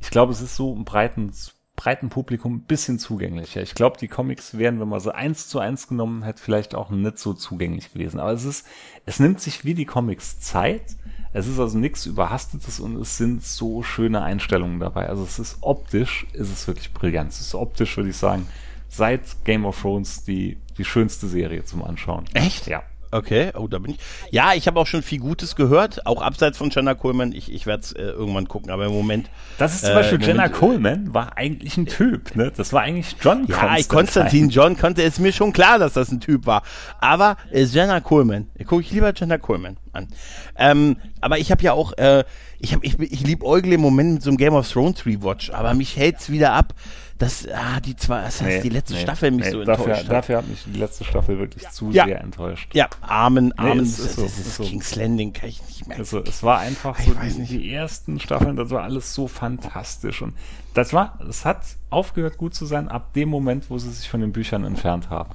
ich 0.00 0.10
glaube, 0.10 0.32
es 0.32 0.42
ist 0.42 0.54
so 0.54 0.74
im 0.74 0.84
breiten, 0.84 1.32
breiten 1.78 2.08
Publikum 2.08 2.56
ein 2.56 2.62
bisschen 2.62 2.98
zugänglicher. 2.98 3.62
Ich 3.62 3.76
glaube, 3.76 3.98
die 3.98 4.08
Comics 4.08 4.58
wären, 4.58 4.80
wenn 4.80 4.88
man 4.88 4.98
sie 4.98 5.14
eins 5.14 5.48
zu 5.48 5.60
eins 5.60 5.86
genommen 5.86 6.24
hätte, 6.24 6.42
vielleicht 6.42 6.74
auch 6.74 6.90
nicht 6.90 7.18
so 7.18 7.34
zugänglich 7.34 7.92
gewesen. 7.92 8.18
Aber 8.18 8.32
es 8.32 8.44
ist, 8.44 8.66
es 9.06 9.20
nimmt 9.20 9.40
sich 9.40 9.64
wie 9.64 9.74
die 9.74 9.84
Comics 9.84 10.40
Zeit. 10.40 10.96
Es 11.32 11.46
ist 11.46 11.60
also 11.60 11.78
nichts 11.78 12.04
Überhastetes 12.04 12.80
und 12.80 12.96
es 12.96 13.16
sind 13.16 13.44
so 13.44 13.84
schöne 13.84 14.22
Einstellungen 14.22 14.80
dabei. 14.80 15.08
Also 15.08 15.22
es 15.22 15.38
ist 15.38 15.58
optisch, 15.60 16.26
ist 16.32 16.50
es 16.50 16.66
wirklich 16.66 16.92
brillant. 16.92 17.30
Es 17.30 17.40
ist 17.40 17.54
optisch, 17.54 17.96
würde 17.96 18.10
ich 18.10 18.16
sagen, 18.16 18.48
seit 18.88 19.44
Game 19.44 19.64
of 19.64 19.80
Thrones 19.80 20.24
die, 20.24 20.58
die 20.78 20.84
schönste 20.84 21.28
Serie 21.28 21.64
zum 21.64 21.84
Anschauen. 21.84 22.24
Echt? 22.34 22.66
Ja. 22.66 22.82
Okay, 23.10 23.52
oh, 23.56 23.66
da 23.68 23.78
bin 23.78 23.92
ich. 23.92 23.98
Ja, 24.30 24.52
ich 24.54 24.66
habe 24.66 24.78
auch 24.78 24.86
schon 24.86 25.02
viel 25.02 25.18
Gutes 25.18 25.56
gehört, 25.56 26.04
auch 26.06 26.20
abseits 26.20 26.58
von 26.58 26.68
Jenna 26.70 26.94
Coleman. 26.94 27.32
Ich, 27.32 27.50
ich 27.52 27.64
werde 27.66 27.82
es 27.82 27.92
äh, 27.92 28.02
irgendwann 28.02 28.48
gucken, 28.48 28.70
aber 28.70 28.84
im 28.86 28.92
Moment. 28.92 29.30
Das 29.56 29.74
ist 29.74 29.82
zum 29.84 29.92
Äh, 29.92 29.94
Beispiel 29.94 30.18
im 30.20 30.26
Jenna 30.26 30.42
Moment- 30.42 30.58
Coleman, 30.58 31.14
war 31.14 31.36
eigentlich 31.38 31.76
ein 31.78 31.86
Typ, 31.86 32.36
ne? 32.36 32.52
Das 32.54 32.72
war 32.72 32.82
eigentlich 32.82 33.16
John 33.22 33.46
Ja, 33.46 33.76
ich, 33.78 33.88
Konstantin 33.88 34.50
John 34.50 34.76
konnte 34.76 35.02
es 35.02 35.18
mir 35.18 35.32
schon 35.32 35.52
klar, 35.54 35.78
dass 35.78 35.94
das 35.94 36.10
ein 36.12 36.20
Typ 36.20 36.44
war. 36.46 36.62
Aber 37.00 37.36
äh, 37.50 37.62
Jenna 37.64 38.00
Coleman, 38.00 38.48
gucke 38.66 38.82
ich 38.82 38.90
lieber 38.92 39.12
Jenna 39.14 39.38
Coleman 39.38 39.78
an. 39.98 40.08
Ähm, 40.56 40.96
aber 41.20 41.38
ich 41.38 41.50
habe 41.50 41.62
ja 41.62 41.72
auch, 41.72 41.92
äh, 41.98 42.24
ich, 42.58 42.74
hab, 42.74 42.82
ich, 42.82 42.98
ich 42.98 43.20
lieb 43.20 43.42
Eugle 43.44 43.74
im 43.74 43.80
Moment 43.80 44.14
mit 44.14 44.22
so 44.22 44.30
einem 44.30 44.36
Game 44.36 44.54
of 44.54 44.70
Thrones 44.70 45.04
Rewatch, 45.06 45.50
aber 45.50 45.74
mich 45.74 45.96
hält's 45.96 46.30
wieder 46.30 46.52
ab, 46.52 46.74
dass 47.18 47.48
ah, 47.48 47.80
die 47.80 47.96
zwei, 47.96 48.22
das 48.22 48.40
heißt, 48.40 48.62
die 48.64 48.68
letzte 48.68 48.96
Staffel 48.96 49.32
mich 49.32 49.50
so 49.50 49.64
dafür, 49.64 49.86
enttäuscht 49.86 50.04
hat. 50.04 50.12
Dafür 50.12 50.36
hat 50.38 50.48
mich 50.48 50.64
die 50.72 50.78
letzte 50.78 51.04
Staffel 51.04 51.38
wirklich 51.38 51.68
zu 51.70 51.90
Ja. 51.90 52.04
sehr 52.06 52.20
enttäuscht. 52.20 52.72
Ja, 52.74 52.88
Armen, 53.00 53.52
Armen, 53.58 53.80
es 53.80 53.98
ist 53.98 54.04
das, 54.06 54.14
so, 54.14 54.22
das 54.22 54.32
es 54.32 54.38
ist 54.38 54.46
ist 54.46 54.56
so. 54.56 54.62
King's 54.64 54.94
Landing, 54.94 55.32
kann 55.32 55.48
ich 55.48 55.60
nicht 55.66 55.88
mehr. 55.88 55.98
Also 55.98 56.22
es 56.22 56.42
war 56.44 56.60
einfach 56.60 56.98
Ich 57.00 57.06
so 57.06 57.16
weiß 57.16 57.34
die, 57.34 57.40
nicht. 57.40 57.52
die 57.52 57.72
ersten 57.72 58.20
Staffeln, 58.20 58.54
das 58.54 58.70
war 58.70 58.84
alles 58.84 59.14
so 59.14 59.26
fantastisch 59.26 60.22
und 60.22 60.34
das 60.74 60.92
war, 60.92 61.18
es 61.28 61.44
hat 61.44 61.62
aufgehört 61.90 62.38
gut 62.38 62.54
zu 62.54 62.66
sein 62.66 62.88
ab 62.88 63.12
dem 63.14 63.28
Moment, 63.28 63.68
wo 63.68 63.78
sie 63.78 63.90
sich 63.90 64.08
von 64.08 64.20
den 64.20 64.30
Büchern 64.32 64.62
entfernt 64.64 65.10
haben. 65.10 65.30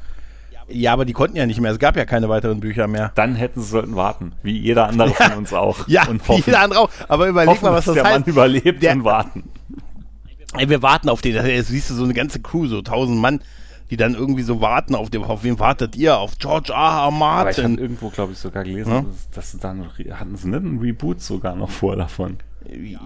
Ja, 0.70 0.93
aber 0.93 1.05
die 1.05 1.14
konnten 1.14 1.36
ja 1.38 1.45
nicht 1.45 1.59
mehr. 1.59 1.72
Es 1.72 1.80
gab 1.80 1.95
ja 1.97 2.05
keine 2.05 2.30
weiteren 2.30 2.59
Bücher 2.59 2.88
mehr. 2.88 3.11
Dann 3.16 3.36
hätten 3.36 3.61
sie 3.61 3.68
sollten 3.68 3.95
warten, 3.95 4.34
wie 4.43 4.57
jeder 4.57 4.88
andere 4.88 5.09
von 5.14 5.34
uns 5.34 5.53
auch. 5.53 5.88
Ja, 5.88 6.07
und 6.07 6.24
wie 6.24 6.28
hoffen, 6.30 6.43
jeder 6.45 6.61
andere 6.61 6.80
auch. 6.82 6.89
Aber 7.07 7.28
überleg 7.28 7.49
hoffen, 7.49 7.66
mal, 7.66 7.74
was 7.74 7.86
das 7.86 7.95
der 7.95 8.03
heißt. 8.05 8.20
Mann 8.22 8.24
überlebt 8.30 8.82
Der- 8.82 8.93
und 8.93 9.03
warten. 9.03 9.43
Ey, 10.57 10.70
wir 10.70 10.82
warten 10.82 11.09
auf 11.09 11.22
den. 11.22 11.34
Jetzt 11.45 11.68
siehst 11.70 11.89
du 11.89 11.95
so 11.95 12.03
eine 12.03 12.14
ganze 12.14 12.39
Crew, 12.39 12.68
so 12.68 12.82
tausend 12.82 13.18
Mann, 13.20 13.41
die 13.89 13.97
dann 13.97 14.14
irgendwie 14.14 14.43
so 14.43 14.61
warten 14.61 14.93
auf 14.95 15.09
den. 15.09 15.24
Auf 15.24 15.43
wen 15.43 15.57
wartet 15.59 15.95
ihr? 15.95 16.18
Auf 16.18 16.38
George 16.38 16.72
R. 16.72 16.78
R. 16.78 16.82
Aber 16.82 17.09
ich 17.49 17.57
habe 17.57 17.68
Martin. 17.70 17.78
irgendwo, 17.80 18.09
glaube 18.09 18.34
ich, 18.34 18.38
sogar 18.38 18.64
gelesen, 18.64 18.91
Ja? 18.91 19.01
dass, 19.01 19.30
dass 19.32 19.51
sie 19.51 19.57
dann 19.59 19.86
hatten 20.11 20.36
sie 20.36 20.47
nicht 20.49 20.57
einen 20.59 20.80
Reboot 20.80 21.22
sogar 21.22 21.55
noch 21.55 21.72
vor 21.72 21.95
davon. 21.95 22.38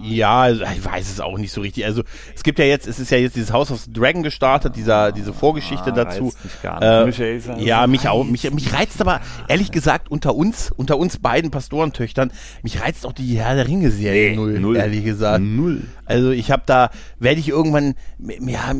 Ja, 0.02 0.40
also, 0.42 0.62
ich 0.64 0.84
weiß 0.84 1.10
es 1.10 1.20
auch 1.20 1.36
nicht 1.38 1.52
so 1.52 1.60
richtig. 1.60 1.84
Also 1.84 2.02
es 2.34 2.42
gibt 2.42 2.58
ja 2.58 2.64
jetzt, 2.64 2.86
es 2.86 2.98
ist 2.98 3.10
ja 3.10 3.18
jetzt 3.18 3.36
dieses 3.36 3.52
House 3.52 3.70
of 3.70 3.80
the 3.80 3.92
Dragon 3.92 4.22
gestartet, 4.22 4.76
dieser, 4.76 5.12
diese 5.12 5.32
Vorgeschichte 5.32 5.90
Ah, 5.90 6.04
dazu. 6.04 6.24
reizt 6.26 6.44
mich 6.44 6.62
gar 6.62 6.80
nicht. 6.80 6.88
Äh, 6.88 7.04
Michael 7.06 7.36
ist 7.36 7.48
ja 7.66 7.86
mich 7.86 8.08
auch. 8.08 8.24
heiß. 8.24 8.30
Mich, 8.30 8.50
mich 8.52 8.72
reizt 8.72 9.00
aber, 9.00 9.20
ehrlich 9.48 9.70
gesagt, 9.70 10.10
unter 10.10 10.34
uns, 10.34 10.70
unter 10.76 10.98
uns 10.98 11.18
beiden 11.18 11.50
Pastorentöchtern, 11.50 12.30
mich 12.62 12.80
reizt 12.82 13.04
auch 13.06 13.12
die 13.12 13.38
Herr 13.38 13.54
der 13.56 13.66
Ringe-Serie 13.66 14.30
Nee, 14.30 14.36
null, 14.36 14.60
null. 14.60 14.76
ehrlich 14.76 15.04
gesagt. 15.04 15.42
Null. 15.42 15.82
Also 16.04 16.30
ich 16.30 16.50
habe 16.50 16.62
da, 16.64 16.90
werde 17.18 17.40
ich 17.40 17.48
irgendwann, 17.48 17.94
ja, 18.18 18.72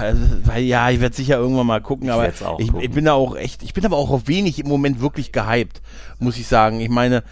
also, 0.00 0.20
weil 0.44 0.64
ja, 0.64 0.90
ich 0.90 1.00
werde 1.00 1.14
sicher 1.14 1.36
irgendwann 1.36 1.66
mal 1.66 1.80
gucken, 1.80 2.10
aber 2.10 2.28
auch 2.44 2.58
ich, 2.58 2.68
gucken. 2.68 2.84
ich 2.84 2.90
bin 2.90 3.04
da 3.04 3.12
auch 3.12 3.36
echt, 3.36 3.62
ich 3.62 3.72
bin 3.74 3.84
aber 3.84 3.96
auch 3.96 4.10
auf 4.10 4.26
wenig 4.26 4.58
im 4.58 4.66
Moment 4.68 5.00
wirklich 5.00 5.30
gehypt, 5.30 5.80
muss 6.18 6.36
ich 6.38 6.46
sagen. 6.48 6.80
Ich 6.80 6.88
meine, 6.88 7.22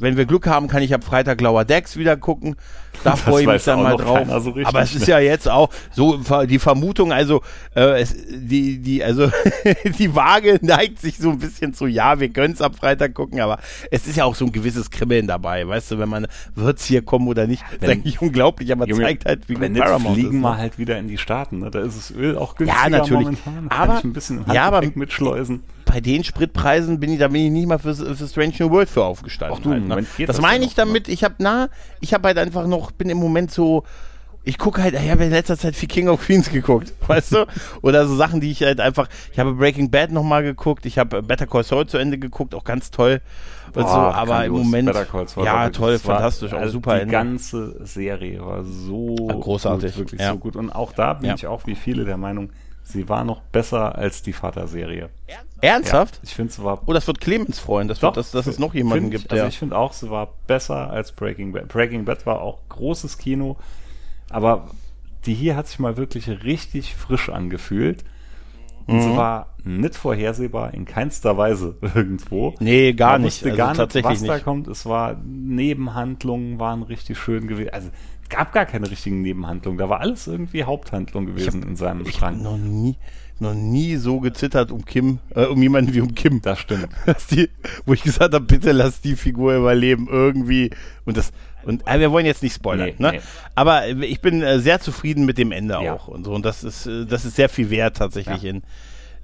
wenn 0.00 0.16
wir 0.16 0.24
Glück 0.24 0.46
haben, 0.46 0.68
kann 0.68 0.82
ich 0.82 0.92
ab 0.94 1.04
Freitag 1.04 1.40
Lower 1.40 1.64
Decks 1.64 1.96
wieder 1.96 2.16
gucken. 2.16 2.56
Da 3.04 3.10
Das 3.10 3.20
freue 3.20 3.42
ich 3.42 3.48
mich 3.48 3.62
dann 3.64 3.82
mal 3.82 3.96
drauf. 3.96 4.26
so 4.42 4.54
aber 4.64 4.80
es 4.80 4.94
ist 4.94 5.02
ne? 5.02 5.08
ja 5.12 5.18
jetzt 5.18 5.48
auch 5.48 5.68
so 5.92 6.18
die 6.46 6.58
Vermutung, 6.58 7.12
also 7.12 7.42
äh, 7.74 8.00
es, 8.00 8.14
die 8.30 8.78
die 8.78 9.04
also 9.04 9.30
die 9.98 10.14
Waage 10.14 10.58
neigt 10.62 11.00
sich 11.00 11.18
so 11.18 11.30
ein 11.30 11.38
bisschen 11.38 11.74
zu 11.74 11.86
ja, 11.86 12.20
wir 12.20 12.30
können 12.30 12.54
es 12.54 12.62
ab 12.62 12.76
Freitag 12.76 13.12
gucken, 13.14 13.40
aber 13.40 13.58
es 13.90 14.06
ist 14.06 14.16
ja 14.16 14.24
auch 14.24 14.34
so 14.34 14.46
ein 14.46 14.52
gewisses 14.52 14.90
Kribbeln 14.90 15.26
dabei, 15.26 15.68
weißt 15.68 15.90
du, 15.92 15.98
wenn 15.98 16.08
man 16.08 16.26
wird's 16.54 16.86
hier 16.86 17.02
kommen 17.02 17.28
oder 17.28 17.46
nicht, 17.46 17.62
ist 17.72 17.82
Wenn- 17.82 17.90
eigentlich 17.90 18.20
unglaublich, 18.22 18.72
aber 18.72 18.86
Junge, 18.88 19.02
zeigt 19.02 19.26
halt, 19.26 19.48
wie 19.48 19.60
wenn 19.60 19.74
gut 19.74 19.82
Paramount 19.82 20.14
fliegen 20.14 20.36
ist, 20.38 20.42
wir 20.42 20.50
ne? 20.52 20.56
halt 20.58 20.78
wieder 20.78 20.98
in 20.98 21.08
die 21.08 21.18
Staaten. 21.18 21.58
Ne? 21.58 21.70
Da 21.70 21.80
ist 21.80 21.96
das 21.98 22.10
Öl 22.16 22.36
auch 22.38 22.54
günstiger 22.54 22.82
Ja, 22.84 22.88
natürlich. 22.90 23.24
momentan. 23.44 23.68
Da 23.68 23.76
Aber- 23.76 23.86
kann 23.88 23.98
ich 23.98 24.04
ein 24.04 24.12
bisschen 24.14 24.44
im 24.46 24.52
ja, 24.54 24.64
aber- 24.64 24.82
mitschleusen. 24.94 25.62
Bei 25.86 26.00
den 26.00 26.24
Spritpreisen 26.24 27.00
bin 27.00 27.12
ich, 27.12 27.18
da 27.18 27.28
bin 27.28 27.46
ich 27.46 27.50
nicht 27.50 27.66
mal 27.66 27.78
für, 27.78 27.94
für 27.94 28.26
Strange 28.28 28.52
New 28.58 28.70
World 28.70 28.90
für 28.90 29.04
aufgestanden. 29.04 29.56
Ach 29.58 29.62
du, 29.62 29.70
halt, 29.70 29.86
ne? 29.86 29.96
Das 29.96 30.36
das 30.36 30.40
meine 30.42 30.64
ich 30.66 30.74
damit, 30.74 31.08
ich 31.08 31.24
habe 31.24 31.36
na, 31.38 31.68
ich 32.00 32.12
habe 32.12 32.28
halt 32.28 32.36
einfach 32.38 32.66
noch, 32.66 32.90
bin 32.90 33.08
im 33.08 33.18
Moment 33.18 33.50
so, 33.50 33.84
ich 34.44 34.58
gucke 34.58 34.82
halt, 34.82 34.94
ich 34.94 35.10
habe 35.10 35.24
in 35.24 35.30
letzter 35.30 35.56
Zeit 35.58 35.74
viel 35.74 35.88
King 35.88 36.08
of 36.08 36.20
Queens 36.20 36.50
geguckt, 36.50 36.92
weißt 37.08 37.32
du? 37.32 37.46
Oder 37.82 38.06
so 38.06 38.14
Sachen, 38.16 38.40
die 38.40 38.50
ich 38.50 38.62
halt 38.62 38.80
einfach, 38.80 39.08
ich 39.32 39.38
habe 39.38 39.54
Breaking 39.54 39.90
Bad 39.90 40.12
nochmal 40.12 40.42
geguckt, 40.42 40.86
ich 40.86 40.98
habe 40.98 41.22
Better 41.22 41.46
Call 41.46 41.64
Saul 41.64 41.86
zu 41.86 41.98
Ende 41.98 42.18
geguckt, 42.18 42.54
auch 42.54 42.64
ganz 42.64 42.90
toll. 42.90 43.20
Und 43.74 43.82
so, 43.82 43.88
Boah, 43.94 44.14
aber 44.14 44.44
im. 44.44 44.52
Moment, 44.52 44.86
Better 44.86 45.04
Call 45.04 45.26
Saul 45.28 45.44
war 45.46 45.64
ja 45.64 45.70
toll, 45.70 45.92
das 45.94 46.06
war- 46.06 46.16
fantastisch, 46.16 46.52
auch 46.52 46.58
also 46.58 46.72
super 46.74 46.94
Die 46.96 47.00
Ende. 47.02 47.12
ganze 47.12 47.84
Serie 47.86 48.44
war 48.44 48.62
so 48.64 49.14
großartig, 49.16 49.92
gut, 49.92 49.98
wirklich 49.98 50.20
ja. 50.20 50.30
so 50.32 50.38
gut. 50.38 50.54
Und 50.56 50.70
auch 50.70 50.92
da 50.92 51.14
bin 51.14 51.28
Ja. 51.30 51.34
ich 51.34 51.46
auch 51.46 51.66
wie 51.66 51.74
viele 51.74 52.04
der 52.04 52.16
Meinung, 52.16 52.50
sie 52.88 53.08
war 53.08 53.24
noch 53.24 53.40
besser 53.42 53.96
als 53.96 54.22
die 54.22 54.32
Vater-Serie. 54.32 55.10
Ernsthaft? 55.60 56.20
Ich 56.22 56.34
finde, 56.34 56.52
sie 56.52 56.62
war 56.62 56.82
Oh, 56.86 56.92
das 56.92 57.06
wird 57.06 57.20
Clemens 57.20 57.58
freuen, 57.58 57.88
das 57.88 58.00
wird, 58.02 58.16
dass, 58.16 58.30
dass 58.30 58.46
es 58.46 58.58
noch 58.58 58.74
jemanden 58.74 59.10
gibt, 59.10 59.24
ich, 59.24 59.30
Also 59.30 59.42
der. 59.42 59.48
ich 59.48 59.58
finde 59.58 59.76
auch, 59.76 59.92
sie 59.92 60.10
war 60.10 60.34
besser 60.46 60.90
als 60.90 61.12
Breaking 61.12 61.52
Bad. 61.52 61.68
Breaking 61.68 62.04
Bad 62.04 62.24
war 62.26 62.40
auch 62.40 62.58
großes 62.68 63.18
Kino, 63.18 63.56
aber 64.30 64.68
die 65.24 65.34
hier 65.34 65.56
hat 65.56 65.66
sich 65.66 65.78
mal 65.80 65.96
wirklich 65.96 66.28
richtig 66.44 66.94
frisch 66.94 67.28
angefühlt. 67.28 68.04
Und 68.86 68.98
Mhm. 68.98 69.00
sie 69.02 69.16
war 69.16 69.54
nicht 69.64 69.96
vorhersehbar 69.96 70.72
in 70.72 70.84
keinster 70.84 71.36
Weise 71.36 71.74
irgendwo. 71.96 72.54
Nee, 72.60 72.92
gar 72.92 73.12
Man 73.12 73.22
nicht. 73.22 73.42
wusste 73.42 73.46
Also 73.46 73.56
gar 73.56 73.70
nicht, 73.72 74.04
was 74.04 74.22
da 74.22 74.34
nicht. 74.34 74.44
kommt. 74.44 74.68
Es 74.68 74.86
war 74.86 75.16
Nebenhandlungen 75.24 76.60
waren 76.60 76.82
richtig 76.84 77.18
schön 77.18 77.48
gewesen. 77.48 77.70
Also 77.72 77.90
gab 78.28 78.52
gar 78.52 78.66
keine 78.66 78.90
richtigen 78.90 79.22
Nebenhandlungen. 79.22 79.78
Da 79.78 79.88
war 79.88 80.00
alles 80.00 80.26
irgendwie 80.26 80.64
Haupthandlung 80.64 81.26
gewesen 81.26 81.62
in 81.62 81.76
seinem 81.76 82.06
Ich 82.06 82.20
habe 82.20 82.36
noch 82.36 82.56
nie, 82.56 82.96
noch 83.38 83.54
nie 83.54 83.96
so 83.96 84.20
gezittert 84.20 84.70
um 84.70 84.84
Kim, 84.84 85.18
äh, 85.34 85.44
um 85.44 85.60
jemanden 85.62 85.92
wie 85.94 86.00
um 86.00 86.14
Kim. 86.14 86.40
Das 86.42 86.58
stimmt. 86.58 86.88
Die, 87.30 87.50
wo 87.84 87.92
ich 87.92 88.02
gesagt 88.02 88.34
habe, 88.34 88.44
bitte 88.44 88.72
lass 88.72 89.00
die 89.00 89.16
Figur 89.16 89.54
überleben 89.56 90.08
irgendwie. 90.10 90.70
Und 91.04 91.16
das, 91.16 91.32
und 91.64 91.86
äh, 91.86 91.98
wir 92.00 92.10
wollen 92.12 92.26
jetzt 92.26 92.42
nicht 92.42 92.54
spoilern, 92.54 92.88
Nee, 92.88 92.94
ne? 92.98 93.12
nee. 93.12 93.20
Aber 93.54 93.84
äh, 93.86 94.04
ich 94.06 94.20
bin 94.20 94.42
äh, 94.42 94.58
sehr 94.60 94.80
zufrieden 94.80 95.26
mit 95.26 95.36
dem 95.38 95.52
Ende 95.52 95.74
Ja. 95.82 95.92
auch 95.94 96.08
und 96.08 96.24
so. 96.24 96.32
Und 96.32 96.44
das 96.46 96.64
ist, 96.64 96.86
äh, 96.86 97.04
das 97.06 97.24
ist 97.24 97.36
sehr 97.36 97.48
viel 97.48 97.70
wert 97.70 97.96
tatsächlich 97.96 98.44
in, 98.44 98.62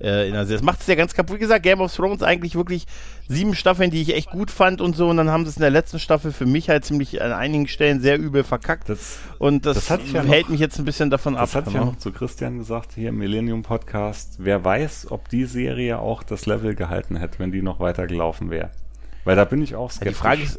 äh, 0.02 0.26
in 0.26 0.32
der 0.34 0.44
Serie. 0.46 0.58
Das 0.58 0.64
macht 0.66 0.80
es 0.80 0.86
ja 0.86 0.94
ganz 0.94 1.14
kaputt. 1.14 1.36
Wie 1.36 1.40
gesagt, 1.40 1.62
Game 1.62 1.80
of 1.80 1.94
Thrones 1.94 2.22
eigentlich 2.22 2.54
wirklich 2.56 2.86
sieben 3.28 3.54
Staffeln, 3.54 3.90
die 3.90 4.02
ich 4.02 4.14
echt 4.14 4.30
gut 4.30 4.50
fand 4.50 4.80
und 4.80 4.96
so. 4.96 5.08
Und 5.08 5.16
dann 5.16 5.30
haben 5.30 5.44
sie 5.44 5.50
es 5.50 5.56
in 5.56 5.62
der 5.62 5.70
letzten 5.70 5.98
Staffel 5.98 6.32
für 6.32 6.44
mich 6.46 6.68
halt 6.68 6.84
ziemlich 6.84 7.22
an 7.22 7.32
einigen 7.32 7.68
Stellen 7.68 8.00
sehr 8.00 8.18
übel 8.18 8.44
verkackt. 8.44 8.88
Das, 8.88 9.18
und 9.38 9.64
das, 9.66 9.86
das 9.86 10.00
ja 10.12 10.22
hält 10.22 10.44
noch- 10.44 10.50
mich 10.50 10.60
jetzt 10.60 10.78
ein 10.78 10.84
bisschen 10.84 11.10
davon 11.10 11.34
ab. 11.36 11.42
Das 11.42 11.54
hatte 11.54 11.70
ich 11.70 11.74
ja 11.76 11.84
noch 11.84 11.96
zu 11.96 12.12
Christian 12.12 12.58
gesagt, 12.58 12.92
hier 12.94 13.10
im 13.10 13.18
Millennium 13.18 13.62
Podcast. 13.62 14.36
Wer 14.38 14.64
weiß, 14.64 15.10
ob 15.10 15.28
die 15.28 15.44
Serie 15.44 15.98
auch 15.98 16.22
das 16.22 16.46
Level 16.46 16.74
gehalten 16.74 17.16
hätte, 17.16 17.38
wenn 17.38 17.52
die 17.52 17.62
noch 17.62 17.80
weiter 17.80 18.06
gelaufen 18.06 18.50
wäre. 18.50 18.70
Weil 19.24 19.36
da 19.36 19.44
bin 19.44 19.62
ich 19.62 19.76
auch 19.76 19.90
Ja, 19.90 19.96
skeptisch. 19.96 20.14
die 20.16 20.20
Frage 20.20 20.42
ist, 20.42 20.58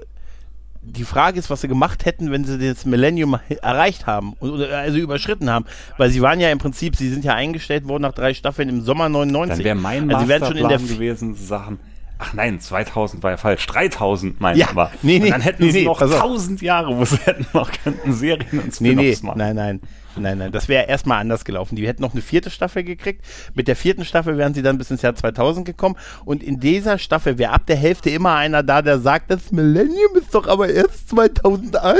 die 0.85 1.03
Frage 1.05 1.39
ist, 1.39 1.49
was 1.49 1.61
sie 1.61 1.67
gemacht 1.67 2.05
hätten, 2.05 2.31
wenn 2.31 2.43
sie 2.43 2.59
das 2.59 2.85
Millennium 2.85 3.39
erreicht 3.61 4.05
haben, 4.05 4.33
also 4.41 4.97
überschritten 4.97 5.49
haben, 5.49 5.65
weil 5.97 6.09
sie 6.09 6.21
waren 6.21 6.39
ja 6.39 6.49
im 6.51 6.59
Prinzip, 6.59 6.95
sie 6.95 7.09
sind 7.09 7.23
ja 7.23 7.33
eingestellt 7.33 7.87
worden 7.87 8.03
nach 8.03 8.13
drei 8.13 8.33
Staffeln 8.33 8.69
im 8.69 8.81
Sommer 8.81 9.09
99. 9.09 9.57
dann 9.57 9.63
wäre 9.65 9.75
mein 9.75 10.11
also 10.11 10.23
sie 10.23 10.29
werden 10.29 10.47
schon 10.47 10.57
in 10.57 10.67
der 10.67 10.79
Masterplan 10.79 10.97
gewesen, 10.97 11.35
Sachen. 11.35 11.79
Ach 12.19 12.33
nein, 12.33 12.59
2000 12.59 13.23
war 13.23 13.31
ja 13.31 13.37
falsch. 13.37 13.65
3000 13.65 14.39
meinte 14.39 14.59
Ja, 14.61 14.69
aber. 14.69 14.91
nee, 15.01 15.19
nee, 15.19 15.25
und 15.25 15.31
dann 15.31 15.41
hätten 15.41 15.63
nee, 15.63 15.71
sie 15.71 15.79
nee, 15.79 15.85
noch 15.85 15.99
pass 15.99 16.11
auf. 16.11 16.21
1000 16.21 16.61
Jahre, 16.61 16.95
wo 16.97 17.03
sie 17.05 17.17
hätten 17.17 17.45
noch 17.53 17.71
könnten 17.71 18.13
Serien 18.13 18.59
und 18.59 18.79
Nee, 18.81 18.89
nee, 18.93 19.13
Spin-offs 19.13 19.23
machen. 19.23 19.37
nein, 19.39 19.55
nein, 19.55 19.81
nein, 20.17 20.37
nein, 20.37 20.51
das 20.51 20.67
wäre 20.67 20.87
erstmal 20.87 21.19
anders 21.19 21.45
gelaufen. 21.45 21.75
Die 21.75 21.87
hätten 21.87 22.01
noch 22.01 22.13
eine 22.13 22.21
vierte 22.21 22.49
Staffel 22.49 22.83
gekriegt. 22.83 23.21
Mit 23.53 23.67
der 23.67 23.75
vierten 23.75 24.05
Staffel 24.05 24.37
wären 24.37 24.53
sie 24.53 24.61
dann 24.61 24.77
bis 24.77 24.91
ins 24.91 25.01
Jahr 25.01 25.15
2000 25.15 25.65
gekommen. 25.65 25.95
Und 26.25 26.43
in 26.43 26.59
dieser 26.59 26.97
Staffel 26.97 27.37
wäre 27.37 27.51
ab 27.51 27.65
der 27.67 27.75
Hälfte 27.75 28.09
immer 28.09 28.35
einer 28.35 28.63
da, 28.63 28.81
der 28.81 28.99
sagt, 28.99 29.31
das 29.31 29.51
Millennium 29.51 30.15
ist 30.15 30.33
doch 30.33 30.47
aber 30.47 30.69
erst 30.69 31.09
2001. 31.09 31.93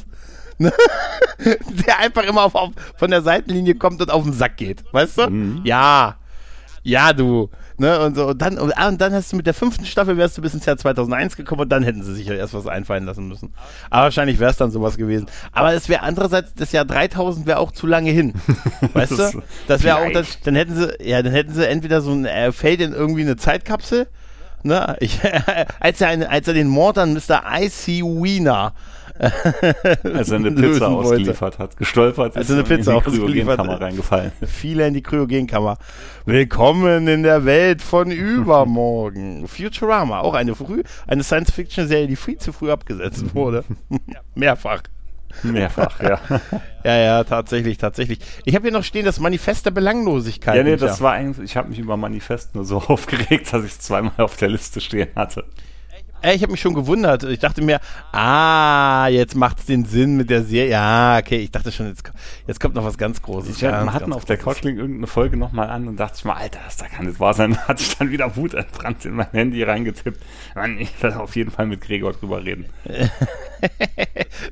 Ne? 0.60 0.72
der 1.86 2.00
einfach 2.00 2.24
immer 2.24 2.42
auf, 2.42 2.56
auf, 2.56 2.72
von 2.96 3.12
der 3.12 3.22
Seitenlinie 3.22 3.76
kommt 3.76 4.02
und 4.02 4.10
auf 4.10 4.24
den 4.24 4.32
Sack 4.32 4.56
geht. 4.56 4.82
Weißt 4.90 5.18
du? 5.18 5.30
Mhm. 5.30 5.60
Ja. 5.62 6.16
Ja, 6.82 7.12
du. 7.12 7.48
Ne, 7.80 8.00
und, 8.00 8.16
so, 8.16 8.26
und, 8.26 8.42
dann, 8.42 8.58
und, 8.58 8.76
ah, 8.76 8.88
und 8.88 9.00
dann 9.00 9.12
hast 9.12 9.30
du 9.30 9.36
mit 9.36 9.46
der 9.46 9.54
fünften 9.54 9.86
Staffel 9.86 10.16
wärst 10.16 10.36
du 10.36 10.42
bis 10.42 10.52
ins 10.52 10.66
Jahr 10.66 10.76
2001 10.76 11.36
gekommen 11.36 11.60
und 11.60 11.68
dann 11.68 11.84
hätten 11.84 12.02
sie 12.02 12.12
sich 12.12 12.26
ja 12.26 12.34
erst 12.34 12.52
was 12.52 12.66
einfallen 12.66 13.04
lassen 13.04 13.28
müssen. 13.28 13.54
Aber 13.88 14.04
wahrscheinlich 14.04 14.40
wäre 14.40 14.50
es 14.50 14.56
dann 14.56 14.72
sowas 14.72 14.96
gewesen. 14.96 15.26
Aber 15.52 15.72
es 15.72 15.88
wäre 15.88 16.02
andererseits, 16.02 16.54
das 16.54 16.72
Jahr 16.72 16.84
3000 16.84 17.46
wäre 17.46 17.60
auch 17.60 17.70
zu 17.70 17.86
lange 17.86 18.10
hin. 18.10 18.34
Weißt 18.94 19.12
du? 19.12 19.42
Das 19.68 19.84
wäre 19.84 19.98
auch, 19.98 20.10
das, 20.10 20.40
dann 20.40 20.56
hätten 20.56 20.74
sie, 20.74 20.92
ja, 21.00 21.22
dann 21.22 21.32
hätten 21.32 21.54
sie 21.54 21.68
entweder 21.68 22.00
so 22.00 22.10
ein 22.10 22.24
äh, 22.24 22.50
Feld 22.50 22.80
in 22.80 22.92
irgendwie 22.92 23.22
eine 23.22 23.36
Zeitkapsel, 23.36 24.08
ne, 24.64 24.96
ich, 24.98 25.20
als 25.80 26.00
er, 26.00 26.08
eine, 26.08 26.30
als 26.30 26.48
er 26.48 26.54
den 26.54 26.66
Mord 26.66 26.98
an 26.98 27.14
Mr. 27.14 27.44
I.C. 27.60 28.02
Wiener 28.02 28.74
als 29.18 30.30
er 30.30 30.36
eine 30.36 30.52
Pizza 30.52 30.88
ausgeliefert 30.88 31.58
hat, 31.58 31.76
gestolpert 31.76 32.36
ist 32.36 32.50
eine 32.50 32.62
Pizza 32.62 32.94
in 32.94 33.12
die 33.12 33.18
Kryogenkammer 33.18 33.80
reingefallen. 33.80 34.32
Viele 34.46 34.86
in 34.86 34.94
die 34.94 35.02
Kryogenkammer. 35.02 35.78
Willkommen 36.24 37.08
in 37.08 37.22
der 37.22 37.44
Welt 37.44 37.82
von 37.82 38.10
übermorgen. 38.10 39.48
Futurama, 39.48 40.20
auch 40.20 40.34
eine 40.34 40.54
früh, 40.54 40.82
eine 41.06 41.22
Science-Fiction-Serie, 41.22 42.06
die 42.06 42.16
viel 42.16 42.38
zu 42.38 42.52
früh 42.52 42.70
abgesetzt 42.70 43.24
wurde. 43.34 43.64
Mehrfach. 44.34 44.82
Mehrfach, 45.42 46.00
ja. 46.00 46.20
ja, 46.84 46.96
ja, 46.96 47.24
tatsächlich, 47.24 47.78
tatsächlich. 47.78 48.20
Ich 48.44 48.54
habe 48.54 48.64
hier 48.64 48.72
noch 48.72 48.84
stehen, 48.84 49.04
das 49.04 49.20
Manifest 49.20 49.66
der 49.66 49.72
Belanglosigkeit. 49.72 50.56
Ja, 50.56 50.62
nee, 50.62 50.76
das 50.76 51.00
war 51.00 51.12
eigentlich, 51.12 51.50
ich 51.50 51.56
habe 51.56 51.68
mich 51.68 51.78
über 51.78 51.96
Manifest 51.96 52.54
nur 52.54 52.64
so 52.64 52.76
aufgeregt, 52.88 53.52
dass 53.52 53.64
ich 53.64 53.72
es 53.72 53.80
zweimal 53.80 54.12
auf 54.18 54.36
der 54.36 54.48
Liste 54.48 54.80
stehen 54.80 55.08
hatte. 55.14 55.44
Ey, 56.20 56.34
ich 56.34 56.42
habe 56.42 56.50
mich 56.50 56.60
schon 56.60 56.74
gewundert. 56.74 57.22
Ich 57.22 57.38
dachte 57.38 57.62
mir, 57.62 57.80
ah, 58.12 59.06
jetzt 59.06 59.36
macht 59.36 59.60
es 59.60 59.66
den 59.66 59.84
Sinn 59.84 60.16
mit 60.16 60.30
der 60.30 60.42
Serie. 60.42 60.70
Ja, 60.70 61.18
okay, 61.18 61.36
ich 61.36 61.52
dachte 61.52 61.70
schon, 61.70 61.86
jetzt, 61.86 62.10
jetzt 62.46 62.58
kommt 62.58 62.74
noch 62.74 62.84
was 62.84 62.98
ganz 62.98 63.22
Großes. 63.22 63.56
Ich 63.56 63.62
wir 63.62 63.92
hatten 63.92 64.12
auf 64.12 64.24
der 64.24 64.36
Couchling 64.36 64.78
irgendeine 64.78 65.06
Folge 65.06 65.36
nochmal 65.36 65.70
an 65.70 65.86
und 65.86 65.96
dachte 65.96 66.14
ich 66.18 66.24
mal, 66.24 66.34
Alter, 66.34 66.58
das 66.64 66.76
da 66.76 66.86
kann 66.86 67.06
nicht 67.06 67.20
wahr 67.20 67.34
sein. 67.34 67.52
Da 67.52 67.58
hatte 67.68 67.82
ich 67.82 67.96
dann 67.96 68.10
wieder 68.10 68.34
Wut 68.36 68.54
entbrannt 68.54 69.04
in 69.04 69.14
mein 69.14 69.30
Handy 69.30 69.62
reingetippt. 69.62 70.20
Mann, 70.56 70.78
ich 70.78 71.00
werde 71.00 71.20
auf 71.20 71.36
jeden 71.36 71.52
Fall 71.52 71.66
mit 71.66 71.80
Gregor 71.82 72.12
drüber 72.12 72.44
reden. 72.44 72.66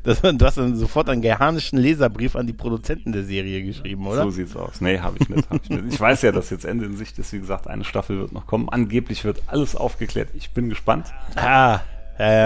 das, 0.05 0.21
du 0.21 0.39
hast 0.41 0.59
dann 0.59 0.77
sofort 0.77 1.09
einen 1.09 1.23
gehanischen 1.23 1.79
Leserbrief 1.79 2.37
an 2.37 2.47
die 2.47 2.53
Produzenten 2.53 3.11
der 3.11 3.25
Serie 3.25 3.65
geschrieben, 3.65 4.07
oder? 4.07 4.23
So 4.23 4.31
sieht's 4.31 4.55
aus. 4.55 4.81
Nee, 4.81 5.01
habe 5.01 5.17
ich, 5.19 5.29
nicht, 5.29 5.51
hab 5.51 5.61
ich 5.63 5.71
nicht. 5.71 5.95
Ich 5.95 6.01
weiß 6.01 6.23
ja, 6.23 6.31
dass 6.31 6.51
jetzt 6.51 6.65
Ende 6.65 6.85
in 6.85 6.97
Sicht 6.97 7.19
ist. 7.19 7.33
Wie 7.33 7.41
gesagt, 7.41 7.67
eine 7.67 7.83
Staffel 7.83 8.19
wird 8.19 8.33
noch 8.33 8.47
kommen. 8.47 8.69
Angeblich 8.69 9.25
wird 9.25 9.43
alles 9.49 9.75
aufgeklärt. 9.75 10.29
Ich 10.35 10.51
bin 10.51 10.69
gespannt. 10.69 11.13
Ah, 11.35 11.56
ja. 11.57 11.83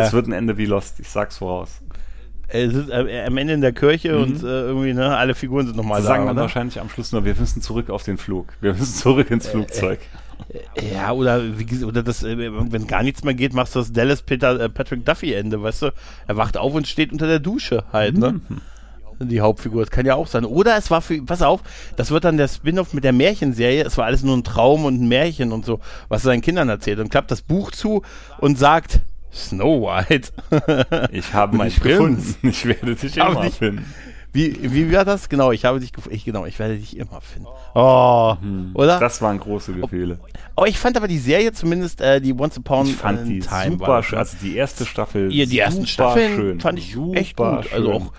Es 0.03 0.13
wird 0.13 0.27
ein 0.27 0.33
Ende 0.33 0.57
wie 0.57 0.67
Lost, 0.67 1.01
ich 1.01 1.09
sag's 1.09 1.39
voraus. 1.39 1.81
Es 2.49 2.75
ist 2.75 2.91
äh, 2.91 3.25
am 3.27 3.37
Ende 3.37 3.55
in 3.55 3.61
der 3.61 3.73
Kirche 3.73 4.13
mhm. 4.13 4.23
und 4.23 4.43
äh, 4.43 4.47
irgendwie, 4.47 4.93
ne, 4.93 5.17
alle 5.17 5.35
Figuren 5.35 5.67
sind 5.67 5.77
nochmal 5.77 6.03
da. 6.03 6.09
sagen 6.09 6.27
dann 6.27 6.37
wahrscheinlich 6.37 6.81
am 6.81 6.89
Schluss 6.89 7.13
nur, 7.13 7.25
wir 7.25 7.35
müssen 7.37 7.63
zurück 7.63 7.91
auf 7.91 8.03
den 8.03 8.19
Flug. 8.19 8.53
Wir 8.61 8.73
müssen 8.73 8.95
zurück 8.95 9.31
ins 9.31 9.47
äh, 9.47 9.51
Flugzeug. 9.51 10.01
Äh, 10.75 10.95
ja, 10.95 11.13
oder, 11.13 11.59
wie, 11.59 11.85
oder 11.85 12.03
das, 12.03 12.25
äh, 12.25 12.37
wenn 12.37 12.87
gar 12.89 13.05
nichts 13.05 13.23
mehr 13.23 13.35
geht, 13.35 13.55
machst 13.55 13.77
du 13.77 13.79
das 13.79 13.93
Dallas 13.93 14.23
Peter, 14.23 14.59
äh, 14.59 14.69
Patrick 14.69 15.05
Duffy 15.05 15.33
Ende, 15.33 15.63
weißt 15.63 15.83
du? 15.83 15.93
Er 16.27 16.37
wacht 16.37 16.57
auf 16.57 16.75
und 16.75 16.89
steht 16.89 17.13
unter 17.13 17.29
der 17.29 17.39
Dusche 17.39 17.85
halt, 17.93 18.19
ne? 18.19 18.33
Mhm 18.33 18.61
die 19.29 19.41
Hauptfigur. 19.41 19.83
Das 19.83 19.91
kann 19.91 20.07
ja 20.07 20.15
auch 20.15 20.27
sein. 20.27 20.45
Oder 20.45 20.77
es 20.77 20.91
war 20.91 21.01
für, 21.01 21.23
pass 21.23 21.43
auf, 21.43 21.61
das 21.97 22.11
wird 22.11 22.25
dann 22.25 22.37
der 22.37 22.49
Spin-off 22.49 22.93
mit 22.93 23.05
der 23.05 23.13
Märchenserie. 23.13 23.85
Es 23.85 23.99
war 23.99 24.07
alles 24.07 24.23
nur 24.23 24.37
ein 24.37 24.45
Traum 24.45 24.85
und 24.85 25.01
ein 25.01 25.09
Märchen 25.09 25.53
und 25.53 25.65
so, 25.65 25.81
was 26.09 26.23
er 26.23 26.31
seinen 26.31 26.43
Kindern 26.43 26.69
erzählt. 26.69 26.99
Und 26.99 27.11
klappt 27.11 27.31
das 27.31 27.43
Buch 27.43 27.71
zu 27.71 28.03
und 28.39 28.59
sagt, 28.59 29.01
Snow 29.33 29.83
White. 29.83 30.33
ich 31.13 31.33
habe 31.33 31.57
Prinz. 31.57 31.81
gefunden. 31.81 32.37
Ich 32.43 32.65
werde 32.67 32.95
dich 32.97 33.17
immer 33.17 33.43
dich, 33.43 33.55
finden. 33.55 33.85
Wie, 34.33 34.57
wie 34.63 34.93
war 34.93 35.05
das? 35.05 35.29
Genau, 35.29 35.51
ich 35.51 35.65
habe 35.65 35.81
dich 35.81 35.93
gefunden. 35.93 36.17
Ich, 36.17 36.25
genau, 36.25 36.47
ich 36.47 36.59
werde 36.59 36.77
dich 36.77 36.97
immer 36.97 37.21
finden. 37.21 37.49
Oh, 37.75 38.37
hm, 38.41 38.71
oder? 38.75 39.01
Das 39.01 39.21
waren 39.23 39.39
große 39.39 39.73
Gefühle. 39.73 40.21
Oh, 40.57 40.65
ich 40.65 40.79
fand 40.79 40.97
aber 40.97 41.09
die 41.09 41.19
Serie 41.19 41.53
zumindest, 41.53 42.01
äh, 42.01 42.21
die 42.21 42.33
Once 42.33 42.59
Upon 42.59 42.87
ich 42.87 42.97
fand 42.97 43.29
die 43.29 43.41
Time 43.41 43.73
super 43.73 44.03
schön. 44.03 44.19
Also 44.19 44.37
die 44.41 44.57
erste 44.57 44.87
Staffel 44.87 45.33
ja, 45.33 45.47
die 45.47 45.59
ersten 45.59 45.87
Staffeln 45.87 46.35
schön. 46.37 46.61
fand 46.61 46.79
ich 46.79 46.93
super 46.93 47.19
echt 47.19 47.37
gut. 47.37 47.65
Schön. 47.67 47.75
Also 47.75 47.93
auch 47.93 48.13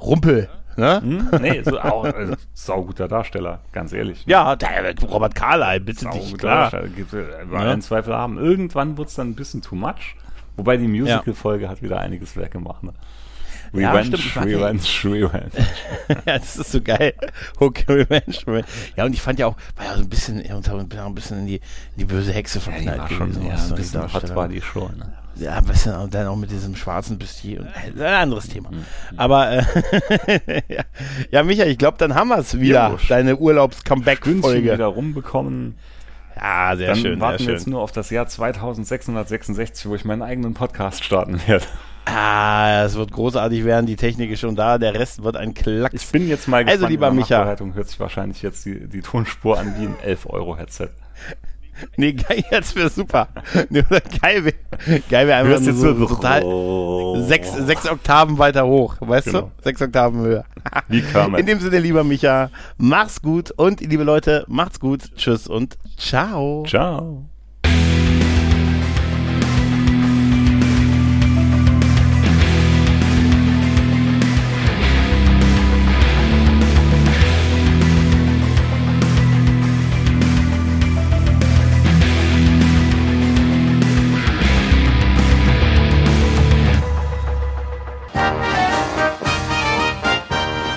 Rumpel. 0.00 0.48
Ne? 0.76 1.00
Hm? 1.02 1.28
Nee, 1.40 1.62
so, 1.62 1.78
auch, 1.80 2.04
also, 2.04 2.34
sauguter 2.54 3.08
Darsteller, 3.08 3.60
ganz 3.72 3.92
ehrlich. 3.92 4.24
Ja, 4.26 4.56
der, 4.56 4.94
Robert 5.02 5.34
Carlyle, 5.34 5.80
bitte 5.80 6.08
dich, 6.10 6.38
klar. 6.38 6.70
Gibt, 6.94 7.12
äh, 7.12 7.26
ja. 7.52 7.78
Zweifel 7.80 8.14
haben. 8.14 8.38
Irgendwann 8.38 8.96
wurde 8.96 9.08
es 9.08 9.14
dann 9.14 9.30
ein 9.30 9.34
bisschen 9.34 9.62
too 9.62 9.74
much. 9.74 10.16
Wobei 10.56 10.76
die 10.76 10.88
Musical-Folge 10.88 11.64
ja. 11.64 11.70
hat 11.70 11.82
wieder 11.82 12.00
einiges 12.00 12.36
weggemacht. 12.36 12.82
Ne? 12.82 12.92
Revenge, 13.72 14.10
ja, 14.10 14.16
stimmt, 14.18 14.46
Revenge, 14.46 14.80
Revenge. 15.04 15.50
ja, 16.26 16.38
das 16.38 16.56
ist 16.56 16.72
so 16.72 16.80
geil. 16.80 17.14
Hook, 17.60 17.88
Revenge, 17.88 18.36
Revenge. 18.46 18.64
Ja, 18.96 19.04
und 19.04 19.12
ich 19.12 19.22
fand 19.22 19.38
ja 19.38 19.46
auch, 19.46 19.56
war 19.76 19.86
ja 19.86 19.94
so 19.94 20.00
ein 20.00 20.08
bisschen, 20.08 20.40
ein 20.40 21.14
bisschen 21.14 21.38
in 21.40 21.46
die, 21.46 21.56
in 21.56 21.98
die 21.98 22.04
böse 22.04 22.32
Hexe 22.32 22.60
verknallt 22.60 22.98
ja, 22.98 23.06
die 23.06 23.18
war. 23.18 23.32
Schon, 23.32 23.46
ja, 23.46 23.54
ein 23.54 23.74
bisschen 23.74 24.12
hot 24.12 24.34
war 24.34 24.48
die 24.48 24.60
schon. 24.60 24.98
Ne? 24.98 25.12
Ja, 25.40 25.60
und 26.00 26.14
dann 26.14 26.26
auch 26.26 26.36
mit 26.36 26.50
diesem 26.50 26.76
schwarzen 26.76 27.18
Bustier. 27.18 27.60
Und, 27.60 28.00
äh, 28.00 28.04
ein 28.04 28.22
anderes 28.22 28.48
Thema. 28.48 28.70
Mhm. 28.70 28.84
Aber, 29.16 29.50
äh, 29.52 29.62
ja, 30.68 30.82
ja, 31.30 31.42
Micha, 31.42 31.64
ich 31.64 31.78
glaube, 31.78 31.96
dann 31.98 32.14
haben 32.14 32.28
wir 32.28 32.38
es 32.38 32.60
wieder. 32.60 32.90
Ja, 32.90 32.98
deine 33.08 33.36
Urlaubs-Comeback-Folge. 33.36 34.72
wieder 34.74 34.86
rumbekommen. 34.86 35.76
Ja, 36.36 36.76
sehr 36.76 36.88
Dann 36.88 36.96
schön. 36.96 37.20
warten 37.20 37.38
sehr 37.38 37.48
wir 37.48 37.54
jetzt 37.54 37.66
nur 37.66 37.80
auf 37.80 37.92
das 37.92 38.10
Jahr 38.10 38.26
2666, 38.26 39.88
wo 39.88 39.94
ich 39.94 40.04
meinen 40.04 40.22
eigenen 40.22 40.54
Podcast 40.54 41.04
starten 41.04 41.40
werde. 41.46 41.64
Ah, 42.06 42.84
es 42.84 42.94
wird 42.96 43.12
großartig 43.12 43.64
werden. 43.64 43.86
Die 43.86 43.96
Technik 43.96 44.30
ist 44.30 44.40
schon 44.40 44.56
da. 44.56 44.78
Der 44.78 44.94
Rest 44.94 45.22
wird 45.22 45.36
ein 45.36 45.54
Klacks. 45.54 45.94
Ich 45.94 46.10
bin 46.10 46.28
jetzt 46.28 46.48
mal 46.48 46.64
gespannt. 46.64 46.82
Also, 46.82 46.90
lieber 46.90 47.10
Micha. 47.10 47.44
hört 47.44 47.88
sich 47.88 48.00
wahrscheinlich 48.00 48.42
jetzt 48.42 48.64
die, 48.64 48.88
die 48.88 49.00
Tonspur 49.00 49.58
an 49.58 49.74
wie 49.78 49.86
ein 49.86 49.96
11-Euro-Headset. 50.16 50.88
Nee, 51.96 52.12
geil, 52.12 52.44
jetzt 52.50 52.76
wäre 52.76 52.88
super. 52.88 53.28
Nee, 53.68 53.84
geil 54.20 54.44
wäre 54.44 55.00
geil 55.08 55.26
wär 55.26 55.36
einfach 55.38 55.60
nur 55.60 55.72
so, 55.72 55.94
so 55.94 56.06
total 56.06 57.26
sechs, 57.26 57.52
sechs 57.52 57.88
Oktaven 57.88 58.38
weiter 58.38 58.66
hoch, 58.66 58.96
weißt 59.00 59.26
genau. 59.26 59.40
du? 59.42 59.62
Sechs 59.62 59.80
Oktaven 59.82 60.20
höher. 60.20 60.44
Wie 60.88 61.02
kam 61.02 61.34
In 61.34 61.46
dem 61.46 61.60
Sinne, 61.60 61.78
lieber 61.78 62.04
Micha, 62.04 62.50
mach's 62.78 63.22
gut 63.22 63.50
und 63.50 63.80
liebe 63.80 64.04
Leute, 64.04 64.44
macht's 64.48 64.80
gut. 64.80 65.16
Tschüss 65.16 65.46
und 65.46 65.76
ciao. 65.96 66.64
Ciao. 66.66 67.29